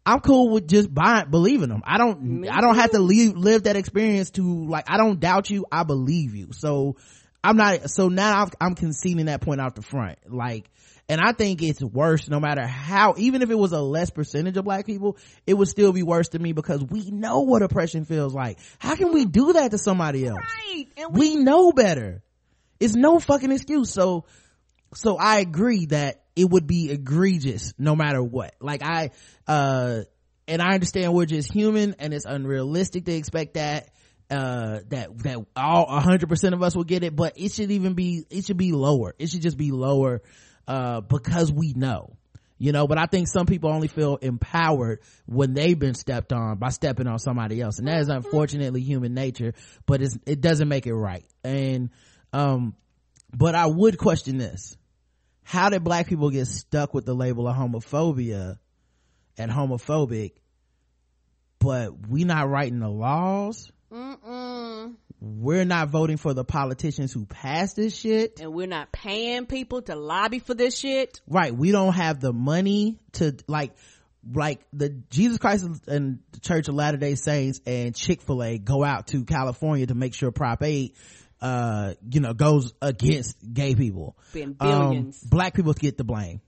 I'm 0.10 0.22
cool 0.22 0.50
with 0.50 0.68
just 0.68 0.92
buying, 0.92 1.30
believing 1.30 1.70
them. 1.70 1.84
I 1.86 2.00
don't, 2.00 2.48
I 2.50 2.62
don't 2.62 2.74
have 2.74 2.90
to 2.92 3.00
leave, 3.00 3.38
live 3.38 3.64
that 3.64 3.76
experience 3.76 4.32
to 4.32 4.66
like, 4.66 4.90
I 4.90 4.98
don't 4.98 5.20
doubt 5.20 5.52
you. 5.52 5.68
I 5.72 5.84
believe 5.84 6.34
you. 6.34 6.48
So 6.52 6.96
I'm 7.44 7.58
not, 7.58 7.92
so 7.92 8.08
now 8.08 8.42
I've, 8.42 8.50
I'm 8.60 8.74
conceding 8.74 9.28
that 9.28 9.42
point 9.42 9.62
out 9.62 9.76
the 9.76 9.84
front. 9.84 10.18
Like, 10.26 10.68
and 11.08 11.22
I 11.22 11.34
think 11.34 11.62
it's 11.62 11.84
worse 11.84 12.28
no 12.28 12.40
matter 12.40 12.66
how, 12.66 13.14
even 13.18 13.44
if 13.44 13.52
it 13.52 13.56
was 13.56 13.72
a 13.72 13.82
less 13.82 14.10
percentage 14.10 14.58
of 14.58 14.66
black 14.66 14.88
people, 14.88 15.16
it 15.46 15.54
would 15.54 15.68
still 15.68 15.94
be 15.94 16.02
worse 16.02 16.30
to 16.30 16.40
me 16.40 16.54
because 16.54 16.84
we 16.84 17.12
know 17.12 17.42
what 17.42 17.62
oppression 17.62 18.06
feels 18.06 18.34
like. 18.34 18.58
How 18.80 18.96
can 18.96 19.14
we 19.14 19.26
do 19.26 19.54
that 19.54 19.70
to 19.70 19.78
somebody 19.78 20.26
else? 20.26 20.40
Right. 20.40 20.88
And 20.98 21.16
we 21.16 21.36
know 21.36 21.72
better. 21.72 22.24
It's 22.80 22.96
no 22.96 23.20
fucking 23.20 23.52
excuse. 23.52 23.94
So, 23.94 24.26
so 24.96 25.18
I 25.18 25.38
agree 25.38 25.86
that 25.88 26.24
it 26.40 26.50
would 26.50 26.68
be 26.68 26.90
egregious 26.90 27.74
no 27.78 27.98
matter 27.98 28.24
what. 28.24 28.56
Like 28.62 28.82
I, 28.82 29.12
uh, 29.46 30.04
and 30.48 30.62
I 30.62 30.74
understand 30.74 31.14
we're 31.14 31.26
just 31.26 31.52
human 31.52 31.96
and 32.00 32.14
it's 32.14 32.24
unrealistic 32.24 33.04
to 33.06 33.12
expect 33.12 33.56
that, 33.56 33.90
uh, 34.32 34.80
that, 34.88 35.18
that 35.24 35.46
all 35.58 35.86
a 35.90 36.00
hundred 36.00 36.30
percent 36.30 36.56
of 36.56 36.64
us 36.64 36.78
will 36.78 36.86
get 36.86 37.04
it, 37.04 37.14
but 37.14 37.34
it 37.36 37.52
should 37.52 37.72
even 37.72 37.94
be, 37.94 38.24
it 38.30 38.46
should 38.46 38.56
be 38.56 38.72
lower. 38.72 39.16
It 39.20 39.30
should 39.30 39.42
just 39.42 39.58
be 39.58 39.72
lower, 39.72 40.22
uh, 40.66 41.02
because 41.02 41.52
we 41.52 41.74
know. 41.74 42.16
You 42.58 42.72
know, 42.72 42.88
but 42.88 42.98
I 42.98 43.06
think 43.06 43.28
some 43.28 43.46
people 43.46 43.70
only 43.70 43.90
feel 43.90 44.16
empowered 44.16 45.02
when 45.26 45.54
they've 45.54 45.78
been 45.78 45.94
stepped 45.94 46.32
on 46.32 46.58
by 46.58 46.70
stepping 46.70 47.08
on 47.08 47.20
somebody 47.20 47.60
else. 47.62 47.80
And 47.80 47.88
that 47.90 48.00
is 48.00 48.08
unfortunately 48.08 48.82
human 48.82 49.14
nature, 49.14 49.56
but 49.86 50.02
it's, 50.02 50.18
it 50.26 50.40
doesn't 50.40 50.70
make 50.70 50.88
it 50.88 50.94
right. 50.94 51.26
And, 51.44 51.90
um, 52.32 52.76
but 53.36 53.56
I 53.56 53.66
would 53.66 53.98
question 53.98 54.38
this. 54.38 54.78
How 55.50 55.68
did 55.70 55.84
black 55.84 56.06
people 56.06 56.30
get 56.30 56.46
stuck 56.46 56.94
with 56.94 57.08
the 57.08 57.14
label 57.16 57.48
of 57.48 57.56
homophobia 57.56 58.60
and 59.36 59.50
homophobic 59.52 60.34
but 61.58 62.08
we 62.08 62.24
not 62.24 62.48
writing 62.48 62.80
the 62.80 62.88
laws 62.88 63.72
Mm-mm. 63.92 64.94
we're 65.20 65.66
not 65.66 65.90
voting 65.90 66.18
for 66.18 66.36
the 66.36 66.44
politicians 66.44 67.12
who 67.12 67.26
pass 67.26 67.74
this 67.74 67.98
shit 67.98 68.40
And 68.40 68.54
we're 68.54 68.68
not 68.68 68.92
paying 68.92 69.48
people 69.48 69.82
to 69.82 69.96
lobby 69.96 70.38
for 70.38 70.54
this 70.54 70.78
shit. 70.78 71.20
right 71.28 71.52
we 71.56 71.72
don't 71.72 71.94
have 71.94 72.20
the 72.20 72.32
money 72.32 73.00
to 73.14 73.36
like 73.48 73.72
like 74.32 74.60
the 74.72 74.90
jesus 75.10 75.40
christ 75.40 75.66
and 75.88 76.20
the 76.34 76.40
church 76.42 76.68
of 76.68 76.76
latter 76.76 76.98
day 76.98 77.16
saints 77.16 77.60
and 77.66 77.96
chick-fil-a 77.96 78.60
go 78.60 78.84
out 78.84 79.08
to 79.08 79.26
california 79.26 79.88
to 79.88 79.96
make 79.96 80.14
sure 80.14 80.30
prop 80.30 80.62
8 80.62 80.96
uh 81.42 81.94
you 82.10 82.20
know 82.20 82.34
goes 82.34 82.74
against 82.82 83.38
gay 83.54 83.76
people 83.76 84.18
Um, 84.60 84.94
black 85.30 85.54
people 85.54 85.74
get 85.74 85.98
the 85.98 86.04
blame 86.04 86.42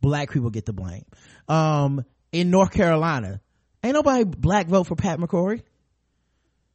black 0.00 0.30
people 0.30 0.50
get 0.50 0.64
the 0.66 0.72
blame 0.72 1.04
um 1.48 2.04
in 2.32 2.50
north 2.50 2.70
carolina 2.72 3.40
ain't 3.82 3.94
nobody 3.94 4.24
black 4.24 4.68
vote 4.68 4.84
for 4.84 4.96
pat 4.96 5.18
mccrory 5.18 5.62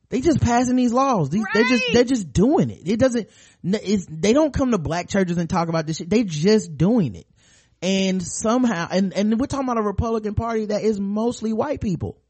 they 0.09 0.21
just 0.21 0.41
passing 0.41 0.75
these 0.75 0.93
laws. 0.93 1.31
These, 1.31 1.43
They're 1.55 1.63
just 1.63 1.83
they're 1.91 2.03
just 2.03 2.31
doing 2.31 2.69
it. 2.69 2.81
It 2.85 2.99
doesn't. 2.99 3.29
They 3.63 4.33
don't 4.33 4.53
come 4.53 4.69
to 4.69 4.77
black 4.77 5.09
churches 5.09 5.37
and 5.39 5.49
talk 5.49 5.69
about 5.69 5.87
this 5.87 5.97
shit. 5.97 6.07
They 6.07 6.23
just 6.23 6.77
doing 6.77 7.15
it, 7.15 7.25
and 7.81 8.21
somehow, 8.21 8.87
and 8.91 9.11
and 9.15 9.39
we're 9.39 9.47
talking 9.47 9.65
about 9.65 9.79
a 9.79 9.81
Republican 9.81 10.35
Party 10.35 10.65
that 10.67 10.83
is 10.83 10.99
mostly 10.99 11.51
white 11.51 11.81
people. 11.81 12.21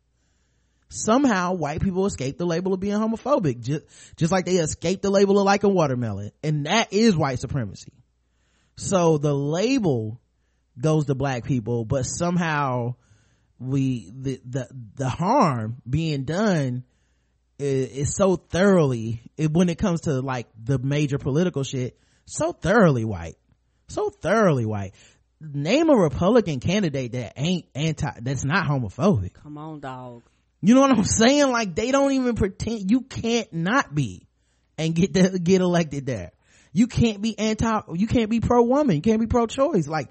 Somehow, 0.95 1.53
white 1.53 1.81
people 1.81 2.05
escape 2.05 2.37
the 2.37 2.45
label 2.45 2.71
of 2.71 2.79
being 2.79 2.93
homophobic, 2.93 3.61
just 3.61 3.83
just 4.15 4.31
like 4.31 4.45
they 4.45 4.57
escape 4.57 5.01
the 5.01 5.09
label 5.09 5.39
of 5.39 5.45
like 5.45 5.63
a 5.63 5.69
watermelon, 5.69 6.31
and 6.43 6.67
that 6.67 6.93
is 6.93 7.17
white 7.17 7.39
supremacy. 7.39 7.93
So 8.75 9.17
the 9.17 9.33
label 9.33 10.21
goes 10.79 11.05
to 11.05 11.15
black 11.15 11.45
people, 11.45 11.83
but 11.83 12.03
somehow 12.03 12.93
we 13.59 14.11
the 14.15 14.39
the 14.47 14.67
the 14.95 15.09
harm 15.09 15.77
being 15.89 16.25
done 16.25 16.83
is, 17.57 17.89
is 17.89 18.15
so 18.15 18.35
thoroughly 18.35 19.23
it, 19.35 19.51
when 19.51 19.69
it 19.69 19.79
comes 19.79 20.01
to 20.01 20.21
like 20.21 20.47
the 20.63 20.77
major 20.77 21.17
political 21.17 21.63
shit 21.63 21.97
so 22.25 22.51
thoroughly 22.51 23.05
white 23.05 23.35
so 23.87 24.09
thoroughly 24.09 24.65
white 24.65 24.93
name 25.39 25.89
a 25.89 25.95
republican 25.95 26.59
candidate 26.59 27.13
that 27.13 27.33
ain't 27.37 27.65
anti 27.75 28.11
that's 28.21 28.43
not 28.43 28.65
homophobic 28.65 29.33
Come 29.33 29.57
on, 29.57 29.79
dog. 29.79 30.23
You 30.63 30.73
know 30.73 30.81
what 30.81 30.91
i'm 30.91 31.03
saying 31.03 31.51
like 31.51 31.75
they 31.75 31.91
don't 31.91 32.11
even 32.13 32.35
pretend 32.35 32.89
you 32.89 33.01
can't 33.01 33.51
not 33.53 33.93
be 33.93 34.27
and 34.77 34.95
get 34.95 35.13
the, 35.13 35.37
get 35.37 35.61
elected 35.61 36.05
there 36.05 36.31
you 36.71 36.87
can't 36.87 37.21
be 37.21 37.37
anti 37.37 37.81
you 37.93 38.07
can't 38.07 38.29
be 38.29 38.39
pro 38.39 38.63
woman 38.63 38.95
you 38.95 39.01
can't 39.01 39.19
be 39.19 39.27
pro 39.27 39.45
choice 39.45 39.87
like 39.87 40.09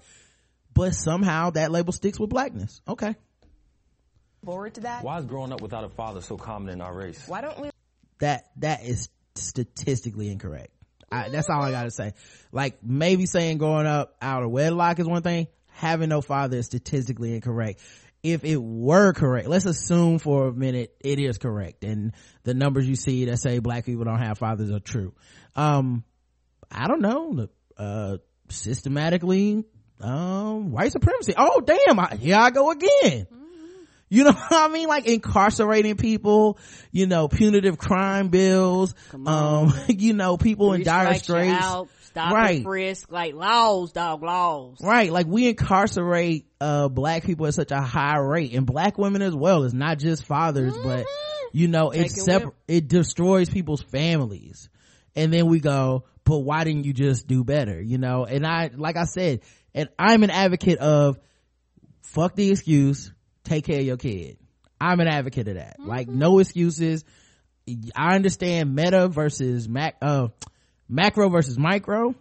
but 0.72 0.94
somehow 0.94 1.50
that 1.50 1.72
label 1.72 1.92
sticks 1.92 2.20
with 2.20 2.30
blackness 2.30 2.80
okay 2.86 3.16
Forward 4.44 4.74
to 4.74 4.80
that. 4.80 5.04
Why 5.04 5.18
is 5.18 5.24
growing 5.26 5.52
up 5.52 5.60
without 5.60 5.84
a 5.84 5.88
father 5.88 6.20
so 6.20 6.36
common 6.36 6.70
in 6.70 6.80
our 6.80 6.92
race? 6.92 7.28
Why 7.28 7.42
don't 7.42 7.60
we 7.60 7.70
that 8.18 8.50
that 8.56 8.84
is 8.84 9.08
statistically 9.36 10.30
incorrect. 10.30 10.70
I, 11.10 11.28
that's 11.28 11.48
all 11.48 11.62
I 11.62 11.70
gotta 11.70 11.92
say. 11.92 12.14
Like 12.50 12.82
maybe 12.82 13.26
saying 13.26 13.58
growing 13.58 13.86
up 13.86 14.16
out 14.20 14.42
of 14.42 14.50
wedlock 14.50 14.98
is 14.98 15.06
one 15.06 15.22
thing. 15.22 15.46
Having 15.74 16.08
no 16.08 16.22
father 16.22 16.56
is 16.56 16.66
statistically 16.66 17.34
incorrect. 17.34 17.80
If 18.22 18.44
it 18.44 18.56
were 18.56 19.12
correct, 19.12 19.48
let's 19.48 19.66
assume 19.66 20.20
for 20.20 20.48
a 20.48 20.52
minute 20.52 20.94
it 21.00 21.18
is 21.18 21.38
correct, 21.38 21.82
and 21.82 22.12
the 22.44 22.54
numbers 22.54 22.88
you 22.88 22.94
see 22.94 23.24
that 23.24 23.38
say 23.38 23.58
black 23.58 23.84
people 23.84 24.04
don't 24.04 24.20
have 24.20 24.38
fathers 24.38 24.70
are 24.70 24.78
true. 24.78 25.12
Um, 25.56 26.04
I 26.70 26.86
don't 26.86 27.02
know. 27.02 27.48
Uh, 27.76 28.18
systematically, 28.48 29.64
um, 30.00 30.70
white 30.70 30.92
supremacy. 30.92 31.34
Oh 31.36 31.60
damn! 31.60 31.98
I, 31.98 32.16
here 32.16 32.36
I 32.36 32.50
go 32.50 32.70
again. 32.70 33.26
You 34.08 34.24
know 34.24 34.32
what 34.32 34.52
I 34.52 34.68
mean? 34.68 34.88
Like 34.88 35.06
incarcerating 35.06 35.96
people, 35.96 36.58
you 36.90 37.06
know, 37.06 37.28
punitive 37.28 37.78
crime 37.78 38.28
bills, 38.28 38.94
um, 39.26 39.72
you 39.88 40.12
know, 40.12 40.36
people 40.36 40.74
in 40.74 40.82
dire 40.82 41.14
straits. 41.14 41.50
out, 41.52 41.88
stop 42.12 42.32
Right. 42.32 42.56
and 42.56 42.64
frisk, 42.64 43.10
like 43.10 43.34
laws, 43.34 43.92
dog, 43.92 44.22
laws. 44.22 44.78
Right. 44.82 45.10
Like 45.10 45.26
we 45.26 45.48
incarcerate, 45.48 46.46
uh, 46.60 46.88
black 46.88 47.24
people 47.24 47.46
at 47.46 47.54
such 47.54 47.70
a 47.72 47.80
high 47.80 48.18
rate 48.18 48.54
and 48.54 48.64
black 48.66 48.96
women 48.98 49.22
as 49.22 49.34
well. 49.34 49.64
It's 49.64 49.74
not 49.74 49.98
just 49.98 50.24
fathers, 50.24 50.74
but 50.82 51.06
you 51.52 51.68
know, 51.68 51.90
Take 51.90 52.06
it's 52.06 52.18
it 52.18 52.22
separate, 52.22 52.54
it 52.68 52.88
destroys 52.88 53.50
people's 53.50 53.82
families. 53.82 54.68
And 55.14 55.32
then 55.32 55.46
we 55.46 55.60
go, 55.60 56.04
but 56.24 56.38
why 56.38 56.64
didn't 56.64 56.84
you 56.84 56.92
just 56.92 57.26
do 57.26 57.44
better? 57.44 57.80
You 57.80 57.98
know, 57.98 58.24
and 58.24 58.46
I, 58.46 58.70
like 58.74 58.96
I 58.96 59.04
said, 59.04 59.40
and 59.74 59.88
I'm 59.98 60.22
an 60.22 60.30
advocate 60.30 60.78
of 60.78 61.18
fuck 62.02 62.34
the 62.36 62.50
excuse, 62.50 63.12
take 63.44 63.64
care 63.64 63.80
of 63.80 63.84
your 63.86 63.96
kid. 63.96 64.38
I'm 64.80 65.00
an 65.00 65.08
advocate 65.08 65.48
of 65.48 65.54
that. 65.54 65.76
Like 65.78 66.08
no 66.08 66.38
excuses. 66.38 67.04
I 67.94 68.14
understand 68.16 68.74
meta 68.74 69.08
versus 69.08 69.68
mac, 69.68 69.96
uh, 70.02 70.28
macro 70.92 71.28
versus 71.28 71.58
micro. 71.58 72.14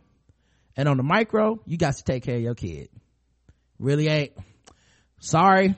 And 0.78 0.88
on 0.88 0.98
the 0.98 1.04
micro, 1.04 1.60
you 1.66 1.78
got 1.78 1.96
to 1.96 2.04
take 2.04 2.24
care 2.24 2.38
of 2.38 2.42
your 2.42 2.56
kid. 2.56 2.90
Really 3.78 4.08
ain't. 4.08 4.32
Sorry. 5.20 5.76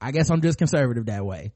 I 0.00 0.10
guess 0.10 0.30
I'm 0.30 0.42
just 0.42 0.58
conservative 0.58 1.06
that 1.06 1.24
way. 1.24 1.52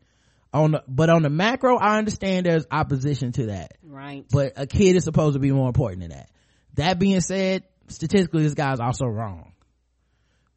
On 0.53 0.73
the, 0.73 0.85
but 0.89 1.11
on 1.11 1.23
the 1.23 1.31
macro, 1.31 1.77
I 1.77 1.99
understand 1.99 2.47
there's 2.47 2.67
opposition 2.71 3.33
to 3.33 3.47
that. 3.47 3.73
Right. 3.83 4.25
But 4.31 4.55
a 4.57 4.67
kid 4.67 4.97
is 4.97 5.05
supposed 5.05 5.35
to 5.35 5.41
be 5.41 5.51
more 5.51 5.67
important 5.67 6.01
than 6.01 6.11
that. 6.11 6.31
That 6.75 6.99
being 6.99 7.21
said, 7.21 7.65
statistically, 7.89 8.45
this 8.45 8.55
guy's 8.55 8.81
also 8.81 9.07
wrong. 9.07 9.53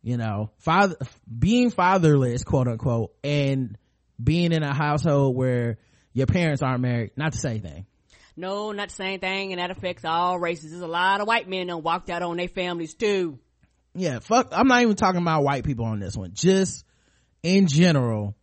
You 0.01 0.17
know, 0.17 0.51
father, 0.57 0.97
being 1.39 1.71
fatherless, 1.71 2.43
quote 2.43 2.67
unquote, 2.67 3.13
and 3.23 3.77
being 4.21 4.51
in 4.51 4.61
a 4.61 4.73
household 4.73 5.35
where 5.35 5.77
your 6.11 6.27
parents 6.27 6.61
aren't 6.61 6.81
married, 6.81 7.11
not 7.15 7.31
the 7.31 7.37
same 7.37 7.61
thing. 7.61 7.85
No, 8.35 8.71
not 8.71 8.89
the 8.89 8.95
same 8.95 9.19
thing, 9.19 9.53
and 9.53 9.61
that 9.61 9.69
affects 9.69 10.05
all 10.05 10.39
races. 10.39 10.71
There's 10.71 10.81
a 10.81 10.87
lot 10.87 11.21
of 11.21 11.27
white 11.27 11.47
men 11.47 11.67
that 11.67 11.77
walked 11.77 12.09
out 12.09 12.23
on 12.23 12.37
their 12.37 12.47
families 12.47 12.95
too. 12.95 13.39
Yeah, 13.95 14.19
fuck, 14.19 14.49
I'm 14.51 14.67
not 14.67 14.81
even 14.81 14.95
talking 14.95 15.21
about 15.21 15.43
white 15.43 15.63
people 15.63 15.85
on 15.85 15.99
this 15.99 16.17
one. 16.17 16.31
Just 16.33 16.83
in 17.43 17.67
general, 17.67 18.35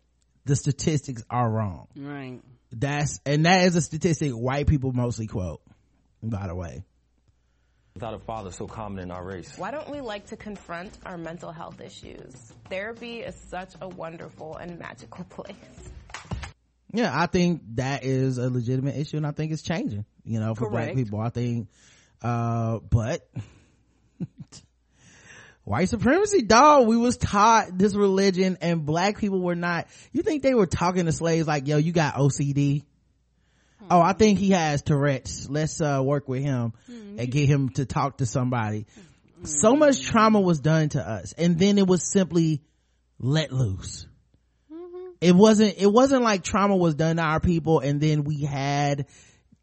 the 0.45 0.55
statistics 0.55 1.25
are 1.29 1.51
wrong. 1.51 1.89
Right. 1.97 2.41
That's, 2.73 3.21
and 3.27 3.47
that 3.47 3.65
is 3.65 3.75
a 3.75 3.81
statistic 3.81 4.31
white 4.33 4.69
people 4.69 4.93
mostly 4.93 5.27
quote, 5.27 5.61
by 6.23 6.47
the 6.47 6.55
way. 6.55 6.85
Without 7.95 8.15
a 8.15 8.21
father 8.21 8.53
so 8.53 8.69
common 8.69 9.03
in 9.03 9.11
our 9.11 9.25
race. 9.25 9.59
Why 9.59 9.73
don't 9.73 9.91
we 9.91 10.01
like 10.01 10.27
to 10.27 10.37
confront 10.37 10.97
our 11.05 11.19
mental 11.19 11.51
health 11.51 11.81
issues? 11.81 12.35
Therapy 12.69 13.21
is 13.21 13.35
such 13.49 13.73
a 13.81 13.89
wonderful 13.89 14.57
and 14.57 14.79
magical 14.79 15.25
place. 15.29 15.57
Yeah, 16.93 17.11
I 17.15 17.27
think 17.27 17.63
that 17.77 18.05
is 18.05 18.39
a 18.39 18.51
legitimate 18.51 18.97
issue 18.97 19.17
and 19.17 19.27
I 19.27 19.31
think 19.31 19.53
it's 19.53 19.63
changing, 19.63 20.05
you 20.25 20.41
know, 20.41 20.55
for 20.55 20.71
black 20.71 20.95
people. 20.95 21.21
I 21.21 21.31
think, 21.31 21.69
uh, 22.23 22.79
but 22.79 23.29
white 25.65 25.89
supremacy, 25.89 26.43
dog, 26.43 26.89
we 26.89 26.97
was 26.97 27.17
taught 27.17 27.79
this 27.79 27.95
religion 27.95 28.59
and 28.61 28.85
black 28.85 29.19
people 29.19 29.41
were 29.41 29.55
not, 29.55 29.87
you 30.13 30.23
think 30.23 30.43
they 30.43 30.55
were 30.55 30.67
talking 30.67 31.07
to 31.07 31.13
slaves 31.13 31.47
like, 31.47 31.69
yo, 31.69 31.77
you 31.77 31.93
got 31.93 32.15
OCD? 32.15 32.85
Oh, 33.89 34.01
I 34.01 34.13
think 34.13 34.39
he 34.39 34.51
has 34.51 34.83
Tourette's. 34.83 35.49
Let's, 35.49 35.81
uh, 35.81 36.01
work 36.03 36.29
with 36.29 36.43
him 36.43 36.73
and 36.89 37.31
get 37.31 37.49
him 37.49 37.71
to 37.71 37.87
talk 37.87 38.19
to 38.19 38.27
somebody. 38.27 38.87
So 39.45 39.75
much 39.75 40.03
trauma 40.03 40.41
was 40.41 40.61
done 40.61 40.91
to 40.91 41.01
us 41.01 41.33
and 41.35 41.59
then 41.59 41.79
it 41.79 41.87
was 41.87 42.03
simply 42.03 42.63
let 43.19 43.53
loose 43.53 44.07
it 45.21 45.35
wasn't 45.35 45.75
it 45.79 45.87
wasn't 45.87 46.23
like 46.23 46.43
trauma 46.43 46.77
was 46.77 46.95
done 46.95 47.17
to 47.17 47.23
our 47.23 47.41
people 47.41 47.81
and 47.81 48.01
then 48.01 48.25
we 48.25 48.43
had 48.43 49.07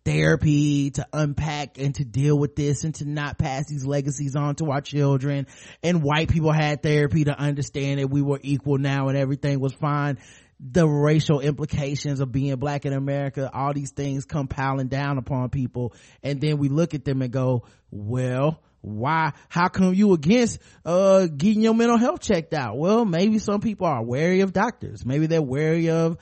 therapy 0.08 0.92
to 0.92 1.06
unpack 1.12 1.78
and 1.78 1.94
to 1.96 2.06
deal 2.06 2.38
with 2.38 2.56
this 2.56 2.86
and 2.86 2.96
to 2.96 3.06
not 3.06 3.38
pass 3.38 3.68
these 3.68 3.86
legacies 3.86 4.38
on 4.38 4.56
to 4.56 4.72
our 4.72 4.80
children. 4.80 5.48
And 5.84 6.02
white 6.02 6.30
people 6.30 6.54
had 6.54 6.82
therapy 6.82 7.26
to 7.26 7.38
understand 7.38 8.00
that 8.00 8.08
we 8.08 8.22
were 8.22 8.40
equal 8.42 8.78
now 8.78 9.10
and 9.10 9.18
everything 9.18 9.60
was 9.60 9.74
fine. 9.74 10.18
The 10.62 10.88
racial 10.88 11.42
implications 11.42 12.22
of 12.22 12.32
being 12.32 12.56
black 12.56 12.86
in 12.86 12.94
america 12.94 13.52
all 13.54 13.74
these 13.74 13.92
things 13.92 14.24
come 14.24 14.48
piling 14.48 14.88
down 14.88 15.18
upon 15.18 15.50
people. 15.50 15.94
And 16.24 16.40
then 16.40 16.58
we 16.58 16.70
look 16.70 16.94
at 16.94 17.04
them 17.04 17.22
and 17.22 17.32
go 17.32 17.66
well 17.92 18.62
why 18.82 19.34
how 19.50 19.68
come 19.68 19.94
you 19.94 20.14
against 20.14 20.60
uh 20.86 21.28
getting 21.28 21.62
your 21.62 21.74
mental 21.74 21.98
health 21.98 22.22
checked 22.22 22.54
out? 22.54 22.78
Well 22.78 23.06
maybe 23.06 23.40
some 23.40 23.62
people 23.62 23.88
are 23.88 24.04
wary 24.04 24.42
of 24.42 24.54
doctors. 24.54 25.06
Maybe 25.06 25.28
they're 25.28 25.42
wary 25.42 25.90
of 25.90 26.18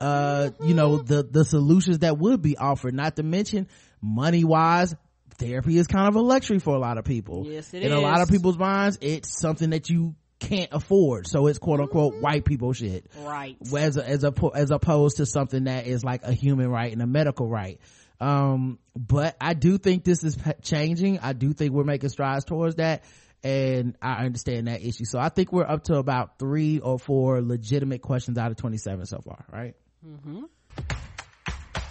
uh 0.00 0.50
you 0.62 0.74
know 0.74 0.98
the 0.98 1.22
the 1.22 1.44
solutions 1.44 2.00
that 2.00 2.18
would 2.18 2.42
be 2.42 2.56
offered. 2.56 2.94
Not 2.94 3.16
to 3.16 3.22
mention 3.22 3.68
money 4.00 4.44
wise 4.44 4.94
therapy 5.38 5.78
is 5.78 5.86
kind 5.86 6.08
of 6.08 6.16
a 6.16 6.20
luxury 6.20 6.58
for 6.58 6.74
a 6.74 6.78
lot 6.78 6.98
of 6.98 7.04
people. 7.04 7.46
Yes, 7.46 7.72
it 7.74 7.82
in 7.82 7.92
a 7.92 8.00
lot 8.00 8.20
of 8.20 8.28
people's 8.28 8.58
minds 8.58 8.98
it's 9.00 9.40
something 9.40 9.70
that 9.70 9.88
you 9.88 10.14
can't 10.38 10.68
afford. 10.72 11.26
So 11.26 11.46
it's 11.46 11.58
quote 11.58 11.80
unquote 11.80 12.20
white 12.20 12.44
people 12.44 12.72
shit. 12.72 13.06
Right. 13.18 13.56
as 13.74 13.96
a, 13.96 14.08
as 14.08 14.24
a, 14.24 14.32
as 14.54 14.70
opposed 14.70 15.16
to 15.18 15.26
something 15.26 15.64
that 15.64 15.86
is 15.86 16.04
like 16.04 16.22
a 16.24 16.32
human 16.32 16.68
right 16.68 16.92
and 16.92 17.02
a 17.02 17.06
medical 17.06 17.48
right 17.48 17.80
um 18.20 18.78
but 18.94 19.36
i 19.40 19.54
do 19.54 19.78
think 19.78 20.04
this 20.04 20.24
is 20.24 20.38
changing 20.62 21.18
i 21.20 21.32
do 21.32 21.52
think 21.52 21.72
we're 21.72 21.84
making 21.84 22.08
strides 22.08 22.44
towards 22.44 22.76
that 22.76 23.04
and 23.46 23.96
I 24.02 24.24
understand 24.24 24.66
that 24.66 24.82
issue. 24.82 25.04
So 25.04 25.20
I 25.20 25.28
think 25.28 25.52
we're 25.52 25.68
up 25.68 25.84
to 25.84 25.96
about 25.96 26.38
three 26.38 26.80
or 26.80 26.98
four 26.98 27.40
legitimate 27.40 28.02
questions 28.02 28.38
out 28.38 28.50
of 28.50 28.56
27 28.56 29.06
so 29.06 29.20
far, 29.20 29.44
right? 29.52 29.74
Mm-hmm. 30.04 30.44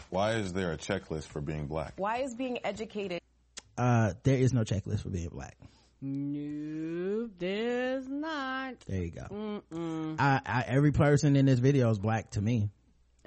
Why 0.09 0.33
is 0.33 0.53
there 0.53 0.71
a 0.71 0.77
checklist 0.77 1.27
for 1.27 1.41
being 1.41 1.67
black? 1.67 1.93
Why 1.95 2.17
is 2.17 2.35
being 2.35 2.59
educated? 2.65 3.21
Uh, 3.77 4.13
there 4.23 4.37
is 4.37 4.53
no 4.53 4.61
checklist 4.61 5.01
for 5.01 5.09
being 5.09 5.29
black. 5.29 5.57
No, 6.01 7.29
there's 7.37 8.07
not. 8.07 8.75
There 8.85 9.03
you 9.03 9.11
go. 9.11 9.27
Mm-mm. 9.31 10.15
I, 10.19 10.41
I, 10.45 10.63
every 10.67 10.91
person 10.91 11.35
in 11.35 11.45
this 11.45 11.59
video 11.59 11.89
is 11.89 11.99
black 11.99 12.31
to 12.31 12.41
me. 12.41 12.69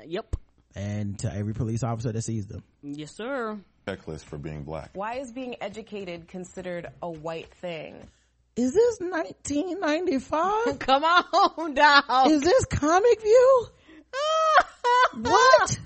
Yep. 0.05 0.37
And 0.79 1.19
to 1.19 1.35
every 1.35 1.55
police 1.55 1.83
officer 1.83 2.13
that 2.13 2.23
sees 2.23 2.47
them. 2.47 2.63
Yes, 2.83 3.11
sir. 3.13 3.59
Checklist 3.85 4.25
for 4.25 4.39
being 4.39 4.63
black. 4.63 4.91
Why 4.95 5.15
is 5.15 5.33
being 5.33 5.57
educated 5.61 6.29
considered 6.29 6.87
a 7.03 7.11
white 7.11 7.53
thing? 7.55 7.97
Is 8.55 8.75
this 8.75 9.01
1995? 9.01 10.79
Come 10.79 11.03
on, 11.05 11.75
dog. 11.75 12.31
Is 12.31 12.43
this 12.43 12.65
Comic 12.67 13.23
View? 13.23 13.67
what? 15.23 15.81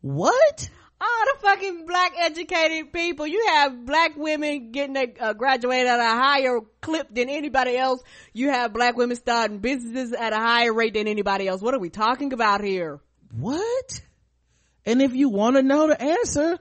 What? 0.00 0.70
All 0.98 1.24
the 1.34 1.40
fucking 1.42 1.84
black 1.84 2.12
educated 2.18 2.92
people. 2.92 3.26
You 3.26 3.44
have 3.48 3.84
black 3.84 4.16
women 4.16 4.72
getting 4.72 4.96
a, 4.96 5.12
uh, 5.20 5.32
graduated 5.34 5.88
at 5.88 6.00
a 6.00 6.18
higher 6.18 6.60
clip 6.80 7.14
than 7.14 7.28
anybody 7.28 7.76
else. 7.76 8.02
You 8.32 8.48
have 8.48 8.72
black 8.72 8.96
women 8.96 9.16
starting 9.16 9.58
businesses 9.58 10.14
at 10.14 10.32
a 10.32 10.36
higher 10.36 10.72
rate 10.72 10.94
than 10.94 11.06
anybody 11.06 11.48
else. 11.48 11.60
What 11.60 11.74
are 11.74 11.80
we 11.80 11.90
talking 11.90 12.32
about 12.32 12.64
here? 12.64 13.00
What? 13.32 14.00
And 14.84 15.02
if 15.02 15.14
you 15.14 15.28
want 15.28 15.56
to 15.56 15.62
know 15.62 15.88
the 15.88 16.00
answer, 16.00 16.58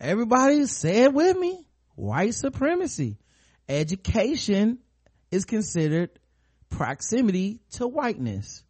everybody 0.00 0.66
say 0.66 1.04
it 1.04 1.12
with 1.12 1.36
me. 1.36 1.66
White 1.94 2.34
supremacy. 2.34 3.18
Education 3.68 4.78
is 5.30 5.44
considered 5.44 6.10
proximity 6.70 7.60
to 7.72 7.86
whiteness. 7.86 8.62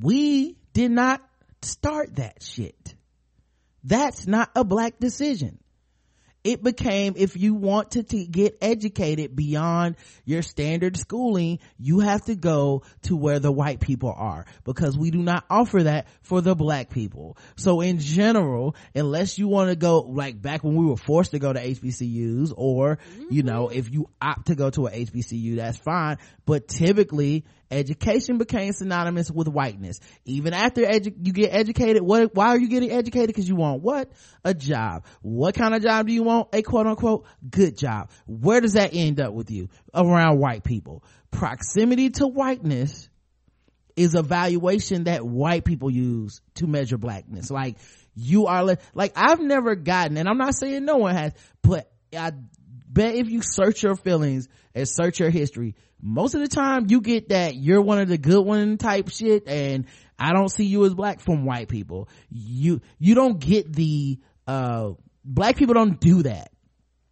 We 0.00 0.56
did 0.72 0.90
not 0.90 1.22
start 1.62 2.16
that 2.16 2.42
shit. 2.42 2.94
That's 3.82 4.26
not 4.26 4.50
a 4.54 4.64
black 4.64 4.98
decision. 4.98 5.58
It 6.44 6.62
became 6.62 7.14
if 7.16 7.38
you 7.38 7.54
want 7.54 7.92
to 7.92 8.02
t- 8.02 8.26
get 8.26 8.58
educated 8.60 9.34
beyond 9.34 9.96
your 10.26 10.42
standard 10.42 10.98
schooling, 10.98 11.58
you 11.78 12.00
have 12.00 12.22
to 12.26 12.34
go 12.34 12.82
to 13.04 13.16
where 13.16 13.38
the 13.38 13.50
white 13.50 13.80
people 13.80 14.14
are 14.14 14.44
because 14.64 14.96
we 14.96 15.10
do 15.10 15.18
not 15.18 15.44
offer 15.48 15.84
that 15.84 16.06
for 16.20 16.42
the 16.42 16.54
black 16.54 16.90
people. 16.90 17.38
So 17.56 17.80
in 17.80 17.98
general, 17.98 18.76
unless 18.94 19.38
you 19.38 19.48
want 19.48 19.70
to 19.70 19.76
go 19.76 20.00
like 20.00 20.40
back 20.40 20.62
when 20.62 20.76
we 20.76 20.84
were 20.84 20.98
forced 20.98 21.30
to 21.30 21.38
go 21.38 21.50
to 21.50 21.60
HBCUs 21.60 22.52
or, 22.54 22.98
you 23.30 23.42
know, 23.42 23.68
mm-hmm. 23.68 23.78
if 23.78 23.90
you 23.90 24.10
opt 24.20 24.48
to 24.48 24.54
go 24.54 24.68
to 24.68 24.86
a 24.86 24.90
HBCU, 24.90 25.56
that's 25.56 25.78
fine. 25.78 26.18
But 26.44 26.68
typically 26.68 27.46
education 27.74 28.38
became 28.38 28.72
synonymous 28.72 29.30
with 29.30 29.48
whiteness. 29.48 30.00
Even 30.24 30.54
after 30.54 30.82
edu- 30.82 31.14
you 31.22 31.32
get 31.32 31.48
educated, 31.52 32.02
what, 32.02 32.34
why 32.34 32.48
are 32.48 32.58
you 32.58 32.68
getting 32.68 32.90
educated? 32.90 33.28
Because 33.28 33.48
you 33.48 33.56
want 33.56 33.82
what? 33.82 34.10
A 34.44 34.54
job. 34.54 35.04
What 35.22 35.54
kind 35.54 35.74
of 35.74 35.82
job 35.82 36.06
do 36.06 36.12
you 36.12 36.22
want? 36.22 36.48
A 36.52 36.62
quote 36.62 36.86
unquote 36.86 37.26
good 37.48 37.76
job. 37.76 38.10
Where 38.26 38.60
does 38.60 38.74
that 38.74 38.90
end 38.94 39.20
up 39.20 39.32
with 39.34 39.50
you? 39.50 39.68
Around 39.92 40.38
white 40.38 40.64
people. 40.64 41.04
Proximity 41.30 42.10
to 42.10 42.26
whiteness 42.26 43.08
is 43.96 44.14
a 44.14 44.22
valuation 44.22 45.04
that 45.04 45.24
white 45.24 45.64
people 45.64 45.90
use 45.90 46.40
to 46.54 46.66
measure 46.66 46.98
blackness. 46.98 47.50
Like 47.50 47.76
you 48.14 48.46
are, 48.46 48.76
like 48.94 49.12
I've 49.16 49.40
never 49.40 49.74
gotten, 49.74 50.16
and 50.16 50.28
I'm 50.28 50.38
not 50.38 50.54
saying 50.54 50.84
no 50.84 50.96
one 50.96 51.14
has, 51.14 51.32
but 51.62 51.90
I 52.16 52.32
bet 52.94 53.16
if 53.16 53.28
you 53.28 53.42
search 53.42 53.82
your 53.82 53.96
feelings 53.96 54.48
and 54.74 54.88
search 54.88 55.20
your 55.20 55.30
history, 55.30 55.74
most 56.00 56.34
of 56.34 56.40
the 56.40 56.48
time 56.48 56.86
you 56.88 57.00
get 57.00 57.30
that 57.30 57.56
you're 57.56 57.82
one 57.82 57.98
of 57.98 58.08
the 58.08 58.18
good 58.18 58.44
one 58.44 58.78
type 58.78 59.10
shit 59.10 59.48
and 59.48 59.86
I 60.18 60.32
don't 60.32 60.48
see 60.48 60.64
you 60.64 60.84
as 60.84 60.94
black 60.94 61.20
from 61.20 61.44
white 61.44 61.68
people. 61.68 62.08
You, 62.30 62.80
you 62.98 63.14
don't 63.14 63.38
get 63.38 63.72
the, 63.72 64.20
uh, 64.46 64.92
black 65.24 65.56
people 65.56 65.74
don't 65.74 66.00
do 66.00 66.22
that. 66.22 66.52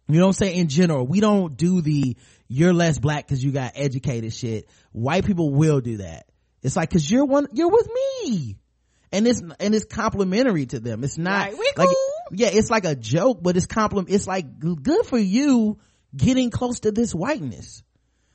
You 0.07 0.19
know 0.19 0.27
what 0.27 0.41
I'm 0.41 0.45
saying? 0.45 0.57
In 0.57 0.67
general, 0.67 1.05
we 1.05 1.19
don't 1.19 1.57
do 1.57 1.81
the, 1.81 2.15
you're 2.47 2.73
less 2.73 2.99
black 2.99 3.27
cause 3.27 3.43
you 3.43 3.51
got 3.51 3.73
educated 3.75 4.33
shit. 4.33 4.69
White 4.91 5.25
people 5.25 5.51
will 5.51 5.81
do 5.81 5.97
that. 5.97 6.27
It's 6.61 6.75
like, 6.75 6.91
cause 6.91 7.09
you're 7.09 7.25
one, 7.25 7.47
you're 7.51 7.71
with 7.71 7.89
me. 8.23 8.57
And 9.11 9.27
it's, 9.27 9.41
and 9.59 9.75
it's 9.75 9.85
complimentary 9.85 10.65
to 10.67 10.79
them. 10.79 11.03
It's 11.03 11.17
not, 11.17 11.47
Right, 11.47 11.57
we 11.57 11.71
like, 11.75 11.87
cool. 11.87 12.12
Yeah, 12.31 12.49
it's 12.51 12.69
like 12.69 12.85
a 12.85 12.95
joke, 12.95 13.39
but 13.41 13.57
it's 13.57 13.65
compliment, 13.65 14.09
it's 14.09 14.27
like 14.27 14.59
good 14.59 15.05
for 15.05 15.17
you 15.17 15.79
getting 16.15 16.49
close 16.49 16.81
to 16.81 16.91
this 16.91 17.13
whiteness. 17.13 17.83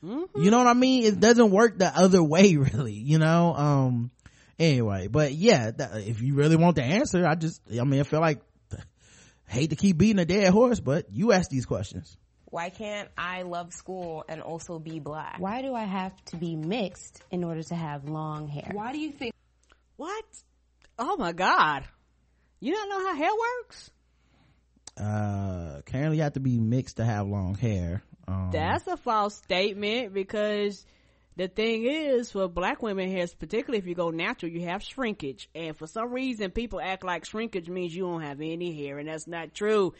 Mm-hmm. 0.03 0.41
You 0.41 0.51
know 0.51 0.59
what 0.59 0.67
I 0.67 0.73
mean? 0.73 1.05
It 1.05 1.19
doesn't 1.19 1.51
work 1.51 1.77
the 1.77 1.87
other 1.95 2.23
way, 2.23 2.55
really, 2.57 2.93
you 2.93 3.17
know? 3.17 3.53
Um, 3.53 4.11
anyway, 4.57 5.07
but 5.07 5.33
yeah, 5.33 5.71
that, 5.71 6.01
if 6.07 6.21
you 6.21 6.35
really 6.35 6.55
want 6.55 6.75
the 6.75 6.83
answer, 6.83 7.25
I 7.25 7.35
just, 7.35 7.61
I 7.69 7.83
mean, 7.83 7.99
I 7.99 8.03
feel 8.03 8.21
like, 8.21 8.41
hate 9.47 9.71
to 9.71 9.75
keep 9.75 9.97
beating 9.97 10.19
a 10.19 10.25
dead 10.25 10.51
horse, 10.51 10.79
but 10.79 11.07
you 11.11 11.31
ask 11.31 11.49
these 11.49 11.65
questions. 11.65 12.17
Why 12.45 12.69
can't 12.69 13.09
I 13.15 13.43
love 13.43 13.73
school 13.73 14.23
and 14.27 14.41
also 14.41 14.79
be 14.79 14.99
black? 14.99 15.35
Why 15.37 15.61
do 15.61 15.75
I 15.75 15.83
have 15.83 16.13
to 16.25 16.37
be 16.37 16.55
mixed 16.55 17.21
in 17.29 17.43
order 17.43 17.61
to 17.61 17.75
have 17.75 18.05
long 18.05 18.47
hair? 18.47 18.71
Why 18.71 18.91
do 18.91 18.97
you 18.97 19.11
think? 19.11 19.35
What? 19.97 20.25
Oh 20.97 21.15
my 21.17 21.31
God. 21.31 21.83
You 22.59 22.73
don't 22.73 22.89
know 22.89 23.07
how 23.07 23.15
hair 23.15 23.31
works? 23.31 23.91
Uh, 24.97 25.81
currently 25.85 26.17
you 26.17 26.23
have 26.23 26.33
to 26.33 26.39
be 26.39 26.57
mixed 26.57 26.97
to 26.97 27.05
have 27.05 27.27
long 27.27 27.55
hair. 27.55 28.03
Um, 28.27 28.49
That's 28.51 28.85
a 28.87 28.97
false 28.97 29.35
statement 29.35 30.13
because 30.13 30.85
the 31.37 31.47
thing 31.47 31.85
is 31.85 32.31
for 32.31 32.49
black 32.49 32.81
women 32.81 33.09
hair, 33.09 33.25
particularly 33.39 33.77
if 33.77 33.87
you 33.87 33.95
go 33.95 34.09
natural, 34.09 34.51
you 34.51 34.61
have 34.65 34.83
shrinkage. 34.83 35.49
And 35.55 35.75
for 35.77 35.87
some 35.87 36.11
reason 36.11 36.51
people 36.51 36.81
act 36.81 37.05
like 37.05 37.25
shrinkage 37.25 37.69
means 37.69 37.95
you 37.95 38.03
don't 38.03 38.21
have 38.21 38.41
any 38.41 38.75
hair 38.75 38.99
and 38.99 39.07
that's 39.07 39.25
not 39.25 39.53
true. 39.53 39.93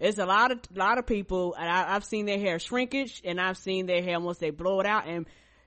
It's 0.00 0.18
a 0.18 0.26
lot 0.26 0.52
of, 0.52 0.60
lot 0.74 0.98
of 0.98 1.06
people 1.06 1.54
and 1.54 1.68
I, 1.68 1.94
I've 1.94 2.04
seen 2.04 2.24
their 2.24 2.38
hair 2.38 2.58
shrinkage 2.58 3.20
and 3.24 3.38
I've 3.38 3.58
seen 3.58 3.84
their 3.86 4.02
hair 4.02 4.18
once 4.20 4.38
they 4.38 4.50
blow 4.50 4.80
it 4.80 4.86
out 4.86 5.06
and 5.06 5.26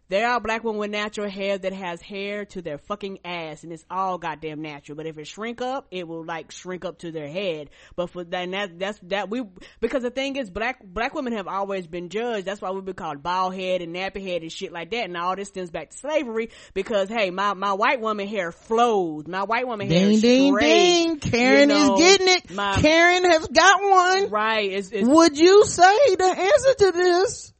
there 0.09 0.27
are 0.27 0.39
black 0.39 0.63
women 0.63 0.79
with 0.79 0.89
natural 0.91 1.29
hair 1.29 1.57
that 1.57 1.71
has 1.71 2.01
hair 2.01 2.45
to 2.45 2.61
their 2.61 2.77
fucking 2.79 3.19
ass 3.23 3.63
and 3.63 3.71
it's 3.71 3.85
all 3.89 4.17
goddamn 4.17 4.61
natural. 4.61 4.95
But 4.95 5.05
if 5.05 5.17
it 5.17 5.27
shrink 5.27 5.61
up, 5.61 5.87
it 5.91 6.07
will 6.07 6.25
like 6.25 6.51
shrink 6.51 6.83
up 6.83 6.99
to 6.99 7.11
their 7.11 7.27
head. 7.27 7.69
But 7.95 8.09
for 8.09 8.23
then 8.23 8.51
that, 8.51 8.79
that's, 8.79 8.99
that 9.03 9.29
we, 9.29 9.43
because 9.79 10.01
the 10.03 10.09
thing 10.09 10.35
is 10.35 10.49
black, 10.49 10.83
black 10.83 11.13
women 11.13 11.33
have 11.33 11.47
always 11.47 11.85
been 11.85 12.09
judged. 12.09 12.45
That's 12.47 12.59
why 12.59 12.71
we've 12.71 12.83
been 12.83 12.95
called 12.95 13.21
bald 13.21 13.53
head 13.53 13.81
and 13.81 13.95
nappy 13.95 14.25
head 14.25 14.41
and 14.41 14.51
shit 14.51 14.71
like 14.71 14.91
that. 14.91 15.05
And 15.05 15.15
all 15.15 15.35
this 15.35 15.49
stems 15.49 15.69
back 15.69 15.91
to 15.91 15.97
slavery 15.97 16.49
because 16.73 17.07
hey, 17.09 17.29
my, 17.29 17.53
my 17.53 17.73
white 17.73 18.01
woman 18.01 18.27
hair 18.27 18.51
flows. 18.51 19.27
My 19.27 19.43
white 19.43 19.67
woman 19.67 19.89
hair 19.89 20.05
ding, 20.05 20.13
is 20.13 20.21
ding, 20.21 20.55
ding. 20.57 21.19
Karen 21.19 21.69
You 21.69 21.75
know, 21.75 21.95
is 21.95 22.01
getting 22.01 22.27
it. 22.35 22.51
my- 22.51 22.81
Karen 22.81 23.25
has 23.25 23.47
got 23.47 23.81
one. 23.81 24.29
Right. 24.31 24.71
It's, 24.71 24.89
it's, 24.91 25.07
Would 25.07 25.37
you 25.37 25.65
say 25.65 26.15
the 26.15 26.25
answer 26.25 26.73
to 26.85 26.91
this 26.93 27.53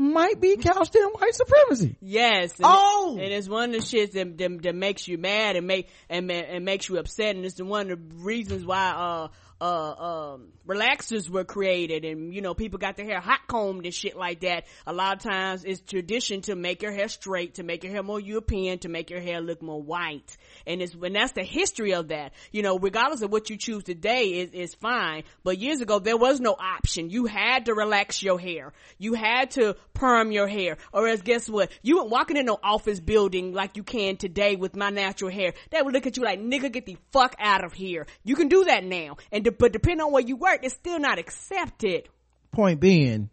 might 0.00 0.40
be 0.40 0.56
couched 0.56 0.94
in 0.96 1.02
white 1.02 1.34
supremacy? 1.34 1.96
Yes. 2.00 2.56
And 2.56 2.66
Oh! 2.68 3.16
It, 3.18 3.24
and 3.24 3.32
it's 3.32 3.48
one 3.48 3.74
of 3.74 3.80
the 3.80 3.86
shits 3.86 4.12
that, 4.12 4.38
that, 4.38 4.62
that 4.62 4.74
makes 4.74 5.06
you 5.06 5.18
mad 5.18 5.56
and 5.56 5.66
make 5.66 5.88
and 6.08 6.30
and 6.30 6.64
makes 6.64 6.88
you 6.88 6.98
upset, 6.98 7.36
and 7.36 7.44
it's 7.44 7.56
the 7.56 7.64
one 7.64 7.90
of 7.90 7.98
the 7.98 8.16
reasons 8.16 8.64
why 8.64 8.90
uh 8.90 9.28
uh 9.62 10.34
um 10.34 10.48
relaxers 10.66 11.28
were 11.28 11.44
created, 11.44 12.04
and 12.04 12.34
you 12.34 12.40
know 12.40 12.54
people 12.54 12.78
got 12.78 12.96
their 12.96 13.06
hair 13.06 13.20
hot 13.20 13.40
combed 13.46 13.84
and 13.84 13.94
shit 13.94 14.16
like 14.16 14.40
that. 14.40 14.64
A 14.86 14.92
lot 14.92 15.16
of 15.16 15.30
times 15.30 15.64
it's 15.64 15.80
tradition 15.80 16.40
to 16.42 16.56
make 16.56 16.82
your 16.82 16.92
hair 16.92 17.08
straight, 17.08 17.54
to 17.54 17.62
make 17.62 17.84
your 17.84 17.92
hair 17.92 18.02
more 18.02 18.20
European, 18.20 18.78
to 18.80 18.88
make 18.88 19.10
your 19.10 19.20
hair 19.20 19.40
look 19.40 19.60
more 19.62 19.82
white, 19.82 20.36
and 20.66 20.82
it's 20.82 20.94
and 20.94 21.14
that's 21.14 21.32
the 21.32 21.42
history 21.42 21.94
of 21.94 22.08
that. 22.08 22.32
You 22.52 22.62
know, 22.62 22.78
regardless 22.78 23.22
of 23.22 23.30
what 23.30 23.50
you 23.50 23.56
choose 23.56 23.84
today 23.84 24.40
is 24.40 24.50
is 24.50 24.74
fine, 24.74 25.24
but 25.42 25.58
years 25.58 25.80
ago 25.80 25.98
there 25.98 26.16
was 26.16 26.40
no 26.40 26.52
option. 26.52 27.10
You 27.10 27.26
had 27.26 27.66
to 27.66 27.74
relax 27.74 28.22
your 28.22 28.38
hair. 28.38 28.72
You 28.98 29.14
had 29.14 29.52
to 29.52 29.76
perm 29.94 30.32
your 30.32 30.46
hair, 30.46 30.78
or 30.92 31.08
else 31.08 31.22
guess 31.22 31.48
what? 31.48 31.70
You 31.82 31.96
weren't 31.96 32.10
walking 32.10 32.36
in 32.36 32.46
no 32.46 32.58
office 32.62 33.00
building 33.00 33.52
like 33.52 33.76
you 33.76 33.82
can 33.82 34.16
today 34.16 34.56
with 34.56 34.76
my 34.76 34.90
natural 34.90 35.30
hair. 35.30 35.54
They 35.70 35.82
would 35.82 35.94
look 35.94 36.06
at 36.06 36.16
you 36.16 36.24
like, 36.24 36.40
nigga, 36.40 36.72
get 36.72 36.86
the 36.86 36.96
fuck 37.12 37.34
out 37.38 37.64
of 37.64 37.72
here. 37.72 38.06
You 38.24 38.36
can 38.36 38.48
do 38.48 38.64
that 38.64 38.84
now, 38.84 39.16
and 39.32 39.44
de- 39.44 39.52
but 39.52 39.72
depending 39.72 40.04
on 40.04 40.12
where 40.12 40.22
you 40.22 40.36
work, 40.36 40.60
it's 40.62 40.74
still 40.74 40.98
not 40.98 41.18
accepted. 41.18 42.08
Point 42.52 42.80
being, 42.80 43.30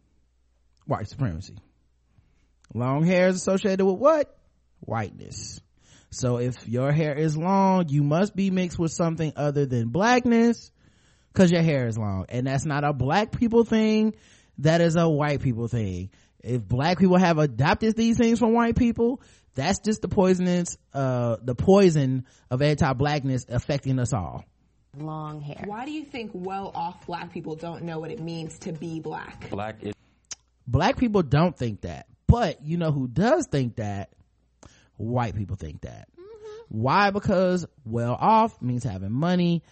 white 0.86 1.08
supremacy. 1.08 1.58
Long 2.74 3.06
hair 3.06 3.30
is 3.30 3.38
associated 3.38 3.86
with 3.86 3.98
what? 3.98 4.38
Whiteness. 4.82 5.62
So 6.10 6.38
if 6.38 6.68
your 6.68 6.92
hair 6.92 7.14
is 7.14 7.38
long, 7.38 7.90
you 7.90 8.04
must 8.04 8.36
be 8.36 8.50
mixed 8.50 8.80
with 8.80 8.92
something 8.92 9.34
other 9.36 9.66
than 9.66 9.90
blackness 9.90 10.72
because 11.34 11.52
your 11.52 11.62
hair 11.62 11.88
is 11.88 11.98
long. 11.98 12.26
And 12.30 12.48
that's 12.48 12.66
not 12.66 12.84
a 12.84 12.94
black 12.94 13.38
people 13.38 13.64
thing. 13.64 14.16
That 14.60 14.82
is 14.82 14.96
a 14.96 15.08
white 15.08 15.42
people 15.42 15.68
thing. 15.68 16.10
If 16.44 16.68
black 16.68 16.98
people 16.98 17.18
have 17.18 17.38
adopted 17.38 17.96
these 17.96 18.18
things 18.18 18.40
from 18.40 18.54
white 18.54 18.76
people, 18.76 19.22
that's 19.54 19.80
just 19.80 20.02
the 20.02 20.08
poisonous, 20.08 20.78
uh, 20.94 21.38
the 21.42 21.56
poison 21.56 22.26
of 22.50 22.62
anti-blackness 22.62 23.46
affecting 23.50 24.00
us 24.00 24.14
all. 24.14 24.46
Long 24.96 25.42
hair. 25.42 25.64
Why 25.66 25.86
do 25.86 25.92
you 25.92 26.06
think 26.06 26.32
well-off 26.34 27.06
black 27.06 27.32
people 27.32 27.56
don't 27.56 27.84
know 27.84 28.00
what 28.00 28.12
it 28.12 28.20
means 28.20 28.58
to 28.60 28.72
be 28.72 29.00
black? 29.00 29.50
Black 29.50 29.84
is 29.84 29.94
black 30.66 30.98
people 30.98 31.22
don't 31.22 31.56
think 31.56 31.82
that 31.82 32.08
but 32.28 32.62
you 32.64 32.78
know 32.78 32.92
who 32.92 33.08
does 33.08 33.48
think 33.48 33.78
that 33.78 34.10
white 34.98 35.36
people 35.36 35.56
think 35.56 35.82
that. 35.82 36.08
Mm-hmm. 36.20 36.80
Why? 36.82 37.12
Because 37.12 37.66
well 37.86 38.18
off 38.20 38.62
means 38.62 38.84
having 38.84 39.12
money. 39.12 39.64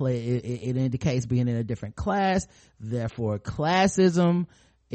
It, 0.00 0.06
it 0.06 0.76
indicates 0.78 1.26
being 1.26 1.46
in 1.46 1.56
a 1.56 1.64
different 1.64 1.94
class. 1.96 2.46
Therefore 2.80 3.38
classism 3.38 4.46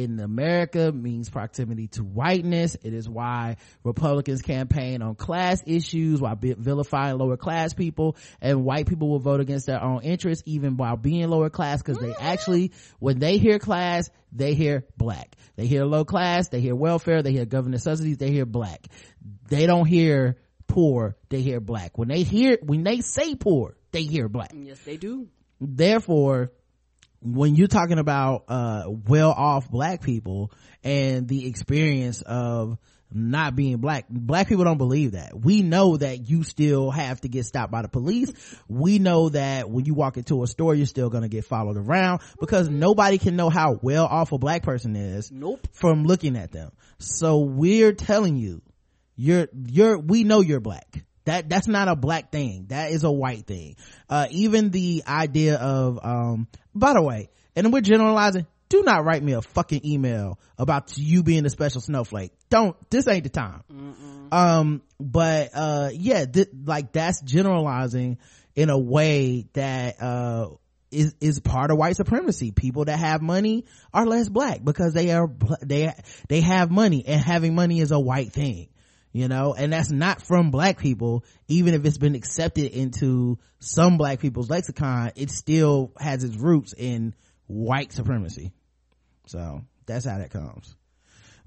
in 0.04 0.20
America 0.20 0.92
means 0.92 1.30
proximity 1.30 1.88
to 1.88 2.04
whiteness. 2.04 2.76
It 2.84 2.94
is 2.94 3.08
why 3.10 3.58
Republicans 3.84 4.42
campaign 4.42 5.02
on 5.02 5.16
class 5.16 5.62
issues 5.66 6.22
while 6.22 6.38
vilifying 6.40 7.18
lower 7.18 7.38
class 7.38 7.74
people 7.74 8.16
and 8.42 8.64
white 8.64 8.88
people 8.88 9.10
will 9.10 9.20
vote 9.20 9.42
against 9.42 9.66
their 9.66 9.84
own 9.84 10.02
interests 10.04 10.44
even 10.46 10.78
while 10.78 10.96
being 10.96 11.28
lower 11.28 11.50
class 11.50 11.82
because 11.82 11.98
they 11.98 12.14
actually, 12.20 12.72
when 13.00 13.20
they 13.20 13.38
hear 13.38 13.60
class, 13.60 14.10
they 14.32 14.54
hear 14.54 14.86
black. 14.96 15.36
They 15.56 15.68
hear 15.68 15.84
low 15.84 16.06
class, 16.06 16.48
they 16.48 16.62
hear 16.62 16.76
welfare, 16.76 17.22
they 17.22 17.34
hear 17.34 17.46
government 17.46 17.82
subsidies, 17.82 18.18
they 18.18 18.32
hear 18.32 18.46
black. 18.46 18.88
They 19.50 19.66
don't 19.66 19.86
hear 19.86 20.38
poor, 20.68 21.18
they 21.30 21.42
hear 21.42 21.60
black. 21.60 21.98
When 21.98 22.08
they 22.08 22.24
hear, 22.24 22.58
when 22.62 22.84
they 22.84 23.02
say 23.02 23.36
poor, 23.36 23.76
they 23.92 24.04
hear 24.04 24.30
black. 24.30 24.54
Yes, 24.56 24.80
they 24.86 24.96
do. 24.96 25.28
Therefore, 25.60 26.52
when 27.22 27.56
you're 27.56 27.68
talking 27.68 28.00
about 28.00 28.46
uh 28.48 28.84
well 29.08 29.32
off 29.32 29.70
black 29.70 30.02
people 30.02 30.52
and 30.84 31.28
the 31.28 31.48
experience 31.48 32.22
of 32.22 32.78
not 33.12 33.56
being 33.56 33.78
black 33.78 34.06
black 34.10 34.48
people 34.48 34.64
don't 34.64 34.78
believe 34.78 35.14
that. 35.14 35.38
We 35.38 35.62
know 35.62 35.98
that 35.98 36.30
you 36.30 36.44
still 36.44 36.92
have 36.92 37.22
to 37.22 37.28
get 37.28 37.46
stopped 37.46 37.72
by 37.72 37.82
the 37.82 37.88
police. 37.88 38.32
We 38.68 39.00
know 39.00 39.30
that 39.30 39.70
when 39.70 39.86
you 39.86 39.94
walk 39.94 40.18
into 40.18 40.44
a 40.44 40.48
store 40.48 40.76
you're 40.76 40.86
still 40.86 41.10
going 41.10 41.24
to 41.24 41.30
get 41.30 41.46
followed 41.46 41.78
around 41.78 42.22
because 42.40 42.70
nobody 42.70 43.18
can 43.18 43.36
know 43.36 43.50
how 43.50 43.80
well 43.82 44.06
off 44.06 44.32
a 44.32 44.38
black 44.38 44.64
person 44.64 44.96
is 44.96 45.32
nope. 45.32 45.68
from 45.72 46.04
looking 46.04 46.38
at 46.38 46.52
them. 46.52 46.72
So 47.00 47.40
we're 47.40 47.94
telling 47.94 48.36
you 48.36 48.62
you're 49.16 49.48
you're 49.54 49.98
we 49.98 50.24
know 50.24 50.42
you're 50.42 50.60
black. 50.60 51.04
That 51.26 51.50
that's 51.50 51.68
not 51.68 51.88
a 51.88 51.96
black 51.96 52.32
thing. 52.32 52.68
That 52.70 52.92
is 52.92 53.04
a 53.04 53.12
white 53.12 53.46
thing. 53.46 53.76
Uh 54.10 54.28
even 54.32 54.70
the 54.70 55.04
idea 55.08 55.56
of 55.58 56.00
um 56.04 56.48
by 56.80 56.94
the 56.94 57.02
way 57.02 57.30
and 57.56 57.72
we're 57.74 57.82
generalizing 57.82 58.46
do 58.70 58.84
not 58.84 59.04
write 59.04 59.24
me 59.24 59.34
a 59.34 59.42
fucking 59.42 59.82
email 59.84 60.40
about 60.58 60.96
you 60.96 61.24
being 61.24 61.46
a 61.46 61.50
special 61.50 61.82
snowflake. 61.82 62.32
Don't 62.50 62.78
this 62.92 63.08
ain't 63.08 63.24
the 63.24 63.30
time. 63.30 63.64
Um 64.32 64.82
but 65.00 65.50
uh 65.56 65.90
yeah 65.92 66.26
th- 66.26 66.50
like 66.66 66.92
that's 66.92 67.22
generalizing 67.22 68.20
in 68.56 68.70
a 68.70 68.78
way 68.78 69.48
that 69.54 70.02
uh 70.02 70.50
is 70.92 71.16
is 71.20 71.40
part 71.40 71.72
of 71.72 71.78
white 71.78 71.96
supremacy. 71.96 72.52
People 72.52 72.86
that 72.86 73.00
have 73.00 73.22
money 73.22 73.66
are 73.92 74.06
less 74.06 74.30
black 74.30 74.64
because 74.64 74.94
they 74.94 75.12
are 75.12 75.30
they 75.62 75.92
they 76.28 76.42
have 76.42 76.70
money 76.70 77.04
and 77.08 77.20
having 77.20 77.56
money 77.56 77.80
is 77.80 77.92
a 77.92 78.00
white 78.00 78.32
thing 78.34 78.70
you 79.12 79.28
know? 79.28 79.54
And 79.54 79.74
that's 79.74 79.90
not 79.90 80.22
from 80.22 80.52
black 80.52 80.78
people. 80.80 81.24
Even 81.48 81.74
if 81.74 81.86
it's 81.86 81.98
been 81.98 82.16
accepted 82.16 82.72
into 82.72 83.40
some 83.60 83.98
black 83.98 84.20
people's 84.20 84.50
lexicon 84.50 85.12
it 85.16 85.30
still 85.30 85.92
has 86.00 86.24
its 86.24 86.36
roots 86.36 86.74
in 86.78 87.14
white 87.48 87.92
supremacy. 87.92 88.52
So 89.28 89.62
that's 89.86 90.06
how 90.06 90.18
that 90.18 90.32
comes. 90.32 90.76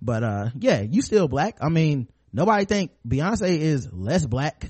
But 0.01 0.23
uh 0.23 0.51
yeah 0.59 0.81
you 0.81 1.03
still 1.03 1.29
black. 1.29 1.59
I 1.61 1.69
mean 1.69 2.09
nobody 2.33 2.65
think 2.65 2.93
beyonce 3.07 3.59
is 3.59 3.89
less 3.93 4.27
black. 4.27 4.67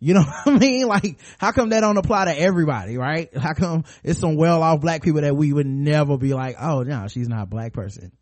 You 0.00 0.12
know 0.12 0.20
what 0.44 0.56
I 0.56 0.58
mean? 0.58 0.86
Like, 0.86 1.18
how 1.38 1.52
come 1.52 1.70
that 1.70 1.80
don't 1.80 1.96
apply 1.96 2.26
to 2.26 2.38
everybody, 2.38 2.98
right? 2.98 3.34
How 3.34 3.54
come 3.54 3.84
it's 4.02 4.20
some 4.20 4.36
well-off 4.36 4.80
black 4.80 5.02
people 5.02 5.22
that 5.22 5.34
we 5.34 5.50
would 5.52 5.66
never 5.66 6.18
be 6.18 6.34
like, 6.34 6.56
oh 6.60 6.82
no, 6.82 7.08
she's 7.08 7.28
not 7.28 7.44
a 7.44 7.46
black 7.46 7.72
person. 7.72 8.12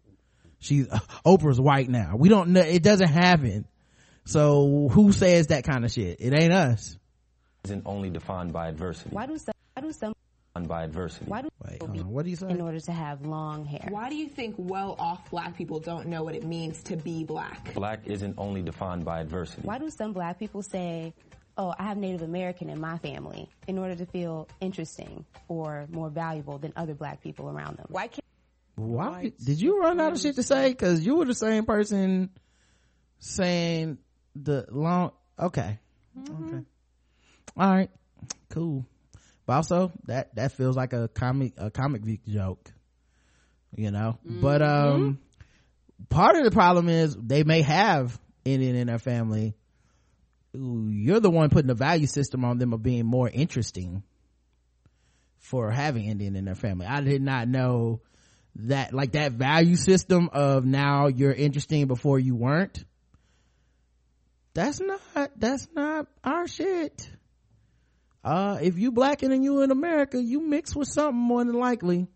She's, 0.62 0.88
uh, 0.88 0.98
Oprah's 1.26 1.60
white 1.60 1.88
now. 1.88 2.14
We 2.16 2.28
don't 2.28 2.50
know, 2.50 2.60
it 2.60 2.82
doesn't 2.82 3.08
happen. 3.08 3.66
So 4.24 4.88
who 4.90 5.12
says 5.12 5.48
that 5.48 5.64
kind 5.64 5.84
of 5.84 5.90
shit? 5.90 6.18
It 6.20 6.32
ain't 6.32 6.52
us. 6.52 6.96
Isn't 7.64 7.82
only 7.86 8.10
defined 8.10 8.52
by 8.52 8.68
adversity. 8.68 9.10
Why 9.10 9.26
do 9.26 9.36
some, 9.38 9.54
why 9.74 9.82
do 9.82 9.92
some, 9.92 10.14
Defined 10.54 10.68
by 10.68 10.84
adversity. 10.84 11.24
why 11.26 11.42
do 11.42 11.48
Wait, 11.66 11.80
hold 11.80 11.98
on. 11.98 12.08
What 12.10 12.24
do 12.24 12.30
you 12.30 12.36
say? 12.36 12.50
in 12.50 12.60
order 12.60 12.78
to 12.78 12.92
have 12.92 13.22
long 13.24 13.64
hair? 13.64 13.86
Why 13.88 14.08
do 14.10 14.16
you 14.16 14.28
think 14.28 14.54
well-off 14.58 15.30
black 15.30 15.56
people 15.56 15.80
don't 15.80 16.06
know 16.08 16.22
what 16.22 16.34
it 16.34 16.44
means 16.44 16.82
to 16.84 16.96
be 16.96 17.24
black? 17.24 17.72
Black 17.74 18.00
isn't 18.06 18.34
only 18.38 18.62
defined 18.62 19.04
by 19.04 19.20
adversity. 19.20 19.62
Why 19.62 19.78
do 19.78 19.88
some 19.90 20.12
black 20.12 20.38
people 20.38 20.62
say, 20.62 21.14
oh, 21.56 21.74
I 21.78 21.84
have 21.84 21.96
Native 21.96 22.22
American 22.22 22.68
in 22.68 22.80
my 22.80 22.98
family 22.98 23.48
in 23.66 23.78
order 23.78 23.94
to 23.96 24.06
feel 24.06 24.46
interesting 24.60 25.24
or 25.48 25.86
more 25.90 26.10
valuable 26.10 26.58
than 26.58 26.72
other 26.76 26.94
black 26.94 27.22
people 27.22 27.48
around 27.48 27.78
them? 27.78 27.86
Why 27.88 28.08
can't 28.08 28.24
Why 28.88 29.32
did 29.42 29.60
you 29.60 29.80
run 29.80 30.00
out 30.00 30.12
of 30.12 30.20
shit 30.20 30.36
to 30.36 30.42
say? 30.42 30.74
Cause 30.74 31.00
you 31.00 31.16
were 31.16 31.24
the 31.24 31.34
same 31.34 31.64
person 31.64 32.30
saying 33.18 33.98
the 34.34 34.66
long, 34.70 35.12
okay. 35.38 35.78
Okay. 36.18 36.64
All 37.56 37.70
right. 37.70 37.90
Cool. 38.50 38.86
But 39.46 39.54
also 39.54 39.92
that, 40.06 40.34
that 40.36 40.52
feels 40.52 40.76
like 40.76 40.92
a 40.92 41.08
comic, 41.08 41.54
a 41.56 41.70
comic 41.70 42.02
book 42.02 42.20
joke, 42.26 42.70
you 43.76 43.90
know, 43.90 44.18
but, 44.24 44.62
um, 44.62 45.18
part 46.08 46.36
of 46.36 46.44
the 46.44 46.50
problem 46.50 46.88
is 46.88 47.16
they 47.16 47.42
may 47.44 47.62
have 47.62 48.18
Indian 48.44 48.76
in 48.76 48.86
their 48.88 48.98
family. 48.98 49.54
You're 50.52 51.20
the 51.20 51.30
one 51.30 51.48
putting 51.48 51.68
the 51.68 51.74
value 51.74 52.06
system 52.06 52.44
on 52.44 52.58
them 52.58 52.72
of 52.72 52.82
being 52.82 53.06
more 53.06 53.28
interesting 53.28 54.02
for 55.38 55.70
having 55.70 56.04
Indian 56.04 56.36
in 56.36 56.44
their 56.44 56.54
family. 56.54 56.86
I 56.86 57.00
did 57.00 57.22
not 57.22 57.48
know 57.48 58.00
that 58.56 58.92
like 58.92 59.12
that 59.12 59.32
value 59.32 59.76
system 59.76 60.28
of 60.32 60.64
now 60.64 61.06
you're 61.06 61.32
interesting 61.32 61.86
before 61.86 62.18
you 62.18 62.34
weren't. 62.34 62.84
That's 64.54 64.80
not 64.80 65.30
that's 65.38 65.68
not 65.74 66.06
our 66.22 66.46
shit. 66.46 67.10
Uh 68.22 68.58
if 68.60 68.78
you 68.78 68.92
black 68.92 69.22
and 69.22 69.42
you 69.42 69.62
in 69.62 69.70
America, 69.70 70.22
you 70.22 70.40
mix 70.40 70.76
with 70.76 70.88
something 70.88 71.18
more 71.20 71.44
than 71.44 71.54
likely. 71.54 72.08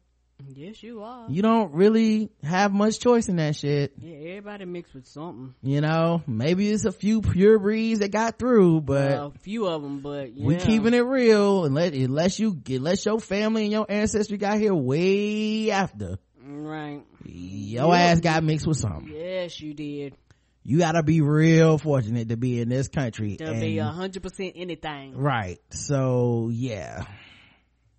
Yes, 0.54 0.82
you 0.82 1.02
are. 1.02 1.30
You 1.30 1.40
don't 1.40 1.72
really 1.72 2.28
have 2.42 2.70
much 2.70 3.00
choice 3.00 3.28
in 3.30 3.36
that 3.36 3.56
shit. 3.56 3.94
Yeah, 3.98 4.16
everybody 4.16 4.66
mixed 4.66 4.94
with 4.94 5.06
something. 5.06 5.54
You 5.62 5.80
know, 5.80 6.22
maybe 6.26 6.70
it's 6.70 6.84
a 6.84 6.92
few 6.92 7.22
pure 7.22 7.58
breeds 7.58 8.00
that 8.00 8.10
got 8.10 8.38
through, 8.38 8.82
but 8.82 9.12
a 9.12 9.32
few 9.40 9.66
of 9.66 9.80
them, 9.82 10.00
but 10.00 10.36
yeah. 10.36 10.46
we 10.46 10.56
keeping 10.56 10.92
it 10.92 11.00
real 11.00 11.64
unless 11.64 11.94
unless 11.94 12.38
you 12.38 12.60
unless 12.68 13.06
your 13.06 13.18
family 13.18 13.62
and 13.62 13.72
your 13.72 13.86
ancestry 13.88 14.36
got 14.36 14.58
here 14.58 14.74
way 14.74 15.70
after 15.70 16.18
right. 16.46 17.02
your 17.24 17.94
ass 17.94 18.20
got 18.20 18.44
mixed 18.44 18.66
with 18.66 18.76
something. 18.78 19.12
Yes, 19.12 19.60
you 19.60 19.74
did. 19.74 20.14
You 20.62 20.78
gotta 20.78 21.02
be 21.02 21.20
real 21.20 21.78
fortunate 21.78 22.28
to 22.30 22.36
be 22.36 22.60
in 22.60 22.68
this 22.68 22.88
country. 22.88 23.36
To 23.36 23.52
be 23.52 23.78
a 23.78 23.86
and- 23.86 23.94
hundred 23.96 24.22
percent 24.22 24.54
anything. 24.56 25.16
right. 25.16 25.60
So 25.70 26.50
yeah. 26.52 27.04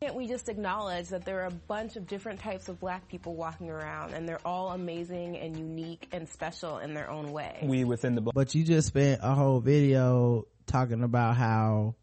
Can't 0.01 0.13
we 0.13 0.27
just 0.27 0.47
acknowledge 0.47 1.07
that 1.09 1.25
there 1.25 1.41
are 1.41 1.47
a 1.47 1.51
bunch 1.51 1.95
of 1.95 2.05
different 2.05 2.39
types 2.39 2.69
of 2.69 2.79
black 2.79 3.07
people 3.07 3.33
walking 3.35 3.71
around 3.71 4.13
and 4.13 4.29
they're 4.29 4.45
all 4.45 4.69
amazing 4.69 5.37
and 5.37 5.57
unique 5.57 6.07
and 6.11 6.29
special 6.29 6.77
in 6.77 6.93
their 6.93 7.09
own 7.09 7.31
way? 7.31 7.57
We 7.63 7.83
within 7.83 8.13
the 8.13 8.21
But 8.21 8.53
you 8.53 8.63
just 8.63 8.89
spent 8.89 9.21
a 9.23 9.33
whole 9.33 9.59
video 9.59 10.45
talking 10.67 11.01
about 11.03 11.35
how 11.35 11.95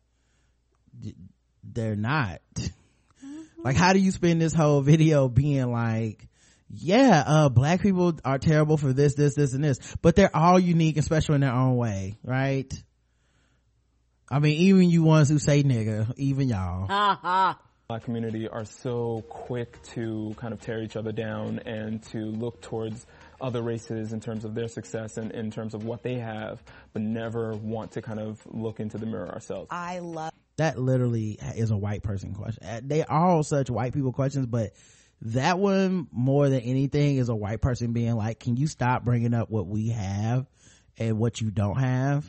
they're 1.62 1.94
not. 1.94 2.40
Mm-hmm. 2.56 3.62
Like 3.62 3.76
how 3.76 3.92
do 3.92 4.00
you 4.00 4.10
spend 4.10 4.40
this 4.40 4.54
whole 4.54 4.80
video 4.80 5.28
being 5.28 5.70
like, 5.70 6.26
yeah, 6.76 7.22
uh, 7.26 7.48
black 7.48 7.82
people 7.82 8.18
are 8.24 8.38
terrible 8.38 8.76
for 8.76 8.92
this, 8.92 9.14
this, 9.14 9.34
this, 9.34 9.52
and 9.52 9.62
this, 9.62 9.78
but 10.02 10.16
they're 10.16 10.34
all 10.34 10.58
unique 10.58 10.96
and 10.96 11.04
special 11.04 11.34
in 11.34 11.40
their 11.40 11.52
own 11.52 11.76
way, 11.76 12.18
right? 12.22 12.72
I 14.28 14.38
mean, 14.38 14.56
even 14.56 14.90
you 14.90 15.02
ones 15.02 15.28
who 15.28 15.38
say 15.38 15.62
nigga, 15.62 16.12
even 16.16 16.48
y'all. 16.48 16.86
Ha 16.86 17.18
ha. 17.20 17.58
black 17.88 18.04
community 18.04 18.48
are 18.48 18.64
so 18.64 19.22
quick 19.28 19.80
to 19.94 20.34
kind 20.38 20.52
of 20.52 20.60
tear 20.60 20.82
each 20.82 20.96
other 20.96 21.12
down 21.12 21.60
and 21.66 22.02
to 22.04 22.18
look 22.18 22.62
towards 22.62 23.06
other 23.40 23.62
races 23.62 24.12
in 24.12 24.20
terms 24.20 24.44
of 24.44 24.54
their 24.54 24.68
success 24.68 25.16
and 25.18 25.32
in 25.32 25.50
terms 25.50 25.74
of 25.74 25.84
what 25.84 26.02
they 26.02 26.14
have, 26.14 26.62
but 26.92 27.02
never 27.02 27.52
want 27.52 27.92
to 27.92 28.02
kind 28.02 28.18
of 28.18 28.40
look 28.46 28.80
into 28.80 28.96
the 28.96 29.06
mirror 29.06 29.28
ourselves. 29.28 29.68
I 29.70 29.98
love 29.98 30.32
that 30.56 30.78
literally 30.78 31.38
is 31.56 31.70
a 31.70 31.76
white 31.76 32.02
person 32.02 32.32
question. 32.32 32.88
They 32.88 33.02
all 33.02 33.42
such 33.42 33.70
white 33.70 33.92
people 33.92 34.12
questions, 34.12 34.46
but 34.46 34.72
that 35.22 35.58
one 35.58 36.08
more 36.12 36.48
than 36.48 36.60
anything 36.60 37.16
is 37.16 37.28
a 37.28 37.34
white 37.34 37.60
person 37.60 37.92
being 37.92 38.14
like, 38.14 38.40
can 38.40 38.56
you 38.56 38.66
stop 38.66 39.04
bringing 39.04 39.34
up 39.34 39.50
what 39.50 39.66
we 39.66 39.88
have 39.88 40.46
and 40.98 41.18
what 41.18 41.40
you 41.40 41.50
don't 41.50 41.78
have? 41.78 42.24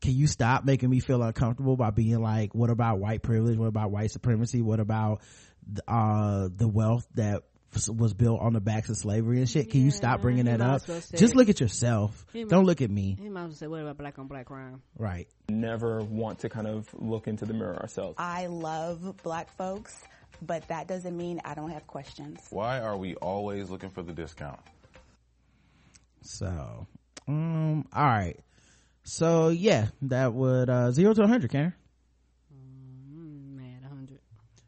Can 0.00 0.12
you 0.12 0.26
stop 0.26 0.64
making 0.64 0.88
me 0.90 1.00
feel 1.00 1.22
uncomfortable 1.22 1.76
by 1.76 1.90
being 1.90 2.20
like, 2.22 2.54
what 2.54 2.70
about 2.70 2.98
white 2.98 3.22
privilege? 3.22 3.58
What 3.58 3.66
about 3.66 3.90
white 3.90 4.10
supremacy? 4.10 4.62
What 4.62 4.80
about, 4.80 5.20
uh, 5.86 6.48
the 6.54 6.68
wealth 6.68 7.06
that 7.14 7.42
was 7.88 8.14
built 8.14 8.40
on 8.40 8.54
the 8.54 8.60
backs 8.60 8.88
of 8.88 8.96
slavery 8.96 9.38
and 9.38 9.48
shit? 9.48 9.70
Can 9.70 9.84
you 9.84 9.90
stop 9.90 10.22
bringing 10.22 10.46
that 10.46 10.60
up? 10.60 10.82
say 10.82 11.18
Just 11.18 11.34
look 11.34 11.48
at 11.48 11.60
yourself. 11.60 12.24
Might- 12.32 12.48
Don't 12.48 12.64
look 12.64 12.80
at 12.80 12.90
me. 12.90 13.16
He 13.20 13.28
might 13.28 13.42
as 13.42 13.48
well 13.48 13.54
say, 13.56 13.66
what 13.66 13.80
about 13.82 13.98
black 13.98 14.18
on 14.18 14.28
black 14.28 14.46
crime? 14.46 14.80
Right. 14.96 15.28
Never 15.50 16.00
want 16.00 16.38
to 16.40 16.48
kind 16.48 16.66
of 16.68 16.88
look 16.94 17.26
into 17.28 17.44
the 17.44 17.52
mirror 17.52 17.76
ourselves. 17.76 18.14
I 18.18 18.46
love 18.46 19.16
black 19.22 19.50
folks. 19.56 19.94
But 20.42 20.66
that 20.68 20.86
doesn't 20.88 21.16
mean 21.16 21.40
I 21.44 21.54
don't 21.54 21.70
have 21.70 21.86
questions. 21.86 22.40
Why 22.50 22.80
are 22.80 22.96
we 22.96 23.14
always 23.16 23.70
looking 23.70 23.90
for 23.90 24.02
the 24.02 24.12
discount? 24.12 24.60
So, 26.22 26.86
um, 27.26 27.86
all 27.92 28.04
right. 28.04 28.38
So 29.04 29.48
yeah, 29.48 29.86
that 30.02 30.34
would 30.34 30.68
uh 30.68 30.90
zero 30.90 31.14
to 31.14 31.22
a 31.22 31.26
hundred, 31.26 31.50
Karen. 31.50 31.72
Mad 33.56 33.82
100. 33.82 34.18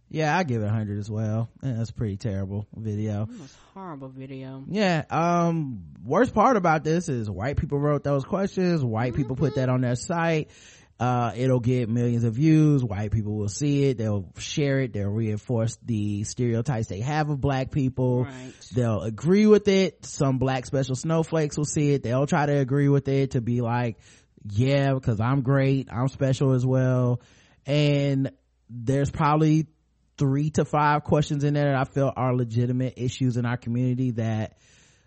Yeah, 0.09 0.37
I 0.37 0.45
give 0.45 0.63
it 0.63 0.67
a 0.67 0.71
hundred 0.71 0.99
as 0.99 1.11
well. 1.11 1.51
Yeah, 1.63 1.75
That's 1.75 1.91
a 1.91 1.95
pretty 1.95 2.17
terrible 2.17 2.67
video. 2.75 3.27
That 3.27 3.41
was 3.41 3.57
horrible 3.75 4.09
video. 4.09 4.65
Yeah. 4.67 5.05
Um, 5.11 5.85
worst 6.05 6.33
part 6.33 6.57
about 6.57 6.85
this 6.85 7.09
is 7.09 7.29
white 7.31 7.59
people 7.59 7.79
wrote 7.79 8.03
those 8.03 8.25
questions. 8.25 8.83
White 8.83 9.15
people 9.15 9.37
put 9.37 9.57
that 9.57 9.69
on 9.69 9.83
their 9.83 9.97
site. 9.97 10.51
Uh, 11.01 11.33
it'll 11.35 11.61
get 11.61 11.89
millions 11.89 12.25
of 12.25 12.35
views. 12.35 12.85
White 12.85 13.11
people 13.11 13.35
will 13.35 13.49
see 13.49 13.85
it. 13.85 13.97
They'll 13.97 14.31
share 14.37 14.81
it. 14.81 14.93
They'll 14.93 15.09
reinforce 15.09 15.79
the 15.83 16.25
stereotypes 16.25 16.89
they 16.89 17.01
have 17.01 17.31
of 17.31 17.41
black 17.41 17.71
people. 17.71 18.25
Right. 18.25 18.53
They'll 18.75 19.01
agree 19.01 19.47
with 19.47 19.67
it. 19.67 20.05
Some 20.05 20.37
black 20.37 20.67
special 20.67 20.95
snowflakes 20.95 21.57
will 21.57 21.65
see 21.65 21.95
it. 21.95 22.03
They'll 22.03 22.27
try 22.27 22.45
to 22.45 22.59
agree 22.59 22.91
with 22.91 23.09
it 23.09 23.31
to 23.31 23.41
be 23.41 23.63
like, 23.63 23.97
yeah, 24.45 24.93
because 24.93 25.21
I'm 25.21 25.41
great. 25.41 25.89
I'm 25.91 26.09
special 26.09 26.53
as 26.53 26.67
well. 26.67 27.23
And 27.65 28.31
there's 28.69 29.11
probably 29.11 29.69
three 30.19 30.51
to 30.51 30.67
five 30.67 31.05
questions 31.05 31.45
in 31.45 31.55
there 31.55 31.73
that 31.73 31.81
I 31.81 31.85
feel 31.85 32.13
are 32.15 32.37
legitimate 32.37 32.95
issues 32.99 33.39
in 33.39 33.47
our 33.47 33.57
community 33.57 34.11
that, 34.13 34.59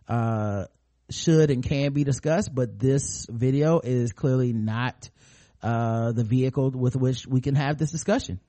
uh, 0.08 0.66
should 1.12 1.52
and 1.52 1.62
can 1.62 1.94
be 1.94 2.04
discussed. 2.04 2.50
But 2.54 2.80
this 2.80 3.28
video 3.30 3.80
is 3.80 4.12
clearly 4.12 4.54
not, 4.54 5.12
uh, 5.64 6.12
the 6.12 6.24
vehicle 6.24 6.70
with 6.72 6.96
which 6.96 7.26
we 7.26 7.42
can 7.42 7.56
have 7.56 7.78
this 7.78 7.92
discussion. 7.92 8.40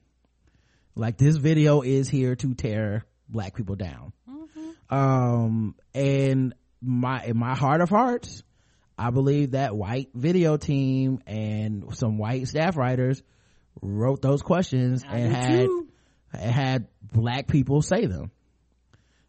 Like 0.97 1.17
this 1.17 1.37
video 1.37 1.83
is 1.83 2.09
here 2.09 2.35
to 2.37 2.55
tear 2.55 3.05
black 3.29 3.55
people 3.55 3.77
down. 3.77 4.13
Um, 4.91 5.75
and 5.95 6.55
my, 6.83 7.25
in 7.25 7.39
my 7.39 7.55
heart 7.55 7.81
of 7.81 7.89
hearts, 7.89 8.43
I 8.99 9.11
believe 9.11 9.53
that 9.53 9.75
white 9.75 10.11
video 10.15 10.57
team 10.57 11.21
and 11.27 11.97
some 11.97 12.19
white 12.19 12.47
staff 12.47 12.77
writers 12.77 13.23
wrote 13.81 14.21
those 14.23 14.43
questions 14.43 15.03
I 15.09 15.19
and 15.19 15.35
had 15.35 15.67
too. 15.67 15.89
had 16.33 16.89
black 17.03 17.49
people 17.49 17.83
say 17.83 18.07
them. 18.07 18.31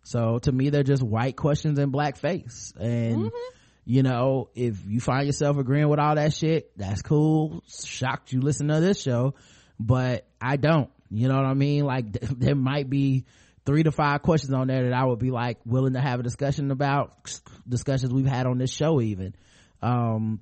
So 0.04 0.38
to 0.40 0.52
me, 0.52 0.70
they're 0.70 0.84
just 0.84 1.02
white 1.02 1.36
questions 1.36 1.80
in 1.80 1.90
black 1.90 2.18
face. 2.18 2.74
And 2.80 3.32
you 3.86 4.02
know, 4.02 4.50
if 4.56 4.86
you 4.88 5.00
find 5.00 5.28
yourself 5.28 5.58
agreeing 5.58 5.88
with 5.88 6.00
all 6.00 6.16
that 6.16 6.34
shit, 6.34 6.76
that's 6.76 7.04
cool. 7.04 7.64
Shocked 7.68 8.34
you 8.34 8.42
listen 8.42 8.68
to 8.70 8.80
this 8.80 9.00
show, 9.00 9.36
but 9.80 10.28
I 10.42 10.58
don't. 10.58 10.90
You 11.12 11.28
know 11.28 11.36
what 11.36 11.46
I 11.46 11.54
mean? 11.54 11.86
Like 11.86 12.12
there 12.20 12.56
might 12.56 12.90
be 12.90 13.26
three 13.66 13.84
to 13.84 13.92
five 13.92 14.24
questions 14.24 14.54
on 14.54 14.68
there 14.68 14.86
that 14.86 14.94
I 14.94 15.06
would 15.06 15.20
be 15.20 15.32
like 15.32 15.60
willing 15.66 15.94
to 15.94 16.02
have 16.02 16.20
a 16.20 16.24
discussion 16.24 16.72
about 16.72 17.14
discussions 17.68 18.12
we've 18.12 18.26
had 18.26 18.48
on 18.48 18.58
this 18.58 18.72
show 18.72 19.00
even. 19.02 19.36
Um, 19.82 20.42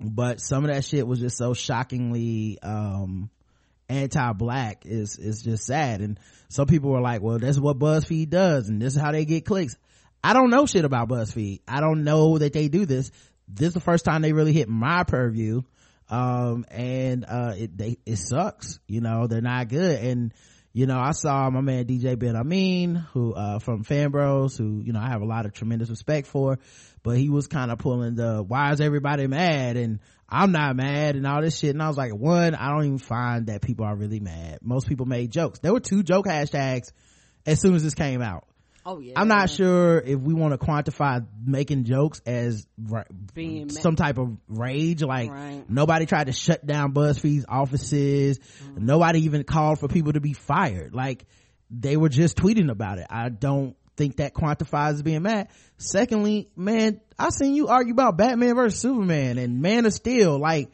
but 0.00 0.40
some 0.40 0.64
of 0.64 0.70
that 0.70 0.84
shit 0.84 1.06
was 1.06 1.18
just 1.18 1.36
so 1.36 1.54
shockingly, 1.54 2.58
um, 2.62 3.30
anti-black 3.88 4.86
is, 4.86 5.18
is 5.18 5.42
just 5.42 5.64
sad. 5.64 6.00
And 6.00 6.20
some 6.48 6.66
people 6.66 6.90
were 6.90 7.00
like, 7.00 7.22
well, 7.22 7.38
that's 7.38 7.58
what 7.58 7.78
BuzzFeed 7.78 8.28
does 8.28 8.68
and 8.68 8.80
this 8.80 8.94
is 8.94 9.00
how 9.00 9.10
they 9.10 9.24
get 9.24 9.44
clicks. 9.44 9.76
I 10.22 10.32
don't 10.32 10.50
know 10.50 10.66
shit 10.66 10.84
about 10.84 11.08
BuzzFeed. 11.08 11.60
I 11.66 11.80
don't 11.80 12.04
know 12.04 12.38
that 12.38 12.52
they 12.52 12.68
do 12.68 12.86
this. 12.86 13.10
This 13.46 13.68
is 13.68 13.74
the 13.74 13.80
first 13.80 14.04
time 14.04 14.22
they 14.22 14.32
really 14.32 14.52
hit 14.52 14.68
my 14.68 15.04
purview. 15.04 15.62
Um, 16.10 16.64
and, 16.70 17.24
uh, 17.26 17.54
it, 17.56 17.76
they, 17.76 17.98
it 18.06 18.16
sucks. 18.16 18.80
You 18.86 19.00
know, 19.00 19.26
they're 19.26 19.40
not 19.40 19.68
good. 19.68 20.02
And, 20.02 20.34
you 20.72 20.86
know, 20.86 20.98
I 20.98 21.12
saw 21.12 21.50
my 21.50 21.60
man 21.60 21.84
DJ 21.84 22.16
Benhameen, 22.16 23.04
who, 23.12 23.34
uh, 23.34 23.58
from 23.58 23.84
Fan 23.84 24.10
Bros, 24.10 24.56
who, 24.56 24.80
you 24.82 24.92
know, 24.92 25.00
I 25.00 25.08
have 25.08 25.22
a 25.22 25.26
lot 25.26 25.46
of 25.46 25.52
tremendous 25.52 25.90
respect 25.90 26.26
for, 26.26 26.58
but 27.02 27.16
he 27.16 27.28
was 27.28 27.46
kind 27.46 27.70
of 27.70 27.78
pulling 27.78 28.14
the, 28.14 28.42
why 28.42 28.72
is 28.72 28.80
everybody 28.80 29.26
mad? 29.26 29.76
And 29.76 30.00
I'm 30.28 30.52
not 30.52 30.76
mad 30.76 31.16
and 31.16 31.26
all 31.26 31.42
this 31.42 31.58
shit. 31.58 31.70
And 31.70 31.82
I 31.82 31.88
was 31.88 31.96
like, 31.96 32.14
one, 32.14 32.54
I 32.54 32.70
don't 32.70 32.84
even 32.84 32.98
find 32.98 33.46
that 33.46 33.62
people 33.62 33.86
are 33.86 33.96
really 33.96 34.20
mad. 34.20 34.58
Most 34.62 34.88
people 34.88 35.06
made 35.06 35.30
jokes. 35.30 35.58
There 35.60 35.72
were 35.72 35.80
two 35.80 36.02
joke 36.02 36.26
hashtags 36.26 36.92
as 37.46 37.60
soon 37.60 37.74
as 37.74 37.82
this 37.82 37.94
came 37.94 38.20
out. 38.20 38.46
Oh 38.90 39.00
yeah. 39.00 39.12
I'm 39.16 39.28
not 39.28 39.50
sure 39.50 39.98
if 40.00 40.18
we 40.18 40.32
want 40.32 40.58
to 40.58 40.66
quantify 40.66 41.26
making 41.44 41.84
jokes 41.84 42.22
as 42.24 42.66
ra- 42.82 43.04
Being 43.34 43.68
some 43.68 43.96
type 43.96 44.16
of 44.16 44.38
rage. 44.48 45.02
Like 45.02 45.30
Right. 45.30 45.62
nobody 45.68 46.06
tried 46.06 46.28
to 46.28 46.32
shut 46.32 46.64
down 46.64 46.94
BuzzFeed's 46.94 47.44
offices. 47.46 48.38
Mm-hmm. 48.38 48.86
Nobody 48.86 49.24
even 49.26 49.44
called 49.44 49.78
for 49.78 49.88
people 49.88 50.14
to 50.14 50.20
be 50.20 50.32
fired. 50.32 50.94
Like 50.94 51.26
they 51.70 51.98
were 51.98 52.08
just 52.08 52.38
tweeting 52.38 52.70
about 52.70 52.96
it. 52.98 53.06
I 53.10 53.28
don't 53.28 53.76
think 53.98 54.16
that 54.16 54.32
quantifies 54.32 55.04
being 55.04 55.20
mad. 55.22 55.48
Secondly, 55.76 56.48
man, 56.56 57.02
I 57.18 57.28
seen 57.28 57.54
you 57.54 57.68
argue 57.68 57.92
about 57.92 58.16
Batman 58.16 58.54
versus 58.54 58.80
Superman 58.80 59.36
and 59.36 59.60
Man 59.60 59.84
of 59.84 59.92
Steel. 59.92 60.38
Like, 60.38 60.70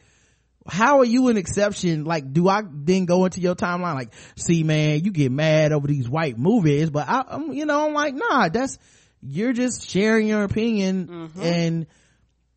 how 0.67 0.99
are 0.99 1.05
you 1.05 1.27
an 1.27 1.37
exception? 1.37 2.05
Like, 2.05 2.33
do 2.33 2.47
I 2.49 2.63
then 2.65 3.05
go 3.05 3.25
into 3.25 3.39
your 3.39 3.55
timeline 3.55 3.95
like, 3.95 4.13
see, 4.35 4.63
man, 4.63 5.03
you 5.03 5.11
get 5.11 5.31
mad 5.31 5.71
over 5.71 5.87
these 5.87 6.09
white 6.09 6.37
movies, 6.37 6.89
but 6.89 7.07
I, 7.07 7.23
I'm, 7.27 7.53
you 7.53 7.65
know, 7.65 7.87
I'm 7.87 7.93
like, 7.93 8.15
nah, 8.15 8.49
that's 8.49 8.77
you're 9.21 9.53
just 9.53 9.89
sharing 9.89 10.27
your 10.27 10.43
opinion, 10.43 11.31
and 11.43 11.87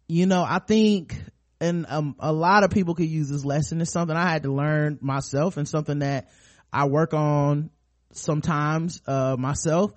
you 0.07 0.27
know, 0.27 0.43
I 0.43 0.59
think, 0.59 1.19
and 1.61 1.87
um, 1.89 2.17
a 2.19 2.33
lot 2.33 2.65
of 2.65 2.71
people 2.71 2.95
could 2.95 3.09
use 3.09 3.29
this 3.29 3.45
lesson. 3.45 3.81
It's 3.81 3.91
something 3.91 4.17
I 4.17 4.31
had 4.31 4.43
to 4.45 4.53
learn 4.53 4.99
myself, 5.01 5.57
and 5.57 5.69
something 5.69 6.01
that 6.01 6.31
I 6.73 6.87
work 6.87 7.15
on 7.15 7.71
sometimes 8.13 9.03
uh, 9.07 9.37
myself. 9.39 9.93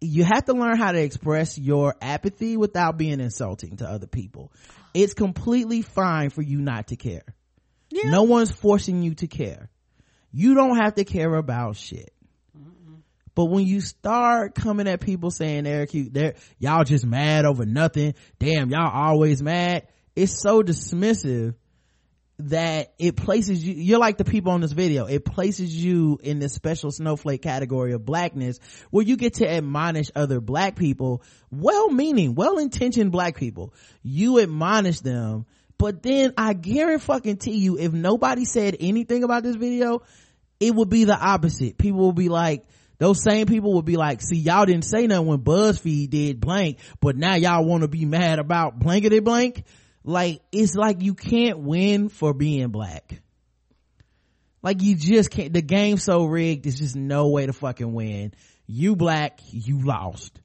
You 0.00 0.24
have 0.24 0.44
to 0.44 0.52
learn 0.52 0.78
how 0.78 0.92
to 0.92 1.02
express 1.02 1.58
your 1.58 1.96
apathy 2.00 2.56
without 2.56 2.96
being 2.98 3.20
insulting 3.20 3.78
to 3.78 3.88
other 3.88 4.06
people. 4.06 4.52
It's 4.94 5.14
completely 5.14 5.82
fine 5.82 6.30
for 6.30 6.42
you 6.42 6.60
not 6.60 6.88
to 6.88 6.96
care. 6.96 7.24
No 8.10 8.22
one's 8.24 8.52
forcing 8.52 9.02
you 9.02 9.14
to 9.16 9.26
care. 9.26 9.70
You 10.30 10.54
don't 10.54 10.76
have 10.76 10.94
to 10.96 11.04
care 11.04 11.34
about 11.34 11.76
shit. 11.76 12.12
But 13.34 13.46
when 13.46 13.66
you 13.66 13.80
start 13.80 14.54
coming 14.56 14.88
at 14.88 15.00
people 15.00 15.30
saying 15.30 15.64
they're 15.64 15.86
cute, 15.86 16.12
they're, 16.12 16.34
y'all 16.58 16.82
just 16.82 17.06
mad 17.06 17.44
over 17.44 17.64
nothing. 17.64 18.14
Damn, 18.40 18.70
y'all 18.70 18.90
always 18.92 19.40
mad. 19.40 19.86
It's 20.16 20.42
so 20.42 20.62
dismissive 20.62 21.54
that 22.40 22.94
it 22.98 23.16
places 23.16 23.66
you, 23.66 23.74
you're 23.74 23.98
like 23.98 24.16
the 24.16 24.24
people 24.24 24.52
on 24.52 24.60
this 24.60 24.72
video. 24.72 25.06
It 25.06 25.24
places 25.24 25.74
you 25.74 26.20
in 26.22 26.38
this 26.38 26.54
special 26.54 26.92
snowflake 26.92 27.42
category 27.42 27.92
of 27.92 28.04
blackness 28.04 28.60
where 28.90 29.04
you 29.04 29.16
get 29.16 29.34
to 29.34 29.50
admonish 29.50 30.10
other 30.14 30.40
black 30.40 30.76
people, 30.76 31.22
well-meaning, 31.50 32.36
well-intentioned 32.36 33.10
black 33.10 33.36
people. 33.36 33.74
You 34.02 34.38
admonish 34.38 35.00
them, 35.00 35.46
but 35.78 36.02
then 36.02 36.32
I 36.36 36.52
guarantee 36.52 37.58
you, 37.58 37.76
if 37.76 37.92
nobody 37.92 38.44
said 38.44 38.76
anything 38.78 39.24
about 39.24 39.42
this 39.42 39.56
video, 39.56 40.02
it 40.60 40.74
would 40.74 40.90
be 40.90 41.04
the 41.04 41.18
opposite. 41.18 41.76
People 41.76 42.00
will 42.00 42.12
be 42.12 42.28
like, 42.28 42.64
those 42.98 43.22
same 43.22 43.46
people 43.46 43.74
would 43.74 43.84
be 43.84 43.96
like, 43.96 44.20
see, 44.20 44.36
y'all 44.36 44.66
didn't 44.66 44.84
say 44.84 45.06
nothing 45.06 45.26
when 45.26 45.38
BuzzFeed 45.38 46.10
did 46.10 46.40
blank, 46.40 46.78
but 47.00 47.16
now 47.16 47.34
y'all 47.34 47.64
want 47.64 47.82
to 47.82 47.88
be 47.88 48.04
mad 48.04 48.38
about 48.38 48.78
blankety 48.78 49.20
blank. 49.20 49.64
Like, 50.08 50.40
it's 50.52 50.74
like 50.74 51.02
you 51.02 51.12
can't 51.12 51.58
win 51.58 52.08
for 52.08 52.32
being 52.32 52.68
black. 52.68 53.20
Like 54.62 54.80
you 54.80 54.96
just 54.96 55.30
can't, 55.30 55.52
the 55.52 55.60
game's 55.60 56.02
so 56.02 56.24
rigged, 56.24 56.64
there's 56.64 56.78
just 56.78 56.96
no 56.96 57.28
way 57.28 57.44
to 57.44 57.52
fucking 57.52 57.92
win. 57.92 58.32
You 58.66 58.96
black, 58.96 59.40
you 59.50 59.84
lost. 59.84 60.40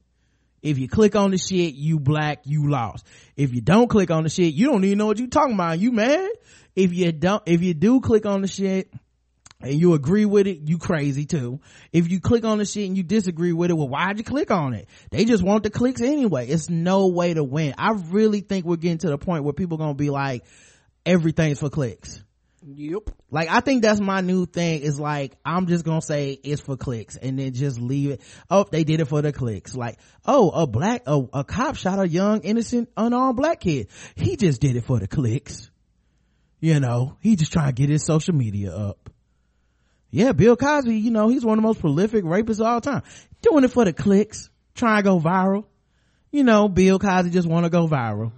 If 0.60 0.78
you 0.78 0.86
click 0.86 1.16
on 1.16 1.30
the 1.30 1.38
shit, 1.38 1.72
you 1.72 1.98
black, 1.98 2.42
you 2.44 2.68
lost. 2.68 3.06
If 3.38 3.54
you 3.54 3.62
don't 3.62 3.88
click 3.88 4.10
on 4.10 4.24
the 4.24 4.28
shit, 4.28 4.52
you 4.52 4.66
don't 4.66 4.84
even 4.84 4.98
know 4.98 5.06
what 5.06 5.18
you 5.18 5.28
talking 5.28 5.54
about. 5.54 5.78
You 5.78 5.92
mad? 5.92 6.28
If 6.76 6.92
you 6.92 7.10
don't, 7.12 7.42
if 7.46 7.62
you 7.62 7.72
do 7.72 8.00
click 8.00 8.26
on 8.26 8.42
the 8.42 8.48
shit, 8.48 8.92
and 9.64 9.80
you 9.80 9.94
agree 9.94 10.24
with 10.24 10.46
it, 10.46 10.60
you 10.68 10.78
crazy 10.78 11.26
too. 11.26 11.60
If 11.92 12.10
you 12.10 12.20
click 12.20 12.44
on 12.44 12.58
the 12.58 12.64
shit 12.64 12.86
and 12.86 12.96
you 12.96 13.02
disagree 13.02 13.52
with 13.52 13.70
it, 13.70 13.74
well, 13.74 13.88
why'd 13.88 14.18
you 14.18 14.24
click 14.24 14.50
on 14.50 14.74
it? 14.74 14.88
They 15.10 15.24
just 15.24 15.42
want 15.42 15.62
the 15.62 15.70
clicks 15.70 16.00
anyway. 16.00 16.48
It's 16.48 16.70
no 16.70 17.08
way 17.08 17.34
to 17.34 17.44
win. 17.44 17.74
I 17.78 17.92
really 17.92 18.40
think 18.40 18.64
we're 18.64 18.76
getting 18.76 18.98
to 18.98 19.08
the 19.08 19.18
point 19.18 19.44
where 19.44 19.52
people 19.52 19.78
gonna 19.78 19.94
be 19.94 20.10
like, 20.10 20.44
everything's 21.04 21.60
for 21.60 21.70
clicks. 21.70 22.22
Yep. 22.66 23.10
Like, 23.30 23.50
I 23.50 23.60
think 23.60 23.82
that's 23.82 24.00
my 24.00 24.22
new 24.22 24.46
thing 24.46 24.80
is 24.80 24.98
like, 24.98 25.36
I'm 25.44 25.66
just 25.66 25.84
gonna 25.84 26.00
say 26.00 26.30
it's 26.32 26.62
for 26.62 26.76
clicks 26.76 27.16
and 27.16 27.38
then 27.38 27.52
just 27.52 27.78
leave 27.78 28.12
it. 28.12 28.22
Oh, 28.48 28.64
they 28.70 28.84
did 28.84 29.00
it 29.00 29.06
for 29.06 29.20
the 29.20 29.32
clicks. 29.32 29.74
Like, 29.74 29.98
oh, 30.24 30.50
a 30.50 30.66
black, 30.66 31.02
a, 31.06 31.22
a 31.32 31.44
cop 31.44 31.76
shot 31.76 31.98
a 31.98 32.08
young, 32.08 32.40
innocent, 32.40 32.88
unarmed 32.96 33.36
black 33.36 33.60
kid. 33.60 33.88
He 34.14 34.36
just 34.36 34.60
did 34.60 34.76
it 34.76 34.84
for 34.84 34.98
the 34.98 35.06
clicks. 35.06 35.70
You 36.60 36.80
know, 36.80 37.18
he 37.20 37.36
just 37.36 37.52
trying 37.52 37.66
to 37.66 37.74
get 37.74 37.90
his 37.90 38.06
social 38.06 38.34
media 38.34 38.74
up 38.74 39.10
yeah, 40.14 40.32
Bill 40.32 40.56
Cosby, 40.56 40.94
you 40.96 41.10
know, 41.10 41.28
he's 41.28 41.44
one 41.44 41.58
of 41.58 41.62
the 41.62 41.66
most 41.66 41.80
prolific 41.80 42.24
rapists 42.24 42.60
of 42.60 42.66
all 42.66 42.80
time. 42.80 43.02
Doing 43.42 43.64
it 43.64 43.68
for 43.72 43.84
the 43.84 43.92
clicks, 43.92 44.48
trying 44.74 45.02
to 45.02 45.02
go 45.02 45.18
viral. 45.20 45.64
You 46.30 46.44
know, 46.44 46.68
Bill 46.68 46.98
Cosby 46.98 47.30
just 47.30 47.48
want 47.48 47.64
to 47.64 47.70
go 47.70 47.88
viral. 47.88 48.32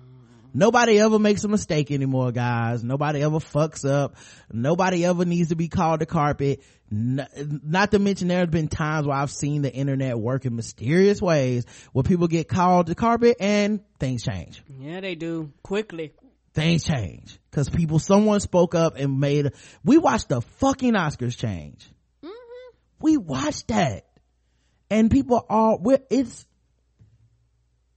nobody 0.54 0.98
ever 0.98 1.18
makes 1.18 1.44
a 1.44 1.48
mistake 1.48 1.90
anymore 1.90 2.32
guys 2.32 2.82
nobody 2.82 3.22
ever 3.22 3.38
fucks 3.40 3.86
up 3.86 4.16
nobody 4.50 5.04
ever 5.04 5.26
needs 5.26 5.50
to 5.50 5.54
be 5.56 5.68
called 5.68 6.00
to 6.00 6.06
carpet 6.06 6.62
N- 6.90 7.26
not 7.62 7.90
to 7.90 7.98
mention 7.98 8.28
there 8.28 8.38
have 8.38 8.50
been 8.50 8.68
times 8.68 9.06
where 9.06 9.16
i've 9.18 9.30
seen 9.30 9.60
the 9.60 9.70
internet 9.70 10.18
work 10.18 10.46
in 10.46 10.56
mysterious 10.56 11.20
ways 11.20 11.66
where 11.92 12.04
people 12.04 12.26
get 12.26 12.48
called 12.48 12.86
to 12.86 12.94
carpet 12.94 13.36
and 13.38 13.80
things 13.98 14.24
change 14.24 14.62
Yeah, 14.78 15.00
they 15.00 15.14
do 15.14 15.52
quickly. 15.62 16.12
Things 16.56 16.84
change. 16.84 17.38
Because 17.50 17.68
people 17.68 18.00
someone 18.00 18.40
spoke 18.40 18.74
up 18.74 18.96
and 18.96 19.20
made 19.20 19.52
we 19.84 19.98
watched 19.98 20.30
the 20.30 20.40
fucking 20.40 20.94
oscars 20.94 21.38
change. 21.38 21.88
We 22.98 23.16
watched 23.16 23.68
that. 23.68 24.06
And 24.90 25.10
people 25.10 25.44
are 25.48 25.78
we're, 25.78 26.00
it's 26.10 26.46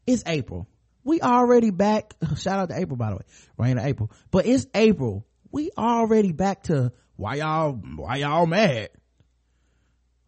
it's 0.06 0.24
april. 0.28 0.68
We 1.04 1.22
already 1.22 1.72
back 1.72 2.14
shout 2.38 2.60
out 2.60 2.70
to 2.70 2.80
april 2.80 2.98
by 2.98 3.10
the 3.10 3.16
way. 3.16 3.26
Rain 3.58 3.78
of 3.78 3.86
april. 3.86 4.12
But 4.30 4.46
it's 4.46 4.68
april. 4.76 5.26
We 5.52 5.72
already 5.78 6.34
back 6.34 6.64
to 6.64 6.92
why 7.16 7.36
y'all 7.36 7.72
why 7.72 8.18
y'all 8.18 8.46
mad? 8.46 8.90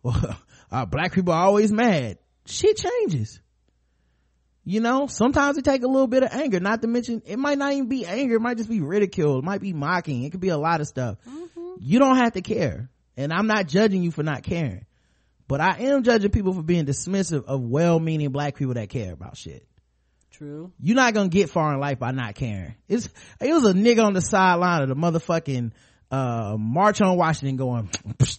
Well, 0.03 0.35
uh, 0.71 0.87
black 0.87 1.13
people 1.13 1.31
are 1.31 1.43
always 1.43 1.71
mad. 1.71 2.17
Shit 2.47 2.75
changes 2.75 3.39
you 4.63 4.79
know 4.79 5.07
sometimes 5.07 5.57
it 5.57 5.65
take 5.65 5.83
a 5.83 5.88
little 5.88 6.07
bit 6.07 6.23
of 6.23 6.29
anger 6.31 6.59
not 6.59 6.81
to 6.81 6.88
mention 6.88 7.21
it 7.25 7.38
might 7.38 7.57
not 7.57 7.73
even 7.73 7.88
be 7.88 8.05
anger 8.05 8.35
it 8.35 8.41
might 8.41 8.57
just 8.57 8.69
be 8.69 8.79
ridicule 8.81 9.39
it 9.39 9.43
might 9.43 9.61
be 9.61 9.73
mocking 9.73 10.23
it 10.23 10.31
could 10.31 10.39
be 10.39 10.49
a 10.49 10.57
lot 10.57 10.81
of 10.81 10.88
stuff. 10.88 11.17
You 11.79 11.99
don't 11.99 12.17
have 12.17 12.33
to 12.33 12.41
care 12.41 12.89
and 13.17 13.33
i'm 13.33 13.47
not 13.47 13.67
judging 13.67 14.03
you 14.03 14.11
for 14.11 14.23
not 14.23 14.43
caring 14.43 14.85
but 15.47 15.59
i 15.61 15.77
am 15.79 16.03
judging 16.03 16.29
people 16.31 16.53
for 16.53 16.61
being 16.63 16.85
dismissive 16.85 17.45
of 17.45 17.61
well-meaning 17.61 18.29
black 18.29 18.55
people 18.55 18.75
that 18.75 18.89
care 18.89 19.13
about 19.13 19.35
shit. 19.38 19.65
True. 20.31 20.71
you're 20.79 20.95
not 20.95 21.13
gonna 21.13 21.29
get 21.29 21.49
far 21.49 21.73
in 21.73 21.79
life 21.79 21.99
by 21.99 22.11
not 22.11 22.33
caring. 22.35 22.73
It's 22.88 23.09
it 23.39 23.53
was 23.53 23.65
a 23.65 23.73
nigga 23.73 24.03
on 24.03 24.13
the 24.13 24.21
sideline 24.21 24.81
of 24.83 24.89
the 24.89 24.95
motherfucking 24.95 25.71
uh 26.09 26.55
march 26.59 26.99
on 27.01 27.15
washington 27.17 27.55
going 27.57 27.89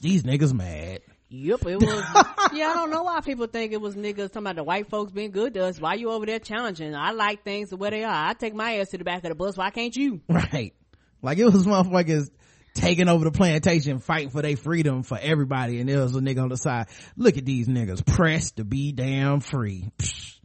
these 0.00 0.24
niggas 0.24 0.52
mad 0.52 1.00
Yep, 1.34 1.66
it 1.66 1.76
was. 1.76 2.04
yeah, 2.52 2.68
I 2.68 2.74
don't 2.74 2.90
know 2.90 3.04
why 3.04 3.20
people 3.22 3.46
think 3.46 3.72
it 3.72 3.80
was 3.80 3.94
niggas 3.96 4.28
talking 4.28 4.42
about 4.42 4.56
the 4.56 4.64
white 4.64 4.90
folks 4.90 5.12
being 5.12 5.30
good 5.30 5.54
to 5.54 5.64
us. 5.64 5.80
Why 5.80 5.94
you 5.94 6.10
over 6.10 6.26
there 6.26 6.38
challenging? 6.38 6.94
I 6.94 7.12
like 7.12 7.42
things 7.42 7.70
the 7.70 7.78
way 7.78 7.90
they 7.90 8.04
are. 8.04 8.28
I 8.28 8.34
take 8.34 8.54
my 8.54 8.76
ass 8.78 8.90
to 8.90 8.98
the 8.98 9.04
back 9.04 9.24
of 9.24 9.30
the 9.30 9.34
bus. 9.34 9.56
Why 9.56 9.70
can't 9.70 9.96
you? 9.96 10.20
right 10.28 10.74
like 11.22 11.38
it 11.38 11.44
was 11.44 11.66
motherfuckers 11.66 12.30
taking 12.74 13.08
over 13.08 13.24
the 13.24 13.30
plantation 13.30 13.98
fighting 13.98 14.30
for 14.30 14.42
their 14.42 14.56
freedom 14.56 15.02
for 15.02 15.18
everybody 15.20 15.80
and 15.80 15.88
there 15.88 16.00
was 16.00 16.16
a 16.16 16.20
nigga 16.20 16.42
on 16.42 16.48
the 16.48 16.56
side 16.56 16.86
look 17.16 17.36
at 17.36 17.44
these 17.44 17.68
niggas 17.68 18.04
pressed 18.04 18.56
to 18.56 18.64
be 18.64 18.92
damn 18.92 19.40
free 19.40 19.90
Psh, 19.98 20.38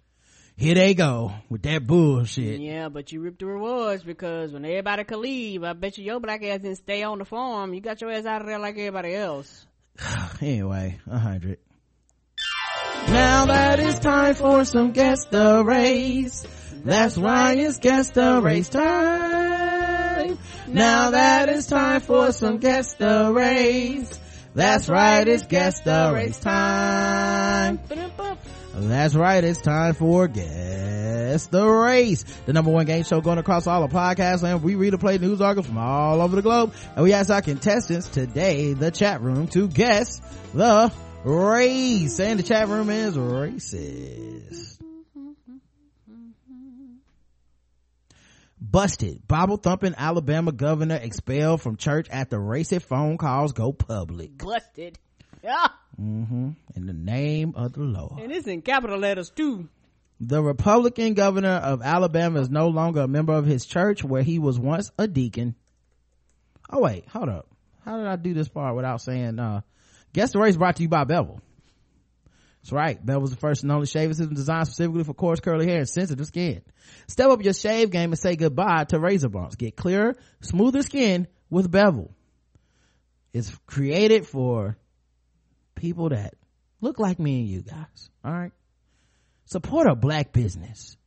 here 0.58 0.76
they 0.76 0.94
go 0.94 1.34
with 1.50 1.62
that 1.64 1.88
bullshit 1.88 2.60
Yeah, 2.60 2.90
but 2.90 3.12
you 3.12 3.22
reap 3.22 3.40
the 3.40 3.46
rewards 3.46 4.04
because 4.04 4.52
when 4.52 4.66
everybody 4.66 5.04
could 5.04 5.20
leave, 5.20 5.64
I 5.64 5.74
bet 5.74 5.98
you 5.98 6.04
your 6.04 6.20
black 6.20 6.44
ass 6.44 6.62
didn't 6.62 6.78
stay 6.78 7.04
on 7.04 7.20
the 7.20 7.26
farm. 7.26 7.76
You 7.76 7.80
got 7.80 8.02
your 8.02 8.12
ass 8.12 8.26
out 8.26 8.42
of 8.42 8.48
there 8.48 8.58
like 8.58 8.76
everybody 8.76 9.14
else. 9.14 9.67
anyway 10.42 11.00
a 11.10 11.18
hundred. 11.18 11.60
Now 13.08 13.46
that 13.46 13.80
it's 13.80 14.00
time 14.00 14.36
for 14.36 14.66
some 14.66 14.92
guest 14.92 15.32
the 15.32 15.64
race. 15.64 16.46
That's 16.84 17.18
right 17.18 17.58
it's 17.58 17.80
guest 17.80 18.14
the 18.14 18.42
race 18.42 18.70
time. 18.70 20.38
Now 20.68 21.12
that 21.12 21.50
it's 21.50 21.68
time 21.68 22.02
for 22.02 22.32
some 22.32 22.58
guest 22.58 23.00
the 23.00 23.32
race. 23.34 24.20
That's 24.54 24.90
right 24.90 25.28
it's 25.28 25.46
guest 25.46 25.86
the 25.86 26.12
race 26.14 26.40
time 26.40 27.80
that's 28.84 29.16
right 29.16 29.44
it's 29.44 29.62
time 29.62 29.94
for 29.94 30.28
guess 30.28 31.48
the 31.48 31.68
race. 31.68 32.24
The 32.46 32.54
number 32.54 32.72
one 32.72 32.86
game 32.86 33.04
show 33.04 33.22
going 33.22 33.38
across 33.38 33.68
all 33.68 33.88
the 33.88 33.94
podcasts 33.94 34.44
and 34.44 34.64
we 34.64 34.76
read 34.76 34.94
and 34.94 35.00
play 35.00 35.18
news 35.18 35.42
articles 35.42 35.68
from 35.68 35.78
all 35.78 36.22
over 36.22 36.36
the 36.36 36.42
globe. 36.42 36.74
And 36.96 37.04
we 37.04 37.14
ask 37.14 37.30
our 37.30 37.42
contestants 37.42 38.08
today 38.08 38.74
the 38.74 38.92
chat 38.92 39.22
room 39.22 39.48
to 39.50 39.68
guess 39.68 40.22
the 40.54 40.92
race. 41.24 42.20
And 42.20 42.40
the 42.40 42.44
chat 42.44 42.68
room 42.68 42.90
is 42.90 43.16
racist. 43.16 44.80
Busted. 48.60 49.28
Bible 49.28 49.58
thumping 49.58 49.94
alabama 49.98 50.52
governor 50.52 50.96
expelled 50.96 51.62
from 51.62 51.78
church 51.78 52.08
after 52.12 52.38
racist 52.40 52.84
phone 52.84 53.18
calls 53.18 53.54
go 53.54 53.72
public. 53.72 54.38
Busted. 54.38 55.00
Yeah. 55.44 55.68
Hmm 55.98 56.52
in 56.76 56.86
the 56.86 56.94
name 56.94 57.54
of 57.56 57.74
the 57.74 57.82
lord. 57.82 58.20
And 58.20 58.32
it's 58.32 58.48
in 58.48 58.62
capital 58.62 59.00
letters 59.00 59.30
too. 59.32 59.68
the 60.20 60.42
republican 60.42 61.14
governor 61.16 61.50
of 61.56 61.82
alabama 61.82 62.40
is 62.42 62.50
no 62.50 62.68
longer 62.70 63.02
a 63.02 63.08
member 63.08 63.34
of 63.34 63.46
his 63.46 63.66
church 63.66 64.04
where 64.04 64.24
he 64.24 64.40
was 64.40 64.60
once 64.60 64.92
a 64.98 65.08
deacon. 65.08 65.56
Oh 66.70 66.82
wait 66.82 67.08
hold 67.08 67.30
up. 67.30 67.48
How 67.84 67.98
did 67.98 68.08
i 68.08 68.16
do 68.16 68.34
this 68.34 68.48
part 68.48 68.76
without 68.76 69.02
saying 69.02 69.40
uh 69.40 69.62
guess 70.14 70.32
the 70.32 70.40
race 70.40 70.56
brought 70.56 70.76
to 70.78 70.84
you 70.84 70.90
by 70.90 71.04
bevel. 71.04 71.42
That's 72.62 72.72
right. 72.72 72.98
Bevel 73.00 73.22
bevel's 73.22 73.32
the 73.32 73.38
first 73.38 73.64
and 73.64 73.72
only 73.72 73.88
shaving 73.88 74.14
system 74.14 74.36
designed 74.36 74.68
specifically 74.68 75.04
for 75.04 75.14
coarse 75.14 75.40
curly 75.40 75.66
hair 75.68 75.78
and 75.80 75.88
sensitive 75.90 76.26
skin. 76.28 76.62
Step 77.08 77.30
up 77.30 77.44
your 77.44 77.54
shave 77.54 77.92
game 77.92 78.12
and 78.12 78.20
say 78.20 78.36
goodbye 78.36 78.84
to 78.86 79.00
razor 79.00 79.30
bumps. 79.30 79.56
Get 79.56 79.76
clearer 79.78 80.16
smoother 80.42 80.82
skin 80.84 81.28
with 81.50 81.72
bevel. 81.72 82.12
It's 83.34 83.56
created 83.68 84.26
for 84.28 84.78
people 85.78 86.10
that 86.10 86.34
look 86.82 87.00
like 87.00 87.20
me 87.20 87.40
and 87.40 87.48
you 87.48 87.62
guys 87.62 88.10
all 88.24 88.34
right? 88.34 88.52
Support 89.46 89.88
a 89.88 89.96
black 89.96 90.34
business. 90.34 90.98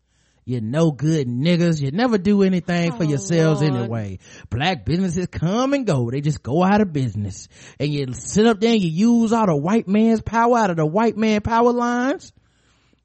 You 0.46 0.62
no 0.62 0.90
good 0.90 1.28
niggas 1.28 1.80
you 1.80 1.90
never 1.90 2.16
do 2.16 2.42
anything 2.42 2.92
for 2.92 3.04
oh, 3.04 3.08
yourselves 3.08 3.60
Lord. 3.60 3.74
anyway. 3.74 4.18
Black 4.48 4.86
businesses 4.86 5.26
come 5.26 5.74
and 5.74 5.86
go. 5.86 6.10
They 6.10 6.22
just 6.22 6.42
go 6.42 6.64
out 6.64 6.80
of 6.80 6.92
business. 6.92 7.48
And 7.78 7.92
you 7.92 8.12
sit 8.14 8.46
up 8.46 8.58
there 8.58 8.72
and 8.72 8.80
you 8.80 8.90
use 8.90 9.32
all 9.32 9.46
the 9.46 9.56
white 9.56 9.86
man's 9.86 10.22
power 10.22 10.56
out 10.56 10.70
of 10.70 10.76
the 10.76 10.86
white 10.86 11.16
man 11.16 11.42
power 11.42 11.72
lines. 11.72 12.32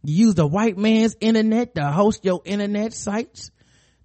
You 0.03 0.27
use 0.27 0.35
the 0.35 0.47
white 0.47 0.77
man's 0.77 1.17
internet 1.19 1.75
to 1.75 1.91
host 1.91 2.23
your 2.23 2.41
internet 2.45 2.93
sites. 2.93 3.51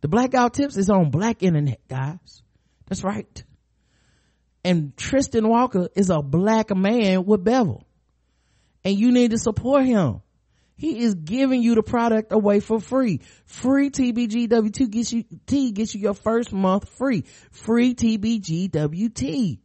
The 0.01 0.09
Black 0.09 0.33
Guy 0.33 0.43
Who 0.43 0.51
Tips 0.51 0.77
is 0.77 0.91
on 0.91 1.11
black 1.11 1.43
internet 1.43 1.87
guys. 1.89 2.43
That's 2.89 3.05
right 3.05 3.45
and 4.65 4.97
tristan 4.97 5.49
walker 5.49 5.89
is 5.95 6.11
a 6.11 6.23
black 6.23 6.75
man 6.75 7.25
with 7.25 7.43
bevel 7.43 7.87
and 8.85 8.99
you 8.99 9.13
need 9.13 9.31
to 9.31 9.39
support 9.39 9.85
him 9.85 10.21
he 10.81 11.01
is 11.01 11.15
giving 11.15 11.63
you 11.63 11.75
the 11.75 11.83
product 11.83 12.33
away 12.33 12.61
for 12.61 12.81
free. 12.81 13.21
Free 13.45 13.91
TBGW2 13.91 14.91
gets 14.91 15.13
you, 15.13 15.25
T 15.45 15.73
gets 15.73 15.95
you 15.95 16.01
your 16.01 16.15
first 16.15 16.55
month 16.55 16.89
free. 16.97 17.25
Free 17.51 17.95
TBGWT. 17.95 19.59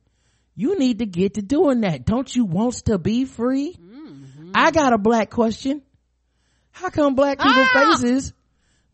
You 0.58 0.78
need 0.78 1.00
to 1.00 1.06
get 1.06 1.36
to 1.36 1.42
doing 1.42 1.82
that. 1.82 2.06
Don't 2.06 2.36
you 2.36 2.44
want 2.44 2.84
to 2.88 2.98
be 2.98 3.24
free? 3.24 3.78
Mm-hmm. 3.80 4.52
I 4.56 4.72
got 4.72 4.92
a 4.92 4.98
black 4.98 5.30
question. 5.30 5.84
How 6.72 6.90
come 6.90 7.16
black 7.16 7.40
people 7.40 7.64
ah! 7.66 7.96
faces, 7.96 8.34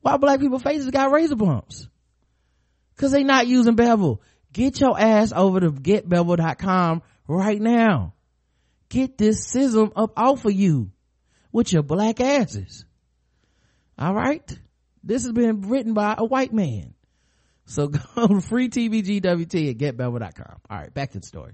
why 0.01 0.17
black 0.17 0.39
people 0.39 0.59
faces 0.59 0.91
got 0.91 1.11
razor 1.11 1.35
bumps? 1.35 1.87
Cause 2.97 3.11
they 3.11 3.23
not 3.23 3.47
using 3.47 3.73
bevel. 3.73 4.21
Get 4.53 4.79
your 4.79 4.99
ass 4.99 5.31
over 5.33 5.59
to 5.61 5.71
getbevel.com 5.71 7.01
right 7.27 7.61
now. 7.61 8.13
Get 8.89 9.17
this 9.17 9.47
sizzle 9.47 9.91
up 9.95 10.13
off 10.17 10.43
of 10.45 10.53
you 10.53 10.91
with 11.51 11.71
your 11.71 11.83
black 11.83 12.19
asses. 12.19 12.85
All 13.97 14.13
right. 14.13 14.59
This 15.03 15.23
has 15.23 15.31
been 15.31 15.69
written 15.69 15.93
by 15.93 16.15
a 16.17 16.25
white 16.25 16.53
man. 16.53 16.93
So 17.65 17.87
go 18.15 18.27
to 18.27 18.41
free 18.41 18.69
TBGWT 18.69 19.69
at 19.69 19.77
getbevel.com. 19.77 20.59
All 20.69 20.77
right. 20.77 20.93
Back 20.93 21.11
to 21.11 21.19
the 21.19 21.25
story. 21.25 21.53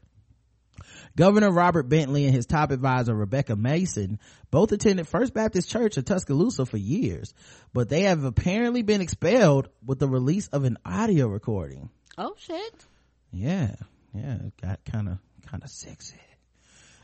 Governor 1.16 1.52
Robert 1.52 1.90
Bentley 1.90 2.26
and 2.26 2.34
his 2.34 2.46
top 2.46 2.72
advisor 2.72 3.14
Rebekah 3.14 3.56
Mason 3.56 4.20
both 4.52 4.72
attended 4.72 5.08
First 5.08 5.34
Baptist 5.34 5.70
Church 5.70 5.98
in 5.98 6.04
Tuscaloosa 6.04 6.66
for 6.66 6.78
years, 6.78 7.34
but 7.74 7.90
they 7.90 8.04
have 8.04 8.24
apparently 8.24 8.84
been 8.84 9.02
expelled 9.02 9.70
with 9.86 10.00
the 10.00 10.08
release 10.08 10.48
of 10.50 10.64
an 10.64 10.78
audio 10.86 11.28
recording. 11.28 11.90
Oh 12.18 12.36
shit. 12.38 12.86
Yeah, 13.32 13.76
yeah, 14.14 14.36
it 14.36 14.54
got 14.62 14.86
kind 14.86 15.10
of 15.10 15.18
kind 15.50 15.64
of 15.64 15.70
sexy. 15.70 16.16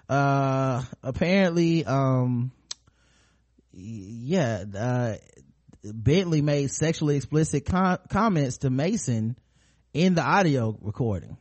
Uh, 0.09 0.83
apparently, 1.01 1.85
um, 1.85 2.51
yeah, 3.73 4.63
uh, 4.77 5.15
Bentley 5.83 6.41
made 6.41 6.71
sexually 6.71 7.15
explicit 7.15 7.65
com- 7.65 7.99
comments 8.09 8.59
to 8.59 8.69
Mason 8.69 9.37
in 9.93 10.15
the 10.15 10.21
audio 10.21 10.77
recording. 10.81 11.37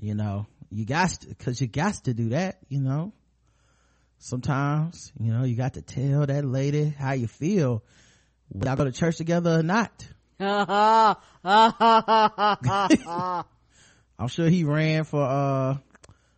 You 0.00 0.14
know, 0.14 0.46
you 0.70 0.84
got 0.84 1.10
to, 1.10 1.34
cause 1.34 1.60
you 1.60 1.66
got 1.66 1.94
to 2.04 2.14
do 2.14 2.30
that, 2.30 2.58
you 2.68 2.80
know. 2.80 3.12
Sometimes, 4.18 5.12
you 5.20 5.32
know, 5.32 5.44
you 5.44 5.54
got 5.54 5.74
to 5.74 5.82
tell 5.82 6.26
that 6.26 6.44
lady 6.44 6.88
how 6.88 7.12
you 7.12 7.26
feel. 7.26 7.82
Y'all 8.54 8.76
go 8.76 8.84
to 8.84 8.92
church 8.92 9.16
together 9.16 9.58
or 9.58 9.62
not. 9.62 10.06
I'm 14.18 14.28
sure 14.28 14.48
he 14.48 14.64
ran 14.64 15.04
for 15.04 15.22
uh 15.22 15.76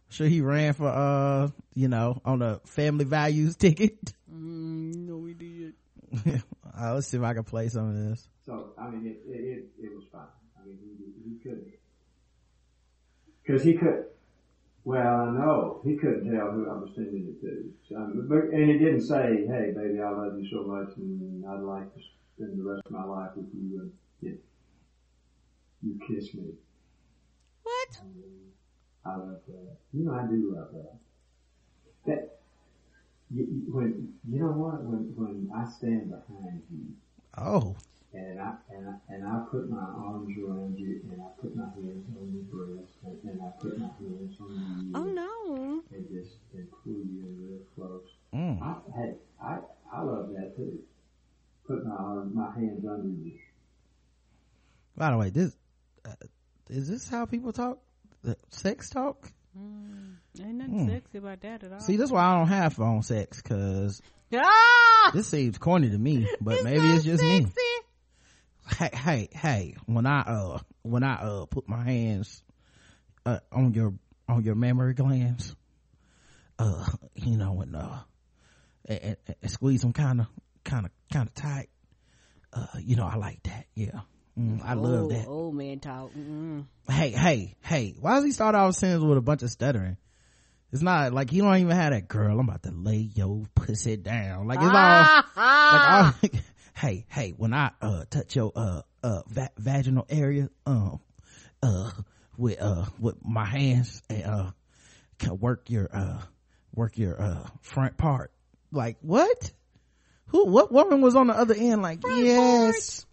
sure 0.09 0.27
he 0.27 0.41
ran 0.41 0.73
for 0.75 0.89
uh 0.89 1.49
you 1.75 1.89
know 1.89 2.21
on 2.25 2.43
a 2.43 2.61
family 2.65 3.05
values 3.05 3.57
ticket 3.59 4.15
Mm, 4.33 5.07
no, 5.07 5.17
we 5.19 5.35
did. 5.35 5.75
Uh, 6.79 6.93
let's 6.93 7.07
see 7.07 7.17
if 7.17 7.23
I 7.23 7.33
can 7.33 7.43
play 7.45 7.69
some 7.69 7.89
of 7.89 7.95
this. 7.95 8.29
So 8.45 8.75
I 8.79 8.91
mean, 8.91 9.07
it 9.07 9.23
it, 9.27 9.41
it, 9.41 9.87
it 9.87 9.95
was 9.97 10.05
fine. 10.13 10.29
I 10.61 10.67
mean, 10.67 10.77
he 10.83 11.31
he 11.31 11.39
couldn't 11.43 11.73
because 13.43 13.63
he 13.63 13.75
could. 13.75 14.05
Well, 14.85 15.01
I 15.01 15.31
know 15.33 15.81
he 15.85 15.97
couldn't 15.97 16.31
tell 16.31 16.51
who 16.53 16.69
I 16.69 16.75
was 16.75 16.91
sending 16.95 17.29
it 17.29 17.41
to. 17.41 17.73
So, 17.89 18.13
but, 18.29 18.53
and 18.53 18.69
he 18.71 18.79
didn't 18.79 19.01
say, 19.03 19.47
"Hey, 19.49 19.73
baby, 19.75 20.01
I 20.03 20.11
love 20.11 20.39
you 20.39 20.47
so 20.51 20.65
much, 20.65 20.95
and 20.99 21.47
I'd 21.47 21.61
like 21.61 21.95
to 21.95 22.01
spend 22.37 22.59
the 22.59 22.65
rest 22.65 22.83
of 22.87 22.93
my 22.93 23.05
life 23.05 23.31
with 23.37 23.47
you." 23.55 23.81
And 23.81 23.93
you, 24.21 24.39
you 25.83 26.01
kiss 26.07 26.35
me. 26.35 26.53
What? 27.63 28.01
I 29.05 29.17
love 29.17 29.41
that. 29.47 29.77
You 29.93 30.05
know, 30.05 30.13
I 30.15 30.27
do 30.27 30.55
love 30.57 30.69
that. 30.73 30.97
That 32.07 32.39
you, 33.31 33.45
you- 33.45 33.73
when 33.75 34.15
you 34.29 34.41
know 34.41 34.53
what 34.53 34.83
when 34.83 35.13
when 35.17 35.51
I 35.55 35.69
stand 35.69 36.11
behind 36.11 36.63
you 36.71 36.95
Oh, 37.39 37.77
and 38.15 38.41
I 38.41 38.55
and 38.71 38.89
I, 38.89 38.95
and 39.15 39.27
I 39.27 39.45
put 39.51 39.69
my 39.69 39.83
arms 39.83 40.31
around 40.39 40.79
you 40.79 41.03
and 41.11 41.21
I 41.21 41.27
put 41.41 41.55
my 41.57 41.65
hands 41.75 42.07
on 42.17 42.33
your 42.33 42.45
breast 42.45 42.93
and, 43.05 43.19
and 43.31 43.43
I 43.43 43.51
put 43.61 43.79
my 43.79 43.89
hands 43.99 44.37
on 44.41 44.85
you 44.87 44.93
Oh 44.95 45.05
no. 45.05 45.83
and 45.93 46.09
just 46.09 46.37
and 46.55 46.69
pull 46.71 47.03
you 47.05 47.27
in 47.27 47.37
real 47.43 47.61
close. 47.75 48.09
Mm. 48.35 48.63
I, 48.63 48.75
hey, 48.97 49.15
I 49.43 49.59
I 49.93 50.03
love 50.03 50.31
that 50.33 50.57
too. 50.57 50.79
Put 51.67 51.85
my 51.85 51.95
arms, 51.95 52.35
my 52.35 52.55
hands 52.55 52.85
under 52.89 53.09
you. 53.09 53.33
by 54.97 55.11
the 55.11 55.19
way, 55.19 55.31
this 55.31 55.57
uh, 56.05 56.13
is 56.71 56.89
this 56.89 57.09
how 57.09 57.27
people 57.27 57.53
talk? 57.53 57.79
Sex 58.51 58.91
talk? 58.91 59.31
Ain't 60.39 60.55
nothing 60.57 60.87
Hmm. 60.87 60.89
sexy 60.89 61.19
about 61.19 61.41
that 61.41 61.65
at 61.65 61.73
all. 61.73 61.81
See, 61.81 61.97
that's 61.97 62.11
why 62.11 62.25
I 62.25 62.37
don't 62.39 62.49
have 62.49 62.75
phone 62.75 63.03
sex 63.03 63.41
because 63.41 64.03
ah! 64.35 65.11
this 65.15 65.29
seems 65.29 65.59
corny 65.59 65.91
to 65.91 65.99
me, 65.99 66.27
but 66.41 66.63
maybe 66.63 66.87
it's 66.89 67.05
just 67.05 67.23
me. 67.23 67.47
Hey, 68.79 68.91
hey, 68.93 69.29
hey! 69.33 69.75
When 69.87 70.07
I 70.07 70.21
uh, 70.21 70.59
when 70.83 71.05
I 71.05 71.15
uh, 71.15 71.47
put 71.47 71.69
my 71.69 71.85
hands 71.85 72.43
uh, 73.25 73.39
on 73.53 73.73
your 73.75 73.95
on 74.29 74.43
your 74.43 74.57
mammary 74.57 74.95
glands, 74.95 75.55
uh, 76.59 76.85
you 77.15 77.37
know, 77.39 77.61
and 77.61 77.77
uh, 77.77 77.99
and, 78.85 79.01
and, 79.03 79.17
and 79.41 79.51
squeeze 79.51 79.83
them 79.83 79.93
kind 79.93 80.21
of, 80.21 80.27
kind 80.65 80.85
of, 80.87 80.91
kind 81.13 81.29
of 81.29 81.35
tight. 81.35 81.69
Uh, 82.53 82.67
you 82.81 82.97
know, 82.97 83.07
I 83.07 83.17
like 83.17 83.43
that. 83.45 83.67
Yeah, 83.75 84.01
mm, 84.39 84.61
I 84.65 84.75
love 84.75 85.07
oh, 85.07 85.09
that. 85.09 85.27
Old 85.27 85.55
man 85.55 85.81
talk. 85.81 86.13
Mm-mm. 86.15 86.67
Hey, 86.89 87.11
hey, 87.11 87.57
hey! 87.63 87.95
Why 88.01 88.17
does 88.17 88.25
he 88.25 88.33
start 88.33 88.55
off 88.55 88.75
sentences 88.75 89.05
with 89.05 89.19
a 89.19 89.23
bunch 89.23 89.43
of 89.43 89.51
stuttering? 89.51 89.97
It's 90.73 90.83
not 90.83 91.13
like 91.13 91.31
he 91.31 91.39
don't 91.39 91.57
even 91.57 91.77
have 91.77 91.93
that 91.93 92.09
girl. 92.09 92.39
I'm 92.39 92.49
about 92.49 92.63
to 92.65 92.71
lay 92.71 92.97
your 93.15 93.45
pussy 93.55 93.97
down. 93.97 94.47
Like 94.47 94.59
it's 94.61 94.67
all 94.67 95.25
like 95.37 95.91
all, 95.91 96.15
hey, 96.75 97.07
hey, 97.09 97.31
when 97.37 97.55
I 97.55 97.71
uh 97.81 98.05
touch 98.11 98.37
your 98.37 98.53
uh 98.55 98.83
uh 99.03 99.23
va- 99.29 99.53
vaginal 99.57 100.07
area, 100.09 100.51
um, 100.67 101.01
uh, 101.63 101.91
with 102.37 102.61
uh 102.61 102.87
with 102.99 103.17
my 103.25 103.45
hands 103.45 104.03
and 104.11 104.25
uh 104.25 104.51
can 105.19 105.39
work 105.39 105.71
your 105.71 105.89
uh 105.93 106.21
work 106.75 106.99
your 106.99 107.21
uh 107.21 107.47
front 107.63 107.97
part. 107.97 108.33
Like 108.73 108.99
what? 109.01 109.53
Who? 110.29 110.47
What 110.47 110.73
woman 110.73 111.01
was 111.01 111.15
on 111.17 111.29
the 111.29 111.35
other 111.35 111.55
end? 111.55 111.83
Like 111.83 112.01
yes. 112.05 113.07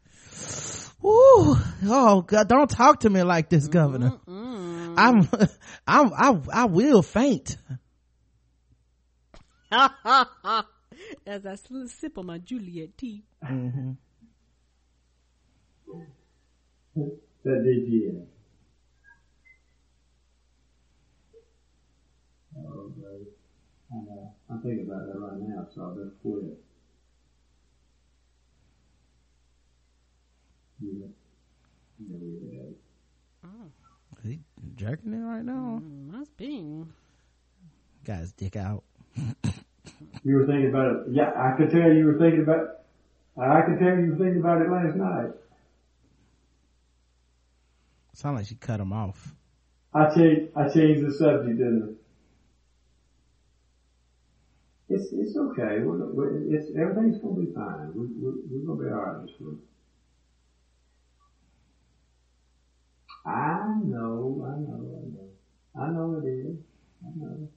Ooh, 1.05 1.57
oh 1.85 2.21
God! 2.25 2.47
Don't 2.47 2.69
talk 2.69 3.01
to 3.01 3.09
me 3.09 3.23
like 3.23 3.49
this, 3.49 3.67
Governor. 3.67 4.13
I'm, 4.27 5.27
I'm, 5.87 6.13
I, 6.13 6.39
I 6.53 6.65
will 6.65 7.01
faint. 7.01 7.57
As 11.25 11.45
I 11.45 11.55
sl- 11.55 11.87
sip 11.87 12.17
on 12.17 12.27
my 12.27 12.37
Juliet 12.37 12.97
tea. 12.97 13.23
Mm-hmm. 13.43 13.91
That 16.95 17.63
DGM. 17.65 18.25
Oh, 22.55 22.93
baby. 22.95 23.31
I 23.91 23.95
know. 23.95 24.33
I'm 24.49 24.61
thinking 24.61 24.85
about 24.85 25.07
that 25.07 25.19
right 25.19 25.39
now, 25.41 25.67
so 25.73 25.81
I 25.81 25.89
better 25.97 26.13
quit. 26.21 26.62
Yeah. 30.83 31.07
Yeah, 31.99 32.17
we 32.19 32.57
had. 32.57 32.73
He 34.23 34.39
jerking 34.75 35.13
it 35.13 35.17
right 35.17 35.43
now. 35.43 35.81
Mm, 35.83 36.11
must 36.11 36.35
be. 36.37 36.83
Got 38.05 38.19
his 38.19 38.31
dick 38.31 38.55
out. 38.55 38.83
You 40.23 40.35
were 40.37 40.45
thinking 40.45 40.69
about 40.69 40.95
it. 40.95 40.97
Yeah, 41.11 41.31
I 41.35 41.57
could 41.57 41.69
tell 41.69 41.91
you 41.91 42.05
were 42.05 42.17
thinking 42.17 42.43
about. 42.43 42.85
I 43.37 43.61
could 43.61 43.79
tell 43.79 43.97
you 43.97 44.11
were 44.11 44.17
thinking 44.17 44.39
about 44.39 44.61
it 44.61 44.69
last 44.69 44.95
night. 44.95 45.31
Sound 48.13 48.37
like 48.37 48.45
she 48.45 48.55
cut 48.55 48.79
him 48.79 48.93
off. 48.93 49.33
I 49.93 50.13
changed. 50.15 50.51
I 50.55 50.69
changed 50.69 51.05
the 51.05 51.13
subject, 51.13 51.57
didn't 51.57 51.97
I? 54.89 54.93
It's 54.93 55.11
it's 55.11 55.35
okay. 55.35 55.79
We're, 55.79 56.05
we're, 56.13 56.55
it's 56.55 56.69
everything's 56.77 57.19
gonna 57.19 57.41
be 57.41 57.51
fine. 57.53 57.91
We, 57.93 58.07
we, 58.07 58.31
we're 58.49 58.67
gonna 58.67 58.83
be 58.83 58.93
all 58.93 59.01
right 59.01 59.25
this 59.25 59.35
week. 59.39 59.59
I 63.63 63.79
know. 63.85 64.43
I 64.43 64.59
know. 64.59 64.99
I 64.99 65.05
know. 65.13 65.29
I 65.77 65.91
know 65.93 66.19
it 66.21 66.27
is. 66.27 66.57
I 67.01 67.07
know. 67.15 67.47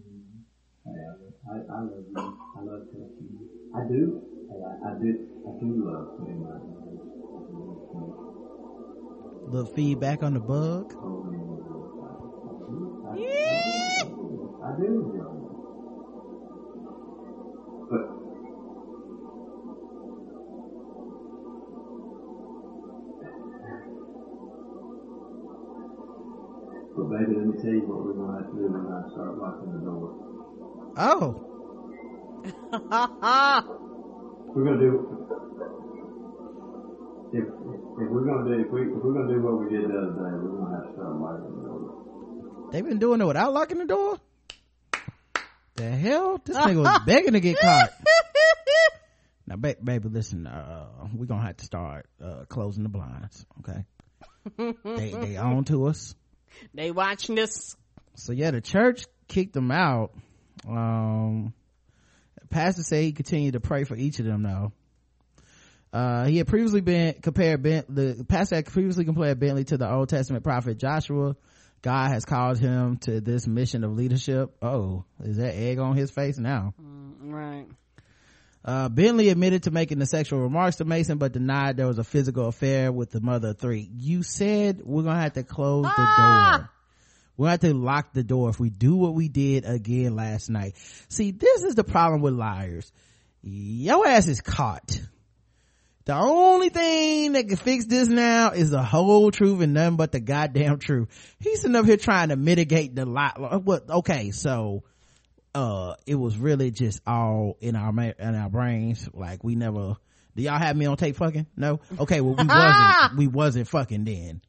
Mm. 0.00 0.42
Hey, 0.84 0.90
I, 0.90 1.52
I, 1.52 1.78
I 1.78 1.82
love 1.82 2.04
you. 2.10 2.16
I 2.16 2.62
love 2.64 2.82
touching 2.90 3.30
you. 3.30 3.48
I 3.74 3.86
do. 3.88 4.22
Hey, 4.50 4.60
I, 4.66 4.90
I 4.90 4.94
do. 5.00 5.26
I 5.46 5.50
do 5.60 5.86
love 5.86 6.18
putting 6.18 6.42
my 6.42 6.58
Little 9.46 9.66
feedback 9.66 10.22
on 10.24 10.34
the 10.34 10.40
bug. 10.40 10.92
Yeah. 10.92 10.98
I 14.64 14.76
do. 14.80 15.12
But 17.90 18.15
baby, 27.18 27.32
let 27.36 27.46
me 27.46 27.56
tell 27.62 27.72
you 27.72 27.80
what 27.88 28.04
we're 28.04 28.12
have 28.42 28.50
to 28.50 28.56
do. 28.56 28.68
We're 28.68 28.84
start 29.12 29.38
locking 29.38 29.72
the 29.72 29.80
door. 29.84 30.08
Oh, 30.98 31.42
We're 34.54 34.64
gonna 34.64 34.80
do 34.80 34.90
if 37.32 37.44
if 37.44 37.48
we're 38.10 38.24
gonna 38.24 38.44
do 38.44 38.52
if 38.64 38.70
we 38.72 38.82
if 38.82 38.88
we're 39.02 39.12
gonna 39.12 39.34
do 39.34 39.40
what 39.42 39.54
we 39.60 39.70
did 39.76 39.90
the 39.90 39.96
other 39.98 40.12
day, 40.12 40.32
we're 40.40 40.56
gonna 40.56 40.76
have 40.76 40.86
to 40.88 40.92
start 40.94 41.14
locking 41.20 41.56
the 41.56 41.62
door. 41.68 42.68
They've 42.72 42.84
been 42.84 42.98
doing 42.98 43.20
it 43.20 43.24
without 43.24 43.52
locking 43.52 43.78
the 43.78 43.84
door. 43.86 44.18
The 45.74 45.90
hell, 45.90 46.40
this 46.44 46.56
nigga 46.56 46.82
was 46.82 47.00
begging 47.06 47.32
to 47.34 47.40
get 47.40 47.58
caught. 47.60 47.90
Now, 49.46 49.56
ba- 49.56 49.76
baby, 49.82 50.08
listen. 50.08 50.46
Uh, 50.46 50.86
we're 51.14 51.26
gonna 51.26 51.42
have 51.42 51.56
to 51.58 51.64
start 51.64 52.06
uh, 52.22 52.44
closing 52.48 52.82
the 52.82 52.88
blinds. 52.88 53.44
Okay, 53.60 53.84
they 54.84 55.10
they 55.12 55.36
on 55.36 55.64
to 55.64 55.86
us. 55.86 56.14
They 56.74 56.90
watching 56.90 57.34
this. 57.34 57.76
So 58.14 58.32
yeah, 58.32 58.50
the 58.50 58.60
church 58.60 59.04
kicked 59.28 59.52
them 59.52 59.70
out. 59.70 60.12
Um, 60.66 61.52
pastor 62.50 62.82
said 62.82 63.02
he 63.02 63.12
continued 63.12 63.52
to 63.52 63.60
pray 63.60 63.84
for 63.84 63.96
each 63.96 64.18
of 64.18 64.26
them 64.26 64.42
though. 64.42 64.72
Uh, 65.92 66.26
he 66.26 66.38
had 66.38 66.46
previously 66.46 66.80
been 66.80 67.14
compared 67.22 67.62
ben, 67.62 67.84
the 67.88 68.24
pastor 68.28 68.56
had 68.56 68.66
previously 68.66 69.04
compared 69.04 69.38
Bentley 69.38 69.64
to 69.64 69.76
the 69.76 69.90
Old 69.90 70.08
Testament 70.08 70.44
prophet 70.44 70.78
Joshua. 70.78 71.36
God 71.82 72.08
has 72.08 72.24
called 72.24 72.58
him 72.58 72.96
to 72.98 73.20
this 73.20 73.46
mission 73.46 73.84
of 73.84 73.92
leadership. 73.92 74.56
Oh, 74.60 75.04
is 75.22 75.36
that 75.36 75.54
egg 75.54 75.78
on 75.78 75.96
his 75.96 76.10
face 76.10 76.38
now? 76.38 76.74
Mm, 76.82 77.32
right. 77.32 77.66
Uh, 78.66 78.88
Bentley 78.88 79.28
admitted 79.28 79.62
to 79.62 79.70
making 79.70 80.00
the 80.00 80.06
sexual 80.06 80.40
remarks 80.40 80.76
to 80.76 80.84
Mason, 80.84 81.18
but 81.18 81.30
denied 81.30 81.76
there 81.76 81.86
was 81.86 81.98
a 81.98 82.04
physical 82.04 82.48
affair 82.48 82.90
with 82.90 83.12
the 83.12 83.20
mother 83.20 83.50
of 83.50 83.58
three. 83.58 83.88
You 83.96 84.24
said 84.24 84.82
we're 84.82 85.04
gonna 85.04 85.20
have 85.20 85.34
to 85.34 85.44
close 85.44 85.84
the 85.84 85.88
door. 86.58 86.70
We'll 87.36 87.50
have 87.50 87.60
to 87.60 87.74
lock 87.74 88.12
the 88.12 88.24
door 88.24 88.50
if 88.50 88.58
we 88.58 88.70
do 88.70 88.96
what 88.96 89.14
we 89.14 89.28
did 89.28 89.64
again 89.66 90.16
last 90.16 90.50
night. 90.50 90.74
See, 91.08 91.30
this 91.30 91.62
is 91.62 91.76
the 91.76 91.84
problem 91.84 92.22
with 92.22 92.34
liars. 92.34 92.90
Your 93.42 94.04
ass 94.04 94.26
is 94.26 94.40
caught. 94.40 95.00
The 96.06 96.14
only 96.14 96.68
thing 96.68 97.32
that 97.32 97.46
can 97.46 97.56
fix 97.56 97.84
this 97.84 98.08
now 98.08 98.50
is 98.50 98.70
the 98.70 98.82
whole 98.82 99.30
truth 99.30 99.60
and 99.60 99.74
nothing 99.74 99.96
but 99.96 100.12
the 100.12 100.20
goddamn 100.20 100.78
truth. 100.78 101.08
He's 101.38 101.60
sitting 101.60 101.76
up 101.76 101.84
here 101.84 101.96
trying 101.96 102.30
to 102.30 102.36
mitigate 102.36 102.96
the 102.96 103.06
lie. 103.06 103.32
What? 103.62 103.90
Okay, 103.90 104.30
so 104.32 104.82
uh 105.56 105.94
it 106.06 106.14
was 106.14 106.36
really 106.36 106.70
just 106.70 107.00
all 107.06 107.56
in 107.60 107.74
our 107.74 107.90
ma- 107.90 108.12
in 108.18 108.34
our 108.34 108.50
brains 108.50 109.08
like 109.14 109.42
we 109.42 109.54
never 109.56 109.96
do 110.36 110.42
y'all 110.42 110.58
have 110.58 110.76
me 110.76 110.84
on 110.84 110.96
tape 110.96 111.16
fucking 111.16 111.46
no 111.56 111.80
okay 111.98 112.20
well 112.20 112.34
we 112.34 112.44
wasn't 112.44 113.16
we 113.16 113.26
wasn't 113.26 113.66
fucking 113.66 114.04
then 114.04 114.42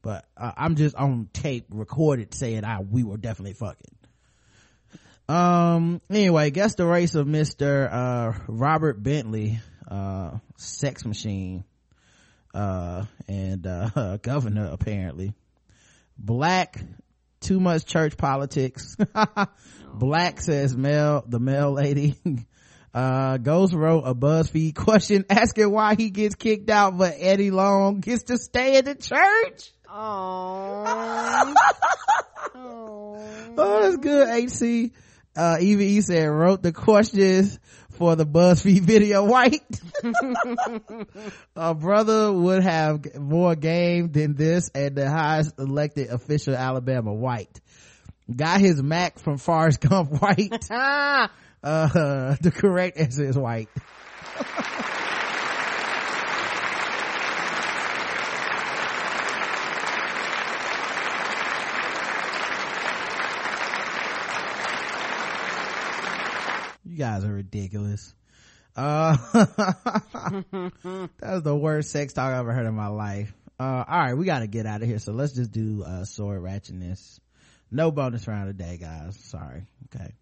but 0.00 0.24
uh, 0.36 0.52
i'm 0.56 0.74
just 0.74 0.96
on 0.96 1.28
tape 1.34 1.66
recorded 1.70 2.32
saying 2.32 2.64
i 2.64 2.80
we 2.80 3.04
were 3.04 3.18
definitely 3.18 3.52
fucking 3.52 3.94
Um, 5.28 6.00
anyway, 6.10 6.50
guess 6.50 6.74
the 6.74 6.84
race 6.86 7.14
of 7.14 7.26
Mr. 7.26 7.88
Uh, 7.90 8.38
Robert 8.46 9.02
Bentley, 9.02 9.58
uh, 9.90 10.32
sex 10.58 11.04
machine, 11.06 11.64
uh, 12.52 13.04
and, 13.26 13.66
uh, 13.66 14.18
governor 14.22 14.68
apparently. 14.70 15.32
Black, 16.18 16.78
too 17.40 17.58
much 17.58 17.86
church 17.86 18.16
politics. 18.18 18.96
Black 19.98 20.40
says 20.40 20.76
male, 20.76 21.24
the 21.26 21.40
male 21.40 21.72
lady. 21.72 22.16
Uh, 22.94 23.38
Ghost 23.38 23.74
wrote 23.74 24.04
a 24.04 24.14
BuzzFeed 24.14 24.76
question 24.76 25.24
asking 25.30 25.68
why 25.68 25.96
he 25.96 26.10
gets 26.10 26.36
kicked 26.36 26.70
out, 26.70 26.96
but 26.96 27.14
Eddie 27.18 27.50
Long 27.50 27.98
gets 27.98 28.22
to 28.24 28.38
stay 28.38 28.76
at 28.76 28.84
the 28.84 28.94
church. 28.94 29.72
Oh. 29.90 31.54
Oh, 32.56 33.80
that's 33.82 33.96
good, 33.96 34.28
HC. 34.28 34.92
Uh, 35.36 35.56
Evie 35.60 36.00
said, 36.00 36.26
wrote 36.26 36.62
the 36.62 36.72
questions 36.72 37.58
for 37.90 38.16
the 38.16 38.26
BuzzFeed 38.26 38.82
video 38.82 39.24
white. 39.24 39.62
a 41.56 41.74
brother 41.74 42.32
would 42.32 42.62
have 42.62 43.14
more 43.16 43.54
game 43.56 44.10
than 44.12 44.34
this 44.34 44.70
and 44.74 44.96
the 44.96 45.08
highest 45.10 45.58
elected 45.58 46.10
official 46.10 46.54
Alabama 46.54 47.12
white. 47.12 47.60
Got 48.34 48.60
his 48.60 48.82
Mac 48.82 49.18
from 49.18 49.38
Forrest 49.38 49.80
Gump 49.80 50.10
white. 50.20 50.52
uh, 50.70 51.28
the 52.40 52.52
correct 52.54 52.98
answer 52.98 53.24
is 53.24 53.36
white. 53.36 53.68
You 66.86 66.98
guys 66.98 67.24
are 67.24 67.32
ridiculous. 67.32 68.14
Uh, 68.76 69.16
that 69.32 70.72
was 71.22 71.42
the 71.42 71.56
worst 71.56 71.90
sex 71.90 72.12
talk 72.12 72.32
I've 72.32 72.38
ever 72.38 72.52
heard 72.52 72.66
in 72.66 72.74
my 72.74 72.86
life. 72.86 73.34
Uh, 73.58 73.84
all 73.88 73.98
right, 73.98 74.14
we 74.14 74.24
gotta 74.24 74.46
get 74.46 74.64
out 74.64 74.80
of 74.80 74.86
here. 74.88 75.00
So 75.00 75.12
let's 75.12 75.32
just 75.32 75.50
do, 75.50 75.82
uh, 75.82 76.04
sword 76.04 76.40
ratchetness. 76.42 77.18
No 77.70 77.90
bonus 77.90 78.26
round 78.28 78.56
today, 78.56 78.78
guys. 78.80 79.16
Sorry. 79.16 79.66
Okay. 79.94 80.12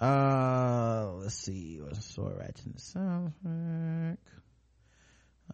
Uh, 0.00 1.12
let's 1.16 1.34
see. 1.34 1.80
What's 1.80 2.04
sword 2.04 2.38
ratchetness 2.38 2.92
the 2.92 3.32
like? 3.44 4.18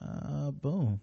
Uh, 0.00 0.50
boom. 0.50 1.00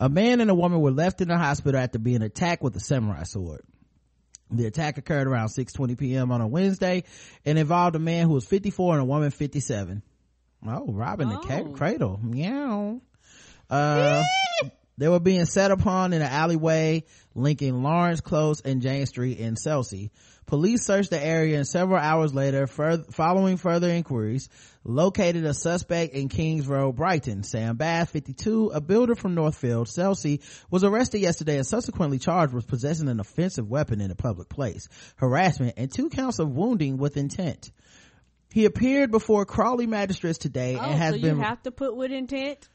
A 0.00 0.08
man 0.08 0.40
and 0.40 0.50
a 0.50 0.54
woman 0.54 0.80
were 0.80 0.90
left 0.92 1.20
in 1.20 1.28
the 1.28 1.36
hospital 1.36 1.80
after 1.80 1.98
being 1.98 2.22
attacked 2.22 2.62
with 2.62 2.76
a 2.76 2.80
samurai 2.80 3.24
sword. 3.24 3.62
The 4.50 4.66
attack 4.66 4.96
occurred 4.96 5.26
around 5.26 5.48
6:20 5.48 5.98
p.m. 5.98 6.30
on 6.32 6.40
a 6.40 6.46
Wednesday 6.46 7.04
and 7.44 7.58
involved 7.58 7.96
a 7.96 7.98
man 7.98 8.26
who 8.26 8.34
was 8.34 8.44
54 8.46 8.94
and 8.94 9.02
a 9.02 9.04
woman 9.04 9.30
57. 9.30 10.02
Oh, 10.66 10.86
robbing 10.92 11.28
the 11.28 11.36
ca- 11.38 11.64
cradle. 11.64 12.18
Meow. 12.22 13.00
Uh, 13.68 14.24
they 14.98 15.08
were 15.08 15.20
being 15.20 15.46
set 15.46 15.70
upon 15.70 16.12
in 16.12 16.20
an 16.20 16.28
alleyway 16.28 17.04
linking 17.34 17.82
Lawrence 17.82 18.20
Close 18.20 18.60
and 18.60 18.82
James 18.82 19.08
Street 19.08 19.38
in 19.38 19.54
Selsey. 19.54 20.10
Police 20.46 20.84
searched 20.84 21.10
the 21.10 21.24
area 21.24 21.58
and 21.58 21.68
several 21.68 21.98
hours 22.00 22.34
later, 22.34 22.66
further, 22.66 23.04
following 23.12 23.58
further 23.58 23.88
inquiries, 23.88 24.48
located 24.82 25.44
a 25.44 25.52
suspect 25.52 26.14
in 26.14 26.28
Kings 26.28 26.66
Road, 26.66 26.96
Brighton. 26.96 27.42
Sam 27.42 27.76
Bath, 27.76 28.10
52, 28.10 28.70
a 28.74 28.80
builder 28.80 29.14
from 29.14 29.34
Northfield, 29.34 29.88
Selsey, 29.88 30.40
was 30.70 30.84
arrested 30.84 31.20
yesterday 31.20 31.56
and 31.58 31.66
subsequently 31.66 32.18
charged 32.18 32.54
with 32.54 32.66
possessing 32.66 33.08
an 33.08 33.20
offensive 33.20 33.68
weapon 33.68 34.00
in 34.00 34.10
a 34.10 34.14
public 34.14 34.48
place, 34.48 34.88
harassment, 35.16 35.74
and 35.76 35.92
two 35.92 36.08
counts 36.08 36.38
of 36.38 36.50
wounding 36.50 36.96
with 36.96 37.18
intent. 37.18 37.70
He 38.50 38.64
appeared 38.64 39.10
before 39.10 39.44
Crawley 39.44 39.86
magistrates 39.86 40.38
today 40.38 40.76
Oh, 40.76 40.82
and 40.82 40.98
has 40.98 41.10
so 41.10 41.16
you 41.16 41.22
been 41.22 41.40
have 41.40 41.62
to 41.64 41.70
put 41.70 41.94
with 41.94 42.10
intent? 42.10 42.66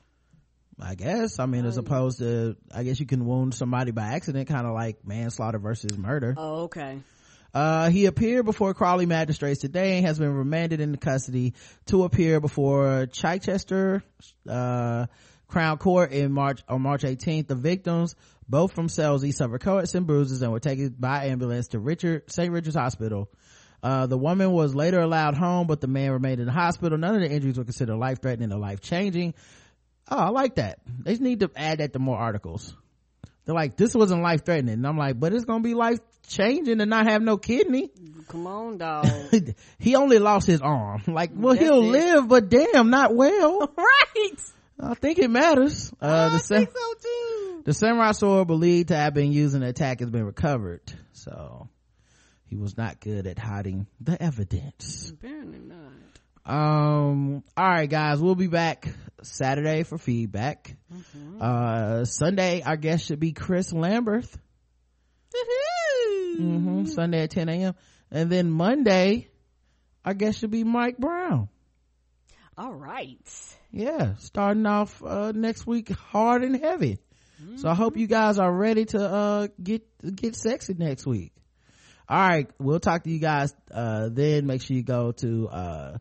I 0.83 0.95
guess. 0.95 1.39
I 1.39 1.45
mean, 1.45 1.65
as 1.65 1.77
opposed 1.77 2.19
to, 2.19 2.57
I 2.73 2.83
guess 2.83 2.99
you 2.99 3.05
can 3.05 3.25
wound 3.25 3.55
somebody 3.55 3.91
by 3.91 4.03
accident, 4.03 4.49
kind 4.49 4.67
of 4.67 4.73
like 4.73 5.05
manslaughter 5.07 5.57
versus 5.57 5.97
murder. 5.97 6.35
Oh, 6.37 6.63
okay. 6.63 6.99
Uh, 7.53 7.89
he 7.89 8.07
appeared 8.07 8.45
before 8.45 8.73
Crawley 8.73 9.05
magistrates 9.05 9.61
today 9.61 9.97
and 9.97 10.05
has 10.05 10.17
been 10.19 10.33
remanded 10.33 10.81
into 10.81 10.97
custody 10.97 11.53
to 11.85 12.03
appear 12.03 12.39
before 12.41 13.05
Chichester, 13.05 14.03
uh, 14.49 15.05
Crown 15.47 15.77
Court 15.77 16.11
in 16.11 16.31
March, 16.31 16.63
on 16.67 16.81
March 16.81 17.03
18th. 17.03 17.47
The 17.47 17.55
victims, 17.55 18.15
both 18.49 18.73
from 18.73 18.87
Selsey, 18.87 19.33
suffered 19.33 19.61
cuts 19.61 19.93
and 19.93 20.07
bruises 20.07 20.41
and 20.41 20.51
were 20.51 20.59
taken 20.59 20.95
by 20.99 21.27
ambulance 21.27 21.69
to 21.69 21.79
Richard, 21.79 22.31
St. 22.31 22.51
Richard's 22.51 22.75
Hospital. 22.75 23.29
Uh, 23.83 24.07
the 24.07 24.17
woman 24.17 24.51
was 24.51 24.73
later 24.73 25.01
allowed 25.01 25.35
home, 25.35 25.67
but 25.67 25.79
the 25.79 25.87
man 25.87 26.11
remained 26.11 26.39
in 26.39 26.47
the 26.47 26.53
hospital. 26.53 26.97
None 26.97 27.15
of 27.15 27.21
the 27.21 27.29
injuries 27.29 27.57
were 27.57 27.65
considered 27.65 27.97
life-threatening 27.97 28.51
or 28.51 28.57
life-changing. 28.57 29.33
Oh, 30.09 30.17
I 30.17 30.29
like 30.29 30.55
that. 30.55 30.79
They 31.03 31.11
just 31.11 31.21
need 31.21 31.39
to 31.41 31.51
add 31.55 31.79
that 31.79 31.93
to 31.93 31.99
more 31.99 32.17
articles. 32.17 32.75
They're 33.45 33.55
like, 33.55 33.75
this 33.75 33.93
wasn't 33.93 34.21
life 34.21 34.45
threatening. 34.45 34.75
And 34.75 34.87
I'm 34.87 34.97
like, 34.97 35.19
but 35.19 35.33
it's 35.33 35.45
gonna 35.45 35.63
be 35.63 35.73
life 35.73 35.99
changing 36.27 36.77
to 36.77 36.85
not 36.85 37.07
have 37.09 37.21
no 37.21 37.37
kidney. 37.37 37.89
Come 38.29 38.47
on, 38.47 38.77
dog. 38.77 39.07
he 39.79 39.95
only 39.95 40.19
lost 40.19 40.47
his 40.47 40.61
arm. 40.61 41.03
Like, 41.07 41.31
well, 41.33 41.53
That's 41.53 41.65
he'll 41.65 41.83
it. 41.83 41.99
live, 41.99 42.27
but 42.29 42.49
damn, 42.49 42.89
not 42.89 43.13
well. 43.13 43.69
right. 43.77 44.33
I 44.79 44.93
think 44.95 45.19
it 45.19 45.29
matters. 45.29 45.93
Uh, 46.01 46.29
the, 46.29 46.39
sam- 46.39 46.67
the 47.65 47.73
samurai 47.73 48.11
sword 48.13 48.47
believed 48.47 48.89
to 48.89 48.95
have 48.95 49.13
been 49.13 49.31
used 49.31 49.55
in 49.55 49.61
the 49.61 49.67
attack 49.67 49.99
has 49.99 50.09
been 50.09 50.25
recovered. 50.25 50.81
So, 51.11 51.69
he 52.47 52.55
was 52.55 52.77
not 52.77 52.99
good 52.99 53.27
at 53.27 53.37
hiding 53.37 53.87
the 54.01 54.21
evidence. 54.21 55.11
Apparently 55.11 55.59
not. 55.59 55.91
Um, 56.45 57.43
all 57.55 57.65
right, 57.69 57.89
guys, 57.89 58.19
we'll 58.19 58.35
be 58.35 58.47
back 58.47 58.89
Saturday 59.23 59.83
for 59.83 59.97
feedback. 59.97 60.75
Uh, 61.41 62.05
Sunday, 62.05 62.61
our 62.61 62.77
guest 62.77 63.05
should 63.05 63.19
be 63.19 63.31
Chris 63.31 63.71
Lambert. 63.73 64.25
hmm 66.37 66.85
Sunday 66.85 67.23
at 67.23 67.31
10 67.31 67.49
a.m. 67.49 67.75
And 68.11 68.29
then 68.31 68.49
Monday, 68.49 69.29
our 70.05 70.13
guest 70.13 70.39
should 70.39 70.51
be 70.51 70.63
Mike 70.63 70.97
Brown. 70.97 71.49
All 72.57 72.73
right. 72.73 73.19
Yeah, 73.71 74.15
starting 74.19 74.65
off, 74.65 75.01
uh, 75.03 75.31
next 75.33 75.65
week 75.65 75.89
hard 75.89 76.43
and 76.43 76.55
heavy. 76.55 76.99
So 77.57 77.67
I 77.67 77.73
hope 77.73 77.97
you 77.97 78.07
guys 78.07 78.39
are 78.39 78.51
ready 78.51 78.85
to, 78.85 78.99
uh, 79.01 79.47
get, 79.61 79.83
get 80.15 80.35
sexy 80.35 80.75
next 80.77 81.05
week. 81.05 81.33
All 82.07 82.17
right. 82.17 82.49
We'll 82.59 82.79
talk 82.79 83.03
to 83.03 83.09
you 83.09 83.19
guys, 83.19 83.53
uh, 83.71 84.09
then 84.11 84.45
make 84.45 84.61
sure 84.61 84.77
you 84.77 84.83
go 84.83 85.11
to, 85.13 85.49
uh, 85.49 85.97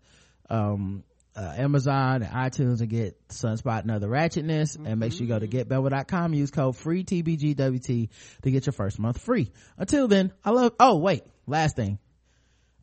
um, 0.50 1.04
uh, 1.34 1.54
Amazon 1.56 2.22
and 2.22 2.32
iTunes 2.32 2.80
and 2.80 2.88
get 2.88 3.16
Sunspot 3.28 3.82
and 3.82 3.90
Other 3.90 4.08
Ratchetness 4.08 4.76
and 4.76 5.00
make 5.00 5.12
sure 5.12 5.22
you 5.22 5.28
go 5.28 5.38
to 5.38 5.48
getbevel.com 5.48 6.34
use 6.34 6.50
code 6.50 6.76
free 6.76 7.04
TBGWT 7.04 8.08
to 8.42 8.50
get 8.50 8.66
your 8.66 8.72
first 8.72 8.98
month 8.98 9.20
free. 9.20 9.50
Until 9.78 10.08
then, 10.08 10.32
I 10.44 10.50
love, 10.50 10.74
oh 10.78 10.98
wait, 10.98 11.22
last 11.46 11.76
thing. 11.76 11.98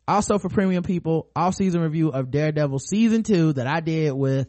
Also 0.08 0.38
for 0.38 0.48
premium 0.48 0.82
people, 0.82 1.28
off 1.36 1.54
season 1.54 1.82
review 1.82 2.08
of 2.08 2.30
Daredevil 2.30 2.80
season 2.80 3.22
two 3.22 3.52
that 3.52 3.66
I 3.68 3.80
did 3.80 4.12
with 4.12 4.48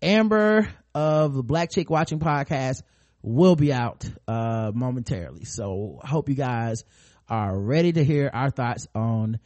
Amber 0.00 0.68
of 0.94 1.34
the 1.34 1.42
Black 1.42 1.70
Chick 1.72 1.90
Watching 1.90 2.20
podcast 2.20 2.82
will 3.22 3.56
be 3.56 3.72
out, 3.72 4.08
uh, 4.28 4.70
momentarily. 4.72 5.44
So 5.44 5.98
hope 6.02 6.28
you 6.28 6.36
guys 6.36 6.84
are 7.28 7.58
ready 7.58 7.92
to 7.92 8.04
hear 8.04 8.30
our 8.32 8.50
thoughts 8.50 8.86
on 8.94 9.40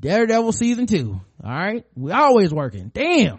Daredevil 0.00 0.52
season 0.52 0.86
two. 0.86 1.20
All 1.42 1.50
right. 1.50 1.84
We 1.94 2.12
always 2.12 2.52
working. 2.52 2.90
Damn. 2.92 3.38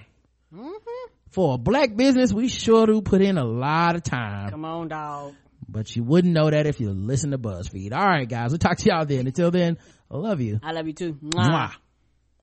Mm-hmm. 0.53 1.11
For 1.31 1.56
a 1.56 1.57
black 1.57 1.95
business, 1.95 2.34
we 2.34 2.47
sure 2.47 2.88
do 2.88 3.01
put 3.01 3.22
in 3.22 3.38
a 3.38 3.45
lot 3.45 3.95
of 3.95 4.03
time. 4.03 4.49
Come 4.49 4.65
on, 4.65 4.88
dog. 4.88 5.35
But 5.68 5.95
you 5.95 6.03
wouldn't 6.03 6.34
know 6.34 6.49
that 6.49 6.65
if 6.65 6.80
you 6.80 6.89
listen 6.89 7.31
to 7.31 7.38
BuzzFeed. 7.38 7.93
All 7.93 8.06
right, 8.06 8.27
guys. 8.27 8.49
We'll 8.49 8.57
talk 8.57 8.77
to 8.77 8.89
y'all 8.89 9.06
then. 9.06 9.27
Until 9.27 9.51
then, 9.51 9.77
I 10.10 10.18
love 10.18 10.41
you. 10.41 10.60
I 10.64 10.72
love 10.72 10.88
you 10.88 10.93
too. 10.93 11.14
Mwah. 11.14 11.73